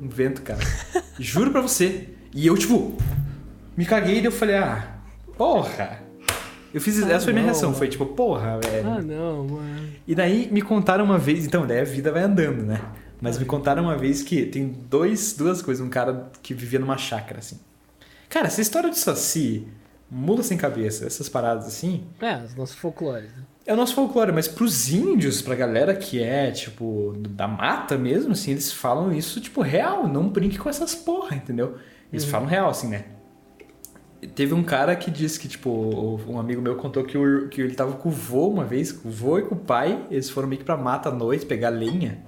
Um 0.01 0.09
vento, 0.09 0.43
cara. 0.43 0.61
Juro 1.19 1.51
pra 1.51 1.61
você. 1.61 2.09
E 2.35 2.47
eu, 2.47 2.57
tipo, 2.57 2.97
me 3.77 3.85
caguei 3.85 4.21
e 4.21 4.25
eu 4.25 4.33
falei, 4.33 4.57
ah, 4.57 4.99
porra. 5.37 6.01
Eu 6.73 6.81
fiz. 6.81 7.03
Ah, 7.03 7.13
essa 7.13 7.25
foi 7.25 7.33
a 7.33 7.35
minha 7.35 7.45
reação. 7.45 7.69
mano. 7.71 7.79
Foi 7.79 7.89
tipo, 7.89 8.07
porra, 8.07 8.59
velho. 8.59 8.89
Ah, 8.89 9.03
não, 9.03 9.47
mano. 9.47 9.89
E 10.07 10.15
daí 10.15 10.49
me 10.51 10.63
contaram 10.63 11.05
uma 11.05 11.19
vez, 11.19 11.45
então, 11.47 11.67
daí 11.67 11.81
a 11.81 11.85
vida 11.85 12.11
vai 12.11 12.23
andando, 12.23 12.63
né? 12.63 12.81
Mas 13.23 13.39
me 13.39 13.45
contaram 13.45 13.85
uma 13.85 13.97
vez 13.97 14.21
que 14.23 14.45
tem 14.45 14.67
dois, 14.69 15.33
duas 15.35 15.63
coisas, 15.63 15.87
um 15.87 15.89
cara 15.89 16.31
que 16.43 16.53
vivia 16.53 16.81
numa 16.81 16.99
chácara, 16.99 17.39
assim. 17.39 17.59
Cara, 18.29 18.49
essa 18.49 18.61
história 18.61 18.91
de 18.91 18.99
saci, 18.99 19.69
mula 20.11 20.43
sem 20.43 20.59
cabeça, 20.59 21.07
essas 21.07 21.29
paradas 21.29 21.67
assim, 21.67 22.03
É, 22.21 22.37
os 22.45 22.55
nossos 22.57 22.75
folclores. 22.75 23.31
né? 23.31 23.45
é 23.65 23.73
o 23.73 23.77
nosso 23.77 23.95
folclore, 23.95 24.33
mas 24.33 24.49
pros 24.49 24.91
índios, 24.93 25.41
pra 25.41 25.55
galera 25.55 25.95
que 25.95 26.21
é, 26.21 26.51
tipo, 26.51 27.15
da 27.29 27.47
mata 27.47 27.97
mesmo, 27.97 28.33
assim, 28.33 28.51
eles 28.51 28.73
falam 28.73 29.13
isso, 29.13 29.41
tipo, 29.41 29.63
real, 29.63 30.09
não 30.09 30.29
brinque 30.29 30.59
com 30.59 30.69
essas 30.69 30.93
porra, 30.97 31.37
entendeu? 31.37 31.77
Eles 32.13 32.25
falam 32.25 32.49
real, 32.49 32.69
assim, 32.71 32.89
né? 32.89 33.05
Teve 34.35 34.53
um 34.53 34.65
cara 34.65 34.97
que 34.97 35.11
disse 35.13 35.39
que, 35.39 35.47
tipo, 35.47 35.71
um 36.29 36.41
amigo 36.41 36.61
meu 36.61 36.75
contou 36.75 37.05
que, 37.05 37.17
o, 37.17 37.49
que 37.49 37.61
ele 37.61 37.75
tava 37.75 37.93
com 37.93 38.09
o 38.09 38.13
vô 38.13 38.49
uma 38.49 38.65
vez, 38.65 38.91
com 38.91 39.09
o 39.09 39.13
vô 39.13 39.39
e 39.39 39.43
com 39.43 39.55
o 39.55 39.59
pai, 39.59 40.05
eles 40.11 40.29
foram 40.29 40.49
meio 40.49 40.59
que 40.59 40.65
pra 40.65 40.77
mata 40.77 41.09
à 41.09 41.13
noite 41.13 41.47
pegar 41.47 41.69
lenha. 41.71 42.19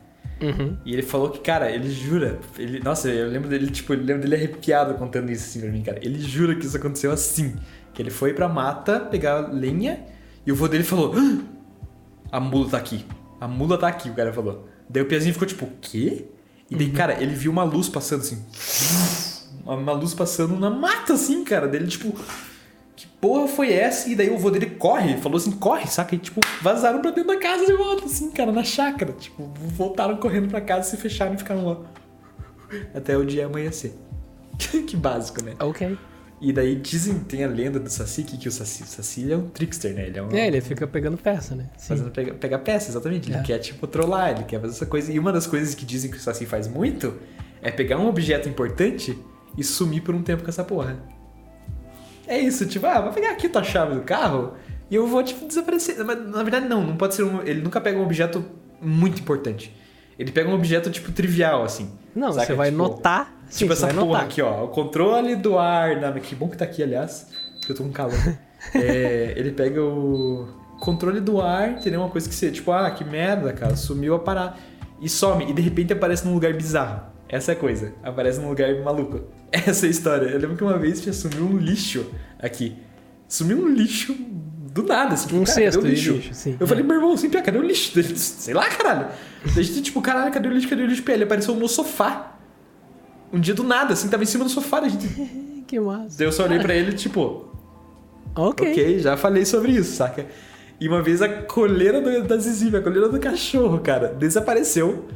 Uhum. 0.41 0.76
E 0.85 0.93
ele 0.93 1.03
falou 1.03 1.30
que, 1.30 1.39
cara, 1.41 1.70
ele 1.70 1.91
jura. 1.91 2.39
Ele, 2.59 2.80
nossa, 2.80 3.09
eu 3.09 3.28
lembro 3.28 3.49
dele, 3.49 3.70
tipo, 3.70 3.93
eu 3.95 3.99
lembro 3.99 4.22
dele 4.22 4.35
arrepiado 4.35 4.95
contando 4.95 5.30
isso 5.30 5.45
assim 5.45 5.61
pra 5.61 5.70
mim, 5.70 5.82
cara. 5.82 5.99
Ele 6.03 6.20
jura 6.20 6.55
que 6.55 6.66
isso 6.66 6.76
aconteceu 6.76 7.12
assim. 7.12 7.57
Que 7.93 8.03
ele 8.03 8.11
foi 8.11 8.35
pra 8.35 8.49
mata 8.49 9.01
pegar 9.01 9.53
lenha 9.53 10.01
e 10.47 10.51
o 10.53 10.57
vô 10.57 10.66
dele 10.68 10.85
falou: 10.85 11.14
"Ah, 11.16 12.37
A 12.37 12.41
mula 12.41 12.68
tá 12.68 12.78
aqui. 12.78 13.05
A 13.41 13.47
mula 13.47 13.78
tá 13.78 13.89
aqui, 13.89 14.11
o 14.11 14.14
cara 14.14 14.32
falou. 14.32 14.68
Daí 14.89 15.03
o 15.03 15.07
Piazinho 15.07 15.32
ficou 15.32 15.47
tipo, 15.47 15.64
o 15.64 15.72
quê? 15.80 16.26
E 16.70 16.74
daí, 16.76 16.91
cara, 16.91 17.22
ele 17.22 17.35
viu 17.35 17.53
uma 17.53 17.62
luz 17.62 17.89
passando 17.89 18.20
assim. 18.20 18.43
Uma, 19.64 19.93
luz 19.93 20.12
passando 20.14 20.59
na 20.59 20.70
mata, 20.70 21.14
assim, 21.14 21.45
cara. 21.45 21.68
Dele, 21.68 21.87
tipo, 21.87 22.14
porra 23.25 23.49
foi 23.49 23.72
essa? 23.72 24.07
E 24.11 24.14
daí 24.14 24.29
o 24.29 24.37
vô 24.37 24.51
dele 24.51 24.66
corre, 24.66 25.16
falou 25.16 25.39
assim, 25.39 25.53
corre, 25.53 25.87
saca? 25.87 26.14
E 26.14 26.18
tipo, 26.18 26.43
vazaram 26.61 27.01
pra 27.01 27.11
dentro 27.11 27.29
da 27.33 27.39
casa 27.39 27.64
de 27.64 27.72
volta, 27.72 28.05
assim, 28.05 28.31
cara, 28.31 28.53
na 28.53 28.62
chácara. 28.62 29.12
Tipo, 29.12 29.51
voltaram 29.57 30.18
correndo 30.18 30.49
pra 30.49 30.61
casa, 30.61 30.91
se 30.91 30.99
fecharam 30.99 31.33
e 31.33 31.39
ficaram 31.39 31.64
lá. 31.66 31.81
Até 32.95 33.16
o 33.16 33.25
dia 33.25 33.47
amanhecer. 33.47 33.95
que 34.87 34.95
básico, 34.95 35.43
né? 35.43 35.55
Ok. 35.59 35.97
E 36.39 36.53
daí 36.53 36.77
dizem, 36.77 37.20
tem 37.20 37.43
a 37.45 37.49
lenda 37.49 37.81
do 37.81 37.89
Saci, 37.89 38.25
que, 38.25 38.47
o 38.47 38.53
Saci, 38.53 38.83
o 38.83 38.87
Saci 38.87 39.33
é 39.33 39.37
um 39.39 39.49
trickster, 39.49 39.95
né? 39.95 40.07
Ele 40.09 40.18
é 40.18 40.22
um. 40.22 40.31
É, 40.31 40.47
ele 40.47 40.61
fica 40.61 40.87
pegando 40.87 41.16
peça, 41.16 41.55
né? 41.55 41.70
Sim. 41.79 41.89
Fazendo 41.89 42.11
pegar, 42.11 42.35
pegar 42.35 42.59
peça, 42.59 42.91
exatamente. 42.91 43.31
Ele 43.31 43.39
É. 43.39 43.43
quer, 43.43 43.59
tipo, 43.59 43.87
trollar, 43.87 44.33
ele 44.33 44.45
quer 44.45 44.61
fazer 44.61 44.75
essa 44.75 44.85
coisa. 44.85 45.11
E 45.11 45.18
uma 45.18 45.33
das 45.33 45.47
coisas 45.47 45.75
que 45.75 45.87
dizem 45.87 46.11
que 46.11 46.18
o 46.18 46.20
Saci 46.20 46.45
faz 46.45 46.68
muito 46.68 47.14
é 47.62 47.70
pegar 47.70 47.97
um 47.99 48.07
objeto 48.07 48.51
importante 48.51 49.18
e 49.57 49.64
sumir 49.64 50.03
por 50.03 50.14
um 50.14 50.22
tempo 50.22 50.43
com 50.43 50.51
essa 50.51 50.62
porra. 50.64 51.14
É 52.27 52.39
isso, 52.39 52.66
tipo, 52.66 52.87
ah, 52.87 53.01
vou 53.01 53.12
pegar 53.12 53.31
aqui 53.31 53.49
tua 53.49 53.62
chave 53.62 53.95
do 53.95 54.01
carro 54.03 54.55
e 54.91 54.95
eu 54.95 55.07
vou, 55.07 55.22
tipo, 55.22 55.47
desaparecer. 55.47 56.03
Mas, 56.05 56.18
na 56.29 56.43
verdade, 56.43 56.66
não, 56.68 56.83
não 56.83 56.97
pode 56.97 57.14
ser 57.14 57.22
um. 57.25 57.43
Ele 57.43 57.61
nunca 57.61 57.81
pega 57.81 57.99
um 57.99 58.03
objeto 58.03 58.45
muito 58.81 59.20
importante. 59.20 59.75
Ele 60.18 60.31
pega 60.31 60.49
um 60.49 60.55
objeto, 60.55 60.91
tipo, 60.91 61.11
trivial, 61.12 61.64
assim. 61.64 61.91
Não, 62.14 62.33
Saca? 62.33 62.47
você 62.47 62.55
vai 62.55 62.70
Tipo, 62.70 62.83
notar. 62.83 63.35
Sim, 63.49 63.59
Tipo 63.64 63.72
essa 63.72 63.89
porra 63.89 64.05
notar. 64.07 64.22
aqui, 64.25 64.41
ó. 64.43 64.64
O 64.64 64.68
controle 64.68 65.35
do 65.37 65.59
ar. 65.59 66.01
Na... 66.01 66.12
Que 66.12 66.35
bom 66.35 66.49
que 66.49 66.57
tá 66.57 66.64
aqui, 66.64 66.83
aliás. 66.83 67.29
Porque 67.59 67.72
eu 67.72 67.77
tô 67.77 67.83
com 67.85 67.93
calor. 67.93 68.14
É, 68.75 69.35
ele 69.37 69.53
pega 69.53 69.83
o 69.83 70.49
controle 70.81 71.20
do 71.20 71.39
ar, 71.39 71.72
entendeu? 71.72 72.01
Uma 72.01 72.09
coisa 72.09 72.27
que 72.27 72.35
você, 72.35 72.51
tipo, 72.51 72.72
ah, 72.72 72.91
que 72.91 73.05
merda, 73.05 73.53
cara. 73.53 73.77
Sumiu 73.77 74.14
a 74.14 74.18
parar. 74.18 74.59
E 75.03 75.07
some. 75.09 75.45
E 75.51 75.53
de 75.53 75.61
repente 75.61 75.93
aparece 75.93 76.27
num 76.27 76.33
lugar 76.33 76.51
bizarro. 76.55 77.03
Essa 77.35 77.51
é 77.51 77.55
coisa. 77.57 77.93
Aparece 78.01 78.39
num 78.41 78.49
lugar 78.51 78.72
maluco. 78.82 79.22
Essa 79.51 79.87
é 79.87 79.89
a 79.89 79.91
história. 79.91 80.26
Eu 80.26 80.39
lembro 80.39 80.57
que 80.57 80.62
uma 80.62 80.78
vez 80.78 81.03
já 81.03 81.12
sumiu 81.12 81.45
um 81.47 81.57
lixo 81.59 82.07
aqui. 82.39 82.76
Sumiu 83.26 83.59
um 83.59 83.68
lixo 83.68 84.14
do 84.72 84.85
nada. 84.85 85.14
Assim, 85.14 85.26
tipo, 85.26 85.41
Um 85.41 85.45
cara, 85.45 85.55
cadê 85.57 85.64
cesto 85.72 85.80
o 85.80 85.82
de 85.85 85.91
lixo? 85.91 86.12
lixo, 86.12 86.35
sim. 86.35 86.57
Eu 86.61 86.66
falei, 86.66 86.85
meu 86.85 86.95
irmão, 86.95 87.12
assim, 87.12 87.28
cadê 87.28 87.59
o 87.59 87.62
lixo? 87.62 87.99
Ele, 87.99 88.14
Sei 88.16 88.55
lá, 88.55 88.68
caralho. 88.68 89.09
Daí 89.47 89.59
a 89.59 89.62
gente, 89.62 89.82
tipo, 89.82 90.01
caralho, 90.01 90.32
cadê 90.32 90.47
o 90.49 90.53
lixo? 90.53 90.68
Cadê 90.68 90.82
o 90.82 90.87
lixo? 90.87 91.03
Ele 91.11 91.24
apareceu 91.24 91.57
no 91.57 91.68
sofá. 91.68 92.37
Um 93.32 93.41
dia 93.41 93.53
do 93.55 93.64
nada, 93.64 93.95
assim, 93.95 94.09
tava 94.09 94.22
em 94.22 94.26
cima 94.26 94.45
do 94.45 94.51
sofá. 94.51 94.78
A 94.80 94.89
gente... 94.89 95.09
Que 95.66 95.80
massa. 95.80 96.18
Daí 96.18 96.26
eu 96.28 96.30
só 96.32 96.45
olhei 96.45 96.59
pra 96.61 96.74
ele, 96.74 96.93
tipo, 96.93 97.49
Ok. 98.37 98.70
ok, 98.70 98.99
já 98.99 99.16
falei 99.16 99.47
sobre 99.47 99.72
isso, 99.72 99.97
saca? 99.97 100.26
E 100.78 100.87
uma 100.87 101.03
vez 101.03 101.22
a 101.22 101.28
coleira 101.28 102.01
do, 102.03 102.22
da 102.28 102.37
Zizi, 102.37 102.76
a 102.76 102.82
coleira 102.82 103.09
do 103.09 103.18
cachorro, 103.18 103.78
cara, 103.80 104.09
desapareceu. 104.09 105.07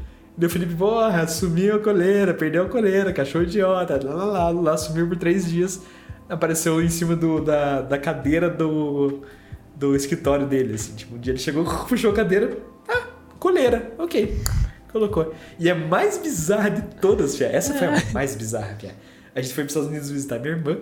O 0.41 0.49
Felipe, 0.49 0.74
porra, 0.76 1.26
sumiu 1.26 1.76
a 1.76 1.78
coleira, 1.80 2.32
perdeu 2.32 2.62
a 2.62 2.68
coleira, 2.68 3.12
cachorro 3.12 3.43
idiota, 3.43 3.99
lá, 4.05 4.14
lá, 4.14 4.51
lá, 4.51 4.51
lá, 4.51 4.76
sumiu 4.76 5.09
por 5.09 5.16
três 5.16 5.49
dias. 5.49 5.82
Apareceu 6.28 6.80
em 6.80 6.89
cima 6.89 7.16
do, 7.16 7.41
da, 7.41 7.82
da 7.82 7.99
cadeira 7.99 8.49
do, 8.49 9.22
do 9.74 9.97
escritório 9.97 10.47
dele, 10.47 10.74
assim. 10.74 10.95
Tipo, 10.95 11.16
um 11.16 11.18
dia 11.18 11.32
ele 11.32 11.41
chegou, 11.41 11.64
puxou 11.89 12.12
a 12.12 12.14
cadeira, 12.14 12.57
ah, 12.89 13.09
coleira, 13.41 13.93
ok. 13.99 14.41
Colocou. 14.93 15.34
E 15.59 15.68
a 15.68 15.74
mais 15.74 16.18
bizarra 16.18 16.70
de 16.70 16.82
todas, 17.01 17.34
Pia, 17.34 17.49
essa 17.49 17.74
foi 17.74 17.89
a 17.89 18.01
mais 18.12 18.36
bizarra, 18.36 18.76
Pia. 18.78 18.95
A 19.34 19.41
gente 19.41 19.53
foi 19.53 19.64
para 19.64 19.68
os 19.68 19.72
Estados 19.72 19.89
Unidos 19.89 20.09
visitar 20.09 20.39
minha 20.39 20.55
irmã. 20.55 20.78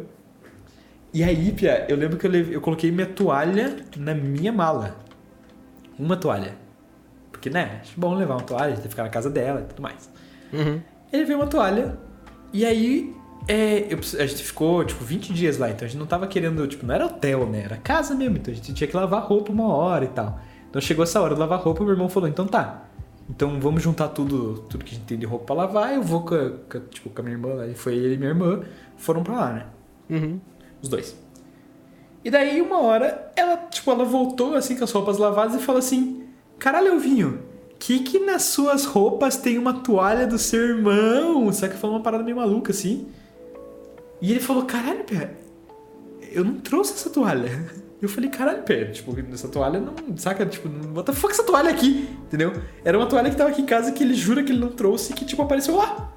E 1.14 1.24
aí, 1.24 1.50
Pia, 1.52 1.86
eu 1.88 1.96
lembro 1.96 2.18
que 2.18 2.26
eu, 2.26 2.34
eu 2.34 2.60
coloquei 2.60 2.90
minha 2.90 3.06
toalha 3.06 3.76
na 3.96 4.14
minha 4.14 4.52
mala. 4.52 4.98
Uma 5.98 6.14
toalha. 6.14 6.65
Porque, 7.46 7.50
né, 7.50 7.78
acho 7.80 7.92
bom 7.98 8.12
levar 8.14 8.34
uma 8.34 8.42
toalha, 8.42 8.72
a 8.72 8.76
gente 8.76 8.88
ficar 8.88 9.04
na 9.04 9.08
casa 9.08 9.30
dela 9.30 9.60
e 9.60 9.64
tudo 9.64 9.80
mais. 9.80 10.10
Uhum. 10.52 10.80
Ele 11.12 11.24
veio 11.24 11.38
uma 11.38 11.46
toalha. 11.46 11.96
E 12.52 12.64
aí, 12.66 13.14
é, 13.46 13.86
eu 13.88 13.98
a 14.20 14.26
gente 14.26 14.42
ficou, 14.42 14.84
tipo, 14.84 15.04
20 15.04 15.32
dias 15.32 15.56
lá. 15.58 15.70
Então 15.70 15.84
a 15.86 15.88
gente 15.88 15.98
não 15.98 16.06
tava 16.06 16.26
querendo, 16.26 16.66
tipo, 16.66 16.84
não 16.84 16.92
era 16.92 17.06
hotel, 17.06 17.46
né? 17.46 17.62
Era 17.64 17.76
casa 17.76 18.16
mesmo. 18.16 18.36
Então 18.38 18.52
a 18.52 18.56
gente 18.56 18.74
tinha 18.74 18.88
que 18.88 18.96
lavar 18.96 19.22
roupa 19.22 19.52
uma 19.52 19.68
hora 19.72 20.04
e 20.04 20.08
tal. 20.08 20.40
Então 20.68 20.82
chegou 20.82 21.04
essa 21.04 21.20
hora 21.22 21.34
de 21.34 21.40
lavar 21.40 21.60
roupa, 21.60 21.84
meu 21.84 21.92
irmão 21.92 22.08
falou, 22.08 22.28
então 22.28 22.46
tá. 22.48 22.82
Então 23.30 23.60
vamos 23.60 23.80
juntar 23.80 24.08
tudo, 24.08 24.64
tudo 24.68 24.84
que 24.84 24.92
a 24.92 24.98
gente 24.98 25.06
tem 25.06 25.16
de 25.18 25.26
roupa 25.26 25.44
pra 25.46 25.54
lavar. 25.54 25.94
Eu 25.94 26.02
vou 26.02 26.22
com 26.22 26.34
a, 26.34 26.50
com 26.50 26.78
a- 26.78 26.80
tipo, 26.90 27.10
com 27.10 27.20
a 27.20 27.24
minha 27.24 27.36
irmã 27.36 27.74
foi 27.76 27.94
ele 27.94 28.14
e 28.14 28.18
minha 28.18 28.30
irmã. 28.30 28.60
Foram 28.96 29.22
pra 29.22 29.34
lá, 29.36 29.52
né? 29.52 29.66
Uhum. 30.10 30.40
Os 30.82 30.88
dois. 30.88 31.16
E 32.24 32.30
daí, 32.30 32.60
uma 32.60 32.80
hora, 32.80 33.30
ela, 33.36 33.56
tipo, 33.70 33.88
ela 33.88 34.04
voltou 34.04 34.56
assim 34.56 34.76
com 34.76 34.82
as 34.82 34.90
roupas 34.90 35.16
lavadas 35.16 35.54
e 35.54 35.64
falou 35.64 35.78
assim: 35.78 36.25
Caralho, 36.58 36.88
Elvinho, 36.94 37.40
que 37.78 38.00
que 38.00 38.18
nas 38.18 38.42
suas 38.44 38.84
roupas 38.84 39.36
tem 39.36 39.58
uma 39.58 39.74
toalha 39.74 40.26
do 40.26 40.38
seu 40.38 40.60
irmão? 40.62 41.52
Sabe 41.52 41.74
que 41.74 41.80
falou 41.80 41.96
uma 41.96 42.02
parada 42.02 42.24
meio 42.24 42.36
maluca 42.36 42.72
assim? 42.72 43.06
E 44.20 44.30
ele 44.30 44.40
falou: 44.40 44.64
Caralho, 44.64 45.04
pé, 45.04 45.30
eu 46.32 46.44
não 46.44 46.54
trouxe 46.54 46.94
essa 46.94 47.10
toalha. 47.10 47.86
Eu 48.00 48.10
falei, 48.10 48.28
caralho, 48.28 48.62
pé, 48.62 48.84
tipo, 48.84 49.16
essa 49.32 49.48
toalha 49.48 49.80
não. 49.80 49.94
Saca, 50.18 50.44
tipo, 50.44 50.68
what 50.94 51.06
the 51.06 51.14
fuck 51.14 51.32
essa 51.32 51.42
toalha 51.42 51.70
aqui? 51.70 52.06
Entendeu? 52.26 52.52
Era 52.84 52.98
uma 52.98 53.06
toalha 53.06 53.30
que 53.30 53.36
tava 53.36 53.48
aqui 53.48 53.62
em 53.62 53.66
casa 53.66 53.90
que 53.90 54.04
ele 54.04 54.12
jura 54.12 54.44
que 54.44 54.52
ele 54.52 54.60
não 54.60 54.68
trouxe 54.68 55.12
e 55.12 55.14
que, 55.16 55.24
tipo, 55.24 55.40
apareceu 55.40 55.74
lá. 55.74 56.12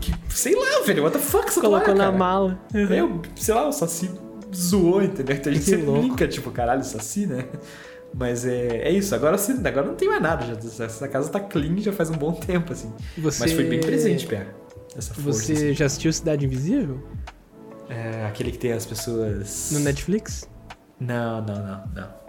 Que, 0.00 0.12
sei 0.28 0.54
lá, 0.54 0.82
velho, 0.86 1.02
what 1.02 1.18
the 1.18 1.22
fuck 1.22 1.48
essa 1.48 1.60
Colocou 1.60 1.84
toalha? 1.84 1.98
na 1.98 2.04
cara? 2.04 2.16
mala. 2.16 2.60
Eu, 2.72 3.20
sei 3.34 3.52
lá, 3.52 3.66
o 3.66 3.72
Saci 3.72 4.08
zoou, 4.54 5.02
entendeu? 5.02 5.34
Então 5.34 5.50
a 5.50 5.54
gente 5.56 5.64
sempre 5.64 5.84
louco. 5.86 6.00
brinca, 6.02 6.28
tipo, 6.28 6.48
caralho, 6.52 6.84
Saci, 6.84 7.26
né? 7.26 7.44
Mas 8.18 8.46
é, 8.46 8.88
é 8.88 8.90
isso, 8.90 9.14
agora, 9.14 9.36
sim, 9.36 9.60
agora 9.62 9.86
não 9.86 9.94
tem 9.94 10.08
mais 10.08 10.22
nada, 10.22 10.46
já, 10.46 10.84
essa 10.84 11.06
casa 11.06 11.28
tá 11.28 11.38
clean 11.38 11.76
já 11.78 11.92
faz 11.92 12.08
um 12.08 12.14
bom 12.16 12.32
tempo, 12.32 12.72
assim. 12.72 12.90
Você... 13.18 13.40
Mas 13.40 13.52
foi 13.52 13.64
bem 13.64 13.80
presente, 13.80 14.26
Pé, 14.26 14.46
essa 14.96 15.12
força. 15.12 15.42
Você 15.42 15.52
assim. 15.52 15.74
já 15.74 15.84
assistiu 15.84 16.12
Cidade 16.12 16.46
Invisível? 16.46 17.02
É, 17.90 18.24
aquele 18.26 18.52
que 18.52 18.58
tem 18.58 18.72
as 18.72 18.86
pessoas... 18.86 19.68
No 19.72 19.80
Netflix? 19.80 20.48
Não, 20.98 21.42
não, 21.42 21.56
não, 21.56 21.82
não. 21.94 22.26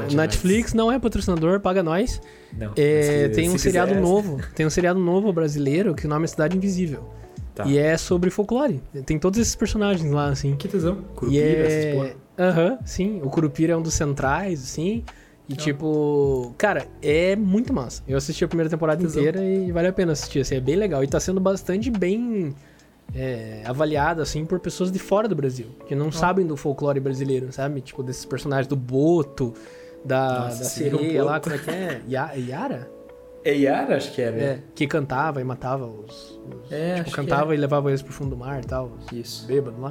Conte 0.00 0.14
Netflix 0.14 0.74
não 0.74 0.92
é 0.92 0.98
patrocinador, 0.98 1.58
paga 1.60 1.82
nós. 1.82 2.20
Não. 2.52 2.72
É, 2.76 3.28
se- 3.28 3.34
tem 3.34 3.48
um 3.48 3.52
se 3.52 3.60
seriado 3.60 3.92
quiser, 3.92 4.02
novo. 4.02 4.40
Tem 4.54 4.66
um 4.66 4.70
seriado 4.70 5.00
novo 5.00 5.32
brasileiro 5.32 5.94
que 5.94 6.04
o 6.04 6.08
nome 6.08 6.24
é 6.24 6.28
Cidade 6.28 6.56
Invisível. 6.56 7.14
Tá. 7.54 7.64
E 7.64 7.78
é 7.78 7.96
sobre 7.96 8.30
folclore. 8.30 8.82
Tem 9.06 9.18
todos 9.18 9.40
esses 9.40 9.54
personagens 9.54 10.10
lá, 10.12 10.28
assim. 10.28 10.54
Que 10.54 10.68
tesão. 10.68 10.98
E 10.98 11.14
Curupira, 11.14 11.66
essas 11.66 11.84
é. 11.84 11.94
porra. 11.94 12.10
Aham, 12.38 12.78
sim. 12.84 13.20
O 13.22 13.30
Curupira 13.30 13.72
é 13.72 13.76
um 13.76 13.82
dos 13.82 13.94
centrais, 13.94 14.62
assim. 14.62 15.04
E 15.50 15.54
Ah. 15.54 15.56
tipo, 15.56 16.54
cara, 16.56 16.86
é 17.02 17.34
muito 17.34 17.72
massa. 17.74 18.04
Eu 18.06 18.16
assisti 18.16 18.44
a 18.44 18.48
primeira 18.48 18.70
temporada 18.70 19.02
Tesão. 19.02 19.20
inteira 19.20 19.44
e 19.44 19.72
vale 19.72 19.88
a 19.88 19.92
pena 19.92 20.12
assistir, 20.12 20.38
assim, 20.40 20.54
é 20.54 20.60
bem 20.60 20.76
legal. 20.76 21.02
E 21.02 21.08
tá 21.08 21.18
sendo 21.18 21.40
bastante 21.40 21.90
bem 21.90 22.54
é, 23.12 23.62
avaliado, 23.66 24.22
assim, 24.22 24.46
por 24.46 24.60
pessoas 24.60 24.92
de 24.92 25.00
fora 25.00 25.26
do 25.26 25.34
Brasil, 25.34 25.66
que 25.88 25.96
não 25.96 26.12
sabem 26.12 26.46
do 26.46 26.56
folclore 26.56 27.00
brasileiro, 27.00 27.50
sabe? 27.52 27.80
Tipo, 27.80 28.04
desses 28.04 28.24
personagens 28.24 28.68
do 28.68 28.76
Boto, 28.76 29.52
da, 30.04 30.44
Nossa, 30.44 30.58
da 30.60 30.64
sereia 30.66 31.24
lá, 31.24 31.40
como 31.40 31.56
é 31.56 31.58
que 31.58 31.68
é? 31.70 32.00
Ya- 32.08 32.32
Yara? 32.34 32.88
É 33.44 33.52
Yara, 33.54 33.96
acho 33.96 34.12
que 34.14 34.22
era. 34.22 34.36
É, 34.40 34.62
que 34.74 34.86
cantava 34.86 35.40
e 35.40 35.44
matava 35.44 35.84
os. 35.86 36.38
os- 36.64 36.70
É, 36.70 36.90
tipo, 36.90 37.00
acho 37.00 37.04
que 37.06 37.10
cantava 37.16 37.52
e 37.52 37.58
levava 37.58 37.90
eles 37.90 38.00
pro 38.02 38.12
fundo 38.12 38.30
do 38.30 38.36
mar 38.36 38.62
e 38.62 38.66
tal, 38.66 38.92
Isso. 39.12 39.44
bêbados 39.48 39.80
lá. 39.80 39.90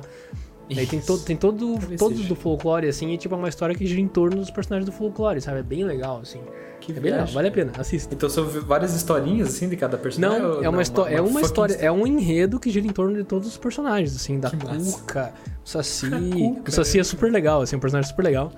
Daí 0.76 0.86
tem, 0.86 1.00
to, 1.00 1.18
tem 1.20 1.36
todo, 1.36 1.78
Talvez 1.80 2.00
todos 2.00 2.18
seja. 2.18 2.30
do 2.30 2.36
folclore, 2.36 2.88
assim, 2.88 3.12
e 3.12 3.18
tipo, 3.18 3.34
é 3.34 3.38
uma 3.38 3.50
história 3.50 3.74
que 3.76 3.86
gira 3.86 4.00
em 4.00 4.08
torno 4.08 4.38
dos 4.38 4.52
personagens 4.52 4.86
do 4.86 4.92
folclore, 4.92 5.42
sabe? 5.42 5.60
É 5.60 5.64
bem 5.64 5.84
legal, 5.84 6.20
assim. 6.22 6.40
Que 6.80 6.92
é 6.92 6.96
bem 7.00 7.12
legal, 7.12 7.28
vale 7.28 7.48
a 7.48 7.52
pena, 7.52 7.72
assista. 7.78 8.14
Então 8.14 8.30
são 8.30 8.46
várias 8.46 8.94
historinhas, 8.94 9.50
assim, 9.50 9.68
de 9.68 9.76
cada 9.76 9.98
personagem? 9.98 10.40
Não, 10.40 10.64
é 10.64 10.70
uma, 10.70 10.82
histó- 10.82 11.08
é 11.08 11.20
uma 11.20 11.30
fucking 11.32 11.46
história, 11.46 11.74
é 11.76 11.92
um 11.92 12.06
enredo 12.08 12.60
que 12.60 12.70
gira 12.70 12.86
em 12.88 12.92
torno 12.92 13.16
de 13.18 13.24
todos 13.24 13.48
os 13.48 13.58
personagens, 13.58 14.16
assim, 14.16 14.40
da 14.40 14.50
Que 14.50 14.56
massa. 14.64 14.98
Cuca, 15.00 15.34
o 15.66 15.70
Saci. 15.70 16.10
Cuca, 16.10 16.70
o 16.70 16.72
Saci 16.72 17.00
é. 17.00 17.04
super 17.04 17.32
legal, 17.32 17.62
assim, 17.62 17.76
um 17.76 17.80
personagem 17.80 18.10
super 18.10 18.24
legal. 18.24 18.52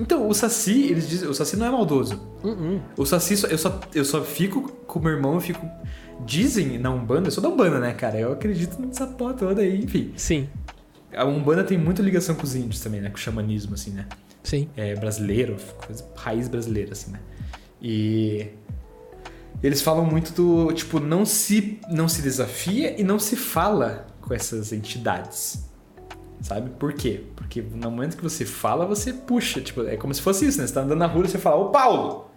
Então, 0.00 0.28
o 0.28 0.34
Saci, 0.34 0.84
eles 0.90 1.08
dizem, 1.08 1.28
o 1.28 1.34
Saci 1.34 1.56
não 1.56 1.66
é 1.66 1.70
maldoso. 1.70 2.20
Uhum. 2.42 2.80
O 2.96 3.04
Saci, 3.04 3.34
eu 3.48 3.58
só, 3.58 3.80
eu 3.94 4.04
só 4.04 4.22
fico 4.22 4.72
com 4.86 4.98
o 4.98 5.02
meu 5.02 5.12
irmão, 5.12 5.34
eu 5.34 5.40
fico... 5.40 5.64
Dizem 6.24 6.78
na 6.78 6.90
Umbanda, 6.90 7.26
eu 7.26 7.32
sou 7.32 7.42
da 7.42 7.48
Umbanda, 7.48 7.78
né, 7.80 7.92
cara? 7.92 8.18
Eu 8.18 8.32
acredito 8.32 8.80
nessa 8.80 9.04
porra 9.06 9.34
toda 9.34 9.60
aí, 9.62 9.82
enfim. 9.82 10.12
Sim, 10.16 10.48
A 11.16 11.24
Umbanda 11.24 11.64
tem 11.64 11.78
muita 11.78 12.02
ligação 12.02 12.34
com 12.34 12.44
os 12.44 12.54
índios 12.54 12.80
também, 12.80 13.00
né? 13.00 13.10
Com 13.10 13.16
o 13.16 13.20
xamanismo, 13.20 13.74
assim, 13.74 13.90
né? 13.90 14.06
sim. 14.42 14.68
é, 14.76 14.94
brasileiro, 14.94 15.56
coisa, 15.86 16.04
raiz 16.14 16.48
brasileira, 16.48 16.92
assim, 16.92 17.10
né? 17.10 17.20
E 17.80 18.46
eles 19.62 19.80
falam 19.82 20.04
muito 20.04 20.32
do, 20.32 20.72
tipo, 20.72 21.00
não 21.00 21.24
se, 21.24 21.80
não 21.90 22.08
se 22.08 22.22
desafia 22.22 23.00
e 23.00 23.02
não 23.02 23.18
se 23.18 23.34
fala 23.34 24.06
com 24.20 24.32
essas 24.32 24.72
entidades. 24.72 25.64
Sabe? 26.40 26.70
Por 26.78 26.92
quê? 26.92 27.22
Porque 27.34 27.62
no 27.62 27.90
momento 27.90 28.16
que 28.16 28.22
você 28.22 28.44
fala, 28.44 28.84
você 28.84 29.12
puxa. 29.12 29.60
Tipo, 29.62 29.82
é 29.86 29.96
como 29.96 30.12
se 30.12 30.20
fosse 30.20 30.46
isso, 30.46 30.60
né? 30.60 30.66
Você 30.66 30.74
tá 30.74 30.82
andando 30.82 30.98
na 30.98 31.06
rua 31.06 31.24
e 31.24 31.28
você 31.28 31.38
fala, 31.38 31.56
ô 31.56 31.70
Paulo, 31.70 32.30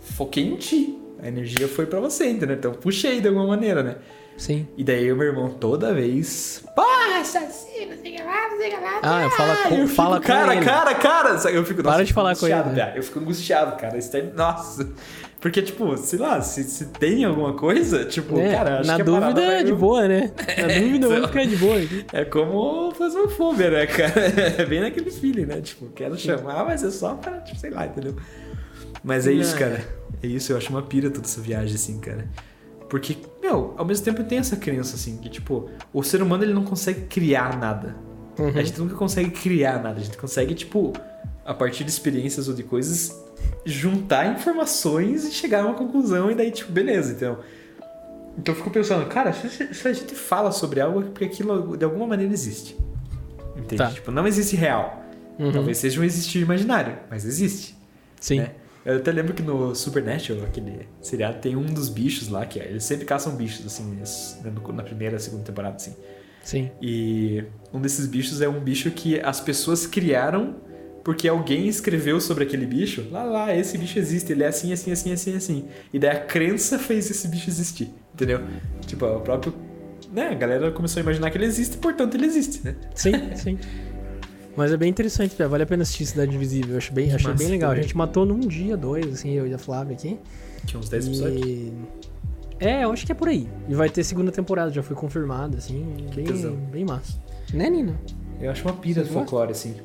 foquei 0.00 0.44
em 0.44 0.56
ti. 0.56 0.98
A 1.22 1.28
energia 1.28 1.68
foi 1.68 1.84
pra 1.84 2.00
você, 2.00 2.30
entendeu? 2.30 2.56
Então 2.56 2.72
puxei 2.72 3.20
de 3.20 3.28
alguma 3.28 3.46
maneira, 3.46 3.82
né? 3.82 3.96
Sim. 4.38 4.66
E 4.76 4.84
daí 4.84 5.12
o 5.12 5.16
meu 5.16 5.26
irmão 5.26 5.50
toda 5.50 5.92
vez. 5.92 6.62
Porra, 6.74 7.20
assassino, 7.20 7.92
sei 8.00 8.12
que 8.16 8.22
lá, 8.22 8.48
sei 8.56 8.70
que 8.70 8.76
lá. 8.76 9.00
Ah, 9.02 9.30
fala 9.36 9.56
com- 9.68 9.74
eu 9.74 9.88
fala 9.88 10.16
fico, 10.16 10.26
com 10.26 10.32
cara, 10.32 10.54
ele. 10.54 10.64
cara, 10.64 10.94
cara. 10.94 11.38
Sabe, 11.38 11.56
Eu 11.56 11.64
fico, 11.64 11.82
Para 11.82 12.04
de 12.04 12.10
eu 12.10 12.14
falar 12.14 12.36
com 12.36 12.46
ele, 12.46 12.54
né? 12.70 12.92
Eu 12.96 13.02
fico 13.02 13.18
angustiado, 13.18 13.76
cara. 13.76 13.98
Isso 13.98 14.10
Nossa. 14.34 14.88
Porque, 15.40 15.62
tipo, 15.62 15.96
sei 15.96 16.18
lá, 16.18 16.40
se, 16.40 16.64
se 16.64 16.86
tem 16.86 17.24
alguma 17.24 17.52
coisa, 17.52 18.04
tipo, 18.04 18.38
É, 18.40 18.54
cara, 18.54 18.80
acho 18.80 18.88
na 18.90 18.96
que 18.96 19.02
dúvida 19.04 19.40
é 19.40 19.62
de 19.62 19.72
boa, 19.72 20.08
né? 20.08 20.32
Na 20.58 20.66
dúvida 20.80 21.06
eu 21.06 21.18
vou 21.20 21.28
ficar 21.28 21.44
de 21.46 21.56
boa. 21.56 21.76
É 22.12 22.24
como 22.24 22.90
fasmofobia, 22.92 23.70
né, 23.70 23.86
cara? 23.86 24.12
É 24.58 24.64
bem 24.64 24.80
naquele 24.80 25.10
feeling, 25.12 25.46
né? 25.46 25.60
Tipo, 25.60 25.86
quero 25.90 26.16
chamar, 26.16 26.64
mas 26.64 26.82
é 26.82 26.90
só 26.90 27.14
pra, 27.14 27.38
tipo, 27.40 27.58
sei 27.58 27.70
lá, 27.70 27.86
entendeu? 27.86 28.16
Mas 29.04 29.26
é 29.28 29.32
isso, 29.32 29.56
cara. 29.56 29.84
É 30.22 30.26
isso, 30.26 30.52
eu 30.52 30.56
acho 30.56 30.70
uma 30.70 30.82
pira 30.82 31.08
toda 31.08 31.26
essa 31.26 31.40
viagem, 31.40 31.74
assim, 31.76 32.00
cara. 32.00 32.26
Porque, 32.88 33.16
meu, 33.42 33.74
ao 33.76 33.84
mesmo 33.84 34.04
tempo 34.04 34.24
tem 34.24 34.38
essa 34.38 34.56
crença, 34.56 34.96
assim, 34.96 35.18
que, 35.18 35.28
tipo, 35.28 35.68
o 35.92 36.02
ser 36.02 36.22
humano 36.22 36.44
ele 36.44 36.54
não 36.54 36.64
consegue 36.64 37.02
criar 37.02 37.58
nada. 37.58 37.94
Uhum. 38.38 38.48
A 38.48 38.62
gente 38.62 38.78
nunca 38.78 38.94
consegue 38.94 39.30
criar 39.30 39.82
nada. 39.82 40.00
A 40.00 40.02
gente 40.02 40.16
consegue, 40.16 40.54
tipo, 40.54 40.92
a 41.44 41.52
partir 41.52 41.84
de 41.84 41.90
experiências 41.90 42.48
ou 42.48 42.54
de 42.54 42.62
coisas, 42.62 43.14
juntar 43.64 44.32
informações 44.32 45.24
e 45.24 45.32
chegar 45.32 45.62
a 45.62 45.66
uma 45.66 45.74
conclusão 45.74 46.30
e 46.30 46.34
daí, 46.34 46.50
tipo, 46.50 46.72
beleza, 46.72 47.12
então. 47.12 47.38
Então 48.38 48.54
eu 48.54 48.56
fico 48.56 48.70
pensando, 48.70 49.04
cara, 49.06 49.32
se, 49.32 49.88
a 49.88 49.92
gente 49.92 50.14
fala 50.14 50.52
sobre 50.52 50.80
algo 50.80 51.00
é 51.00 51.04
porque 51.04 51.24
aquilo 51.24 51.76
de 51.76 51.84
alguma 51.84 52.06
maneira 52.06 52.32
existe. 52.32 52.76
Entende? 53.56 53.76
Tá. 53.76 53.90
Tipo, 53.90 54.10
não 54.10 54.26
existe 54.26 54.54
real. 54.56 55.02
Uhum. 55.38 55.52
Talvez 55.52 55.78
seja 55.78 56.00
um 56.00 56.04
existir 56.04 56.40
imaginário, 56.40 56.96
mas 57.10 57.24
existe. 57.24 57.76
Sim. 58.20 58.40
né? 58.40 58.50
Eu 58.88 58.96
até 58.96 59.12
lembro 59.12 59.34
que 59.34 59.42
no 59.42 59.74
Supernatural, 59.74 60.44
aquele 60.44 60.88
seriado, 61.00 61.38
tem 61.40 61.54
um 61.56 61.66
dos 61.66 61.88
bichos 61.88 62.28
lá, 62.28 62.46
que 62.46 62.58
é, 62.58 62.64
eles 62.66 62.84
sempre 62.84 63.04
caçam 63.04 63.36
bichos, 63.36 63.66
assim, 63.66 63.96
eles- 63.96 64.38
né, 64.42 64.52
na 64.74 64.82
primeira, 64.82 65.18
segunda 65.18 65.44
temporada, 65.44 65.76
assim. 65.76 65.94
Sim. 66.42 66.70
E 66.80 67.44
um 67.72 67.80
desses 67.80 68.06
bichos 68.06 68.40
é 68.40 68.48
um 68.48 68.58
bicho 68.60 68.90
que 68.90 69.20
as 69.20 69.40
pessoas 69.40 69.86
criaram 69.86 70.56
porque 71.04 71.28
alguém 71.28 71.68
escreveu 71.68 72.20
sobre 72.20 72.44
aquele 72.44 72.66
bicho. 72.66 73.06
Lá, 73.10 73.22
lá, 73.24 73.54
esse 73.56 73.78
bicho 73.78 73.98
existe, 73.98 74.32
ele 74.32 74.42
é 74.42 74.48
assim, 74.48 74.72
assim, 74.72 74.92
assim, 74.92 75.12
assim, 75.12 75.36
assim. 75.36 75.64
E 75.92 75.98
daí 75.98 76.10
a 76.10 76.20
crença 76.20 76.78
fez 76.78 77.10
esse 77.10 77.28
bicho 77.28 77.48
existir, 77.48 77.90
entendeu? 78.14 78.40
Tipo, 78.86 79.06
o 79.06 79.20
próprio. 79.20 79.54
Né, 80.12 80.28
a 80.28 80.34
galera 80.34 80.70
começou 80.70 81.00
a 81.00 81.02
imaginar 81.02 81.30
que 81.30 81.36
ele 81.36 81.44
existe, 81.44 81.76
portanto 81.76 82.14
ele 82.14 82.24
existe, 82.24 82.64
né? 82.64 82.74
Sim, 82.94 83.12
sim. 83.36 83.58
Mas 84.58 84.72
é 84.72 84.76
bem 84.76 84.90
interessante, 84.90 85.36
vale 85.36 85.62
a 85.62 85.66
pena 85.66 85.84
assistir 85.84 86.04
Cidade 86.04 86.34
Invisível. 86.34 86.72
Eu 86.72 86.78
achei 86.78 86.92
bem, 86.92 87.12
achei 87.14 87.30
Massa 87.30 87.44
bem 87.44 87.46
legal. 87.46 87.70
A 87.70 87.76
gente 87.76 87.96
matou 87.96 88.26
num 88.26 88.40
dia, 88.40 88.76
dois, 88.76 89.06
assim, 89.06 89.30
eu 89.30 89.46
e 89.46 89.54
a 89.54 89.58
Flávia 89.58 89.94
aqui. 89.94 90.18
Tinha 90.66 90.80
uns 90.80 90.88
10 90.88 91.06
episódios. 91.06 91.46
E... 91.46 91.72
É, 92.58 92.82
eu 92.82 92.90
acho 92.90 93.06
que 93.06 93.12
é 93.12 93.14
por 93.14 93.28
aí. 93.28 93.48
E 93.68 93.74
vai 93.76 93.88
ter 93.88 94.02
segunda 94.02 94.32
temporada, 94.32 94.72
já 94.72 94.82
foi 94.82 94.96
confirmada, 94.96 95.58
assim. 95.58 95.86
Bem, 96.12 96.24
tesão. 96.24 96.56
bem 96.56 96.84
massa. 96.84 97.16
Né, 97.54 97.70
Nina? 97.70 98.00
Eu 98.40 98.50
acho 98.50 98.64
uma 98.64 98.74
pira 98.74 99.04
de 99.04 99.06
Você 99.06 99.14
folclore, 99.14 99.52
assim. 99.52 99.76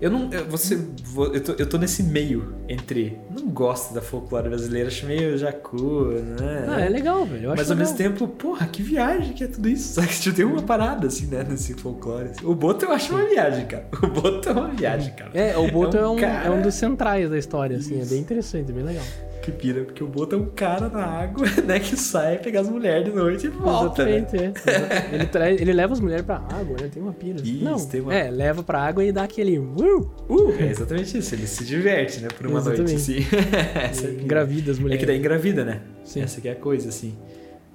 Eu 0.00 0.10
não. 0.10 0.32
Eu, 0.32 0.44
você, 0.46 0.76
vo- 0.76 1.26
eu, 1.34 1.40
tô, 1.42 1.52
eu 1.54 1.66
tô 1.68 1.76
nesse 1.76 2.02
meio 2.02 2.54
entre. 2.68 3.18
Não 3.36 3.48
gosto 3.48 3.92
da 3.92 4.00
folclore 4.00 4.48
brasileira, 4.48 4.88
acho 4.88 5.04
meio 5.06 5.36
jacu, 5.36 6.12
né? 6.40 6.64
Ah, 6.68 6.80
é 6.82 6.88
legal, 6.88 7.24
velho. 7.26 7.48
Mas 7.50 7.70
ao 7.70 7.76
legal. 7.76 7.78
mesmo 7.78 7.96
tempo, 7.96 8.28
porra, 8.28 8.66
que 8.66 8.82
viagem 8.82 9.32
que 9.32 9.42
é 9.44 9.48
tudo 9.48 9.68
isso. 9.68 9.94
Sabe? 9.94 10.06
Tipo, 10.18 10.36
tem 10.36 10.44
uma 10.44 10.62
parada, 10.62 11.06
assim, 11.08 11.26
né, 11.26 11.44
nesse 11.48 11.74
folclore. 11.74 12.30
O 12.44 12.54
Boto 12.54 12.84
eu 12.84 12.92
acho 12.92 13.12
uma 13.12 13.24
viagem, 13.24 13.66
cara. 13.66 13.88
O 14.02 14.06
Boto 14.06 14.48
é 14.48 14.52
uma 14.52 14.68
viagem, 14.68 15.12
cara. 15.14 15.30
É, 15.34 15.56
o 15.56 15.70
Boto 15.70 15.96
é 15.96 16.08
um, 16.08 16.16
cara- 16.16 16.44
é 16.46 16.50
um 16.50 16.62
dos 16.62 16.74
centrais 16.74 17.28
da 17.28 17.36
história, 17.38 17.76
assim. 17.76 17.98
Isso. 17.98 18.06
É 18.06 18.14
bem 18.14 18.20
interessante, 18.20 18.72
bem 18.72 18.84
legal. 18.84 19.04
Pira, 19.52 19.84
porque 19.84 20.02
o 20.02 20.06
Boto 20.06 20.34
é 20.34 20.38
um 20.38 20.46
cara 20.46 20.88
na 20.88 21.04
água, 21.04 21.46
né, 21.66 21.78
que 21.80 21.96
sai 21.96 22.38
pegar 22.38 22.60
as 22.60 22.68
mulheres 22.68 23.04
de 23.04 23.10
noite 23.10 23.46
e 23.46 23.50
volta, 23.50 24.04
né? 24.04 24.16
Exatamente, 24.18 24.36
é. 24.44 24.52
Exatamente. 24.70 25.14
ele, 25.14 25.26
tra- 25.26 25.50
ele 25.50 25.72
leva 25.72 25.92
as 25.92 26.00
mulheres 26.00 26.24
pra 26.24 26.36
água, 26.36 26.76
né? 26.80 26.88
Tem 26.92 27.02
uma 27.02 27.12
pira. 27.12 27.40
Isso, 27.42 27.64
Não, 27.64 27.78
tem 27.86 28.00
uma- 28.00 28.14
É, 28.14 28.30
leva 28.30 28.62
pra 28.62 28.80
água 28.80 29.04
e 29.04 29.12
dá 29.12 29.22
aquele... 29.24 29.58
Uh, 29.58 30.10
uh, 30.28 30.54
É 30.58 30.66
exatamente 30.70 31.16
isso, 31.18 31.34
ele 31.34 31.46
se 31.46 31.64
diverte, 31.64 32.20
né, 32.20 32.28
por 32.36 32.46
uma 32.46 32.58
Exatamente. 32.58 32.94
noite, 32.94 32.96
assim. 32.96 33.26
Essa 33.80 34.06
é 34.08 34.10
engravida 34.12 34.70
as 34.72 34.78
É 34.78 34.80
mulheres. 34.80 35.00
que 35.00 35.06
daí 35.06 35.18
engravida, 35.18 35.64
né? 35.64 35.80
Sim. 36.04 36.22
Essa 36.22 36.40
que 36.40 36.48
é 36.48 36.52
a 36.52 36.56
coisa, 36.56 36.88
assim. 36.88 37.16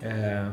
É... 0.01 0.45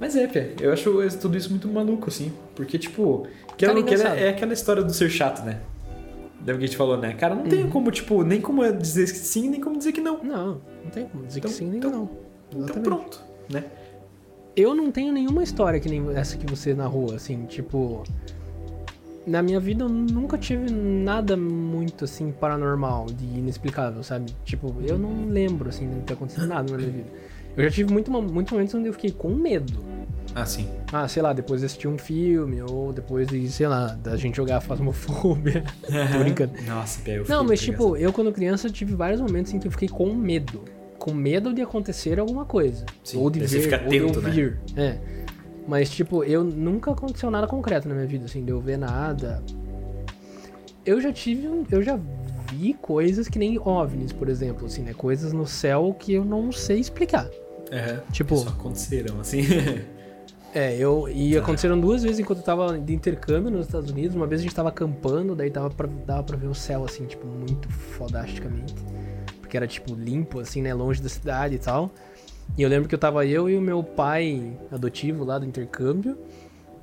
Mas 0.00 0.14
é, 0.14 0.26
Pé, 0.28 0.50
eu 0.60 0.72
acho 0.72 0.92
tudo 1.20 1.36
isso 1.36 1.50
muito 1.50 1.66
maluco, 1.66 2.08
assim. 2.08 2.32
Porque, 2.54 2.78
tipo, 2.78 3.26
que 3.56 3.66
queira, 3.66 3.78
engraçado. 3.80 4.16
é 4.16 4.28
aquela 4.28 4.52
história 4.52 4.82
do 4.82 4.92
ser 4.94 5.10
chato, 5.10 5.44
né? 5.44 5.58
Lembra 6.40 6.58
que 6.58 6.64
a 6.64 6.66
gente 6.66 6.76
falou, 6.76 6.96
né? 6.96 7.14
Cara, 7.14 7.34
não 7.34 7.44
tem 7.44 7.64
Uhum. 7.64 7.70
como, 7.70 7.90
tipo, 7.90 8.22
nem 8.22 8.40
como 8.40 8.70
dizer 8.72 9.04
que 9.06 9.18
sim, 9.18 9.48
nem 9.50 9.60
como 9.60 9.76
dizer 9.76 9.92
que 9.92 10.00
não. 10.00 10.22
Não, 10.22 10.60
não 10.84 10.90
tem 10.92 11.06
como 11.06 11.24
dizer 11.26 11.40
Então- 11.40 11.50
que 11.50 11.56
sim 11.56 11.66
nem 11.66 11.78
então- 11.78 11.90
que 11.90 11.96
não. 12.56 12.64
Então 12.64 12.82
pronto, 12.82 13.20
né? 13.52 13.64
Eu 14.56 14.74
não 14.74 14.90
tenho 14.90 15.12
nenhuma 15.12 15.42
história 15.42 15.78
que 15.78 15.88
nem 15.88 16.02
essa 16.16 16.36
que 16.36 16.46
você 16.46 16.74
narrou, 16.74 17.12
assim, 17.14 17.44
tipo. 17.46 18.02
Na 19.26 19.42
minha 19.42 19.60
vida 19.60 19.84
eu 19.84 19.88
nunca 19.90 20.38
tive 20.38 20.70
nada 20.72 21.36
muito 21.36 22.04
assim 22.04 22.32
paranormal, 22.32 23.06
de 23.06 23.26
inexplicável, 23.26 24.02
sabe? 24.02 24.32
Tipo, 24.44 24.74
eu 24.82 24.98
não 24.98 25.26
lembro 25.28 25.68
assim 25.68 25.86
de 25.88 26.00
ter 26.00 26.14
acontecido 26.14 26.46
nada 26.46 26.70
na 26.72 26.78
minha 26.78 26.90
vida. 26.90 27.08
Eu 27.54 27.64
já 27.64 27.70
tive 27.70 27.92
muito, 27.92 28.10
muitos 28.10 28.52
momentos 28.52 28.74
onde 28.74 28.86
eu 28.88 28.92
fiquei 28.94 29.10
com 29.10 29.28
medo. 29.34 29.80
Ah, 30.40 30.46
sim. 30.46 30.68
Ah, 30.92 31.08
sei 31.08 31.20
lá, 31.20 31.32
depois 31.32 31.60
de 31.60 31.66
assistir 31.66 31.88
um 31.88 31.98
filme, 31.98 32.62
ou 32.62 32.92
depois 32.92 33.26
de, 33.26 33.50
sei 33.50 33.66
lá, 33.66 33.86
da 33.88 34.16
gente 34.16 34.36
jogar 34.36 34.60
Fasmofobia. 34.60 35.64
Tô 36.12 36.18
brincando. 36.20 36.52
Nossa, 36.64 36.98
fiquei 36.98 37.18
Não, 37.28 37.42
mas 37.42 37.60
tipo, 37.60 37.96
eu 37.96 38.12
quando 38.12 38.32
criança 38.32 38.70
tive 38.70 38.94
vários 38.94 39.20
momentos 39.20 39.52
em 39.52 39.58
que 39.58 39.66
eu 39.66 39.72
fiquei 39.72 39.88
com 39.88 40.14
medo. 40.14 40.64
Com 40.98 41.12
medo 41.12 41.52
de 41.52 41.60
acontecer 41.60 42.20
alguma 42.20 42.44
coisa. 42.44 42.86
Sim, 43.02 43.18
ou 43.18 43.30
de 43.30 43.40
ver, 43.40 43.60
fica 43.62 43.82
ou 43.84 43.88
de 43.90 43.98
atento, 43.98 44.20
né? 44.20 44.28
ouvir. 44.28 44.58
É. 44.76 44.98
Mas, 45.66 45.90
tipo, 45.90 46.22
eu 46.24 46.44
nunca 46.44 46.92
aconteceu 46.92 47.30
nada 47.30 47.46
concreto 47.46 47.88
na 47.88 47.94
minha 47.94 48.06
vida, 48.06 48.24
assim, 48.26 48.44
de 48.44 48.50
eu 48.50 48.60
ver 48.60 48.78
nada. 48.78 49.42
Eu 50.86 51.00
já 51.00 51.12
tive. 51.12 51.48
um- 51.48 51.64
Eu 51.70 51.82
já 51.82 51.98
vi 52.52 52.74
coisas 52.74 53.28
que 53.28 53.38
nem 53.38 53.58
OVNIs, 53.58 54.12
por 54.12 54.28
exemplo, 54.28 54.66
assim, 54.66 54.82
né? 54.82 54.94
Coisas 54.94 55.32
no 55.32 55.46
céu 55.46 55.94
que 55.98 56.14
eu 56.14 56.24
não 56.24 56.50
sei 56.52 56.78
explicar. 56.78 57.28
Aham. 57.72 58.00
Tipo- 58.12 58.36
Só 58.36 58.48
aconteceram, 58.50 59.20
assim. 59.20 59.40
É, 60.54 60.76
eu. 60.76 61.08
E 61.08 61.34
Tá. 61.34 61.40
aconteceram 61.40 61.78
duas 61.78 62.02
vezes 62.02 62.18
enquanto 62.18 62.38
eu 62.38 62.44
tava 62.44 62.78
de 62.78 62.94
intercâmbio 62.94 63.50
nos 63.50 63.66
Estados 63.66 63.90
Unidos. 63.90 64.16
Uma 64.16 64.26
vez 64.26 64.40
a 64.40 64.44
gente 64.44 64.54
tava 64.54 64.70
acampando, 64.70 65.34
daí 65.34 65.50
tava 65.50 65.70
pra, 65.70 65.86
dava 66.06 66.22
pra 66.22 66.36
ver 66.36 66.46
o 66.46 66.54
céu, 66.54 66.84
assim, 66.84 67.04
tipo, 67.06 67.26
muito 67.26 67.70
fodasticamente. 67.70 68.74
Porque 69.40 69.56
era, 69.56 69.66
tipo, 69.66 69.94
limpo, 69.94 70.40
assim, 70.40 70.62
né? 70.62 70.72
Longe 70.74 71.02
da 71.02 71.08
cidade 71.08 71.54
e 71.54 71.58
tal. 71.58 71.90
E 72.56 72.62
eu 72.62 72.68
lembro 72.68 72.88
que 72.88 72.94
eu 72.94 72.98
tava 72.98 73.26
eu 73.26 73.48
e 73.48 73.56
o 73.56 73.60
meu 73.60 73.82
pai 73.82 74.56
adotivo 74.72 75.24
lá 75.24 75.38
do 75.38 75.44
intercâmbio. 75.46 76.16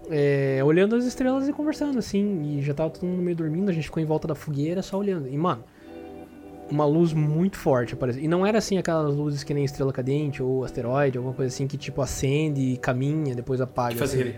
é, 0.08 0.62
olhando 0.64 0.96
as 0.96 1.04
estrelas 1.04 1.48
e 1.48 1.54
conversando, 1.54 1.98
assim. 1.98 2.60
E 2.60 2.62
já 2.62 2.76
tava 2.76 2.92
todo 2.92 3.08
mundo 3.08 3.24
meio 3.24 3.36
dormindo, 3.36 3.70
a 3.70 3.74
gente 3.74 3.86
ficou 3.86 4.02
em 4.02 4.06
volta 4.06 4.28
da 4.28 4.36
fogueira 4.36 4.84
só 4.84 5.00
olhando. 5.00 5.28
E, 5.28 5.36
mano, 5.36 5.64
uma 6.72 6.86
luz 6.86 7.14
muito 7.14 7.58
forte 7.58 7.94
apareceu. 7.94 8.24
E 8.24 8.28
não 8.28 8.46
era 8.46 8.58
assim 8.58 8.78
aquelas 8.78 9.14
luzes 9.16 9.44
que 9.44 9.54
nem 9.54 9.64
estrela 9.66 9.94
cadente 9.94 10.42
ou 10.42 10.64
asteroide, 10.64 11.18
alguma 11.18 11.34
coisa 11.34 11.54
assim 11.54 11.68
que 11.68 11.78
tipo 11.78 12.02
acende 12.02 12.62
e 12.62 12.78
caminha, 12.78 13.36
depois 13.36 13.62
apaga. 13.62 13.94
Que 13.94 13.98
faz 14.00 14.12
assim. 14.12 14.20
aquele... 14.22 14.36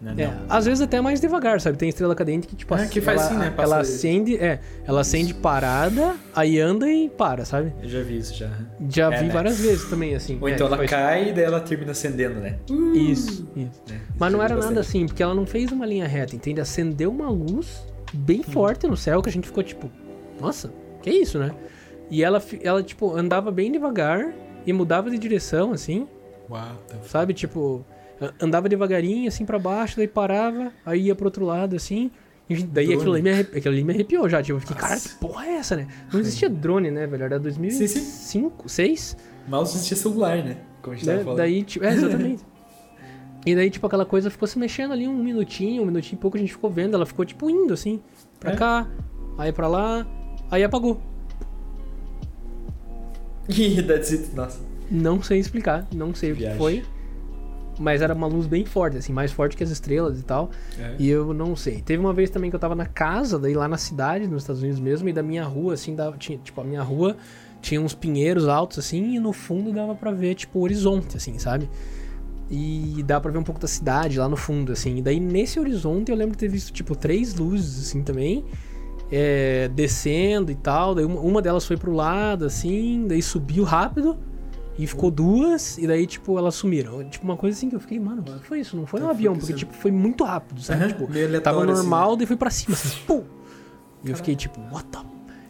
Né, 0.00 0.14
É, 0.16 0.26
não. 0.28 0.34
às 0.48 0.64
vezes 0.64 0.80
até 0.80 1.00
mais 1.00 1.20
devagar, 1.20 1.60
sabe? 1.60 1.76
Tem 1.76 1.88
estrela 1.88 2.14
cadente 2.14 2.46
que 2.46 2.54
tipo 2.54 2.72
Ah, 2.72 2.86
que 2.86 3.00
faz 3.00 3.20
ela, 3.20 3.26
assim, 3.30 3.36
né? 3.38 3.50
Passa- 3.50 3.62
ela 3.72 3.80
acende, 3.80 4.36
é, 4.36 4.60
ela 4.86 5.00
acende 5.00 5.34
parada, 5.34 6.14
aí 6.32 6.60
anda 6.60 6.88
e 6.88 7.08
para, 7.08 7.44
sabe? 7.44 7.72
Eu 7.82 7.88
já 7.88 8.00
vi 8.02 8.16
isso, 8.18 8.32
já. 8.32 8.48
Já 8.88 9.12
É, 9.12 9.18
vi 9.22 9.26
né? 9.26 9.32
várias 9.32 9.58
vezes 9.58 9.90
também 9.90 10.14
assim. 10.14 10.38
Ou 10.40 10.48
É, 10.48 10.52
então 10.52 10.68
ela 10.68 10.76
faz- 10.76 10.88
cai 10.90 11.30
e 11.30 11.32
daí 11.32 11.42
ela 11.44 11.58
termina 11.60 11.90
acendendo, 11.90 12.38
né? 12.38 12.58
Isso, 12.94 13.48
isso. 13.56 13.82
Né? 13.88 14.00
Mas 14.16 14.32
não 14.32 14.40
era 14.40 14.54
nada 14.54 14.66
bastante. 14.68 14.78
assim, 14.86 15.06
porque 15.06 15.20
ela 15.20 15.34
não 15.34 15.44
fez 15.44 15.72
uma 15.72 15.84
linha 15.84 16.06
reta, 16.06 16.36
entende? 16.36 16.60
Acendeu 16.60 17.10
uma 17.10 17.28
luz 17.28 17.84
bem 18.12 18.44
forte 18.44 18.86
no 18.86 18.96
céu 18.96 19.20
que 19.20 19.28
a 19.28 19.32
gente 19.32 19.48
ficou 19.48 19.64
tipo, 19.64 19.90
nossa, 20.40 20.70
que 21.02 21.10
isso, 21.10 21.38
né? 21.38 21.50
E 22.10 22.22
ela, 22.22 22.42
ela 22.62 22.82
tipo, 22.82 23.14
andava 23.16 23.50
bem 23.50 23.70
devagar 23.70 24.32
e 24.66 24.72
mudava 24.72 25.10
de 25.10 25.18
direção, 25.18 25.72
assim, 25.72 26.06
f- 26.50 27.08
sabe? 27.08 27.34
Tipo, 27.34 27.84
andava 28.40 28.68
devagarinho, 28.68 29.28
assim, 29.28 29.44
pra 29.44 29.58
baixo, 29.58 29.96
daí 29.96 30.08
parava, 30.08 30.72
aí 30.84 31.02
ia 31.02 31.14
pro 31.14 31.26
outro 31.26 31.44
lado, 31.44 31.76
assim. 31.76 32.10
E 32.48 32.62
daí 32.62 32.86
Drone. 32.86 32.94
aquilo 32.96 33.12
ali, 33.14 33.22
me 33.22 33.30
arrepi- 33.30 33.58
aquilo 33.58 33.74
ali 33.74 33.84
me 33.84 33.92
arrepiou 33.92 34.26
já, 34.28 34.42
tipo, 34.42 34.56
eu 34.56 34.60
fiquei, 34.60 34.74
cara, 34.76 34.94
Nossa. 34.94 35.08
que 35.10 35.14
porra 35.16 35.46
é 35.46 35.54
essa, 35.56 35.76
né? 35.76 35.86
Não 36.10 36.18
existia 36.18 36.48
drone, 36.48 36.90
né, 36.90 37.06
velho? 37.06 37.24
Era 37.24 37.38
2005, 37.38 38.56
2006? 38.64 39.16
Mal 39.46 39.62
existia 39.62 39.96
celular, 39.96 40.38
né? 40.42 40.56
Como 40.80 40.94
a 40.94 40.96
gente 40.96 41.04
tava 41.06 41.18
Né? 41.18 41.24
falando. 41.24 41.38
Daí, 41.38 41.62
tipo, 41.62 41.84
é, 41.84 41.92
exatamente. 41.92 42.42
e 43.44 43.54
daí, 43.54 43.68
tipo, 43.68 43.86
aquela 43.86 44.06
coisa 44.06 44.30
ficou 44.30 44.48
se 44.48 44.58
mexendo 44.58 44.92
ali 44.92 45.06
um 45.06 45.14
minutinho, 45.22 45.82
um 45.82 45.86
minutinho 45.86 46.18
e 46.18 46.22
pouco 46.22 46.38
a 46.38 46.40
gente 46.40 46.52
ficou 46.52 46.70
vendo. 46.70 46.94
Ela 46.94 47.04
ficou, 47.04 47.24
tipo, 47.26 47.50
indo 47.50 47.74
assim, 47.74 48.00
pra 48.40 48.52
É. 48.52 48.56
cá, 48.56 48.88
aí 49.36 49.52
pra 49.52 49.68
lá, 49.68 50.06
aí 50.50 50.64
apagou. 50.64 51.00
Ih, 53.48 53.82
that's 53.82 54.12
it. 54.12 54.34
Nossa. 54.34 54.60
Não 54.90 55.22
sei 55.22 55.38
explicar, 55.38 55.86
não 55.94 56.14
sei 56.14 56.32
o 56.32 56.34
que 56.34 56.40
Viagem. 56.40 56.58
foi. 56.58 56.84
Mas 57.78 58.02
era 58.02 58.12
uma 58.12 58.26
luz 58.26 58.46
bem 58.46 58.64
forte, 58.66 58.96
assim, 58.96 59.12
mais 59.12 59.30
forte 59.30 59.56
que 59.56 59.62
as 59.62 59.70
estrelas 59.70 60.18
e 60.18 60.24
tal. 60.24 60.50
É. 60.78 60.96
E 60.98 61.08
eu 61.08 61.32
não 61.32 61.54
sei. 61.54 61.80
Teve 61.80 62.00
uma 62.00 62.12
vez 62.12 62.28
também 62.28 62.50
que 62.50 62.56
eu 62.56 62.60
tava 62.60 62.74
na 62.74 62.86
casa, 62.86 63.38
daí 63.38 63.54
lá 63.54 63.68
na 63.68 63.76
cidade, 63.78 64.26
nos 64.26 64.42
Estados 64.42 64.62
Unidos 64.62 64.80
mesmo, 64.80 65.08
e 65.08 65.12
da 65.12 65.22
minha 65.22 65.44
rua, 65.44 65.74
assim, 65.74 65.94
dava, 65.94 66.16
tinha, 66.16 66.38
tipo, 66.38 66.60
a 66.60 66.64
minha 66.64 66.82
rua 66.82 67.16
tinha 67.62 67.80
uns 67.80 67.94
pinheiros 67.94 68.48
altos, 68.48 68.78
assim, 68.78 69.14
e 69.14 69.20
no 69.20 69.32
fundo 69.32 69.72
dava 69.72 69.94
pra 69.94 70.10
ver, 70.10 70.34
tipo, 70.34 70.58
o 70.58 70.62
horizonte, 70.62 71.16
assim, 71.16 71.38
sabe? 71.38 71.70
E 72.50 73.02
dá 73.06 73.20
pra 73.20 73.30
ver 73.30 73.38
um 73.38 73.44
pouco 73.44 73.60
da 73.60 73.68
cidade 73.68 74.18
lá 74.18 74.28
no 74.28 74.36
fundo, 74.36 74.72
assim. 74.72 74.96
E 74.96 75.02
daí 75.02 75.20
nesse 75.20 75.60
horizonte 75.60 76.10
eu 76.10 76.16
lembro 76.16 76.32
de 76.32 76.38
ter 76.38 76.48
visto, 76.48 76.72
tipo, 76.72 76.96
três 76.96 77.34
luzes, 77.34 77.86
assim, 77.86 78.02
também. 78.02 78.44
É, 79.10 79.68
descendo 79.68 80.50
e 80.50 80.54
tal. 80.54 80.94
Daí 80.94 81.04
uma, 81.04 81.40
delas 81.42 81.64
foi 81.66 81.76
pro 81.76 81.92
lado, 81.92 82.44
assim, 82.44 83.06
daí 83.08 83.22
subiu 83.22 83.64
rápido. 83.64 84.16
E 84.80 84.86
ficou 84.86 85.10
duas, 85.10 85.76
e 85.76 85.88
daí, 85.88 86.06
tipo, 86.06 86.38
elas 86.38 86.54
sumiram. 86.54 87.02
Tipo, 87.08 87.24
uma 87.24 87.36
coisa 87.36 87.56
assim 87.58 87.68
que 87.68 87.74
eu 87.74 87.80
fiquei, 87.80 87.98
mano, 87.98 88.22
foi 88.44 88.60
isso? 88.60 88.76
Não 88.76 88.86
foi 88.86 89.00
um 89.00 89.06
Tá 89.06 89.10
avião, 89.10 89.34
porque, 89.34 89.52
tipo, 89.52 89.72
foi 89.74 89.90
muito 89.90 90.22
rápido, 90.22 90.60
sabe? 90.60 90.78
Aham, 90.84 90.88
Tipo, 90.90 91.04
aleatório, 91.06 91.40
tava 91.40 91.64
assim, 91.64 91.72
normal, 91.72 92.14
daí 92.16 92.26
foi 92.28 92.36
pra 92.36 92.48
cima, 92.48 92.74
assim, 92.74 92.96
pum! 93.04 93.24
E 94.04 94.10
eu 94.10 94.14
fiquei, 94.14 94.36
tipo, 94.36 94.60
what 94.72 94.84
the... 94.86 94.98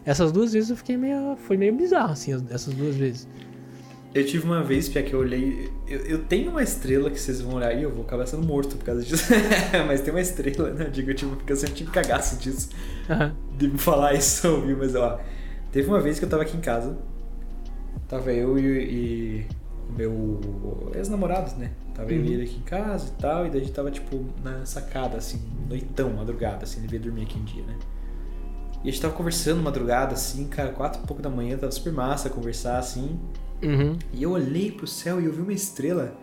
Essas 0.03 0.31
duas 0.31 0.51
vezes 0.53 0.71
eu 0.71 0.75
fiquei 0.77 0.97
meio... 0.97 1.35
Foi 1.45 1.57
meio 1.57 1.75
bizarro, 1.75 2.13
assim, 2.13 2.33
as- 2.33 2.43
essas 2.49 2.73
duas 2.73 2.95
vezes. 2.95 3.27
Eu 4.13 4.25
tive 4.25 4.43
uma 4.43 4.63
vez, 4.63 4.89
Pia, 4.89 5.03
que 5.03 5.13
eu 5.13 5.19
olhei. 5.19 5.71
Eu, 5.87 5.99
eu 5.99 6.23
tenho 6.23 6.49
uma 6.49 6.63
estrela 6.63 7.11
que 7.11 7.19
vocês 7.19 7.41
vão 7.41 7.55
olhar 7.55 7.67
aí, 7.69 7.83
eu 7.83 7.91
vou 7.91 8.03
acabar 8.03 8.25
sendo 8.25 8.45
morto 8.45 8.75
por 8.75 8.83
causa 8.83 9.03
disso. 9.03 9.31
mas 9.87 10.01
tem 10.01 10.11
uma 10.11 10.19
estrela, 10.21 10.71
né? 10.71 10.85
Eu 10.85 10.89
digo, 10.91 11.11
eu, 11.11 11.15
tive, 11.15 11.35
porque 11.35 11.51
eu 11.53 11.57
sempre 11.57 11.75
tive 11.75 11.91
cagaço 11.91 12.37
disso. 12.37 12.69
Aham. 13.09 13.35
de 13.57 13.67
me 13.67 13.77
falar 13.77 14.13
isso 14.15 14.61
vivo, 14.61 14.79
mas 14.79 14.95
ó. 14.95 15.19
Teve 15.71 15.87
uma 15.87 15.99
vez 15.99 16.17
que 16.17 16.25
eu 16.25 16.29
tava 16.29 16.41
aqui 16.41 16.57
em 16.57 16.61
casa. 16.61 16.97
Tava 18.07 18.31
eu 18.33 18.57
e, 18.57 18.63
e 18.65 19.47
o 19.87 19.93
meu 19.93 20.91
ex-namorado, 20.95 21.55
né? 21.59 21.69
Tava 21.93 22.11
eu 22.11 22.17
Uhum. 22.19 22.25
e 22.25 22.33
ele 22.33 22.43
aqui 22.45 22.57
em 22.57 22.61
casa 22.63 23.09
e 23.15 23.21
tal, 23.21 23.45
e 23.45 23.49
daí 23.51 23.61
a 23.61 23.63
gente 23.63 23.73
tava, 23.73 23.91
tipo, 23.91 24.25
na 24.43 24.65
sacada, 24.65 25.17
assim, 25.17 25.39
noitão, 25.69 26.09
madrugada, 26.13 26.63
assim, 26.63 26.79
ele 26.79 26.87
veio 26.87 27.03
dormir 27.03 27.23
aqui 27.23 27.37
um 27.37 27.43
dia, 27.43 27.63
né? 27.63 27.75
E 28.83 28.87
a 28.89 28.91
gente 28.91 29.01
tava 29.01 29.13
conversando 29.13 29.61
madrugada, 29.61 30.13
assim, 30.13 30.47
cara, 30.47 30.69
quatro 30.69 31.03
e 31.03 31.05
pouco 31.05 31.21
da 31.21 31.29
manhã, 31.29 31.57
tava 31.57 31.71
super 31.71 31.93
massa 31.93 32.29
conversar, 32.29 32.79
assim. 32.79 33.19
Uhum. 33.63 33.97
E 34.13 34.23
eu 34.23 34.31
olhei 34.31 34.71
pro 34.71 34.87
céu 34.87 35.19
e 35.21 35.25
eu 35.25 35.31
vi 35.31 35.41
uma 35.41 35.53
estrela. 35.53 36.15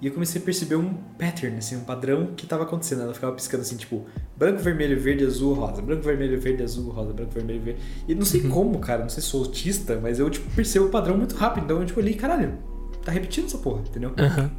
E 0.00 0.06
eu 0.06 0.12
comecei 0.12 0.40
a 0.40 0.44
perceber 0.44 0.76
um 0.76 0.92
pattern, 1.18 1.56
assim, 1.56 1.76
um 1.76 1.84
padrão 1.84 2.34
que 2.36 2.46
tava 2.46 2.64
acontecendo. 2.64 3.02
Ela 3.02 3.14
ficava 3.14 3.34
piscando 3.34 3.62
assim, 3.62 3.76
tipo, 3.76 4.04
branco, 4.36 4.58
vermelho, 4.58 5.00
verde, 5.00 5.24
azul, 5.24 5.54
rosa. 5.54 5.80
Branco, 5.80 6.02
vermelho, 6.02 6.38
verde, 6.38 6.62
azul, 6.62 6.90
rosa. 6.90 7.14
Branco, 7.14 7.32
vermelho, 7.32 7.62
verde. 7.62 7.80
E 8.06 8.14
não 8.14 8.24
sei 8.24 8.42
como, 8.42 8.78
cara, 8.78 9.02
não 9.02 9.08
sei 9.08 9.22
se 9.22 9.28
sou 9.28 9.44
autista, 9.44 9.98
mas 10.02 10.18
eu, 10.18 10.28
tipo, 10.28 10.50
percebo 10.54 10.86
o 10.86 10.90
padrão 10.90 11.16
muito 11.16 11.34
rápido. 11.34 11.64
Então 11.64 11.80
eu, 11.80 11.86
tipo, 11.86 11.98
olhei, 11.98 12.14
caralho, 12.14 12.58
tá 13.02 13.10
repetindo 13.10 13.46
essa 13.46 13.58
porra, 13.58 13.80
entendeu? 13.80 14.12
Aham. 14.18 14.50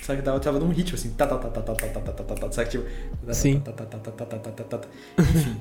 Sabe 0.00 0.20
que 0.20 0.24
tava, 0.24 0.38
tava 0.38 0.60
num 0.60 0.68
ritmo 0.68 0.96
assim, 0.96 1.10
tá, 1.10 1.26
tá, 1.26 1.36
tá, 1.36 1.50
tá, 1.50 1.62
tá, 1.62 1.74
tá, 1.74 1.88
tá, 1.88 2.12
tá, 2.12 2.22
tá, 2.22 2.34
tá, 2.36 2.52
sabe 2.52 2.70
que 2.70 2.78
tipo. 2.78 2.84
tá, 2.84 3.26
tá, 3.26 3.34
Sim. 3.34 3.58
Tá, 3.58 3.72
tá, 3.72 3.84
tá, 3.84 3.98
tá, 3.98 4.10
tá, 4.12 4.24
tá, 4.24 4.38
tá, 4.38 4.50
tá, 4.52 4.64
tá, 4.64 4.78
tá. 4.78 4.88
Enfim. 5.18 5.56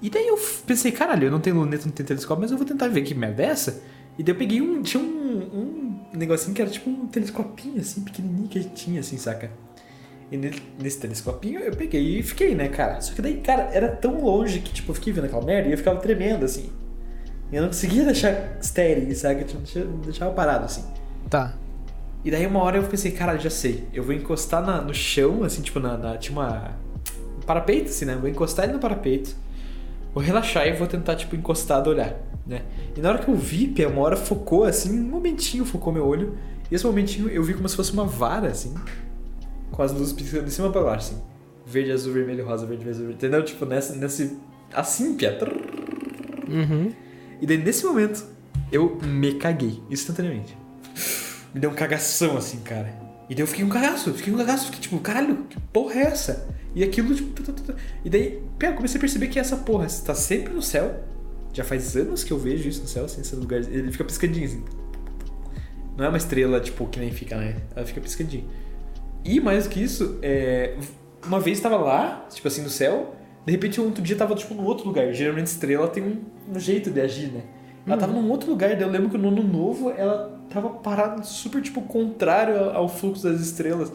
E 0.00 0.08
daí 0.08 0.26
eu 0.26 0.38
pensei, 0.66 0.90
caralho, 0.90 1.26
eu 1.26 1.30
não 1.30 1.40
tenho 1.40 1.56
luneta, 1.56 1.86
não 1.86 1.92
tenho 1.92 2.06
telescópio, 2.06 2.42
mas 2.42 2.50
eu 2.50 2.56
vou 2.56 2.66
tentar 2.66 2.88
ver 2.88 3.02
que 3.02 3.14
merda 3.14 3.42
é 3.42 3.46
essa. 3.46 3.82
E 4.18 4.22
daí 4.22 4.34
eu 4.34 4.38
peguei 4.38 4.60
um. 4.60 4.82
Tinha 4.82 5.02
um, 5.02 5.96
um 6.12 6.16
negocinho 6.18 6.54
que 6.54 6.60
era 6.62 6.70
tipo 6.70 6.90
um 6.90 7.06
telescopinho 7.06 7.80
assim, 7.80 8.02
pequenininho 8.02 8.48
que 8.48 8.62
tinha, 8.64 9.00
assim, 9.00 9.16
saca? 9.16 9.50
E 10.30 10.36
ne- 10.36 10.52
nesse 10.80 10.98
telescopinho 10.98 11.60
eu 11.60 11.74
peguei 11.74 12.18
e 12.18 12.22
fiquei, 12.22 12.54
né, 12.54 12.68
cara? 12.68 13.00
Só 13.00 13.12
que 13.14 13.22
daí, 13.22 13.38
cara, 13.38 13.70
era 13.72 13.88
tão 13.88 14.22
longe 14.22 14.60
que, 14.60 14.72
tipo, 14.72 14.90
eu 14.90 14.94
fiquei 14.94 15.12
vendo 15.12 15.24
aquela 15.24 15.44
merda 15.44 15.68
e 15.68 15.72
eu 15.72 15.78
ficava 15.78 15.98
tremendo, 16.00 16.44
assim. 16.44 16.70
E 17.50 17.56
eu 17.56 17.62
não 17.62 17.68
conseguia 17.68 18.04
deixar 18.04 18.56
estéreo, 18.60 19.14
sabe? 19.14 19.42
Eu 19.42 19.46
deixava- 19.60 19.86
deixava 20.04 20.32
parado, 20.32 20.64
assim. 20.64 20.84
Tá. 21.28 21.54
E 22.24 22.30
daí 22.30 22.46
uma 22.46 22.60
hora 22.62 22.78
eu 22.78 22.82
pensei, 22.84 23.10
cara, 23.12 23.36
já 23.36 23.50
sei. 23.50 23.84
Eu 23.92 24.02
vou 24.04 24.14
encostar 24.14 24.64
na- 24.64 24.80
no 24.80 24.94
chão, 24.94 25.42
assim, 25.44 25.60
tipo, 25.60 25.80
na, 25.80 25.96
na- 25.98 26.16
tinha 26.16 26.32
uma. 26.38 26.70
Um 27.36 27.40
parapeito, 27.44 27.90
assim, 27.90 28.04
né? 28.04 28.14
Vou 28.14 28.28
encostar 28.28 28.64
ele 28.66 28.74
no 28.74 28.78
parapeito. 28.78 29.34
Vou 30.14 30.22
relaxar 30.22 30.66
e 30.66 30.72
vou 30.72 30.86
tentar, 30.86 31.16
tipo, 31.16 31.34
encostado 31.34 31.88
olhar, 31.88 32.14
né? 32.46 32.62
E 32.96 33.00
na 33.00 33.08
hora 33.08 33.18
que 33.18 33.28
eu 33.28 33.34
vi, 33.34 33.68
Pia, 33.68 33.88
uma 33.88 34.02
hora 34.02 34.16
focou, 34.16 34.64
assim, 34.64 35.00
um 35.00 35.04
momentinho 35.04 35.64
focou 35.64 35.92
meu 35.92 36.06
olho. 36.06 36.36
E 36.70 36.74
esse 36.74 36.84
momentinho 36.84 37.28
eu 37.28 37.42
vi 37.42 37.54
como 37.54 37.68
se 37.68 37.76
fosse 37.76 37.92
uma 37.92 38.04
vara, 38.04 38.48
assim. 38.48 38.74
Com 39.70 39.82
as 39.82 39.92
luzes 39.92 40.12
piscando 40.12 40.44
de 40.44 40.50
cima 40.50 40.70
pra 40.70 40.82
baixo, 40.82 41.12
assim. 41.12 41.22
Verde, 41.64 41.92
azul, 41.92 42.12
vermelho, 42.12 42.44
rosa, 42.44 42.66
verde, 42.66 42.82
azul, 42.82 43.06
vermelho. 43.06 43.16
Entendeu? 43.16 43.44
Tipo, 43.44 43.64
nessa, 43.64 43.94
nesse. 43.96 44.36
Assim, 44.74 45.14
Pia. 45.14 45.38
Uhum. 46.48 46.92
E 47.40 47.46
daí, 47.46 47.56
nesse 47.56 47.84
momento, 47.86 48.24
eu 48.70 48.98
me 49.02 49.34
caguei, 49.34 49.82
instantaneamente. 49.90 50.56
Me 51.54 51.60
deu 51.60 51.70
um 51.70 51.74
cagação, 51.74 52.36
assim, 52.36 52.60
cara. 52.60 53.01
E 53.28 53.34
daí 53.34 53.42
eu 53.42 53.46
fiquei 53.46 53.64
um 53.64 53.68
cagaço, 53.68 54.12
fiquei 54.14 54.32
um 54.32 54.36
cagaço, 54.36 54.66
fiquei 54.66 54.80
tipo, 54.80 54.98
caralho, 54.98 55.44
que 55.48 55.58
porra 55.72 55.94
é 55.94 56.02
essa? 56.02 56.48
E 56.74 56.82
aquilo, 56.82 57.14
tipo, 57.14 57.30
tu, 57.42 57.52
tu, 57.52 57.62
tu. 57.62 57.74
E 58.04 58.10
daí, 58.10 58.42
eu 58.60 58.74
comecei 58.74 58.98
a 58.98 59.00
perceber 59.00 59.28
que 59.28 59.38
essa 59.38 59.56
porra 59.56 59.86
está 59.86 60.14
sempre 60.14 60.52
no 60.52 60.62
céu. 60.62 61.04
Já 61.52 61.64
faz 61.64 61.96
anos 61.96 62.24
que 62.24 62.32
eu 62.32 62.38
vejo 62.38 62.68
isso 62.68 62.82
no 62.82 62.88
céu, 62.88 63.04
assim, 63.04 63.20
esse 63.20 63.36
lugar. 63.36 63.60
Ele 63.60 63.92
fica 63.92 64.04
piscandinho, 64.04 64.46
assim. 64.46 64.64
Não 65.96 66.06
é 66.06 66.08
uma 66.08 66.16
estrela, 66.16 66.60
tipo, 66.60 66.86
que 66.86 66.98
nem 66.98 67.10
fica, 67.10 67.36
né? 67.36 67.56
Ela 67.76 67.84
fica 67.84 68.00
piscandinho. 68.00 68.48
E 69.24 69.38
mais 69.38 69.64
do 69.64 69.70
que 69.70 69.82
isso, 69.82 70.18
é, 70.22 70.76
uma 71.24 71.38
vez 71.38 71.60
tava 71.60 71.76
lá, 71.76 72.26
tipo 72.30 72.48
assim, 72.48 72.62
no 72.62 72.70
céu, 72.70 73.14
de 73.44 73.52
repente 73.52 73.80
outro 73.80 74.02
dia 74.02 74.16
tava, 74.16 74.34
tipo, 74.34 74.54
num 74.54 74.64
outro 74.64 74.86
lugar. 74.86 75.12
Geralmente 75.12 75.48
estrela 75.48 75.86
tem 75.88 76.02
um, 76.02 76.22
um 76.54 76.58
jeito 76.58 76.90
de 76.90 77.00
agir, 77.00 77.30
né? 77.30 77.42
Ela 77.86 77.96
tava 77.96 78.12
num 78.12 78.30
outro 78.30 78.48
lugar, 78.48 78.70
daí 78.70 78.82
eu 78.82 78.88
lembro 78.88 79.10
que 79.10 79.18
no 79.18 79.28
ano 79.28 79.42
novo 79.42 79.90
ela 79.90 80.31
tava 80.52 80.68
parada 80.70 81.22
super, 81.22 81.62
tipo, 81.62 81.82
contrário 81.82 82.56
ao- 82.70 82.88
fluxo 82.88 83.22
das 83.24 83.40
estrelas. 83.40 83.92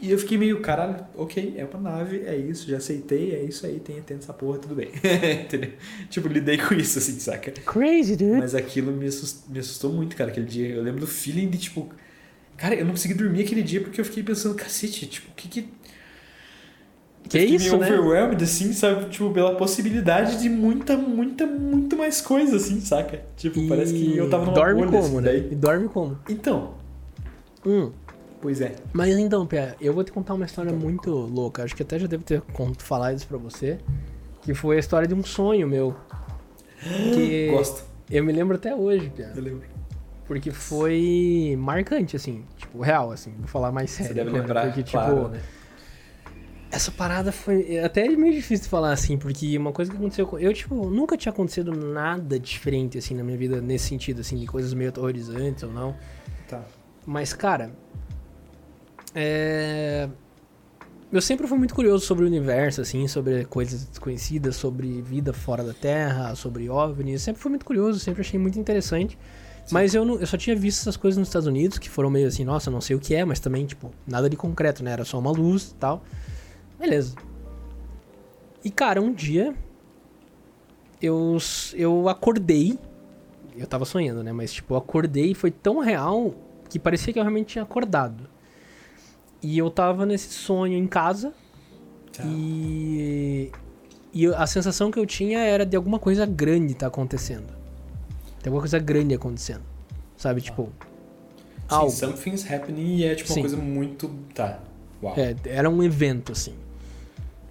E 0.00 0.10
eu 0.10 0.18
fiquei 0.18 0.36
meio, 0.36 0.60
caralho, 0.60 1.06
ok, 1.14 1.54
é 1.56 1.64
uma 1.64 1.90
nave, 1.90 2.24
é 2.26 2.36
isso, 2.36 2.68
já 2.68 2.78
aceitei, 2.78 3.36
é 3.36 3.44
isso 3.44 3.64
aí, 3.64 3.78
tem, 3.78 4.02
tem 4.02 4.16
essa 4.16 4.32
porra, 4.32 4.58
tudo 4.58 4.74
bem. 4.74 4.88
Tipo, 6.10 6.26
lidei 6.26 6.58
com 6.58 6.74
isso, 6.74 6.98
assim, 6.98 7.20
saca? 7.20 7.52
Crazy, 7.52 8.16
dude. 8.16 8.38
Mas 8.38 8.52
aquilo 8.54 8.90
me 8.90 9.06
assustou, 9.06 9.52
me 9.52 9.60
assustou 9.60 9.92
muito, 9.92 10.16
cara, 10.16 10.30
aquele 10.30 10.46
dia. 10.46 10.68
Eu 10.70 10.82
lembro 10.82 11.00
do 11.00 11.06
feeling 11.06 11.48
de, 11.48 11.58
tipo... 11.58 11.88
Cara, 12.56 12.74
eu 12.74 12.84
não 12.84 12.90
consegui 12.92 13.14
dormir 13.14 13.42
aquele 13.44 13.62
dia 13.62 13.80
porque 13.80 14.00
eu 14.00 14.04
fiquei 14.04 14.24
pensando, 14.24 14.56
cacete, 14.56 15.06
tipo, 15.06 15.30
o 15.30 15.34
que 15.34 15.48
que... 15.48 15.68
Que 17.32 17.38
eu 17.38 17.56
isso, 17.56 17.78
meio 17.78 17.80
né? 17.80 17.98
overwhelmed, 17.98 18.44
assim, 18.44 18.72
sabe? 18.72 19.06
Tipo, 19.10 19.30
pela 19.30 19.54
possibilidade 19.56 20.40
de 20.40 20.48
muita, 20.48 20.96
muita, 20.96 21.46
muito 21.46 21.96
mais 21.96 22.20
coisa, 22.20 22.56
assim, 22.56 22.80
saca? 22.80 23.20
Tipo, 23.36 23.66
parece 23.68 23.92
que 23.94 24.16
eu 24.16 24.28
tava 24.30 24.44
numa 24.44 24.54
dorme 24.54 24.80
bolha, 24.86 24.90
como, 24.90 25.18
assim, 25.18 25.20
né? 25.20 25.36
E 25.50 25.54
dorme 25.54 25.88
como? 25.88 26.18
Então, 26.28 26.74
Hum. 27.64 27.90
pois 28.40 28.60
é. 28.60 28.74
Mas 28.92 29.16
então, 29.16 29.46
Pia, 29.46 29.76
eu 29.80 29.92
vou 29.92 30.02
te 30.04 30.12
contar 30.12 30.34
uma 30.34 30.44
história 30.44 30.72
muito 30.72 31.10
louca. 31.10 31.62
Acho 31.64 31.74
que 31.76 31.82
até 31.82 31.98
já 31.98 32.06
devo 32.06 32.24
ter 32.24 32.42
falado 32.78 33.16
isso 33.16 33.26
pra 33.26 33.38
você. 33.38 33.78
Que 34.42 34.54
foi 34.54 34.76
a 34.76 34.80
história 34.80 35.06
de 35.06 35.14
um 35.14 35.22
sonho 35.24 35.66
meu. 35.68 35.94
Que 37.14 37.48
Gosto, 37.52 37.84
eu 38.10 38.24
me 38.24 38.32
lembro 38.32 38.56
até 38.56 38.74
hoje, 38.74 39.08
Pia. 39.10 39.32
eu 39.36 39.42
lembro. 39.42 39.62
Porque 40.26 40.50
foi 40.50 41.56
marcante, 41.58 42.16
assim. 42.16 42.44
Tipo, 42.56 42.80
real, 42.80 43.12
assim. 43.12 43.32
Vou 43.38 43.46
falar 43.46 43.70
mais 43.70 43.90
sério. 43.90 44.08
Você 44.08 44.14
deve 44.14 44.30
lembrar, 44.30 44.66
Porque, 44.66 44.82
tipo, 44.82 44.98
claro, 44.98 45.28
né? 45.28 45.40
Essa 46.72 46.90
parada 46.90 47.30
foi. 47.30 47.78
Até 47.78 48.08
meio 48.08 48.32
difícil 48.32 48.64
de 48.64 48.70
falar 48.70 48.92
assim, 48.92 49.18
porque 49.18 49.56
uma 49.58 49.72
coisa 49.72 49.90
que 49.90 49.96
aconteceu 49.96 50.26
com. 50.26 50.38
Eu, 50.38 50.54
tipo, 50.54 50.88
nunca 50.88 51.18
tinha 51.18 51.30
acontecido 51.30 51.70
nada 51.70 52.38
diferente, 52.40 52.96
assim, 52.96 53.14
na 53.14 53.22
minha 53.22 53.36
vida, 53.36 53.60
nesse 53.60 53.88
sentido, 53.88 54.22
assim, 54.22 54.38
de 54.38 54.46
coisas 54.46 54.72
meio 54.72 54.88
aterrorizantes 54.88 55.62
ou 55.62 55.70
não. 55.70 55.94
Tá. 56.48 56.62
Mas, 57.06 57.34
cara. 57.34 57.70
É. 59.14 60.08
Eu 61.12 61.20
sempre 61.20 61.46
fui 61.46 61.58
muito 61.58 61.74
curioso 61.74 62.06
sobre 62.06 62.24
o 62.24 62.26
universo, 62.26 62.80
assim, 62.80 63.06
sobre 63.06 63.44
coisas 63.44 63.84
desconhecidas, 63.84 64.56
sobre 64.56 65.02
vida 65.02 65.34
fora 65.34 65.62
da 65.62 65.74
Terra, 65.74 66.34
sobre 66.34 66.70
OVNIs. 66.70 67.20
Sempre 67.20 67.42
fui 67.42 67.50
muito 67.50 67.66
curioso, 67.66 68.00
sempre 68.00 68.22
achei 68.22 68.40
muito 68.40 68.58
interessante. 68.58 69.18
Mas 69.70 69.94
eu, 69.94 70.06
não, 70.06 70.18
eu 70.18 70.26
só 70.26 70.38
tinha 70.38 70.56
visto 70.56 70.80
essas 70.80 70.96
coisas 70.96 71.18
nos 71.18 71.28
Estados 71.28 71.46
Unidos 71.46 71.76
que 71.76 71.90
foram 71.90 72.08
meio 72.08 72.26
assim, 72.26 72.44
nossa, 72.44 72.70
não 72.70 72.80
sei 72.80 72.96
o 72.96 72.98
que 72.98 73.14
é, 73.14 73.26
mas 73.26 73.38
também, 73.40 73.66
tipo, 73.66 73.90
nada 74.06 74.28
de 74.28 74.38
concreto, 74.38 74.82
né? 74.82 74.90
Era 74.90 75.04
só 75.04 75.18
uma 75.18 75.30
luz 75.30 75.72
e 75.72 75.74
tal. 75.74 76.02
Beleza. 76.82 77.14
E, 78.64 78.70
cara, 78.70 79.00
um 79.00 79.12
dia 79.12 79.54
eu, 81.00 81.38
eu 81.74 82.08
acordei. 82.08 82.76
Eu 83.56 83.68
tava 83.68 83.84
sonhando, 83.84 84.24
né? 84.24 84.32
Mas, 84.32 84.52
tipo, 84.52 84.74
eu 84.74 84.78
acordei 84.78 85.30
e 85.30 85.34
foi 85.34 85.52
tão 85.52 85.78
real 85.78 86.34
que 86.68 86.80
parecia 86.80 87.12
que 87.12 87.20
eu 87.20 87.22
realmente 87.22 87.52
tinha 87.52 87.62
acordado. 87.62 88.28
E 89.40 89.56
eu 89.56 89.70
tava 89.70 90.04
nesse 90.04 90.30
sonho 90.30 90.76
em 90.76 90.88
casa. 90.88 91.32
Tá. 92.12 92.24
E. 92.26 93.52
E 94.12 94.26
a 94.26 94.46
sensação 94.46 94.90
que 94.90 94.98
eu 94.98 95.06
tinha 95.06 95.38
era 95.38 95.64
de 95.64 95.76
alguma 95.76 96.00
coisa 96.00 96.26
grande 96.26 96.74
tá 96.74 96.88
acontecendo. 96.88 97.46
Tem 98.42 98.50
alguma 98.50 98.60
coisa 98.60 98.78
grande 98.80 99.14
acontecendo. 99.14 99.62
Sabe? 100.16 100.40
Tipo. 100.40 100.64
Sim, 100.64 100.70
algo. 101.68 101.90
something's 101.90 102.50
happening 102.50 102.96
e 102.96 103.04
é 103.04 103.14
tipo 103.14 103.28
Sim. 103.28 103.40
uma 103.40 103.48
coisa 103.48 103.56
muito. 103.56 104.08
Tá. 104.34 104.58
Uau. 105.00 105.14
É, 105.16 105.34
era 105.46 105.70
um 105.70 105.82
evento, 105.82 106.32
assim. 106.32 106.54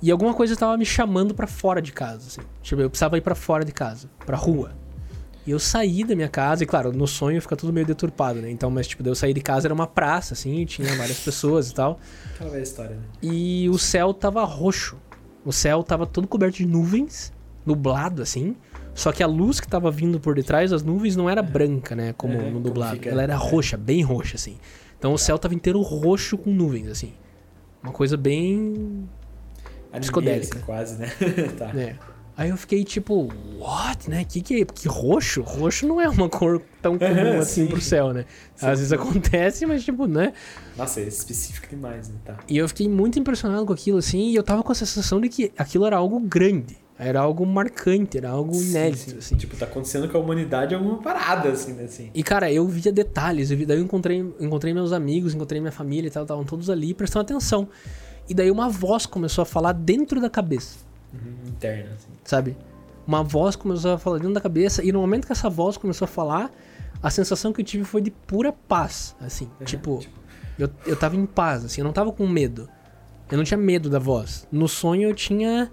E 0.01 0.09
alguma 0.11 0.33
coisa 0.33 0.55
tava 0.55 0.75
me 0.77 0.85
chamando 0.85 1.33
pra 1.33 1.45
fora 1.47 1.81
de 1.81 1.91
casa, 1.91 2.27
assim. 2.27 2.41
Tipo, 2.61 2.81
eu 2.81 2.89
precisava 2.89 3.17
ir 3.17 3.21
pra 3.21 3.35
fora 3.35 3.63
de 3.63 3.71
casa, 3.71 4.09
pra 4.25 4.35
rua. 4.35 4.71
E 5.45 5.51
eu 5.51 5.59
saí 5.59 6.03
da 6.03 6.15
minha 6.15 6.27
casa, 6.29 6.63
e 6.63 6.67
claro, 6.67 6.91
no 6.91 7.07
sonho 7.07 7.41
fica 7.41 7.55
tudo 7.55 7.73
meio 7.73 7.85
deturpado, 7.85 8.39
né? 8.41 8.49
Então, 8.51 8.69
mas 8.69 8.87
tipo, 8.87 9.07
eu 9.07 9.15
saí 9.15 9.33
de 9.33 9.41
casa, 9.41 9.67
era 9.67 9.73
uma 9.73 9.87
praça, 9.87 10.33
assim, 10.33 10.65
tinha 10.65 10.93
várias 10.95 11.19
pessoas 11.19 11.69
e 11.69 11.73
tal. 11.73 11.99
Aquela 12.35 12.49
velha 12.51 12.61
história, 12.63 12.95
né? 12.95 13.03
E 13.21 13.67
o 13.69 13.77
céu 13.77 14.13
tava 14.13 14.43
roxo. 14.43 14.97
O 15.43 15.51
céu 15.51 15.81
tava 15.83 16.05
todo 16.05 16.27
coberto 16.27 16.57
de 16.57 16.65
nuvens, 16.67 17.33
nublado, 17.65 18.21
assim. 18.21 18.55
Só 18.93 19.11
que 19.11 19.23
a 19.23 19.27
luz 19.27 19.59
que 19.59 19.67
tava 19.67 19.89
vindo 19.89 20.19
por 20.19 20.35
detrás 20.35 20.69
das 20.71 20.83
nuvens 20.83 21.15
não 21.15 21.27
era 21.29 21.41
branca, 21.41 21.95
né? 21.95 22.13
Como 22.13 22.33
É, 22.33 22.37
no 22.37 22.43
como 22.45 22.59
nublado. 22.59 22.95
fica- 22.97 23.09
Ela 23.09 23.23
era 23.23 23.33
é. 23.33 23.37
roxa, 23.37 23.77
bem 23.77 24.01
roxa, 24.03 24.35
assim. 24.35 24.57
Então 24.99 25.13
o 25.13 25.17
céu 25.17 25.39
tava 25.39 25.55
inteiro 25.55 25.81
roxo 25.81 26.37
com 26.37 26.51
nuvens, 26.51 26.87
assim. 26.87 27.13
Uma 27.81 27.91
coisa 27.93 28.15
bem 28.15 29.07
Anime, 29.91 30.31
assim, 30.31 30.59
quase, 30.65 30.97
né? 30.97 31.07
tá. 31.57 31.71
É. 31.77 31.95
Aí 32.41 32.49
eu 32.49 32.57
fiquei 32.57 32.83
tipo, 32.83 33.27
what, 33.59 34.09
né? 34.09 34.23
Que 34.23 34.41
que, 34.41 34.65
que 34.65 34.87
roxo? 34.87 35.41
Roxo 35.41 35.85
não 35.85 35.99
é 35.99 36.07
uma 36.09 36.29
cor 36.29 36.61
tão 36.81 36.97
comum 36.97 37.39
assim 37.39 37.65
sim. 37.65 37.67
pro 37.67 37.81
céu, 37.81 38.13
né? 38.13 38.25
Sim. 38.55 38.65
Às 38.65 38.79
vezes 38.79 38.93
acontece, 38.93 39.65
mas 39.65 39.83
tipo, 39.83 40.07
né? 40.07 40.33
Nossa, 40.77 41.01
é 41.01 41.03
específico 41.03 41.67
demais, 41.69 42.09
né? 42.09 42.15
Tá. 42.25 42.37
E 42.47 42.57
eu 42.57 42.67
fiquei 42.67 42.87
muito 42.87 43.19
impressionado 43.19 43.65
com 43.65 43.73
aquilo 43.73 43.97
assim, 43.97 44.29
e 44.29 44.35
eu 44.35 44.43
tava 44.43 44.63
com 44.63 44.71
a 44.71 44.75
sensação 44.75 45.19
de 45.19 45.29
que 45.29 45.51
aquilo 45.57 45.85
era 45.85 45.97
algo 45.97 46.19
grande, 46.19 46.77
era 46.97 47.19
algo 47.19 47.45
marcante, 47.45 48.17
era 48.17 48.29
algo 48.29 48.55
inédito, 48.55 49.03
Sim, 49.03 49.11
sim. 49.11 49.17
assim. 49.17 49.35
Tipo, 49.35 49.55
tá 49.57 49.65
acontecendo 49.65 50.07
com 50.07 50.17
a 50.17 50.21
humanidade 50.21 50.73
alguma 50.73 50.97
parada, 50.97 51.49
assim, 51.49 51.73
né? 51.73 51.83
Assim. 51.83 52.09
E 52.13 52.23
cara, 52.23 52.51
eu 52.51 52.65
via 52.67 52.91
detalhes, 52.91 53.51
eu 53.51 53.57
vi, 53.57 53.65
daí 53.65 53.77
eu 53.77 53.83
encontrei, 53.83 54.17
encontrei 54.39 54.73
meus 54.73 54.93
amigos, 54.93 55.35
encontrei 55.35 55.59
minha 55.59 55.71
família 55.71 56.07
e 56.07 56.11
tal, 56.11 56.23
estavam 56.23 56.45
todos 56.45 56.69
ali 56.69 56.93
prestando 56.93 57.23
atenção. 57.23 57.67
E 58.29 58.33
daí 58.33 58.49
uma 58.51 58.69
voz 58.69 59.05
começou 59.05 59.41
a 59.41 59.45
falar 59.45 59.73
dentro 59.73 60.21
da 60.21 60.29
cabeça. 60.29 60.79
Uhum, 61.13 61.49
interna, 61.49 61.91
assim. 61.95 62.07
sabe? 62.23 62.55
Uma 63.05 63.23
voz 63.23 63.55
começou 63.55 63.91
a 63.91 63.97
falar 63.97 64.17
dentro 64.19 64.33
da 64.33 64.41
cabeça, 64.41 64.83
e 64.83 64.91
no 64.91 65.01
momento 65.01 65.25
que 65.25 65.31
essa 65.31 65.49
voz 65.49 65.75
começou 65.75 66.05
a 66.05 66.07
falar, 66.07 66.51
a 67.03 67.09
sensação 67.09 67.51
que 67.51 67.61
eu 67.61 67.65
tive 67.65 67.83
foi 67.83 68.01
de 68.01 68.11
pura 68.11 68.53
paz, 68.53 69.15
assim. 69.19 69.49
É, 69.59 69.65
tipo, 69.65 69.99
eu, 70.57 70.69
eu 70.85 70.95
tava 70.95 71.15
em 71.15 71.25
paz, 71.25 71.65
assim, 71.65 71.81
eu 71.81 71.85
não 71.85 71.91
tava 71.91 72.11
com 72.11 72.27
medo. 72.27 72.69
Eu 73.29 73.37
não 73.37 73.43
tinha 73.43 73.57
medo 73.57 73.89
da 73.89 73.97
voz. 73.99 74.47
No 74.51 74.67
sonho 74.67 75.09
eu 75.09 75.15
tinha. 75.15 75.71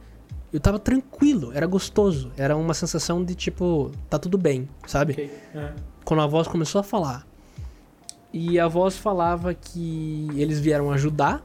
Eu 0.52 0.60
tava 0.60 0.78
tranquilo, 0.78 1.52
era 1.52 1.66
gostoso. 1.66 2.32
Era 2.36 2.56
uma 2.56 2.72
sensação 2.72 3.22
de 3.22 3.34
tipo, 3.34 3.90
tá 4.08 4.18
tudo 4.18 4.38
bem, 4.38 4.68
sabe? 4.86 5.12
Ok. 5.12 5.30
Ah, 5.54 5.72
Quando 6.04 6.22
a 6.22 6.26
voz 6.26 6.48
começou 6.48 6.80
a 6.80 6.84
falar. 6.84 7.26
E 8.32 8.58
a 8.58 8.68
voz 8.68 8.96
falava 8.96 9.52
que 9.54 10.28
eles 10.34 10.60
vieram 10.60 10.90
ajudar. 10.92 11.44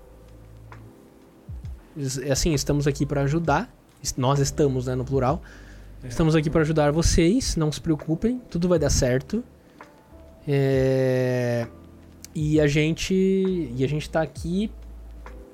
Eles- 1.96 2.18
Assim, 2.30 2.54
estamos 2.54 2.88
aqui 2.88 3.06
para 3.06 3.22
ajudar. 3.22 3.74
Nós 4.18 4.40
estamos, 4.40 4.88
né, 4.88 4.96
no 4.96 5.06
plural. 5.06 5.42
É. 6.04 6.08
Estamos 6.08 6.36
aqui 6.36 6.50
para 6.50 6.62
ajudar 6.62 6.92
vocês, 6.92 7.56
não 7.56 7.72
se 7.72 7.80
preocupem, 7.80 8.42
tudo 8.50 8.68
vai 8.68 8.78
dar 8.78 8.90
certo. 8.90 9.44
É, 10.48 11.68
E 12.36 12.60
a 12.60 12.66
gente, 12.66 13.14
e 13.14 13.84
a 13.84 13.88
gente 13.88 14.10
tá 14.10 14.22
aqui, 14.24 14.72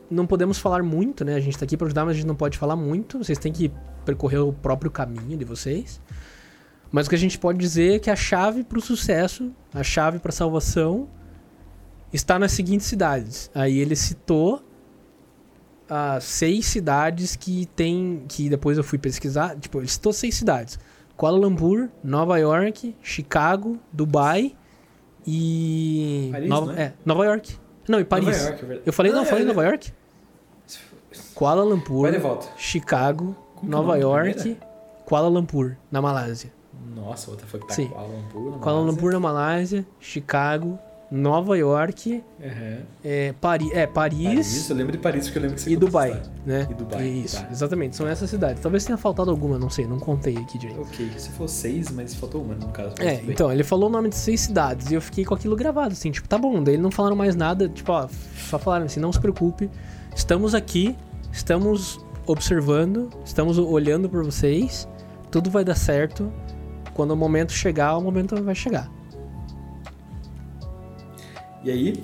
não 0.09 0.25
podemos 0.25 0.57
falar 0.57 0.81
muito, 0.81 1.25
né? 1.25 1.35
A 1.35 1.39
gente 1.41 1.57
tá 1.57 1.65
aqui 1.65 1.75
para 1.75 1.87
ajudar, 1.87 2.05
mas 2.05 2.11
a 2.13 2.15
gente 2.19 2.25
não 2.27 2.35
pode 2.35 2.57
falar 2.57 2.77
muito. 2.77 3.17
Vocês 3.17 3.37
têm 3.37 3.51
que 3.51 3.69
percorrer 4.05 4.37
o 4.39 4.53
próprio 4.53 4.89
caminho 4.89 5.37
de 5.37 5.43
vocês. 5.43 5.99
Mas 6.89 7.05
o 7.05 7.09
que 7.09 7.15
a 7.15 7.19
gente 7.19 7.37
pode 7.37 7.59
dizer 7.59 7.95
é 7.95 7.99
que 7.99 8.09
a 8.09 8.15
chave 8.15 8.63
para 8.63 8.79
o 8.79 8.81
sucesso, 8.81 9.51
a 9.73 9.83
chave 9.83 10.19
para 10.19 10.29
a 10.29 10.33
salvação, 10.33 11.09
está 12.13 12.39
nas 12.39 12.53
seguintes 12.53 12.87
cidades. 12.87 13.51
Aí 13.53 13.77
ele 13.77 13.95
citou 13.95 14.63
as 15.89 16.23
seis 16.23 16.65
cidades 16.67 17.35
que 17.35 17.65
tem, 17.75 18.23
que 18.27 18.49
depois 18.49 18.77
eu 18.77 18.83
fui 18.83 18.97
pesquisar. 18.97 19.55
Tipo, 19.57 19.79
ele 19.79 19.87
citou 19.87 20.13
seis 20.13 20.35
cidades: 20.35 20.77
Kuala 21.17 21.37
Lumpur, 21.37 21.89
Nova 22.03 22.37
York, 22.37 22.95
Chicago, 23.01 23.79
Dubai 23.91 24.55
e 25.25 26.29
Paris, 26.31 26.49
Nova, 26.49 26.71
não 26.73 26.79
é? 26.79 26.93
Nova 27.05 27.25
York. 27.25 27.57
Não, 27.87 27.99
e 27.99 28.03
Paris. 28.05 28.45
York, 28.45 28.65
é. 28.71 28.81
Eu 28.85 28.93
falei, 28.93 29.11
não, 29.11 29.25
falei 29.25 29.43
é- 29.43 29.47
Nova 29.47 29.63
York. 29.65 29.91
Kuala 31.33 31.63
Lumpur. 31.63 32.09
Chicago, 32.57 33.35
Como 33.55 33.71
é 33.71 33.75
Nova 33.75 33.97
York? 33.97 34.57
Kuala 35.05 35.27
Lumpur, 35.27 35.75
na 35.91 36.01
Malásia. 36.01 36.51
Nossa, 36.95 37.31
outra 37.31 37.47
foi 37.47 37.59
que 37.59 37.67
tá 37.67 37.73
Sim. 37.73 37.87
Kuala 37.87 38.07
Lumpur. 38.07 38.51
na 38.51 38.57
Kuala 38.59 38.79
Malásia. 38.79 38.91
Lumpur 38.91 39.11
na 39.13 39.19
Malásia, 39.19 39.85
Chicago, 39.99 40.79
Nova 41.11 41.57
York, 41.57 42.23
Aham. 42.39 42.77
é, 43.03 43.33
Pari 43.41 43.71
é, 43.73 43.87
Paris, 43.87 44.23
Paris, 44.23 44.69
eu 44.69 44.75
lembro 44.75 44.91
de 44.91 44.97
Paris 44.99 45.25
porque 45.25 45.39
eu 45.39 45.41
lembro 45.41 45.55
que 45.55 45.61
você 45.63 45.71
e 45.71 45.75
Dubai, 45.75 46.21
né? 46.45 46.67
E 46.69 46.73
Dubai, 46.73 47.07
Isso, 47.07 47.41
tá. 47.41 47.47
exatamente, 47.51 47.95
são 47.95 48.07
essas 48.07 48.29
cidades. 48.29 48.61
Talvez 48.61 48.85
tenha 48.85 48.97
faltado 48.97 49.31
alguma, 49.31 49.57
não 49.57 49.69
sei, 49.71 49.87
não 49.87 49.97
contei 49.97 50.37
aqui 50.37 50.59
direito. 50.59 50.81
Ok, 50.81 51.09
você 51.17 51.31
falou 51.31 51.47
seis, 51.47 51.89
mas 51.89 52.13
faltou 52.13 52.43
uma 52.43 52.53
no 52.53 52.67
caso. 52.69 52.93
É, 52.99 53.15
então, 53.27 53.51
ele 53.51 53.63
falou 53.63 53.89
o 53.89 53.91
nome 53.91 54.09
de 54.09 54.15
seis 54.15 54.41
cidades 54.41 54.91
e 54.91 54.93
eu 54.93 55.01
fiquei 55.01 55.25
com 55.25 55.33
aquilo 55.33 55.55
gravado, 55.55 55.93
assim, 55.93 56.11
tipo, 56.11 56.27
tá 56.27 56.37
bom, 56.37 56.61
daí 56.61 56.77
não 56.77 56.91
falaram 56.91 57.15
mais 57.15 57.35
nada, 57.35 57.67
tipo, 57.67 57.91
ó, 57.91 58.07
só 58.49 58.59
falaram 58.59 58.85
assim, 58.85 58.99
não 58.99 59.11
se 59.11 59.19
preocupe, 59.19 59.67
estamos 60.15 60.53
aqui, 60.53 60.95
estamos 61.31 61.99
observando, 62.27 63.09
estamos 63.25 63.57
olhando 63.57 64.07
por 64.07 64.23
vocês, 64.23 64.87
tudo 65.31 65.49
vai 65.49 65.63
dar 65.65 65.75
certo, 65.75 66.31
quando 66.93 67.11
o 67.11 67.15
momento 67.15 67.51
chegar, 67.51 67.97
o 67.97 68.01
momento 68.01 68.41
vai 68.43 68.53
chegar. 68.53 68.98
E 71.63 71.71
aí? 71.71 72.01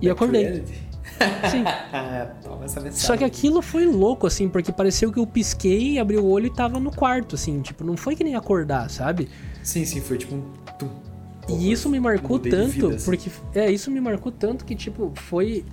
E 0.00 0.08
acordei. 0.10 0.42
reality. 0.42 0.72
Sim. 1.50 1.64
Ah, 1.92 2.30
toma 2.42 2.64
essa 2.64 2.80
mensagem. 2.80 3.06
Só 3.06 3.16
que 3.16 3.24
aquilo 3.24 3.60
foi 3.60 3.84
louco, 3.84 4.26
assim, 4.26 4.48
porque 4.48 4.72
pareceu 4.72 5.12
que 5.12 5.18
eu 5.18 5.26
pisquei, 5.26 5.98
abri 5.98 6.16
o 6.16 6.24
olho 6.24 6.46
e 6.46 6.50
tava 6.50 6.78
no 6.78 6.90
quarto, 6.90 7.34
assim, 7.34 7.60
tipo, 7.60 7.84
não 7.84 7.96
foi 7.96 8.14
que 8.14 8.22
nem 8.22 8.36
acordar, 8.36 8.88
sabe? 8.88 9.28
Sim, 9.62 9.84
sim, 9.84 10.00
foi 10.00 10.16
tipo 10.18 10.34
um. 10.36 10.42
Tum. 10.78 10.88
E 11.48 11.72
isso 11.72 11.88
me 11.88 11.98
marcou 11.98 12.38
tanto, 12.38 12.72
vida, 12.72 12.94
assim. 12.94 13.04
porque. 13.04 13.30
É, 13.54 13.70
isso 13.70 13.90
me 13.90 14.00
marcou 14.00 14.30
tanto 14.30 14.64
que, 14.64 14.74
tipo, 14.74 15.12
foi. 15.16 15.64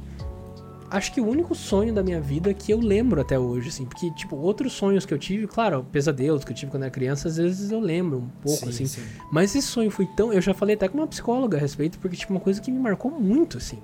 Acho 0.89 1.11
que 1.13 1.19
o 1.19 1.27
único 1.27 1.53
sonho 1.53 1.93
da 1.93 2.01
minha 2.01 2.21
vida 2.21 2.53
que 2.53 2.71
eu 2.71 2.79
lembro 2.79 3.19
até 3.19 3.37
hoje, 3.37 3.67
assim. 3.69 3.85
Porque, 3.85 4.09
tipo, 4.11 4.37
outros 4.37 4.71
sonhos 4.71 5.05
que 5.05 5.13
eu 5.13 5.17
tive, 5.19 5.45
claro, 5.45 5.85
pesadelos 5.91 6.45
que 6.45 6.51
eu 6.51 6.55
tive 6.55 6.71
quando 6.71 6.83
era 6.83 6.91
criança, 6.91 7.27
às 7.27 7.35
vezes 7.37 7.71
eu 7.71 7.79
lembro 7.79 8.19
um 8.19 8.29
pouco, 8.41 8.59
Sim, 8.63 8.69
assim. 8.69 8.85
sim. 8.85 9.01
Mas 9.31 9.53
esse 9.53 9.67
sonho 9.67 9.91
foi 9.91 10.05
tão. 10.05 10.31
Eu 10.31 10.41
já 10.41 10.53
falei 10.53 10.75
até 10.75 10.87
com 10.87 10.97
uma 10.97 11.07
psicóloga 11.07 11.57
a 11.57 11.59
respeito, 11.59 11.99
porque, 11.99 12.15
tipo, 12.15 12.31
uma 12.33 12.39
coisa 12.39 12.61
que 12.61 12.71
me 12.71 12.79
marcou 12.79 13.11
muito, 13.11 13.57
assim. 13.57 13.79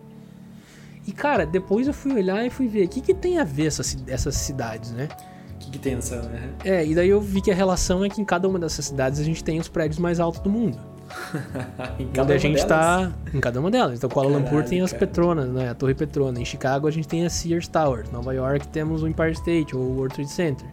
E, 1.06 1.12
cara, 1.12 1.46
depois 1.46 1.88
eu 1.88 1.94
fui 1.94 2.14
olhar 2.14 2.46
e 2.46 2.50
fui 2.50 2.68
ver 2.68 2.86
o 2.86 2.90
que, 2.90 3.02
que 3.02 3.14
tem 3.14 3.38
a 3.38 3.44
ver 3.44 3.66
essas, 3.68 3.88
ci- 3.88 4.04
essas 4.08 4.36
cidades, 4.36 4.92
né? 4.92 5.10
O 5.56 5.58
que, 5.60 5.72
que 5.72 5.80
tem 5.80 5.96
nessa. 5.96 6.22
né? 6.22 6.54
É, 6.64 6.86
e 6.86 6.96
daí 6.96 7.10
eu 7.10 7.20
vi 7.20 7.42
que 7.42 7.52
a 7.52 7.56
relação 7.56 8.06
é 8.06 8.10
que 8.10 8.22
em 8.22 8.26
cada 8.26 8.48
uma 8.48 8.58
dessas 8.58 8.86
cidades 8.86 9.20
a 9.20 9.24
gente 9.24 9.44
tem 9.44 9.60
os 9.60 9.68
prédios 9.68 10.00
mais 10.00 10.22
altos 10.22 10.40
do 10.42 10.50
mundo. 10.50 10.78
em 12.00 12.04
Onde 12.06 12.12
cada 12.14 12.34
a 12.34 12.38
gente 12.38 12.66
delas? 12.66 12.68
tá 12.68 13.12
em 13.34 13.40
cada 13.40 13.60
uma 13.60 13.70
delas. 13.72 13.98
Então, 13.98 14.10
Kuala 14.10 14.30
Lumpur 14.38 14.64
tem 14.64 14.82
as 14.82 14.92
cara. 14.92 15.06
Petronas, 15.06 15.50
né? 15.50 15.70
A 15.70 15.74
Torre 15.74 15.94
Petrona. 15.94 16.40
Em 16.40 16.46
Chicago 16.46 16.88
a 16.88 16.92
gente 16.92 17.08
tem 17.08 17.26
a 17.26 17.30
Sears 17.30 17.68
Towers. 17.68 18.10
Nova 18.12 18.34
York 18.34 18.68
temos 18.70 19.04
o 19.04 19.08
Empire 19.08 19.32
State 19.34 19.76
ou 19.76 19.82
o 19.82 19.96
World 19.98 20.16
Trade 20.16 20.32
Center, 20.32 20.68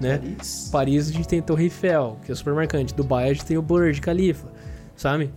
né? 0.00 0.18
Paris. 0.18 0.68
Paris 0.72 1.08
a 1.08 1.12
gente 1.12 1.28
tem 1.28 1.38
a 1.38 1.42
Torre 1.42 1.64
Eiffel, 1.64 2.18
que 2.24 2.32
é 2.32 2.34
super 2.34 2.54
marcante. 2.54 2.94
Dubai 2.94 3.30
a 3.30 3.32
gente 3.32 3.44
tem 3.46 3.56
o 3.56 3.62
Burj 3.62 4.00
Khalifa, 4.00 4.48
sabe? 4.96 5.30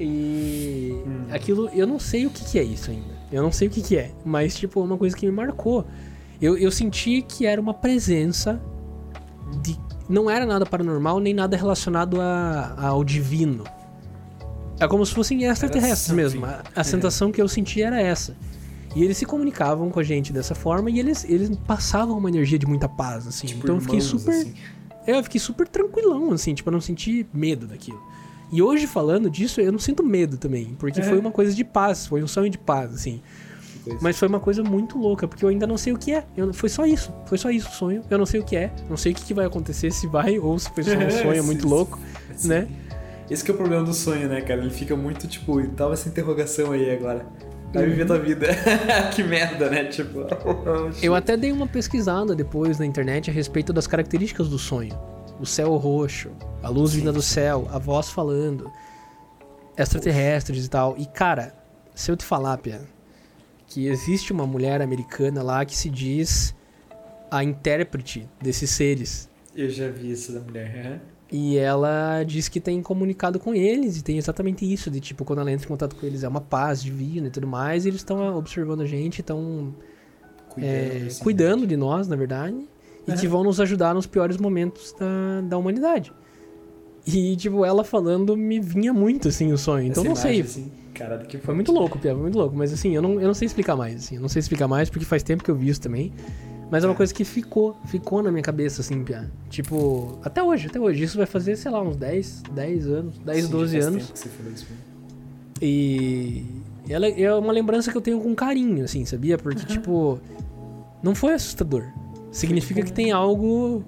E 0.00 0.94
Hum. 1.06 1.24
aquilo, 1.30 1.68
eu 1.70 1.86
não 1.86 1.98
sei 1.98 2.26
o 2.26 2.30
que, 2.30 2.44
que 2.44 2.58
é 2.58 2.62
isso 2.62 2.90
ainda. 2.90 3.18
Eu 3.32 3.42
não 3.42 3.50
sei 3.50 3.68
o 3.68 3.70
que, 3.70 3.82
que 3.82 3.96
é, 3.96 4.12
mas 4.24 4.54
tipo, 4.56 4.80
é 4.80 4.84
uma 4.84 4.96
coisa 4.96 5.16
que 5.16 5.26
me 5.26 5.32
marcou. 5.32 5.84
Eu, 6.40 6.56
eu 6.56 6.70
senti 6.70 7.20
que 7.22 7.46
era 7.46 7.60
uma 7.60 7.74
presença 7.74 8.60
de. 9.60 9.76
Não 10.08 10.30
era 10.30 10.46
nada 10.46 10.64
paranormal, 10.64 11.20
nem 11.20 11.34
nada 11.34 11.56
relacionado 11.56 12.20
a, 12.20 12.74
ao 12.78 13.04
divino. 13.04 13.64
É 14.80 14.86
como 14.86 15.04
se 15.04 15.12
fossem 15.12 15.44
extraterrestres 15.44 16.06
something. 16.06 16.22
mesmo. 16.22 16.46
A, 16.46 16.62
a 16.76 16.84
sensação 16.84 17.30
que 17.32 17.42
eu 17.42 17.48
senti 17.48 17.82
era 17.82 18.00
essa. 18.00 18.36
E 18.96 19.02
eles 19.04 19.18
se 19.18 19.26
comunicavam 19.26 19.90
com 19.90 20.00
a 20.00 20.02
gente 20.02 20.32
dessa 20.32 20.54
forma 20.54 20.90
e 20.90 20.98
eles, 20.98 21.24
eles 21.28 21.50
passavam 21.66 22.16
uma 22.16 22.28
energia 22.28 22.58
de 22.58 22.66
muita 22.66 22.88
paz, 22.88 23.26
assim. 23.26 23.46
Tipo, 23.48 23.64
então 23.64 23.74
eu 23.74 23.80
fiquei 23.80 23.98
irmãos, 23.98 24.20
super. 24.20 24.34
assim. 24.34 24.54
É, 25.06 25.18
eu 25.18 25.22
fiquei 25.22 25.40
super 25.40 25.68
tranquilão, 25.68 26.32
assim, 26.32 26.54
tipo, 26.54 26.68
eu 26.68 26.72
não 26.72 26.80
senti 26.80 27.26
medo 27.32 27.66
daquilo. 27.66 28.00
E 28.50 28.62
hoje, 28.62 28.86
falando 28.86 29.28
disso, 29.28 29.60
eu 29.60 29.70
não 29.70 29.78
sinto 29.78 30.02
medo 30.02 30.38
também. 30.38 30.74
Porque 30.78 31.00
É. 31.00 31.02
foi 31.02 31.18
uma 31.18 31.30
coisa 31.30 31.54
de 31.54 31.64
paz, 31.64 32.06
foi 32.06 32.22
um 32.22 32.26
sonho 32.26 32.48
de 32.48 32.56
paz, 32.58 32.94
assim. 32.94 33.20
Coisa. 33.84 33.98
Mas 34.02 34.18
foi 34.18 34.28
uma 34.28 34.40
coisa 34.40 34.62
muito 34.62 34.98
louca, 34.98 35.26
porque 35.26 35.44
eu 35.44 35.48
ainda 35.48 35.66
não 35.66 35.76
sei 35.76 35.92
o 35.92 35.98
que 35.98 36.12
é. 36.12 36.24
Eu, 36.36 36.52
foi 36.52 36.68
só 36.68 36.84
isso. 36.86 37.12
Foi 37.26 37.38
só 37.38 37.50
isso 37.50 37.68
o 37.68 37.72
sonho. 37.72 38.02
Eu 38.10 38.18
não 38.18 38.26
sei 38.26 38.40
o 38.40 38.44
que 38.44 38.56
é. 38.56 38.72
Não 38.88 38.96
sei 38.96 39.12
o 39.12 39.14
que, 39.14 39.24
que 39.24 39.34
vai 39.34 39.46
acontecer, 39.46 39.90
se 39.90 40.06
vai 40.06 40.38
ou 40.38 40.58
se 40.58 40.70
foi 40.70 40.82
só 40.84 40.92
um 40.92 41.10
sonho 41.10 41.44
muito 41.44 41.62
Sim, 41.62 41.68
louco, 41.68 41.98
sim. 42.34 42.48
né? 42.48 42.68
Esse 43.30 43.44
que 43.44 43.50
é 43.50 43.54
o 43.54 43.56
problema 43.56 43.84
do 43.84 43.92
sonho, 43.92 44.28
né, 44.28 44.40
cara? 44.40 44.60
Ele 44.60 44.70
fica 44.70 44.96
muito, 44.96 45.26
tipo, 45.28 45.66
tava 45.68 45.92
essa 45.92 46.08
interrogação 46.08 46.72
aí 46.72 46.90
agora. 46.90 47.26
Vai 47.72 47.84
viver 47.84 48.06
tua 48.06 48.18
vida. 48.18 48.46
que 49.14 49.22
merda, 49.22 49.68
né? 49.68 49.84
Tipo. 49.84 50.20
Eu 51.02 51.14
até 51.14 51.36
dei 51.36 51.52
uma 51.52 51.66
pesquisada 51.66 52.34
depois 52.34 52.78
na 52.78 52.86
internet 52.86 53.30
a 53.30 53.32
respeito 53.32 53.72
das 53.72 53.86
características 53.86 54.48
do 54.48 54.58
sonho. 54.58 54.98
O 55.38 55.44
céu 55.44 55.76
roxo, 55.76 56.30
a 56.62 56.68
luz 56.68 56.94
vinda 56.94 57.12
do 57.12 57.22
céu, 57.22 57.68
a 57.70 57.78
voz 57.78 58.08
falando, 58.10 58.72
extraterrestres 59.76 60.64
e 60.64 60.70
tal. 60.70 60.96
E 60.96 61.06
cara, 61.06 61.54
se 61.94 62.10
eu 62.10 62.16
te 62.16 62.24
falar, 62.24 62.56
Pia, 62.58 62.80
que 63.68 63.86
existe 63.86 64.32
uma 64.32 64.46
mulher 64.46 64.80
americana 64.80 65.42
lá 65.42 65.64
que 65.64 65.76
se 65.76 65.90
diz 65.90 66.54
a 67.30 67.44
intérprete 67.44 68.26
desses 68.40 68.70
seres. 68.70 69.28
Eu 69.54 69.68
já 69.68 69.88
vi 69.88 70.10
isso 70.10 70.32
da 70.32 70.40
mulher. 70.40 71.00
E 71.30 71.58
ela 71.58 72.22
diz 72.24 72.48
que 72.48 72.58
tem 72.58 72.80
comunicado 72.80 73.38
com 73.38 73.54
eles 73.54 73.98
e 73.98 74.02
tem 74.02 74.16
exatamente 74.16 74.70
isso, 74.70 74.90
de 74.90 74.98
tipo, 74.98 75.26
quando 75.26 75.40
ela 75.40 75.52
entra 75.52 75.66
em 75.66 75.68
contato 75.68 75.94
com 75.94 76.06
eles 76.06 76.22
é 76.24 76.28
uma 76.28 76.40
paz 76.40 76.82
divina 76.82 77.26
e 77.26 77.30
tudo 77.30 77.46
mais, 77.46 77.84
e 77.84 77.88
eles 77.88 78.00
estão 78.00 78.34
observando 78.38 78.80
a 78.80 78.86
gente, 78.86 79.20
estão 79.20 79.74
Cuidando, 80.48 80.72
é, 80.72 81.06
assim. 81.06 81.22
cuidando 81.22 81.66
de 81.66 81.76
nós, 81.76 82.08
na 82.08 82.16
verdade, 82.16 82.56
e 83.06 83.12
que 83.12 83.28
vão 83.28 83.44
nos 83.44 83.60
ajudar 83.60 83.94
nos 83.94 84.06
piores 84.06 84.38
momentos 84.38 84.94
da, 84.98 85.42
da 85.42 85.58
humanidade. 85.58 86.12
E, 87.06 87.36
tipo, 87.36 87.64
ela 87.64 87.84
falando 87.84 88.36
me 88.36 88.60
vinha 88.60 88.92
muito, 88.92 89.28
assim, 89.28 89.52
o 89.52 89.58
sonho. 89.58 89.86
Então, 89.86 90.02
Essa 90.02 90.08
não 90.08 90.16
sei. 90.16 90.40
imagem, 90.40 90.62
Assim, 90.62 90.72
caralho, 90.98 91.26
que 91.26 91.38
Foi 91.38 91.54
muito 91.54 91.70
louco, 91.72 91.98
Pia, 91.98 92.12
foi 92.12 92.22
muito 92.22 92.36
louco. 92.38 92.56
Mas, 92.56 92.72
assim, 92.72 92.94
eu 92.94 93.00
não, 93.02 93.20
eu 93.20 93.26
não 93.26 93.34
sei 93.34 93.46
explicar 93.46 93.76
mais, 93.76 93.94
assim. 93.96 94.16
Eu 94.16 94.20
não 94.20 94.28
sei 94.28 94.40
explicar 94.40 94.66
mais 94.68 94.90
porque 94.90 95.04
faz 95.04 95.22
tempo 95.22 95.42
que 95.44 95.50
eu 95.50 95.54
vi 95.54 95.68
isso 95.68 95.80
também. 95.80 96.12
Mas 96.70 96.84
é 96.84 96.86
uma 96.86 96.92
É. 96.92 96.96
coisa 96.96 97.14
que 97.14 97.24
ficou, 97.24 97.76
ficou 97.86 98.22
na 98.22 98.30
minha 98.30 98.42
cabeça, 98.42 98.82
assim, 98.82 99.02
Pia. 99.04 99.30
Tipo, 99.48 100.18
até 100.22 100.42
hoje, 100.42 100.66
até 100.66 100.78
hoje. 100.78 101.02
Isso 101.04 101.16
vai 101.16 101.26
fazer, 101.26 101.56
sei 101.56 101.70
lá, 101.70 101.80
uns 101.82 101.96
10, 101.96 102.42
10 102.52 102.86
anos, 102.88 103.18
10, 103.18 103.44
Sim, 103.46 103.50
12 103.50 103.72
faz 103.74 103.86
anos. 103.86 104.02
tempo 104.02 104.12
que 104.12 104.18
você 104.18 104.28
falou 104.28 104.52
isso 104.52 104.66
mesmo. 104.70 104.88
E 105.60 106.44
ela 106.88 107.06
é 107.08 107.34
uma 107.34 107.52
lembrança 107.52 107.90
que 107.90 107.96
eu 107.96 108.00
tenho 108.00 108.20
com 108.20 108.34
carinho, 108.34 108.84
assim, 108.84 109.04
sabia? 109.04 109.36
Porque, 109.38 109.64
tipo, 109.66 110.18
não 111.02 111.14
foi 111.14 111.32
assustador. 111.34 111.84
Significa 112.30 112.82
que 112.82 112.92
tem 112.92 113.10
algo 113.12 113.82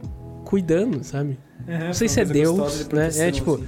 cuidando, 0.45 1.05
sabe? 1.05 1.39
Aham, 1.69 1.87
Não 1.89 1.95
sei 1.95 2.09
se 2.09 2.21
é 2.21 2.25
Deus, 2.25 2.89
né? 2.93 3.11
É, 3.19 3.31
tipo, 3.31 3.55
assim. 3.55 3.65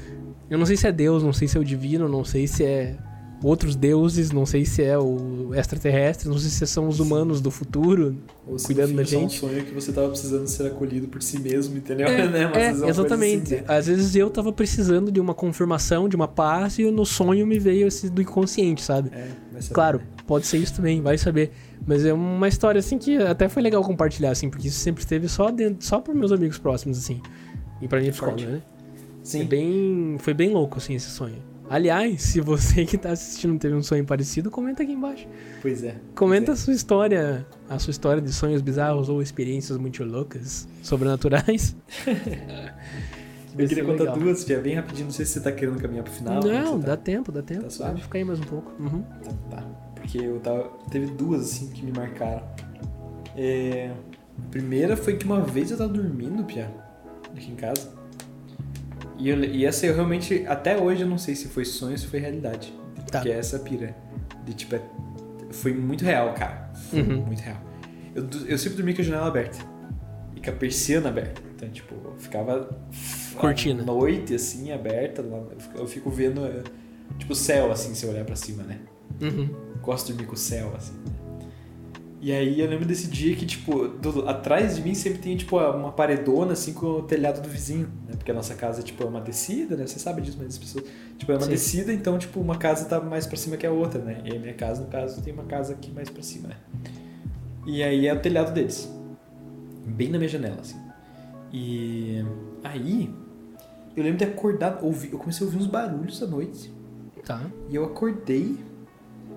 Eu 0.51 0.59
não 0.59 0.67
sei 0.67 0.77
se 0.77 0.87
é 0.87 0.93
Deus, 0.93 1.23
não 1.23 1.33
sei 1.33 1.47
se 1.49 1.57
é 1.57 1.61
o 1.61 1.65
divino, 1.65 2.09
não 2.09 2.25
sei 2.25 2.47
se 2.47 2.65
é 2.65 2.97
outros 3.43 3.75
deuses, 3.75 4.31
não 4.31 4.47
sei 4.47 4.65
se 4.65 4.83
é 4.83 4.97
o 4.99 5.53
extraterrestre, 5.55 6.29
não 6.29 6.39
sei 6.39 6.51
se 6.51 6.67
são 6.67 6.89
os 6.89 7.01
humanos 7.01 7.41
do 7.41 7.51
futuro. 7.51 8.17
Ou 8.47 8.59
se 8.59 8.67
cuidando 8.67 8.95
da 8.95 9.05
fim 9.05 9.17
é 9.17 9.19
só 9.19 9.21
gente. 9.21 9.37
um 9.45 9.49
sonho 9.49 9.65
que 9.65 9.75
você 9.75 9.93
tava 9.93 10.09
precisando 10.09 10.47
ser 10.47 10.67
acolhido 10.67 11.09
por 11.09 11.23
si 11.23 11.39
mesmo, 11.41 11.77
entendeu? 11.77 12.07
É, 12.07 12.27
né? 12.31 12.47
Mas 12.47 12.57
é, 12.57 12.69
coisa 12.71 12.89
exatamente. 12.89 13.55
assim, 13.55 13.65
né? 13.65 13.65
Às 13.69 13.87
vezes 13.87 14.15
eu 14.15 14.31
tava 14.31 14.53
precisando 14.53 15.11
de 15.11 15.21
uma 15.21 15.35
confirmação, 15.35 16.09
de 16.09 16.17
uma 16.17 16.29
paz, 16.29 16.79
e 16.79 16.91
no 16.91 17.05
sonho 17.05 17.47
me 17.47 17.59
veio 17.59 17.89
esse 17.89 18.09
do 18.09 18.23
inconsciente, 18.23 18.83
sabe? 18.83 19.11
É, 19.13 19.29
vai 19.53 19.63
saber, 19.63 19.75
Claro, 19.75 19.99
né? 19.99 20.05
pode 20.27 20.47
ser 20.47 20.59
isso 20.59 20.75
também, 20.75 21.01
vai 21.01 21.19
saber. 21.19 21.51
Mas 21.87 22.05
é 22.05 22.13
uma 22.13 22.47
história 22.47 22.79
assim 22.79 22.97
que 22.97 23.17
até 23.17 23.49
foi 23.49 23.61
legal 23.63 23.83
compartilhar, 23.83 24.31
assim, 24.31 24.49
porque 24.49 24.69
isso 24.69 24.79
sempre 24.79 25.03
esteve 25.03 25.29
só 25.29 25.51
dentro, 25.51 25.85
só 25.85 26.01
para 26.01 26.15
meus 26.15 26.31
amigos 26.31 26.59
próximos, 26.59 26.97
assim. 26.99 27.21
E 27.81 27.89
pra 27.89 27.99
minha 27.99 28.11
escola, 28.11 28.37
né? 28.37 28.63
Sim. 29.25 29.41
É 29.41 29.45
bem, 29.45 30.17
foi 30.21 30.33
bem 30.35 30.51
louco, 30.51 30.79
assim, 30.79 30.95
esse 30.95 31.11
sonho. 31.11 31.37
Aliás, 31.69 32.23
se 32.23 32.41
você 32.41 32.85
que 32.85 32.99
tá 32.99 33.11
assistindo 33.11 33.59
teve 33.59 33.75
um 33.75 33.83
sonho 33.83 34.05
parecido, 34.05 34.51
comenta 34.51 34.83
aqui 34.83 34.93
embaixo. 34.93 35.27
Pois 35.61 35.83
é. 35.83 35.97
Comenta 36.15 36.53
a 36.53 36.55
pois 36.55 36.61
sua 36.61 36.75
história, 36.75 37.47
a 37.69 37.79
sua 37.79 37.91
história 37.91 38.21
de 38.21 38.33
sonhos 38.33 38.61
bizarros 38.61 39.09
ou 39.09 39.23
experiências 39.23 39.79
muito 39.79 40.05
loucas, 40.05 40.69
sobrenaturais. 40.83 41.77
é. 42.07 42.73
Eu 43.59 43.69
queria 43.69 43.85
contar 43.85 44.13
duas, 44.13 44.45
Fia, 44.45 44.59
bem 44.61 44.75
rapidinho. 44.75 45.07
Não 45.07 45.13
sei 45.13 45.27
se 45.27 45.33
você 45.33 45.41
tá 45.41 45.53
querendo 45.53 45.79
caminhar 45.79 46.05
pro 46.05 46.13
final. 46.13 46.43
Não, 46.43 46.81
você 46.81 46.87
dá 46.87 46.97
tá? 46.97 47.03
tempo, 47.03 47.31
dá 47.31 47.43
tempo. 47.43 47.65
Tá 47.65 47.71
suave? 47.71 48.01
Ficar 48.01 48.19
aí 48.19 48.25
mais 48.25 48.41
um 48.41 48.45
pouco. 48.45 48.73
Uhum. 48.83 49.03
Tá, 49.03 49.57
tá. 49.57 49.63
Porque 49.95 50.19
eu 50.19 50.41
tava. 50.41 50.71
Teve 50.91 51.07
duas, 51.07 51.43
assim, 51.43 51.69
que 51.69 51.85
me 51.85 51.93
marcaram. 51.93 52.43
É... 53.37 53.91
A 54.39 54.51
primeira 54.51 54.97
foi 54.97 55.17
que 55.17 55.27
uma 55.27 55.43
vez 55.43 55.71
eu 55.71 55.77
tava 55.77 55.93
dormindo, 55.93 56.43
Pia, 56.45 56.71
aqui 57.37 57.51
em 57.51 57.57
casa. 57.57 57.91
E, 59.23 59.29
eu, 59.29 59.45
e 59.45 59.65
essa 59.65 59.87
eu 59.87 59.95
realmente, 59.95 60.45
até 60.49 60.77
hoje 60.77 61.03
eu 61.03 61.07
não 61.09 61.17
sei 61.19 61.37
se 61.37 61.47
foi 61.49 61.65
sonho 61.65 61.93
ou 61.93 61.99
se 61.99 62.07
foi 62.09 62.19
realidade. 62.19 62.75
Tá. 63.11 63.21
Que 63.21 63.31
é 63.31 63.39
essa 63.39 63.59
pira. 63.61 63.95
De 64.45 64.53
tipo, 64.53 64.75
é- 64.75 64.83
foi 65.53 65.73
muito 65.73 66.03
real, 66.05 66.33
cara. 66.35 66.73
Foi 66.91 67.01
Uhum. 67.03 67.23
muito 67.27 67.41
real. 67.41 67.59
Eu, 68.15 68.27
eu 68.47 68.59
sempre 68.59 68.77
dormi 68.79 68.95
com 68.95 69.01
a 69.03 69.05
janela 69.05 69.29
aberta. 69.29 69.59
E 70.35 70.41
com 70.41 70.51
a 70.51 70.53
persiana 70.53 71.09
aberta. 71.09 71.41
Então, 71.55 71.69
tipo, 71.69 71.95
eu 71.95 72.15
ficava. 72.19 72.69
Cortina. 73.37 73.83
Noite, 73.85 74.35
assim, 74.35 74.73
aberta. 74.73 75.23
lá- 75.23 75.43
eu 75.77 75.87
fico- 75.87 76.11
vendo, 76.11 76.45
é, 76.45 76.63
tipo, 77.19 77.33
o 77.33 77.37
céu, 77.37 77.71
assim, 77.71 77.95
se 77.95 78.05
eu 78.05 78.11
olhar 78.11 78.25
pra 78.25 78.35
cima, 78.35 78.63
né? 78.65 78.81
Uhum. 79.21 79.49
gosto 79.83 80.07
de 80.07 80.13
dormir 80.15 80.27
com 80.29 80.35
o 80.35 80.39
céu, 80.39 80.73
assim. 80.77 80.95
E 82.21 82.31
aí 82.33 82.61
eu 82.61 82.69
lembro 82.69 82.85
desse 82.87 83.09
dia 83.09 83.35
que, 83.35 83.45
tipo, 83.45 83.89
do- 83.89 84.29
atrás 84.29 84.77
de 84.77 84.83
mim 84.83 84.95
sempre 84.95 85.19
tem, 85.19 85.37
tipo, 85.37 85.59
uma 85.59 85.91
paredona, 85.93 86.53
assim, 86.53 86.73
com 86.73 86.87
o 86.87 87.03
telhado 87.03 87.41
do 87.43 87.49
vizinho? 87.49 87.89
Porque 88.23 88.31
a 88.31 88.35
nossa 88.35 88.55
casa, 88.55 88.85
tipo, 88.85 89.03
é 89.03 89.07
uma 89.07 89.21
descida, 89.21 89.77
né? 89.77 89.85
Você 89.85 89.99
sabe 89.99 90.23
disso, 90.23 90.37
mas 90.39 90.53
as 90.53 90.59
pessoas... 90.59 90.85
Tipo, 91.19 91.33
é 91.33 91.35
uma 91.35 91.41
Sim. 91.43 91.51
descida, 91.51 91.93
então, 91.93 92.17
tipo, 92.17 92.39
uma 92.39 92.57
casa 92.57 92.85
tá 92.85 93.01
mais 93.01 93.27
pra 93.27 93.37
cima 93.37 93.57
que 93.57 93.67
a 93.67 93.73
outra, 93.73 94.01
né? 94.01 94.23
E 94.25 94.37
a 94.37 94.39
minha 94.39 94.55
casa, 94.55 94.81
no 94.81 94.87
caso, 94.87 95.21
tem 95.23 95.33
uma 95.33 95.43
casa 95.43 95.73
aqui 95.73 95.91
mais 95.91 96.09
pra 96.09 96.23
cima, 96.23 96.47
né? 96.47 96.57
E 97.67 97.83
aí 97.83 98.07
é 98.07 98.15
o 98.15 98.21
telhado 98.21 98.53
deles. 98.53 98.89
Bem 99.85 100.09
na 100.09 100.19
minha 100.19 100.29
janela, 100.29 100.61
assim. 100.61 100.79
E 101.53 102.25
aí... 102.63 103.13
Eu 103.97 104.05
lembro 104.05 104.19
de 104.19 104.25
acordar, 104.25 104.79
ouvir, 104.83 105.13
eu 105.13 105.19
comecei 105.19 105.45
a 105.45 105.51
ouvir 105.51 105.59
uns 105.59 105.67
barulhos 105.67 106.23
à 106.23 106.27
noite. 106.27 106.73
Tá. 107.27 107.45
E 107.69 107.75
eu 107.75 107.85
acordei. 107.85 108.57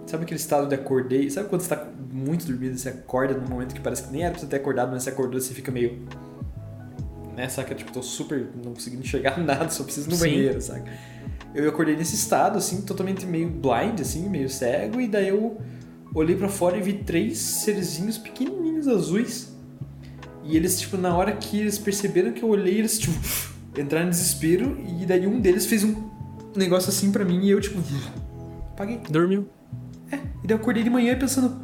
Sabe 0.06 0.26
aquele 0.26 0.40
estado 0.40 0.68
de 0.70 0.76
acordei? 0.76 1.28
Sabe 1.32 1.50
quando 1.50 1.62
você 1.62 1.76
tá 1.76 1.90
muito 2.12 2.46
dormido 2.46 2.76
e 2.76 2.78
você 2.78 2.90
acorda 2.90 3.34
num 3.34 3.50
momento 3.50 3.74
que 3.74 3.82
parece 3.82 4.04
que 4.04 4.14
nem 4.14 4.22
era 4.22 4.32
pra 4.32 4.40
você 4.40 4.46
ter 4.46 4.58
acordado, 4.58 4.92
mas 4.92 5.02
você 5.02 5.10
acordou 5.10 5.40
e 5.40 5.42
você 5.42 5.54
fica 5.56 5.72
meio. 5.72 6.08
Né, 7.36 7.50
saca? 7.50 7.76
Tipo, 7.76 7.92
tô 7.92 8.02
super. 8.02 8.50
não 8.64 8.74
conseguindo 8.74 9.04
enxergar 9.04 9.38
nada, 9.44 9.70
só 9.70 9.84
preciso 9.84 10.10
no 10.10 10.16
Sim. 10.16 10.22
banheiro, 10.22 10.62
saca? 10.62 10.90
Eu 11.54 11.70
acordei 11.70 11.96
nesse 11.96 12.16
estado, 12.16 12.58
assim, 12.58 12.82
totalmente 12.82 13.26
meio 13.26 13.50
blind, 13.50 14.00
assim, 14.02 14.28
meio 14.30 14.50
cego, 14.50 15.00
e 15.00 15.08
daí 15.08 15.30
eu 15.30 15.60
olhei 16.14 16.36
pra 16.36 16.50
fora 16.50 16.78
e 16.78 16.82
vi 16.82 16.94
três 16.94 17.38
serzinhos 17.38 18.18
pequenininhos 18.18 18.88
azuis. 18.88 19.54
E 20.44 20.56
eles, 20.56 20.80
tipo, 20.80 20.98
na 20.98 21.16
hora 21.16 21.32
que 21.34 21.60
eles 21.60 21.78
perceberam 21.78 22.32
que 22.32 22.44
eu 22.44 22.50
olhei, 22.50 22.78
eles, 22.80 23.00
tipo, 23.00 23.14
entraram 23.78 24.08
em 24.08 24.10
desespero, 24.10 24.78
e 25.02 25.06
daí 25.06 25.28
um 25.28 25.40
deles 25.40 25.66
fez 25.66 25.84
um 25.84 26.10
negócio 26.56 26.90
assim 26.90 27.12
pra 27.12 27.26
mim, 27.26 27.46
e 27.46 27.52
eu, 27.52 27.60
tipo, 27.60 27.80
apaguei. 28.74 29.00
Dormiu. 29.10 29.48
E 30.12 30.48
daí 30.48 30.56
eu 30.56 30.58
acordei 30.58 30.84
de 30.84 30.90
manhã 30.90 31.18
pensando, 31.18 31.58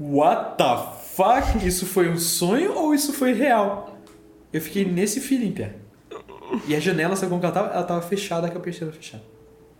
what 0.00 0.56
the 0.58 1.04
fuck? 1.14 1.66
Isso 1.66 1.86
foi 1.86 2.10
um 2.10 2.18
sonho 2.18 2.74
ou 2.74 2.94
isso 2.94 3.12
foi 3.12 3.32
real? 3.32 3.93
Eu 4.54 4.60
fiquei 4.60 4.84
nesse 4.84 5.20
feeling, 5.20 5.50
Pia. 5.50 5.74
E 6.68 6.76
a 6.76 6.78
janela, 6.78 7.16
sabe 7.16 7.28
como 7.28 7.40
que 7.40 7.46
ela 7.46 7.54
tava? 7.54 7.74
Ela 7.74 7.82
tava 7.82 8.00
fechada 8.00 8.48
com 8.48 8.58
a 8.58 8.60
persiana 8.60 8.92
fechada. 8.92 9.24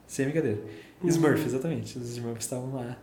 Sem 0.04 0.24
brincadeira. 0.24 0.58
Smurf, 1.04 1.46
exatamente. 1.46 1.96
Os 1.96 2.10
Smurfs 2.10 2.44
estavam 2.44 2.74
lá. 2.74 2.98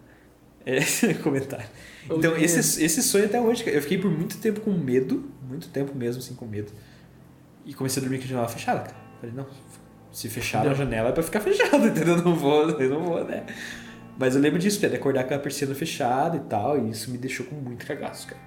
É, 0.66 0.82
comentário. 1.24 1.66
Então, 2.10 2.36
esse, 2.36 2.84
esse 2.84 3.02
sonho 3.02 3.26
até 3.26 3.40
hoje, 3.40 3.64
cara, 3.64 3.78
eu 3.78 3.82
fiquei 3.82 3.98
por 3.98 4.12
muito 4.12 4.38
tempo 4.38 4.60
com 4.60 4.72
medo, 4.72 5.32
muito 5.48 5.70
tempo 5.70 5.96
mesmo, 5.96 6.22
assim, 6.22 6.36
com 6.36 6.46
medo. 6.46 6.74
E 7.66 7.74
comecei 7.74 8.02
a 8.02 8.04
dormir 8.04 8.18
com 8.20 8.26
a 8.26 8.28
janela 8.28 8.50
fechada, 8.50 8.82
cara. 8.82 8.96
Falei, 9.22 9.34
não, 9.34 9.48
se 10.12 10.28
fechar 10.28 10.68
a 10.68 10.74
janela 10.74 11.10
é 11.10 11.12
pra 11.14 11.24
ficar 11.24 11.40
fechada, 11.42 11.88
entendeu? 11.88 12.18
Eu 12.18 12.24
não 12.24 12.36
vou, 12.36 12.70
eu 12.70 12.90
não 12.90 13.04
vou, 13.06 13.24
né? 13.24 13.46
Mas 14.20 14.36
eu 14.36 14.42
lembro 14.42 14.60
disso, 14.60 14.78
Pia, 14.78 14.90
de 14.90 14.98
acordar 14.98 15.24
com 15.24 15.34
a 15.34 15.40
persiana 15.40 15.74
fechada 15.74 16.36
e 16.36 16.42
tal, 16.42 16.78
e 16.86 16.92
isso 16.92 17.10
me 17.10 17.18
deixou 17.18 17.46
com 17.46 17.56
muito 17.56 17.86
cagaço, 17.86 18.28
cara. 18.28 18.42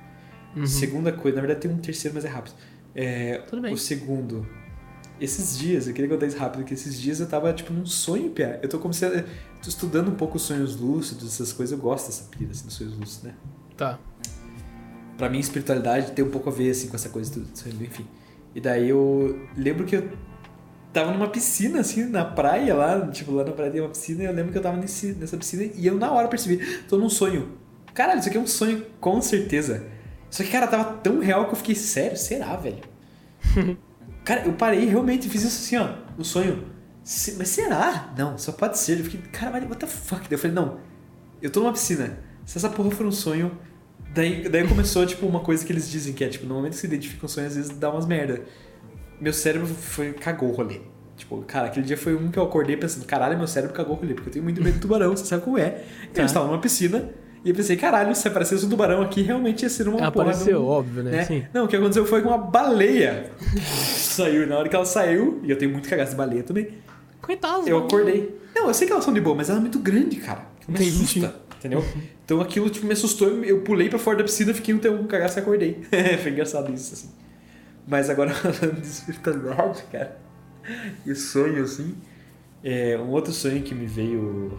Uhum. 0.55 0.67
Segunda 0.67 1.11
coisa, 1.11 1.37
na 1.37 1.41
verdade 1.41 1.67
tem 1.67 1.71
um 1.71 1.79
terceiro, 1.79 2.15
mas 2.15 2.25
é 2.25 2.29
rápido. 2.29 2.55
É, 2.95 3.39
Tudo 3.39 3.63
bem. 3.63 3.73
O 3.73 3.79
segundo. 3.79 4.47
Esses 5.21 5.59
dias, 5.59 5.87
eu 5.87 5.95
queria 5.95 6.11
contar 6.11 6.27
isso 6.27 6.37
rápido, 6.37 6.65
que 6.65 6.75
esses 6.75 7.01
dias 7.01 7.21
eu 7.21 7.29
tava, 7.29 7.53
tipo, 7.53 7.73
num 7.73 7.87
sonho, 7.87 8.31
Pia. 8.31 8.59
Eu 8.63 8.69
tô 8.69 8.77
a, 8.77 8.81
tô 8.81 9.69
estudando 9.69 10.09
um 10.09 10.15
pouco 10.15 10.37
os 10.37 10.43
sonhos 10.43 10.77
lúcidos, 10.77 11.35
essas 11.35 11.53
coisas, 11.53 11.77
eu 11.77 11.83
gosto 11.83 12.07
dessa 12.07 12.25
pira, 12.25 12.51
assim, 12.51 12.65
dos 12.67 12.75
sonhos 12.75 12.97
lúcidos, 12.99 13.23
né? 13.23 13.35
Tá. 13.77 13.99
Pra 15.17 15.31
mim, 15.31 15.39
espiritualidade 15.39 16.13
tem 16.13 16.25
um 16.25 16.31
pouco 16.31 16.51
a 16.51 16.53
ver, 16.53 16.71
assim, 16.71 16.89
com 16.89 16.97
essa 16.97 17.09
coisa 17.09 17.31
do 17.39 17.57
sonho, 17.57 17.77
enfim. 17.81 18.07
E 18.55 18.61
daí 18.61 18.89
eu 18.89 19.49
lembro 19.57 19.85
que 19.85 19.97
eu 19.97 20.09
tava 20.93 21.13
numa 21.13 21.29
piscina, 21.29 21.81
assim, 21.81 22.05
na 22.05 22.25
praia 22.25 22.75
lá, 22.75 23.09
tipo, 23.09 23.33
lá 23.33 23.45
na 23.45 23.53
praia 23.53 23.71
tem 23.71 23.81
uma 23.81 23.91
piscina, 23.91 24.25
e 24.25 24.27
eu 24.27 24.33
lembro 24.33 24.53
que 24.53 24.59
eu 24.59 24.63
tava 24.63 24.77
nesse, 24.77 25.13
nessa 25.13 25.37
piscina 25.37 25.65
e 25.75 25.87
eu 25.87 25.97
na 25.97 26.11
hora 26.11 26.29
percebi, 26.29 26.83
tô 26.89 26.97
num 26.99 27.09
sonho. 27.09 27.53
Caralho, 27.93 28.19
isso 28.19 28.29
aqui 28.29 28.39
é 28.39 28.41
um 28.41 28.47
sonho, 28.47 28.85
com 29.01 29.21
certeza. 29.23 29.87
Só 30.35 30.43
que, 30.43 30.51
cara, 30.51 30.67
tava 30.67 30.95
tão 30.95 31.21
real 31.21 31.47
que 31.47 31.53
eu 31.53 31.57
fiquei, 31.57 31.77
sério, 31.77 32.17
será, 32.17 32.57
velho? 32.57 32.79
cara, 34.25 34.45
eu 34.45 34.53
parei 34.55 34.85
realmente 34.85 35.29
e 35.29 35.31
fiz 35.31 35.45
isso 35.45 35.63
assim, 35.65 35.77
ó, 35.77 35.95
no 36.19 36.25
sonho. 36.25 36.65
"Se- 37.05 37.37
mas 37.39 37.51
será? 37.51 38.13
Não, 38.19 38.37
só 38.37 38.51
pode 38.51 38.77
ser. 38.79 38.99
Eu 38.99 39.05
fiquei, 39.05 39.21
caralho, 39.31 39.67
what 39.69 39.79
the 39.79 39.87
fuck? 39.87 40.23
Daí 40.23 40.33
eu 40.33 40.39
falei, 40.39 40.57
não, 40.57 40.79
eu 41.41 41.51
tô 41.51 41.61
numa 41.61 41.73
piscina. 41.73 42.19
Se 42.45 42.59
essa 42.59 42.69
porra 42.69 42.91
for 42.91 43.07
um 43.07 43.13
sonho. 43.13 43.57
Daí, 44.13 44.49
daí 44.49 44.67
começou, 44.67 45.07
tipo, 45.07 45.25
uma 45.25 45.39
coisa 45.39 45.65
que 45.65 45.73
eles 45.73 45.89
dizem 45.89 46.13
que 46.13 46.25
é, 46.25 46.29
tipo, 46.29 46.47
no 46.47 46.55
momento 46.57 46.73
que 46.73 46.79
você 46.79 46.89
identifica 46.89 47.25
um 47.27 47.29
sonho, 47.29 47.47
às 47.47 47.55
vezes 47.55 47.71
dá 47.71 47.89
umas 47.93 48.05
merda. 48.05 48.43
Meu 49.21 49.33
cérebro 49.33 49.69
foi, 49.69 50.15
cagou 50.15 50.49
o 50.51 50.53
rolê. 50.53 50.81
Tipo, 51.17 51.43
cara, 51.43 51.67
aquele 51.69 51.87
dia 51.87 51.97
foi 51.97 52.17
um 52.17 52.29
que 52.29 52.39
eu 52.41 52.43
acordei 52.43 52.77
pensando, 52.77 53.07
caralho, 53.07 53.39
meu 53.39 53.47
cérebro 53.47 53.73
cagou 53.73 53.95
o 53.95 54.01
rolê, 54.01 54.15
porque 54.15 54.31
eu 54.31 54.33
tenho 54.33 54.45
muito 54.45 54.61
medo 54.61 54.75
de 54.75 54.81
tubarão, 54.81 55.17
você 55.17 55.25
sabe 55.25 55.45
como 55.45 55.57
é. 55.59 55.85
Então 56.03 56.15
Tá. 56.15 56.23
eu 56.23 56.27
estava 56.27 56.47
numa 56.49 56.59
piscina 56.61 57.09
e 57.45 57.51
eu 57.51 57.55
pensei, 57.55 57.77
caralho, 57.77 58.15
se 58.15 58.27
aparecesse 58.27 58.65
um 58.65 58.69
tubarão 58.71 59.03
aqui, 59.03 59.21
realmente 59.23 59.63
ia 59.63 59.69
ser 59.69 59.87
uma 59.89 60.11
porra 60.11 60.11
de 60.27 60.31
Apareceu, 60.31 60.61
um- 60.63 60.67
óbvio, 60.67 61.03
né? 61.03 61.11
né? 61.11 61.25
Sim. 61.25 61.45
Não, 61.53 61.65
o 61.65 61.69
que 61.69 61.77
aconteceu 61.77 62.07
foi 62.07 62.23
que 62.23 62.27
uma 62.27 62.39
baleia 62.39 63.31
saiu. 63.67 64.43
E 64.45 64.47
na 64.47 64.59
hora 64.59 64.69
que 64.69 64.75
ela 64.77 64.85
saiu, 64.87 65.41
e 65.43 65.51
eu 65.51 65.59
tenho 65.59 65.71
muito 65.73 65.89
cagaço 65.89 66.13
de 66.13 66.17
baleia 66.17 66.43
também, 66.43 66.69
Coitado. 67.21 67.69
eu 67.69 67.79
acordei. 67.79 68.39
Não, 68.55 68.69
eu 68.69 68.75
sei 68.75 68.87
que 68.87 68.93
elas 68.93 69.05
são 69.05 69.13
de 69.13 69.21
boa, 69.21 69.35
mas 69.37 69.49
ela 69.51 69.59
é 69.59 69.61
muito 69.61 69.79
grande, 69.79 70.17
cara. 70.17 70.43
Me 70.67 70.75
Entendi. 70.75 70.91
assusta, 70.91 71.35
entendeu? 71.59 71.85
Então 72.25 72.41
aquilo 72.41 72.71
tipo, 72.71 72.87
me 72.87 72.93
assustou, 72.95 73.29
eu 73.45 73.61
pulei 73.61 73.89
pra 73.91 73.99
fora 73.99 74.17
da 74.19 74.25
piscina, 74.25 74.55
fiquei 74.55 74.73
um 74.75 74.79
tempo 74.79 74.97
com 74.99 75.07
cagaço 75.07 75.39
e 75.39 75.41
acordei. 75.41 75.83
foi 76.23 76.31
engraçado 76.33 76.73
isso, 76.73 76.95
assim. 76.95 77.11
Mas 77.87 78.09
agora 78.09 78.31
falando 78.33 78.81
de 78.81 78.87
espiritualidade, 78.87 79.83
cara, 79.93 80.17
e 81.05 81.15
sonho, 81.15 81.63
assim, 81.65 81.95
é, 82.63 82.97
um 82.99 83.11
outro 83.11 83.31
sonho 83.33 83.61
que 83.63 83.75
me 83.75 83.85
veio 83.87 84.59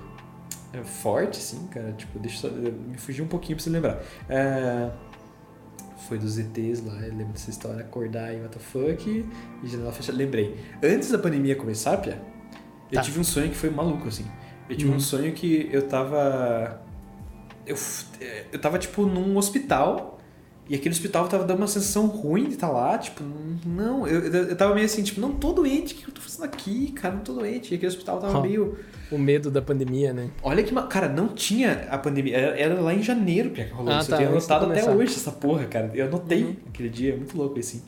é, 0.80 0.84
forte, 0.84 1.38
assim, 1.40 1.68
cara, 1.68 1.92
tipo, 1.94 2.18
deixa 2.20 2.48
eu 2.48 2.52
só, 2.52 2.58
me 2.72 2.98
fugir 2.98 3.22
um 3.22 3.28
pouquinho 3.28 3.56
pra 3.58 3.64
você 3.64 3.70
lembrar. 3.70 4.02
É, 4.30 4.90
foi 6.08 6.18
dos 6.20 6.38
ETs 6.38 6.86
lá, 6.86 6.94
eu 7.02 7.16
lembro 7.16 7.34
dessa 7.34 7.50
história, 7.50 7.82
acordar 7.82 8.34
e 8.34 8.42
what 8.42 8.50
the 8.56 8.60
fuck, 8.60 9.10
e 9.64 9.68
janela 9.68 9.92
fechada. 9.92 10.18
Lembrei, 10.18 10.56
antes 10.84 11.10
da 11.12 11.18
pandemia 11.18 11.56
começar, 11.56 11.98
Pia, 11.98 12.22
eu 12.92 12.96
Tá. 12.96 13.02
tive 13.02 13.20
um 13.20 13.24
sonho 13.24 13.50
que 13.50 13.56
foi 13.56 13.70
maluco, 13.70 14.08
assim. 14.08 14.26
Eu 14.70 14.76
tive 14.78 14.90
Uhum. 14.92 14.98
um 14.98 15.00
sonho 15.00 15.34
que 15.34 15.70
eu 15.72 15.88
tava. 15.88 16.82
Eu, 17.66 17.76
eu 18.52 18.60
tava, 18.60 18.78
tipo, 18.78 19.06
num 19.06 19.38
hospital. 19.38 20.15
E 20.68 20.74
aquele 20.74 20.96
hospital 20.96 21.28
tava 21.28 21.44
dando 21.44 21.60
uma 21.60 21.68
sensação 21.68 22.08
ruim 22.08 22.46
de 22.46 22.56
estar 22.56 22.70
lá. 22.70 22.98
Tipo, 22.98 23.24
não, 23.66 24.08
eu, 24.08 24.22
eu 24.22 24.56
tava 24.56 24.74
meio 24.74 24.86
assim, 24.86 25.04
tipo, 25.04 25.22
não 25.22 25.32
tô 25.36 25.54
doente, 25.54 25.94
o 25.94 25.98
que 25.98 26.08
eu 26.08 26.12
tô 26.14 26.22
fazendo 26.22 26.44
aqui, 26.46 26.92
cara? 26.94 27.14
Não 27.14 27.22
tô 27.22 27.34
doente. 27.34 27.72
E 27.72 27.76
aquele 27.78 27.88
hospital 27.90 28.20
tava 28.20 28.40
Ó. 28.40 28.42
meio. 28.42 28.76
O 29.12 29.18
medo 29.20 29.52
da 29.52 29.62
pandemia, 29.62 30.12
né? 30.12 30.32
Olha 30.42 30.64
que. 30.64 30.74
Cara, 30.88 31.08
não 31.08 31.28
tinha 31.28 31.88
a 31.92 31.98
pandemia. 32.00 32.36
Era, 32.36 32.60
era 32.60 32.82
lá 32.82 32.94
em 32.96 33.04
janeiro 33.04 33.52
que 33.52 33.62
rolou 33.64 33.94
Ah, 33.94 34.00
isso. 34.00 34.10
tá, 34.10 34.16
eu 34.16 34.18
tenho 34.20 34.32
anotado 34.32 34.66
até 34.72 34.90
hoje 34.90 35.14
essa 35.16 35.32
porra, 35.32 35.66
cara. 35.66 35.92
Eu 35.94 36.08
anotei 36.08 36.44
Uhum. 36.46 36.56
aquele 36.70 36.90
dia, 36.90 37.14
é 37.14 37.16
muito 37.16 37.38
louco 37.38 37.60
assim. 37.60 37.84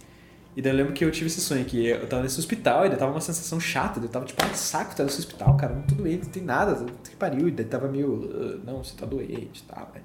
E 0.56 0.62
daí 0.62 0.72
eu 0.72 0.78
lembro 0.78 0.94
que 0.94 1.04
eu 1.04 1.10
tive 1.12 1.28
esse 1.28 1.42
sonho 1.42 1.66
que 1.66 1.86
eu 1.88 2.06
tava 2.08 2.22
nesse 2.24 2.40
hospital 2.40 2.86
e 2.86 2.90
daí 2.90 2.98
tava 2.98 3.12
uma 3.12 3.22
sensação 3.22 3.60
chata. 3.60 4.00
Eu 4.00 4.08
tava 4.08 4.26
tipo, 4.26 4.40
ah, 4.44 4.54
saco, 4.54 4.96
tá 4.96 5.04
nesse 5.04 5.18
hospital, 5.20 5.58
cara. 5.58 5.74
Não 5.74 5.82
tô 5.84 5.96
doente, 5.96 6.26
não 6.26 6.32
tem 6.32 6.44
nada. 6.44 6.86
Que 7.10 7.16
pariu. 7.16 7.48
E 7.48 7.52
daí 7.52 7.66
tava 7.66 7.88
meio, 7.88 8.30
"Ah, 8.34 8.60
não, 8.72 8.84
você 8.84 8.96
tá 8.96 9.06
doente 9.08 9.64
e 9.64 9.74
tal. 9.74 9.92
né? 9.96 10.02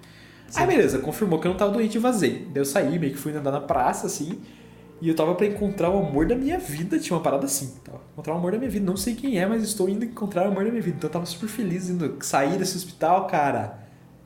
Aí 0.54 0.66
beleza, 0.66 0.98
confirmou 0.98 1.38
que 1.40 1.46
eu 1.46 1.50
não 1.50 1.58
tava 1.58 1.72
doente 1.72 1.94
e 1.94 1.98
vazei. 1.98 2.46
Daí 2.52 2.60
eu 2.60 2.64
saí, 2.64 2.98
meio 2.98 3.12
que 3.12 3.18
fui 3.18 3.34
andar 3.34 3.50
na 3.50 3.60
praça 3.60 4.06
assim. 4.06 4.40
E 5.00 5.08
eu 5.08 5.16
tava 5.16 5.34
pra 5.34 5.46
encontrar 5.46 5.90
o 5.90 5.98
amor 5.98 6.26
da 6.26 6.36
minha 6.36 6.58
vida. 6.58 6.98
Tinha 6.98 7.16
uma 7.16 7.22
parada 7.22 7.46
assim. 7.46 7.74
Tava 7.84 7.98
pra 7.98 8.06
encontrar 8.12 8.34
o 8.34 8.36
amor 8.36 8.52
da 8.52 8.58
minha 8.58 8.70
vida. 8.70 8.86
Não 8.86 8.96
sei 8.96 9.16
quem 9.16 9.36
é, 9.38 9.44
mas 9.44 9.62
estou 9.62 9.88
indo 9.88 10.04
encontrar 10.04 10.44
o 10.44 10.52
amor 10.52 10.64
da 10.64 10.70
minha 10.70 10.82
vida. 10.82 10.96
Então 10.96 11.08
eu 11.08 11.12
tava 11.12 11.26
super 11.26 11.48
feliz 11.48 11.88
indo 11.88 12.16
sair 12.20 12.56
desse 12.56 12.76
hospital, 12.76 13.26
cara. 13.26 13.78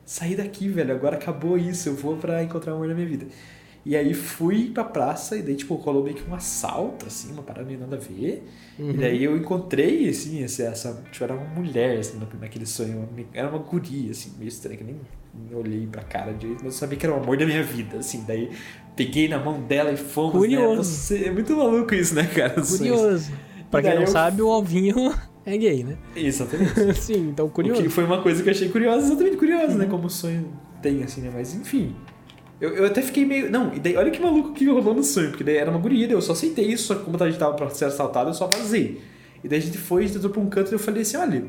Saí 0.05 0.35
daqui, 0.35 0.69
velho. 0.69 0.93
Agora 0.93 1.15
acabou 1.15 1.57
isso. 1.57 1.89
Eu 1.89 1.95
vou 1.95 2.15
pra 2.17 2.43
encontrar 2.43 2.73
o 2.73 2.75
amor 2.75 2.87
da 2.87 2.93
minha 2.93 3.07
vida. 3.07 3.25
E 3.89 3.95
aí 3.95 4.13
fui 4.13 4.69
pra 4.73 4.83
praça 4.83 5.37
e 5.37 5.41
daí, 5.41 5.55
tipo, 5.55 5.73
rolou 5.75 6.03
meio 6.03 6.15
que 6.17 6.29
um 6.29 6.35
assalto, 6.35 7.05
assim, 7.05 7.31
uma 7.31 7.41
parada 7.41 7.65
meio 7.65 7.79
nada 7.79 7.95
a 7.95 7.99
ver. 7.99 8.45
Uhum. 8.77 8.89
E 8.91 8.93
daí 8.97 9.23
eu 9.23 9.37
encontrei, 9.37 10.09
assim, 10.09 10.43
essa, 10.43 11.01
tipo, 11.09 11.23
era 11.23 11.33
uma 11.33 11.45
mulher, 11.55 11.97
assim, 11.97 12.17
na- 12.19 12.27
naquele 12.41 12.65
sonho. 12.65 13.07
Era 13.33 13.47
uma 13.47 13.59
guria, 13.59 14.11
assim, 14.11 14.33
meio 14.37 14.49
estranha, 14.49 14.77
que 14.77 14.83
nem, 14.83 14.99
nem 15.33 15.57
olhei 15.57 15.87
pra 15.87 16.01
cara 16.03 16.33
direito, 16.33 16.65
mas 16.65 16.73
eu 16.73 16.79
sabia 16.79 16.97
que 16.97 17.05
era 17.05 17.15
o 17.15 17.19
amor 17.23 17.37
da 17.37 17.45
minha 17.45 17.63
vida, 17.63 17.99
assim. 17.99 18.25
Daí 18.27 18.51
peguei 18.93 19.29
na 19.29 19.39
mão 19.39 19.61
dela 19.61 19.89
e 19.93 19.95
fomos, 19.97 20.33
né? 20.33 20.39
Curioso. 20.39 20.83
Você, 20.83 21.23
é 21.25 21.31
muito 21.31 21.55
maluco 21.55 21.95
isso, 21.95 22.13
né, 22.13 22.25
cara? 22.25 22.61
Curioso. 22.61 23.31
Pra 23.71 23.81
quem 23.81 23.95
não 23.95 24.01
eu- 24.01 24.07
sabe, 24.07 24.41
o 24.41 24.49
Alvinho 24.51 24.95
é 25.45 25.57
gay, 25.57 25.85
né? 25.85 25.97
Exatamente. 26.13 26.93
Sim, 26.99 27.29
então 27.29 27.45
O 27.45 27.49
curioso. 27.49 27.81
que 27.81 27.87
foi 27.87 28.03
uma 28.03 28.21
coisa 28.21 28.43
que 28.43 28.49
eu 28.49 28.53
achei 28.53 28.67
curiosa, 28.67 29.07
exatamente 29.07 29.37
curiosa, 29.37 29.71
Uhum. 29.71 29.77
né? 29.77 29.85
Como 29.85 30.07
o 30.07 30.09
sonho 30.09 30.51
tem, 30.81 31.03
assim, 31.03 31.21
né? 31.21 31.31
Mas 31.33 31.55
enfim. 31.55 31.95
Eu, 32.59 32.73
eu 32.75 32.85
até 32.85 33.01
fiquei 33.01 33.23
meio. 33.25 33.51
Não, 33.51 33.73
e 33.73 33.79
daí 33.79 33.95
olha 33.95 34.09
que 34.09 34.19
maluco 34.21 34.53
que 34.53 34.65
rolou 34.65 34.93
no 34.95 35.03
sonho, 35.03 35.29
porque 35.29 35.43
daí 35.43 35.57
era 35.57 35.69
uma 35.69 35.79
guria, 35.79 36.09
eu 36.09 36.21
só 36.21 36.31
aceitei 36.33 36.65
isso, 36.65 36.85
só 36.87 36.95
que 36.95 37.03
como 37.03 37.21
a 37.21 37.29
gente 37.29 37.39
tava 37.39 37.53
pra 37.55 37.69
ser 37.69 37.85
assaltado, 37.85 38.29
eu 38.29 38.33
só 38.33 38.47
vazei. 38.47 38.99
E 39.43 39.47
daí 39.47 39.59
a 39.59 39.61
gente 39.61 39.77
foi, 39.77 40.03
a 40.03 40.07
gente 40.07 40.17
entrou 40.17 40.33
pra 40.33 40.41
um 40.41 40.49
canto 40.49 40.71
e 40.71 40.73
eu 40.73 40.79
falei 40.79 41.03
assim: 41.03 41.17
olha, 41.17 41.45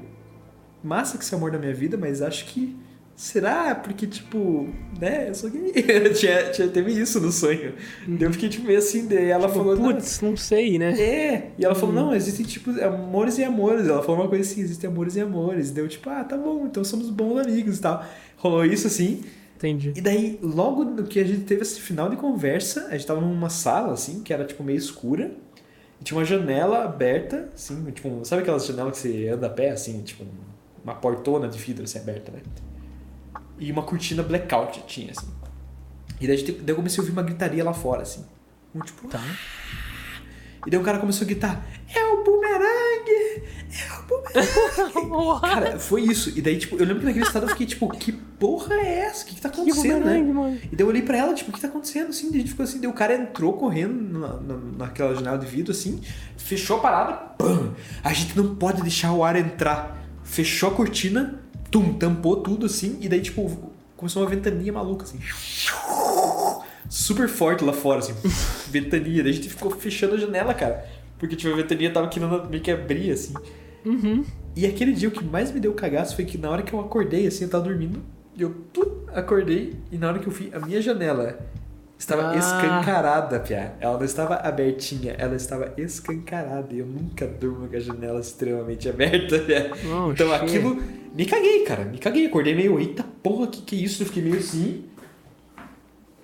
massa 0.85 1.17
que 1.19 1.25
é 1.25 1.35
o 1.35 1.39
amor 1.39 1.51
da 1.51 1.59
minha 1.59 1.75
vida, 1.75 1.97
mas 1.97 2.21
acho 2.23 2.45
que. 2.47 2.77
Será? 3.17 3.75
Porque, 3.75 4.07
tipo, 4.07 4.69
né? 5.01 5.29
Eu 5.29 5.35
sou 5.35 5.51
gay. 5.51 5.73
tinha, 6.15 6.51
tinha, 6.53 6.69
teve 6.69 6.93
isso 6.93 7.19
no 7.21 7.33
sonho. 7.33 7.75
Daí 8.07 8.23
eu 8.23 8.33
fiquei, 8.33 8.49
tipo, 8.49 8.65
meio 8.65 8.79
assim, 8.79 9.09
daí 9.09 9.25
ela 9.31 9.49
Tipo, 9.49 9.59
falou. 9.59 9.77
"Não, 9.77 9.93
Putz, 9.93 10.21
não 10.21 10.37
sei, 10.37 10.79
né? 10.79 10.93
é, 11.01 11.51
e 11.59 11.65
ela 11.65 11.75
falou, 11.75 11.97
Uhum. 11.97 12.07
não, 12.11 12.15
existem 12.15 12.47
tipo 12.47 12.71
amores 12.81 13.37
e 13.39 13.43
amores. 13.43 13.89
Ela 13.89 14.03
falou 14.05 14.21
uma 14.21 14.29
coisa 14.29 14.49
assim, 14.49 14.61
existem 14.61 14.89
amores 14.89 15.17
e 15.17 15.21
amores. 15.21 15.73
Deu 15.73 15.89
tipo, 15.89 16.09
ah, 16.09 16.23
tá 16.23 16.37
bom, 16.37 16.67
então 16.67 16.85
somos 16.85 17.11
bons 17.11 17.39
amigos 17.41 17.79
e 17.79 17.81
tal. 17.81 18.05
Rolou 18.37 18.65
isso 18.65 18.87
assim. 18.87 19.23
Entendi. 19.59 19.93
E 19.97 20.01
daí, 20.01 20.39
logo 20.41 20.85
no 20.85 21.03
que 21.05 21.19
a 21.19 21.25
gente 21.25 21.41
teve 21.43 21.63
esse 21.63 21.81
final 21.81 22.09
de 22.09 22.17
conversa, 22.17 22.87
a 22.87 22.93
gente 22.93 23.05
tava 23.07 23.21
numa 23.21 23.51
sala, 23.51 23.93
assim, 23.93 24.23
que 24.23 24.33
era 24.33 24.45
tipo 24.45 24.63
meio 24.63 24.79
escura. 24.79 25.33
E 26.01 26.05
tinha 26.05 26.17
uma 26.17 26.25
janela 26.25 26.85
aberta, 26.85 27.49
assim, 27.53 27.91
tipo, 27.91 28.25
sabe 28.25 28.43
aquelas 28.43 28.65
janelas 28.65 28.93
que 28.93 29.09
você 29.09 29.29
anda 29.29 29.49
a 29.49 29.51
pé, 29.51 29.71
assim, 29.71 30.01
tipo, 30.03 30.25
uma 30.85 30.95
portona 30.95 31.49
de 31.49 31.59
vidro 31.59 31.83
assim 31.83 31.99
aberta, 31.99 32.31
né? 32.31 32.39
E 33.59 33.73
uma 33.73 33.83
cortina 33.83 34.23
blackout 34.23 34.85
tinha, 34.87 35.11
assim. 35.11 35.27
E 36.21 36.27
daí, 36.29 36.37
a 36.37 36.39
gente- 36.39 36.53
daí 36.53 36.69
eu 36.71 36.77
comecei 36.77 37.01
a 37.01 37.03
ouvir 37.03 37.13
uma 37.13 37.23
gritaria 37.25 37.65
lá 37.65 37.75
fora, 37.75 38.03
assim. 38.03 38.25
Um, 38.73 38.79
tipo, 38.81 39.09
Tá. 39.09 39.21
E 40.69 40.71
daí 40.71 40.79
o 40.79 40.83
cara 40.85 40.99
começou 40.99 41.25
a 41.25 41.27
gritar: 41.27 41.67
É 41.95 42.05
o 42.05 42.23
bumerangue! 42.23 43.43
É 43.73 43.99
o 43.99 44.03
bumerangue! 44.07 45.41
cara, 45.41 45.79
foi 45.79 46.03
isso. 46.03 46.31
E 46.37 46.43
daí, 46.43 46.59
tipo, 46.59 46.77
eu 46.77 46.81
lembro 46.85 47.01
que 47.01 47.07
naquele 47.07 47.25
estado 47.25 47.45
eu 47.47 47.49
fiquei, 47.49 47.67
tipo, 47.67 47.89
que 47.89 48.13
porra 48.13 48.75
é 48.75 48.99
essa? 49.01 49.25
O 49.25 49.27
que, 49.29 49.35
que 49.37 49.41
tá 49.41 49.49
Que 49.49 49.61
acontecendo, 49.63 49.95
né? 50.05 50.19
bumerangue, 50.19 50.33
mano. 50.33 50.59
E 50.71 50.77
daí 50.77 50.85
eu 50.85 50.89
olhei 50.89 51.01
pra 51.01 51.17
ela, 51.17 51.33
tipo, 51.33 51.51
o 51.51 51.55
que 51.55 51.61
tá 51.61 51.69
acontecendo? 51.69 52.11
Assim, 52.11 52.29
a 52.29 52.33
gente 52.33 52.51
ficou 52.51 52.65
assim, 52.65 52.79
daí 52.81 52.91
o 52.91 52.93
cara 52.93 53.15
entrou 53.15 53.55
correndo 53.55 54.19
na, 54.19 54.35
na- 54.41 54.61
naquela 54.87 55.15
janela 55.15 55.39
de 55.39 55.47
vidro, 55.47 55.73
assim, 55.73 56.03
fechou 56.37 56.77
a 56.77 56.81
parada, 56.81 57.13
pam! 57.39 57.73
A 58.05 58.13
gente 58.13 58.37
não 58.37 58.55
pode 58.57 58.83
deixar 58.83 59.13
o 59.13 59.25
ar 59.25 59.37
entrar. 59.37 59.97
Fechou 60.23 60.69
a 60.69 60.75
cortina, 60.75 61.41
tum, 61.71 61.95
tampou 61.95 62.37
tudo, 62.43 62.67
assim, 62.67 62.99
e 63.01 63.09
daí, 63.09 63.23
tipo, 63.23 63.73
começou 63.97 64.23
uma 64.23 64.29
ventania 64.29 64.71
maluca, 64.73 65.05
assim. 65.05 65.19
Super 66.89 67.29
forte 67.29 67.65
lá 67.65 67.73
fora, 67.73 67.99
assim, 67.99 68.15
ventania. 68.71 69.23
Daí 69.23 69.33
a 69.33 69.35
gente 69.35 69.49
ficou 69.49 69.71
fechando 69.71 70.15
a 70.15 70.19
janela, 70.19 70.55
cara. 70.55 70.85
Porque, 71.19 71.37
tipo, 71.37 71.53
a 71.53 71.57
ventania 71.57 71.93
tava 71.93 72.09
querendo 72.09 72.49
meio 72.49 72.63
que 72.63 72.71
abrir, 72.71 73.11
assim. 73.11 73.35
Uhum. 73.85 74.25
E 74.57 74.67
aquele 74.67 74.93
dia 74.93 75.09
o 75.09 75.13
que 75.13 75.25
mais 75.25 75.53
me 75.53 75.61
deu 75.61 75.73
cagaço 75.75 76.17
foi 76.17 76.25
que 76.25 76.37
na 76.39 76.51
hora 76.51 76.63
que 76.63 76.73
eu 76.73 76.81
acordei, 76.81 77.27
assim, 77.27 77.45
eu 77.45 77.51
tava 77.51 77.65
dormindo, 77.65 78.01
eu 78.39 78.55
acordei, 79.15 79.75
e 79.91 79.97
na 79.99 80.09
hora 80.09 80.19
que 80.19 80.27
eu 80.27 80.33
vi, 80.33 80.51
a 80.53 80.59
minha 80.61 80.81
janela 80.81 81.39
estava 81.99 82.31
Ah. 82.31 82.37
escancarada, 82.37 83.41
Pia. 83.41 83.75
Ela 83.81 83.97
não 83.99 84.05
estava 84.05 84.37
abertinha, 84.37 85.15
ela 85.19 85.35
estava 85.37 85.73
escancarada. 85.77 86.73
E 86.73 86.79
eu 86.79 86.87
nunca 86.87 87.27
durmo 87.27 87.69
com 87.69 87.77
a 87.77 87.81
janela 87.81 88.21
extremamente 88.21 88.89
aberta, 88.89 89.39
Pia. 89.43 89.71
Oh, 89.85 90.11
Então 90.13 90.29
shit. 90.29 90.43
aquilo. 90.45 90.83
Me 91.15 91.25
caguei, 91.27 91.65
cara. 91.65 91.85
Me 91.85 91.99
caguei. 91.99 92.27
Acordei 92.27 92.55
meio, 92.55 92.79
eita 92.79 93.03
porra, 93.23 93.47
que 93.49 93.63
que 93.63 93.77
é 93.77 93.79
isso? 93.81 94.03
Eu 94.03 94.07
fiquei 94.07 94.23
meio 94.23 94.37
assim. 94.39 94.85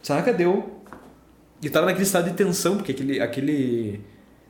Saca? 0.04 0.34
Deu. 0.34 0.82
E 1.62 1.66
eu 1.66 1.72
tava 1.72 1.86
naquele 1.86 2.04
estado 2.04 2.28
de 2.28 2.36
tensão, 2.36 2.76
porque 2.76 2.92
aquele, 2.92 3.20
aquele 3.20 4.00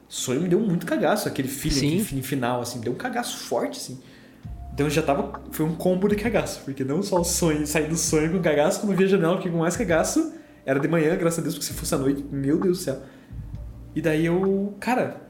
sonho 0.09 0.40
me 0.40 0.48
deu 0.48 0.59
muito 0.59 0.85
cagaço. 0.85 1.28
Aquele 1.28 1.47
feeling, 1.47 2.02
aquele 2.02 2.22
final, 2.22 2.60
assim. 2.60 2.81
Deu 2.81 2.93
um 2.93 2.97
cagaço 2.97 3.39
forte, 3.39 3.78
assim. 3.78 4.01
Então 4.72 4.90
já 4.90 5.01
tava. 5.01 5.40
Foi 5.52 5.64
um 5.64 5.76
combo 5.76 6.09
de 6.09 6.16
cagaço. 6.16 6.60
Porque 6.64 6.82
não 6.82 7.05
só 7.05 7.20
o 7.20 7.24
sonho, 7.24 7.64
sair 7.68 7.89
do 7.89 7.97
sonho 7.97 8.32
com 8.32 8.43
cagaço, 8.43 8.81
quando 8.81 8.93
eu 8.93 8.98
vi 8.98 9.05
a 9.05 9.06
janela, 9.06 9.36
fiquei 9.36 9.52
com 9.52 9.59
mais 9.59 9.76
cagaço. 9.76 10.35
Era 10.66 10.81
de 10.81 10.89
manhã, 10.89 11.14
graças 11.14 11.39
a 11.39 11.43
Deus, 11.43 11.55
porque 11.55 11.66
se 11.66 11.72
fosse 11.72 11.94
à 11.94 11.98
noite, 11.98 12.24
meu 12.32 12.59
Deus 12.59 12.78
do 12.78 12.82
céu. 12.82 13.01
E 13.94 14.02
daí 14.02 14.26
eu. 14.26 14.74
Cara, 14.81 15.20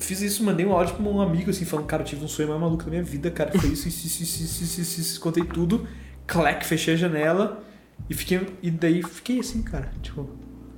fiz 0.00 0.20
isso, 0.20 0.44
mandei 0.44 0.66
um 0.66 0.72
áudio 0.72 0.96
pra 0.96 1.02
um 1.02 1.18
amigo, 1.18 1.48
assim, 1.48 1.64
falando, 1.64 1.86
cara, 1.86 2.02
eu 2.02 2.06
tive 2.06 2.22
um 2.22 2.28
sonho 2.28 2.50
mais 2.50 2.60
maluco 2.60 2.84
da 2.84 2.90
minha 2.90 3.02
vida, 3.02 3.30
cara, 3.30 3.58
foi 3.58 3.70
isso, 3.70 3.88
isso, 3.88 4.06
isso, 4.06 4.22
isso, 4.22 4.42
isso, 4.42 4.64
isso, 4.64 4.80
isso, 4.80 5.00
isso. 5.00 5.20
contei 5.20 5.44
tudo, 5.44 5.86
clac, 6.26 6.66
fechei 6.66 6.94
a 6.94 6.96
janela 6.96 7.64
e 8.08 8.14
fiquei, 8.14 8.46
e 8.62 8.70
daí 8.70 9.02
fiquei 9.02 9.40
assim, 9.40 9.62
cara, 9.62 9.90
tipo, 10.02 10.22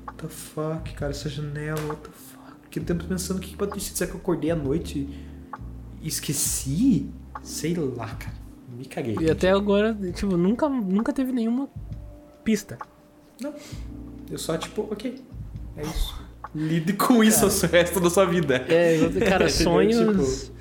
what 0.07 0.17
the 0.19 0.29
fuck, 0.29 0.95
cara, 0.95 1.11
essa 1.11 1.29
janela, 1.29 1.81
what 1.87 2.03
the 2.03 2.11
fuck, 2.11 2.57
fiquei 2.65 2.83
um 2.83 2.85
tempo 2.87 3.05
pensando 3.05 3.39
o 3.39 3.41
que 3.41 3.51
que 3.51 3.57
pode 3.57 3.81
sido, 3.81 3.97
será 3.97 4.11
que 4.11 4.17
eu 4.17 4.21
acordei 4.21 4.51
à 4.51 4.57
noite 4.57 5.09
e 6.01 6.09
esqueci? 6.09 7.11
Sei 7.43 7.75
lá, 7.75 8.09
cara, 8.09 8.35
me 8.77 8.85
caguei. 8.85 9.17
E 9.21 9.31
até 9.31 9.51
agora, 9.51 9.97
tipo, 10.15 10.37
nunca, 10.37 10.69
nunca 10.69 11.13
teve 11.13 11.33
nenhuma 11.33 11.69
pista. 12.45 12.79
Não, 13.41 13.55
eu 14.31 14.39
só, 14.39 14.57
tipo, 14.57 14.83
ok, 14.91 15.23
é 15.77 15.83
isso. 15.83 16.27
Lide 16.55 16.95
com 16.95 17.23
isso 17.23 17.47
o 17.47 17.69
resto 17.71 18.01
da 18.01 18.09
sua 18.09 18.25
vida. 18.25 18.57
É, 18.69 18.99
cara, 19.29 19.49
sonhos. 19.51 20.45
Tipo, 20.45 20.57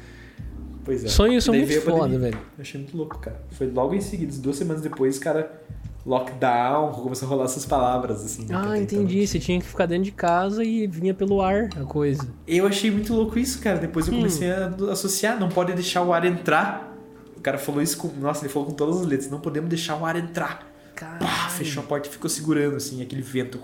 Pois 0.86 1.03
é. 1.03 1.07
Sonhos 1.07 1.44
são 1.44 1.52
Daí 1.53 1.65
muito 1.65 1.82
foda, 1.82 2.19
velho. 2.19 2.38
Eu 2.57 2.61
achei 2.61 2.80
muito 2.80 2.95
louco, 2.95 3.18
cara. 3.18 3.41
Foi 3.52 3.68
logo 3.68 3.95
em 3.95 4.02
seguida, 4.02 4.32
duas 4.38 4.56
semanas 4.56 4.84
depois, 4.84 5.18
cara, 5.18 5.60
lockdown, 6.06 6.91
começou 6.91 7.26
a 7.27 7.30
rolar 7.30 7.45
essas 7.45 7.65
palavras, 7.65 8.23
assim. 8.23 8.45
Ah, 8.52 8.60
até 8.60 8.82
então 8.82 8.99
entendi. 9.02 9.26
Você 9.27 9.34
tinha. 9.40 9.41
tinha 9.41 9.60
que 9.61 9.65
ficar 9.68 9.86
dentro 9.88 10.03
de 10.06 10.11
casa 10.11 10.64
e 10.64 10.86
vinha 10.88 11.14
pelo 11.14 11.41
ar 11.41 11.69
a 11.80 11.84
coisa. 11.84 12.27
Eu 12.48 12.68
achei 12.68 12.91
muito 12.91 13.14
louco 13.14 13.40
isso, 13.40 13.60
cara. 13.60 13.77
Depois 13.80 14.07
eu 14.07 14.14
Hum. 14.14 14.18
comecei 14.18 14.52
a 14.52 14.68
associar, 14.91 15.40
não 15.40 15.49
pode 15.49 15.73
deixar 15.73 16.02
o 16.03 16.14
ar 16.14 16.23
entrar. 16.26 16.94
O 17.36 17.41
cara 17.41 17.57
falou 17.57 17.82
isso 17.82 17.98
com. 17.98 18.07
Nossa, 18.19 18.44
ele 18.45 18.53
falou 18.53 18.68
com 18.69 18.73
todas 18.76 19.02
as 19.02 19.06
letras, 19.06 19.30
não 19.30 19.40
podemos 19.40 19.69
deixar 19.69 19.95
o 19.98 20.06
ar 20.06 20.15
entrar. 20.15 20.72
Pá, 20.95 21.49
fechou 21.49 21.84
a 21.84 21.86
porta 21.86 22.07
e 22.07 22.11
ficou 22.11 22.30
segurando, 22.30 22.77
assim, 22.77 23.02
aquele 23.02 23.22
vento 23.22 23.57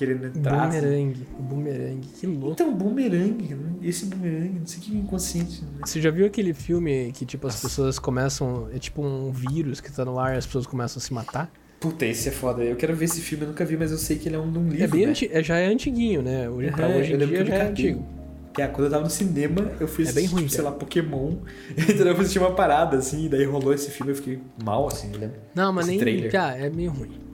querendo 0.00 0.26
entrar. 0.26 0.68
assim. 0.68 0.80
Bumerangue. 0.80 1.26
Bumerangue. 1.38 2.08
Que 2.18 2.26
louco. 2.26 2.52
Então, 2.52 2.74
bumerangue, 2.74 3.54
né? 3.54 3.72
esse 3.82 4.06
bumerangue, 4.06 4.60
não 4.60 4.66
sei 4.66 4.80
que 4.80 4.96
inconsciente. 4.96 5.62
Né? 5.62 5.82
Você 5.84 6.00
já 6.00 6.10
viu 6.10 6.24
aquele 6.24 6.54
filme 6.54 7.12
que, 7.12 7.26
tipo, 7.26 7.46
as 7.46 7.60
pessoas 7.60 7.98
começam. 7.98 8.68
É 8.74 8.78
tipo 8.78 9.02
um 9.02 9.30
vírus 9.30 9.80
que 9.80 9.92
tá 9.92 10.04
no 10.04 10.18
ar 10.18 10.34
e 10.34 10.38
as 10.38 10.46
pessoas 10.46 10.66
começam 10.66 10.98
a 10.98 11.02
se 11.02 11.12
matar? 11.12 11.52
Puta, 11.78 12.06
esse 12.06 12.30
é 12.30 12.32
foda. 12.32 12.62
Eu 12.62 12.76
quero 12.76 12.94
ver 12.96 13.04
esse 13.04 13.20
filme, 13.20 13.44
eu 13.44 13.48
nunca 13.48 13.64
vi, 13.64 13.76
mas 13.76 13.90
eu 13.90 13.98
sei 13.98 14.16
que 14.16 14.28
ele 14.28 14.36
é 14.36 14.38
um 14.38 14.50
de 14.50 14.58
um 14.58 14.68
livro. 14.68 14.84
é 14.84 14.86
bem 14.86 15.04
né? 15.04 15.10
anti... 15.10 15.28
é, 15.30 15.42
já 15.42 15.58
é 15.58 15.66
antiguinho, 15.66 16.22
né? 16.22 16.48
Hoje, 16.48 16.70
pra 16.70 16.88
É, 16.88 16.98
hoje 16.98 17.12
em 17.12 17.18
dia 17.18 17.26
que 17.26 17.34
eu 17.34 17.46
já 17.46 17.54
é 17.54 17.68
antigo. 17.68 18.06
Que 18.54 18.62
é, 18.62 18.66
quando 18.66 18.86
eu 18.86 18.90
tava 18.90 19.04
no 19.04 19.10
cinema, 19.10 19.70
eu 19.78 19.86
fui 19.86 20.06
É 20.06 20.12
bem 20.12 20.26
ruim, 20.26 20.42
tipo, 20.42 20.54
sei 20.54 20.64
lá, 20.64 20.72
Pokémon. 20.72 21.36
Então 21.76 22.06
eu 22.06 22.14
fui 22.14 22.22
assistir 22.22 22.38
uma 22.38 22.52
parada, 22.52 22.96
assim, 22.96 23.26
e 23.26 23.28
daí 23.28 23.44
rolou 23.44 23.72
esse 23.72 23.90
filme, 23.90 24.12
eu 24.12 24.16
fiquei 24.16 24.40
mal, 24.62 24.86
assim, 24.86 25.12
lembro. 25.12 25.38
Não, 25.54 25.72
mas 25.72 25.84
Esse 25.86 25.90
nem. 25.90 26.00
trailer. 26.00 26.30
Já, 26.30 26.54
é 26.56 26.70
meio 26.70 26.90
ruim. 26.90 27.29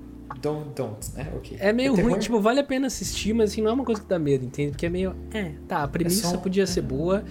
Então, 0.47 0.67
então, 0.73 0.97
é, 1.17 1.23
ok. 1.37 1.57
É 1.61 1.73
meio 1.73 1.95
terror? 1.95 2.11
ruim, 2.11 2.21
tipo, 2.21 2.41
vale 2.41 2.61
a 2.61 2.65
pena 2.65 2.87
assistir, 2.87 3.33
mas 3.33 3.51
assim, 3.51 3.61
não 3.63 3.71
é 3.71 3.73
uma 3.75 3.85
coisa 3.85 4.01
que 4.01 4.07
dá 4.09 4.19
medo, 4.19 4.45
entende? 4.45 4.71
Porque 4.71 4.87
é 4.87 4.89
meio. 4.89 5.15
É, 5.33 5.53
tá, 5.67 5.83
a 5.83 5.89
premissa 5.89 6.29
só- 6.29 6.37
podia 6.39 6.67
ser 6.67 6.83
boa, 6.83 7.25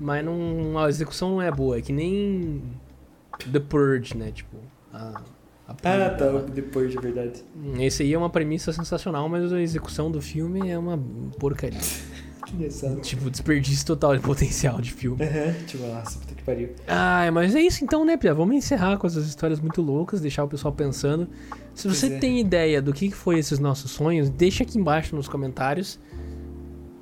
mas 0.00 0.24
não. 0.24 0.78
A 0.78 0.88
execução 0.88 1.30
não 1.30 1.42
é 1.42 1.50
boa. 1.50 1.78
É 1.78 1.82
que 1.82 1.92
nem. 1.92 2.62
The 3.52 3.60
Purge, 3.60 4.16
né? 4.16 4.32
Tipo. 4.32 4.56
A, 4.92 5.20
a 5.68 5.72
Ah, 5.72 6.10
tá, 6.10 6.24
lá. 6.26 6.40
depois, 6.40 6.90
de 6.90 6.98
verdade. 6.98 7.44
Hum, 7.56 7.80
Esse 7.80 8.02
aí 8.02 8.12
é 8.12 8.18
uma 8.18 8.30
premissa 8.30 8.72
sensacional, 8.72 9.28
mas 9.28 9.52
a 9.52 9.60
execução 9.60 10.10
do 10.10 10.20
filme 10.20 10.68
é 10.68 10.78
uma 10.78 10.98
porcaria. 11.38 11.78
Que 12.48 12.54
engraçado. 12.56 13.00
tipo, 13.00 13.30
desperdício 13.30 13.86
total 13.86 14.16
de 14.16 14.22
potencial 14.22 14.80
de 14.80 14.92
filme. 14.92 15.18
Tipo, 15.66 15.86
nossa, 15.86 16.18
puta 16.18 16.34
que 16.34 16.42
pariu. 16.42 16.70
Ah, 16.86 17.30
mas 17.32 17.54
é 17.54 17.60
isso 17.60 17.84
então, 17.84 18.04
né, 18.04 18.16
Pia? 18.16 18.32
Vamos 18.34 18.56
encerrar 18.56 18.96
com 18.96 19.06
essas 19.06 19.26
histórias 19.26 19.60
muito 19.60 19.82
loucas, 19.82 20.20
deixar 20.20 20.44
o 20.44 20.48
pessoal 20.48 20.72
pensando. 20.72 21.28
Se 21.74 21.84
Pois 21.84 21.96
você 21.98 22.06
é. 22.06 22.18
tem 22.18 22.40
ideia 22.40 22.80
do 22.80 22.92
que 22.92 23.08
que 23.08 23.14
foi 23.14 23.38
esses 23.38 23.58
nossos 23.58 23.90
sonhos, 23.90 24.30
deixa 24.30 24.62
aqui 24.64 24.78
embaixo 24.78 25.14
nos 25.14 25.28
comentários 25.28 25.98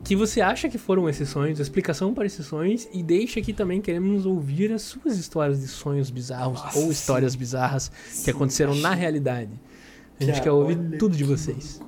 que 0.04 0.14
você 0.14 0.40
acha 0.40 0.68
que 0.68 0.78
foram 0.78 1.08
esses 1.08 1.28
sonhos, 1.28 1.58
a 1.58 1.62
explicação 1.62 2.14
para 2.14 2.24
esses 2.26 2.46
sonhos, 2.46 2.86
e 2.92 3.02
deixa 3.02 3.40
aqui 3.40 3.52
também, 3.52 3.80
queremos 3.80 4.24
ouvir 4.24 4.72
as 4.72 4.82
suas 4.82 5.18
histórias 5.18 5.60
de 5.60 5.66
sonhos 5.66 6.10
bizarros 6.10 6.62
Nossa, 6.62 6.78
ou 6.78 6.84
sim. 6.84 6.90
histórias 6.92 7.34
bizarras 7.34 7.88
que 7.88 8.10
Sim, 8.12 8.30
aconteceram 8.30 8.74
na 8.76 8.94
realidade. 8.94 9.50
A 10.20 10.22
gente 10.22 10.40
quer 10.40 10.52
ouvir 10.52 10.76
tudo 10.96 11.16
de 11.16 11.24
que 11.24 11.28
vocês. 11.28 11.80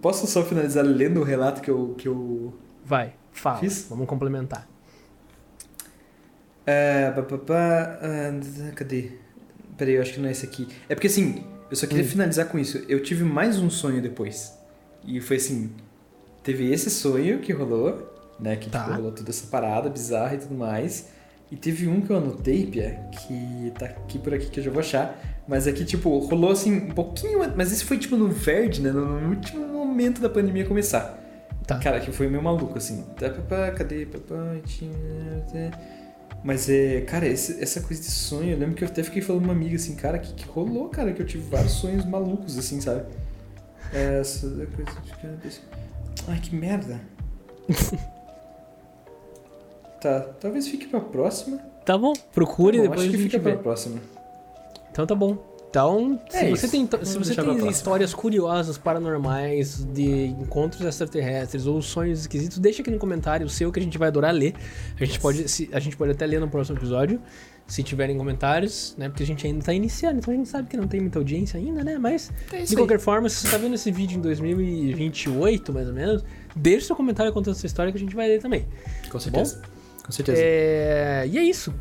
Posso 0.00 0.26
só 0.26 0.42
finalizar 0.44 0.84
lendo 0.84 1.20
o 1.20 1.22
relato 1.22 1.62
que 1.62 1.70
eu, 1.70 1.94
que 1.96 2.08
eu 2.08 2.52
Vai, 2.84 3.14
fala. 3.32 3.58
Fiz? 3.58 3.86
Vamos 3.88 4.06
complementar. 4.06 4.68
É, 6.66 7.10
pá, 7.10 7.22
pá, 7.22 7.38
pá, 7.38 7.98
ah, 8.02 8.72
cadê? 8.74 9.10
Peraí, 9.76 9.94
eu 9.94 10.02
acho 10.02 10.14
que 10.14 10.20
não 10.20 10.28
é 10.28 10.32
esse 10.32 10.44
aqui. 10.46 10.68
É 10.88 10.94
porque 10.94 11.06
assim, 11.08 11.44
eu 11.70 11.76
só 11.76 11.86
queria 11.86 12.04
Hum. 12.04 12.08
finalizar 12.08 12.46
com 12.46 12.58
isso. 12.58 12.78
Eu 12.88 13.02
tive 13.02 13.24
mais 13.24 13.58
um 13.58 13.68
sonho 13.68 14.00
depois. 14.00 14.56
E 15.04 15.20
foi 15.20 15.36
assim: 15.38 15.72
teve 16.42 16.70
esse 16.72 16.88
sonho 16.90 17.40
que 17.40 17.52
rolou, 17.52 18.12
né? 18.38 18.56
Que 18.56 18.70
Tá. 18.70 18.80
tipo, 18.84 18.94
rolou 18.94 19.12
toda 19.12 19.30
essa 19.30 19.46
parada 19.48 19.88
bizarra 19.90 20.34
e 20.34 20.38
tudo 20.38 20.54
mais. 20.54 21.08
E 21.50 21.56
teve 21.56 21.86
um 21.86 22.00
que 22.00 22.10
eu 22.10 22.16
anotei, 22.16 22.66
Pia, 22.66 22.98
que 23.10 23.72
tá 23.78 23.84
aqui 23.86 24.18
por 24.18 24.32
aqui 24.32 24.46
que 24.48 24.60
eu 24.60 24.64
já 24.64 24.70
vou 24.70 24.80
achar. 24.80 25.18
Mas 25.46 25.66
aqui, 25.66 25.84
tipo, 25.84 26.16
rolou 26.20 26.50
assim 26.52 26.72
um 26.74 26.90
pouquinho. 26.92 27.40
Mas 27.56 27.72
esse 27.72 27.84
foi 27.84 27.98
tipo 27.98 28.16
no 28.16 28.28
verde, 28.28 28.80
né? 28.80 28.90
No 28.90 29.28
último 29.28 29.66
momento 29.66 30.20
da 30.20 30.30
pandemia 30.30 30.64
começar. 30.64 31.18
Tá. 31.66 31.78
Cara, 31.78 32.00
que 32.00 32.10
foi 32.12 32.28
meio 32.28 32.42
maluco, 32.42 32.76
assim. 32.78 33.04
Tá, 33.18 33.30
cadê? 33.72 34.06
Tá. 34.06 34.18
Mas 36.44 36.68
é, 36.68 37.02
cara, 37.02 37.26
esse- 37.26 37.62
essa 37.62 37.80
coisa 37.80 38.02
de 38.02 38.10
sonho, 38.10 38.50
eu 38.52 38.58
lembro 38.58 38.74
que 38.74 38.82
eu 38.82 38.88
até 38.88 39.02
fiquei 39.02 39.22
falando 39.22 39.44
uma 39.44 39.52
amiga 39.52 39.76
assim, 39.76 39.94
cara, 39.94 40.18
que, 40.18 40.32
que 40.34 40.44
rolou, 40.48 40.88
cara, 40.88 41.12
que 41.12 41.22
eu 41.22 41.26
tive 41.26 41.48
vários 41.48 41.72
sonhos 41.72 42.04
malucos, 42.04 42.58
assim, 42.58 42.80
sabe? 42.80 43.04
Essa 43.92 44.48
coisa 44.48 45.36
de... 45.40 45.60
Ai, 46.26 46.40
que 46.40 46.54
merda. 46.54 47.00
tá, 50.00 50.20
talvez 50.40 50.66
fique 50.66 50.86
pra 50.86 51.00
próxima. 51.00 51.58
Tá 51.84 51.96
bom, 51.96 52.12
procure 52.32 52.78
Tá 52.78 52.84
bom, 52.84 52.90
depois 52.90 53.08
acho 53.08 53.16
que 53.16 53.22
fica 53.22 53.38
pra 53.38 53.56
próxima. 53.56 54.00
Então 54.90 55.06
tá 55.06 55.14
bom. 55.14 55.38
Então, 55.72 56.20
se 56.28 56.36
É 56.36 56.50
você 56.50 56.66
isso. 56.66 56.70
tem, 56.70 56.86
se 57.02 57.16
você 57.18 57.34
tem 57.34 57.68
histórias 57.70 58.12
curiosas, 58.12 58.76
paranormais, 58.76 59.82
de 59.94 60.26
encontros 60.26 60.82
extraterrestres 60.84 61.66
ou 61.66 61.80
sonhos 61.80 62.20
esquisitos, 62.20 62.58
deixa 62.58 62.82
aqui 62.82 62.90
no 62.90 62.98
comentário 62.98 63.46
o 63.46 63.48
seu 63.48 63.72
que 63.72 63.80
a 63.80 63.82
gente 63.82 63.96
vai 63.96 64.08
adorar 64.08 64.34
ler. 64.34 64.52
A 65.00 65.02
gente, 65.02 65.18
pode, 65.18 65.48
se- 65.48 65.70
a 65.72 65.80
gente 65.80 65.96
pode 65.96 66.12
até 66.12 66.26
ler 66.26 66.40
no 66.40 66.46
próximo 66.48 66.76
episódio, 66.76 67.18
se 67.66 67.82
tiverem 67.82 68.18
comentários, 68.18 68.94
né? 68.98 69.08
Porque 69.08 69.22
a 69.22 69.26
gente 69.26 69.46
ainda 69.46 69.64
tá 69.64 69.72
iniciando, 69.72 70.18
então 70.18 70.34
a 70.34 70.36
gente 70.36 70.46
sabe 70.50 70.68
que 70.68 70.76
não 70.76 70.86
tem 70.86 71.00
muita 71.00 71.18
audiência 71.18 71.58
ainda, 71.58 71.82
né? 71.82 71.96
Mas, 71.96 72.30
É 72.52 72.64
de 72.64 72.76
qualquer 72.76 73.00
forma, 73.00 73.30
se 73.30 73.36
você 73.36 73.48
tá 73.50 73.56
vendo 73.56 73.74
esse 73.74 73.90
vídeo 73.90 74.18
em 74.18 74.20
2028, 74.20 75.72
mais 75.72 75.88
ou 75.88 75.94
menos, 75.94 76.22
deixa 76.54 76.88
seu 76.88 76.96
comentário 76.96 77.32
contando 77.32 77.54
essa 77.54 77.64
história 77.66 77.90
que 77.90 77.96
a 77.96 78.00
gente 78.00 78.14
vai 78.14 78.28
ler 78.28 78.40
também. 78.42 78.66
Com 79.10 79.18
certeza. 79.18 79.62
Com 80.04 80.12
certeza. 80.12 80.38
É... 80.38 81.24
E 81.30 81.38
é 81.38 81.42
isso. 81.42 81.72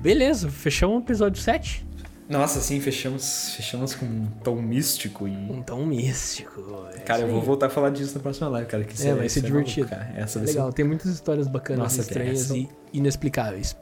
Beleza, 0.00 0.48
fechamos 0.48 0.98
o 0.98 1.00
episódio 1.00 1.40
7. 1.42 1.84
Nossa, 2.28 2.60
sim, 2.60 2.80
fechamos, 2.80 3.52
fechamos 3.56 3.94
com 3.94 4.06
um 4.06 4.26
tom 4.42 4.56
místico 4.62 5.28
e... 5.28 5.32
Um 5.32 5.62
tom 5.62 5.84
místico. 5.84 6.86
é 6.94 7.00
Cara, 7.00 7.22
eu 7.22 7.28
vou 7.28 7.42
voltar 7.42 7.66
a 7.66 7.70
falar 7.70 7.90
disso 7.90 8.14
na 8.14 8.20
próxima 8.20 8.48
live, 8.48 8.68
cara. 8.68 8.84
Que 8.84 8.94
isso 8.94 9.06
É, 9.06 9.14
vai 9.14 9.28
ser 9.28 9.42
divertido. 9.42 9.88
maluco, 9.88 10.06
cara. 10.06 10.20
Essa 10.20 10.38
É 10.38 10.40
vai 10.40 10.46
ser 10.48 10.58
legal, 10.58 10.72
tem 10.72 10.84
muitas 10.84 11.10
histórias 11.12 11.46
bacanas, 11.48 11.82
Nossa, 11.82 12.00
estranhas 12.00 12.50
e 12.50 12.68
inexplicáveis. 12.92 13.76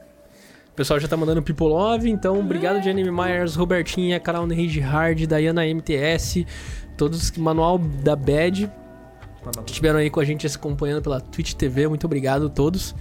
O 0.71 0.73
pessoal 0.75 0.99
já 0.99 1.07
tá 1.07 1.15
mandando 1.17 1.41
People 1.43 1.67
Love, 1.67 2.09
então 2.09 2.39
obrigado 2.39 2.81
Jenny 2.81 3.09
Myers, 3.09 3.55
Robertinha, 3.55 4.19
Carol 4.19 4.47
Rage 4.47 4.79
Hard, 4.79 5.25
Dayana 5.27 5.65
MTS, 5.65 6.45
todos, 6.97 7.31
manual 7.33 7.77
da 7.77 8.15
Bad, 8.15 8.71
que 9.65 9.71
estiveram 9.71 9.99
aí 9.99 10.09
com 10.09 10.19
a 10.19 10.25
gente 10.25 10.49
se 10.49 10.55
acompanhando 10.55 11.01
pela 11.01 11.19
Twitch 11.19 11.53
TV, 11.53 11.87
muito 11.87 12.05
obrigado 12.05 12.45
a 12.47 12.49
todos. 12.49 12.95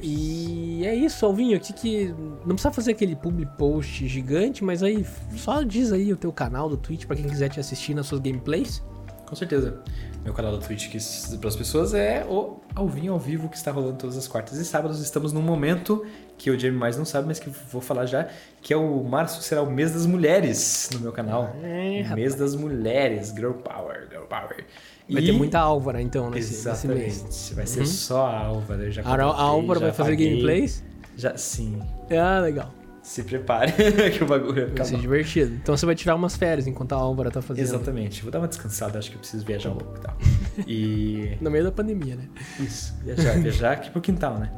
E 0.00 0.84
é 0.84 0.94
isso, 0.94 1.24
Alvinho, 1.24 1.56
aqui 1.56 1.72
que 1.72 2.14
não 2.44 2.54
precisa 2.54 2.70
fazer 2.70 2.92
aquele 2.92 3.16
public 3.16 3.50
post 3.56 4.06
gigante, 4.06 4.62
mas 4.62 4.82
aí 4.82 5.06
só 5.36 5.62
diz 5.62 5.92
aí 5.92 6.12
o 6.12 6.16
teu 6.16 6.32
canal 6.32 6.68
do 6.68 6.76
Twitch 6.76 7.06
pra 7.06 7.16
quem 7.16 7.26
quiser 7.26 7.48
te 7.48 7.58
assistir 7.58 7.94
nas 7.94 8.06
suas 8.06 8.20
gameplays. 8.20 8.82
Com 9.26 9.34
certeza. 9.34 9.82
Meu 10.22 10.32
canal 10.32 10.56
da 10.56 10.66
Twitch 10.66 10.90
que 10.90 10.98
para 11.38 11.48
as 11.48 11.56
pessoas 11.56 11.92
é 11.92 12.24
o 12.24 12.60
Alvinho 12.74 13.12
ao 13.12 13.18
vivo 13.18 13.48
que 13.48 13.56
está 13.56 13.70
rolando 13.70 13.98
todas 13.98 14.16
as 14.16 14.26
quartas 14.26 14.58
e 14.58 14.64
sábados. 14.64 15.00
Estamos 15.00 15.32
num 15.32 15.42
momento 15.42 16.04
que 16.38 16.50
o 16.50 16.58
Jamie 16.58 16.78
mais 16.78 16.96
não 16.96 17.04
sabe, 17.04 17.26
mas 17.26 17.38
que 17.38 17.50
vou 17.50 17.80
falar 17.80 18.06
já, 18.06 18.28
que 18.62 18.72
é 18.72 18.76
o 18.76 19.02
março 19.04 19.42
será 19.42 19.62
o 19.62 19.70
mês 19.70 19.92
das 19.92 20.06
mulheres 20.06 20.88
no 20.92 21.00
meu 21.00 21.12
canal. 21.12 21.54
É, 21.62 22.14
mês 22.14 22.34
das 22.34 22.54
mulheres, 22.54 23.34
Girl 23.36 23.52
Power, 23.52 24.08
Girl 24.10 24.24
Power. 24.24 24.64
Vai 25.08 25.22
E- 25.22 25.26
ter 25.26 25.32
muita 25.32 25.58
Álvara 25.58 26.00
então 26.00 26.30
nesse, 26.30 26.48
nesse 26.50 26.68
Exatamente. 26.68 27.00
mês. 27.00 27.52
Vai 27.54 27.66
ser 27.66 27.80
Uhum. 27.80 27.86
só 27.86 28.26
a 28.26 28.38
Álvara. 28.46 28.90
Já 28.90 29.02
A, 29.02 29.22
Álvara 29.22 29.80
vai 29.80 29.92
fazer 29.92 30.10
paguei. 30.12 30.30
gameplays? 30.30 30.82
Já, 31.16 31.36
sim. 31.36 31.78
Ah, 32.10 32.40
legal. 32.40 32.72
Se 33.02 33.22
prepare 33.22 33.70
que 34.16 34.24
o 34.24 34.26
bagulho 34.26 34.54
vai 34.54 34.62
Vai 34.62 34.70
ficar 34.70 34.84
ser 34.84 34.96
divertido. 34.98 35.54
Então 35.56 35.76
você 35.76 35.84
vai 35.84 35.94
tirar 35.94 36.14
umas 36.14 36.36
férias 36.36 36.66
enquanto 36.66 36.92
a 36.94 36.96
Álvara 36.96 37.30
tá 37.30 37.42
fazendo. 37.42 37.62
Exatamente. 37.64 38.22
Vou 38.22 38.30
dar 38.32 38.38
uma 38.38 38.48
descansada, 38.48 38.98
acho 38.98 39.10
que 39.10 39.16
eu 39.16 39.20
preciso 39.20 39.44
viajar 39.44 39.70
um 39.70 39.76
pouco 39.76 39.98
e 39.98 40.00
tal. 40.00 40.16
E 40.66 41.36
No 41.40 41.50
meio 41.50 41.64
da 41.64 41.72
pandemia, 41.72 42.16
né? 42.16 42.24
Isso, 42.58 42.94
viajar, 43.04 43.38
viajar 43.38 43.72
aqui 43.72 43.90
pro 43.90 44.00
quintal, 44.00 44.38
né? 44.38 44.50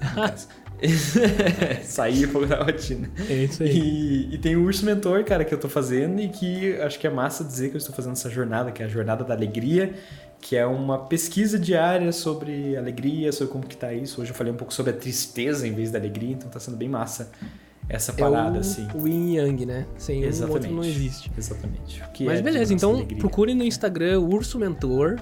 Sair 1.82 2.26
um 2.26 2.32
pouco 2.32 2.46
da 2.46 2.62
rotina. 2.62 3.10
É 3.28 3.44
isso 3.44 3.62
aí. 3.62 3.70
E, 3.70 4.34
e 4.34 4.38
tem 4.38 4.56
o 4.56 4.64
Urso 4.64 4.84
Mentor, 4.84 5.24
cara, 5.24 5.44
que 5.44 5.54
eu 5.54 5.58
tô 5.58 5.68
fazendo 5.68 6.20
e 6.20 6.28
que 6.28 6.74
acho 6.80 6.98
que 6.98 7.06
é 7.06 7.10
massa 7.10 7.44
dizer 7.44 7.70
que 7.70 7.76
eu 7.76 7.78
estou 7.78 7.94
fazendo 7.94 8.12
essa 8.12 8.28
jornada, 8.28 8.70
que 8.70 8.82
é 8.82 8.86
a 8.86 8.88
Jornada 8.88 9.24
da 9.24 9.34
Alegria, 9.34 9.94
que 10.40 10.56
é 10.56 10.66
uma 10.66 10.98
pesquisa 10.98 11.58
diária 11.58 12.12
sobre 12.12 12.76
alegria, 12.76 13.32
sobre 13.32 13.52
como 13.52 13.66
que 13.66 13.76
tá 13.76 13.92
isso. 13.92 14.20
Hoje 14.20 14.30
eu 14.30 14.34
falei 14.34 14.52
um 14.52 14.56
pouco 14.56 14.72
sobre 14.72 14.92
a 14.92 14.96
tristeza 14.96 15.66
em 15.66 15.72
vez 15.72 15.90
da 15.90 15.98
alegria, 15.98 16.32
então 16.32 16.48
tá 16.48 16.60
sendo 16.60 16.76
bem 16.76 16.88
massa 16.88 17.30
essa 17.88 18.12
parada, 18.12 18.56
é 18.56 18.58
o, 18.58 18.60
assim. 18.60 18.88
o 18.94 19.06
yin 19.06 19.36
yang, 19.36 19.64
né? 19.64 19.86
Sem 19.96 20.20
um, 20.20 20.24
o 20.24 20.26
Exatamente. 20.26 20.54
outro 20.54 20.76
não 20.76 20.84
existe. 20.84 21.30
Exatamente. 21.38 22.02
Mas 22.20 22.40
é 22.40 22.42
beleza, 22.42 22.74
então 22.74 22.94
alegria. 22.94 23.18
procure 23.18 23.54
no 23.54 23.64
Instagram 23.64 24.20
Urso 24.20 24.58
Mentor. 24.58 25.16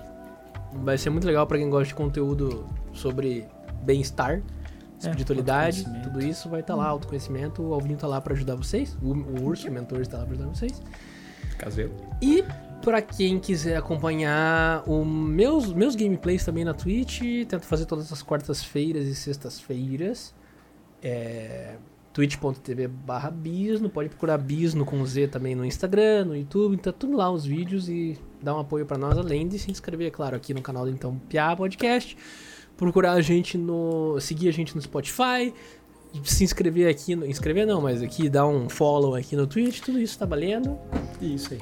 Vai 0.72 0.98
ser 0.98 1.10
muito 1.10 1.26
legal 1.26 1.46
pra 1.46 1.58
quem 1.58 1.68
gosta 1.70 1.88
de 1.88 1.94
conteúdo 1.94 2.66
sobre 2.92 3.46
bem-estar, 3.82 4.42
espiritualidade, 5.10 5.80
autoconhecimento. 5.80 6.10
tudo 6.10 6.24
isso 6.24 6.48
vai 6.48 6.60
estar 6.60 6.74
lá, 6.74 6.86
autoconhecimento. 6.86 7.62
O 7.62 7.74
Alvinho 7.74 7.96
tá 7.96 8.06
lá 8.06 8.20
pra 8.20 8.34
ajudar 8.34 8.54
vocês. 8.54 8.96
O, 9.02 9.12
o 9.12 9.44
Urso 9.44 9.70
Mentor 9.70 10.00
está 10.00 10.18
lá 10.18 10.24
pra 10.24 10.34
ajudar 10.34 10.48
vocês. 10.48 10.82
Caso 11.58 11.80
eu. 11.80 11.90
E 12.20 12.44
pra 12.82 13.00
quem 13.00 13.38
quiser 13.38 13.76
acompanhar 13.76 14.82
os 14.86 15.06
meus, 15.06 15.72
meus 15.72 15.94
gameplays 15.96 16.44
também 16.44 16.64
na 16.64 16.74
Twitch, 16.74 17.22
tento 17.48 17.64
fazer 17.64 17.86
todas 17.86 18.12
as 18.12 18.22
quartas-feiras 18.22 19.06
e 19.06 19.14
sextas-feiras. 19.14 20.34
É, 21.02 21.76
twitch.tv 22.14 22.86
barra 22.86 23.30
Bisno, 23.30 23.90
pode 23.90 24.08
procurar 24.08 24.38
Bisno 24.38 24.84
com 24.84 25.04
Z 25.04 25.28
também 25.28 25.54
no 25.54 25.64
Instagram, 25.64 26.26
no 26.26 26.36
YouTube, 26.36 26.76
tá 26.76 26.92
tudo 26.92 27.16
lá 27.16 27.30
os 27.30 27.44
vídeos 27.44 27.88
e 27.88 28.16
dá 28.40 28.54
um 28.54 28.60
apoio 28.60 28.86
para 28.86 28.96
nós, 28.96 29.18
além 29.18 29.48
de 29.48 29.58
se 29.58 29.70
inscrever, 29.70 30.12
claro, 30.12 30.36
aqui 30.36 30.54
no 30.54 30.62
canal 30.62 30.84
do 30.84 30.90
Então 30.90 31.18
Piá 31.28 31.56
Podcast, 31.56 32.16
procurar 32.76 33.12
a 33.12 33.20
gente 33.20 33.56
no, 33.56 34.18
seguir 34.20 34.48
a 34.48 34.52
gente 34.52 34.74
no 34.74 34.82
Spotify, 34.82 35.52
se 36.22 36.44
inscrever 36.44 36.88
aqui, 36.88 37.16
no, 37.16 37.26
inscrever 37.26 37.66
não, 37.66 37.80
mas 37.80 38.02
aqui 38.02 38.28
dar 38.28 38.46
um 38.46 38.68
follow 38.68 39.14
aqui 39.14 39.34
no 39.34 39.46
Twitch, 39.46 39.80
tudo 39.80 39.98
isso 39.98 40.18
tá 40.18 40.26
valendo. 40.26 40.78
Isso 41.20 41.54
aí. 41.54 41.60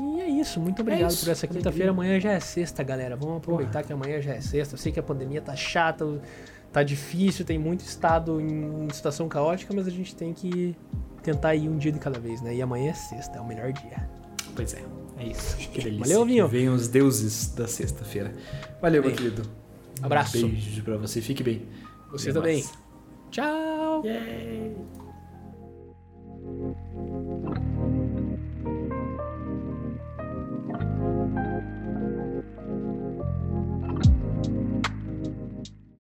E 0.00 0.20
é 0.20 0.28
isso, 0.28 0.60
muito 0.60 0.82
obrigado 0.82 1.10
isso, 1.10 1.24
por 1.24 1.30
essa 1.30 1.46
quinta-feira. 1.46 1.90
Amanhã 1.90 2.20
já 2.20 2.32
é 2.32 2.40
sexta, 2.40 2.82
galera. 2.82 3.16
Vamos 3.16 3.38
aproveitar 3.38 3.82
que 3.82 3.92
amanhã 3.92 4.20
já 4.20 4.34
é 4.34 4.40
sexta. 4.40 4.74
Eu 4.74 4.78
sei 4.78 4.92
que 4.92 5.00
a 5.00 5.02
pandemia 5.02 5.40
tá 5.40 5.56
chata, 5.56 6.20
tá 6.70 6.82
difícil, 6.82 7.44
tem 7.44 7.58
muito 7.58 7.80
estado 7.80 8.40
em 8.40 8.88
situação 8.92 9.28
caótica, 9.28 9.72
mas 9.74 9.86
a 9.86 9.90
gente 9.90 10.14
tem 10.14 10.34
que 10.34 10.76
tentar 11.22 11.54
ir 11.54 11.68
um 11.68 11.78
dia 11.78 11.90
de 11.90 11.98
cada 11.98 12.18
vez, 12.18 12.42
né? 12.42 12.54
E 12.54 12.60
amanhã 12.60 12.90
é 12.90 12.94
sexta, 12.94 13.38
é 13.38 13.40
o 13.40 13.46
melhor 13.46 13.72
dia. 13.72 14.08
Pois 14.54 14.74
é, 14.74 14.82
é 15.18 15.28
isso. 15.28 15.56
Que 15.56 15.82
delícia. 15.82 16.06
Valeu, 16.06 16.24
Vinho. 16.26 16.44
Que 16.46 16.56
venham 16.56 16.74
os 16.74 16.88
deuses 16.88 17.54
da 17.54 17.66
sexta-feira. 17.66 18.34
Valeu, 18.80 19.02
meu 19.02 19.10
Bem. 19.10 19.18
querido. 19.18 19.65
Abraço. 20.02 20.46
Um 20.46 20.50
beijo 20.50 20.82
pra 20.82 20.96
você. 20.96 21.20
Fique 21.20 21.42
bem. 21.42 21.68
Você 22.10 22.30
Até 22.30 22.38
também. 22.40 22.62
Mais. 22.62 22.72
Tchau. 23.30 24.02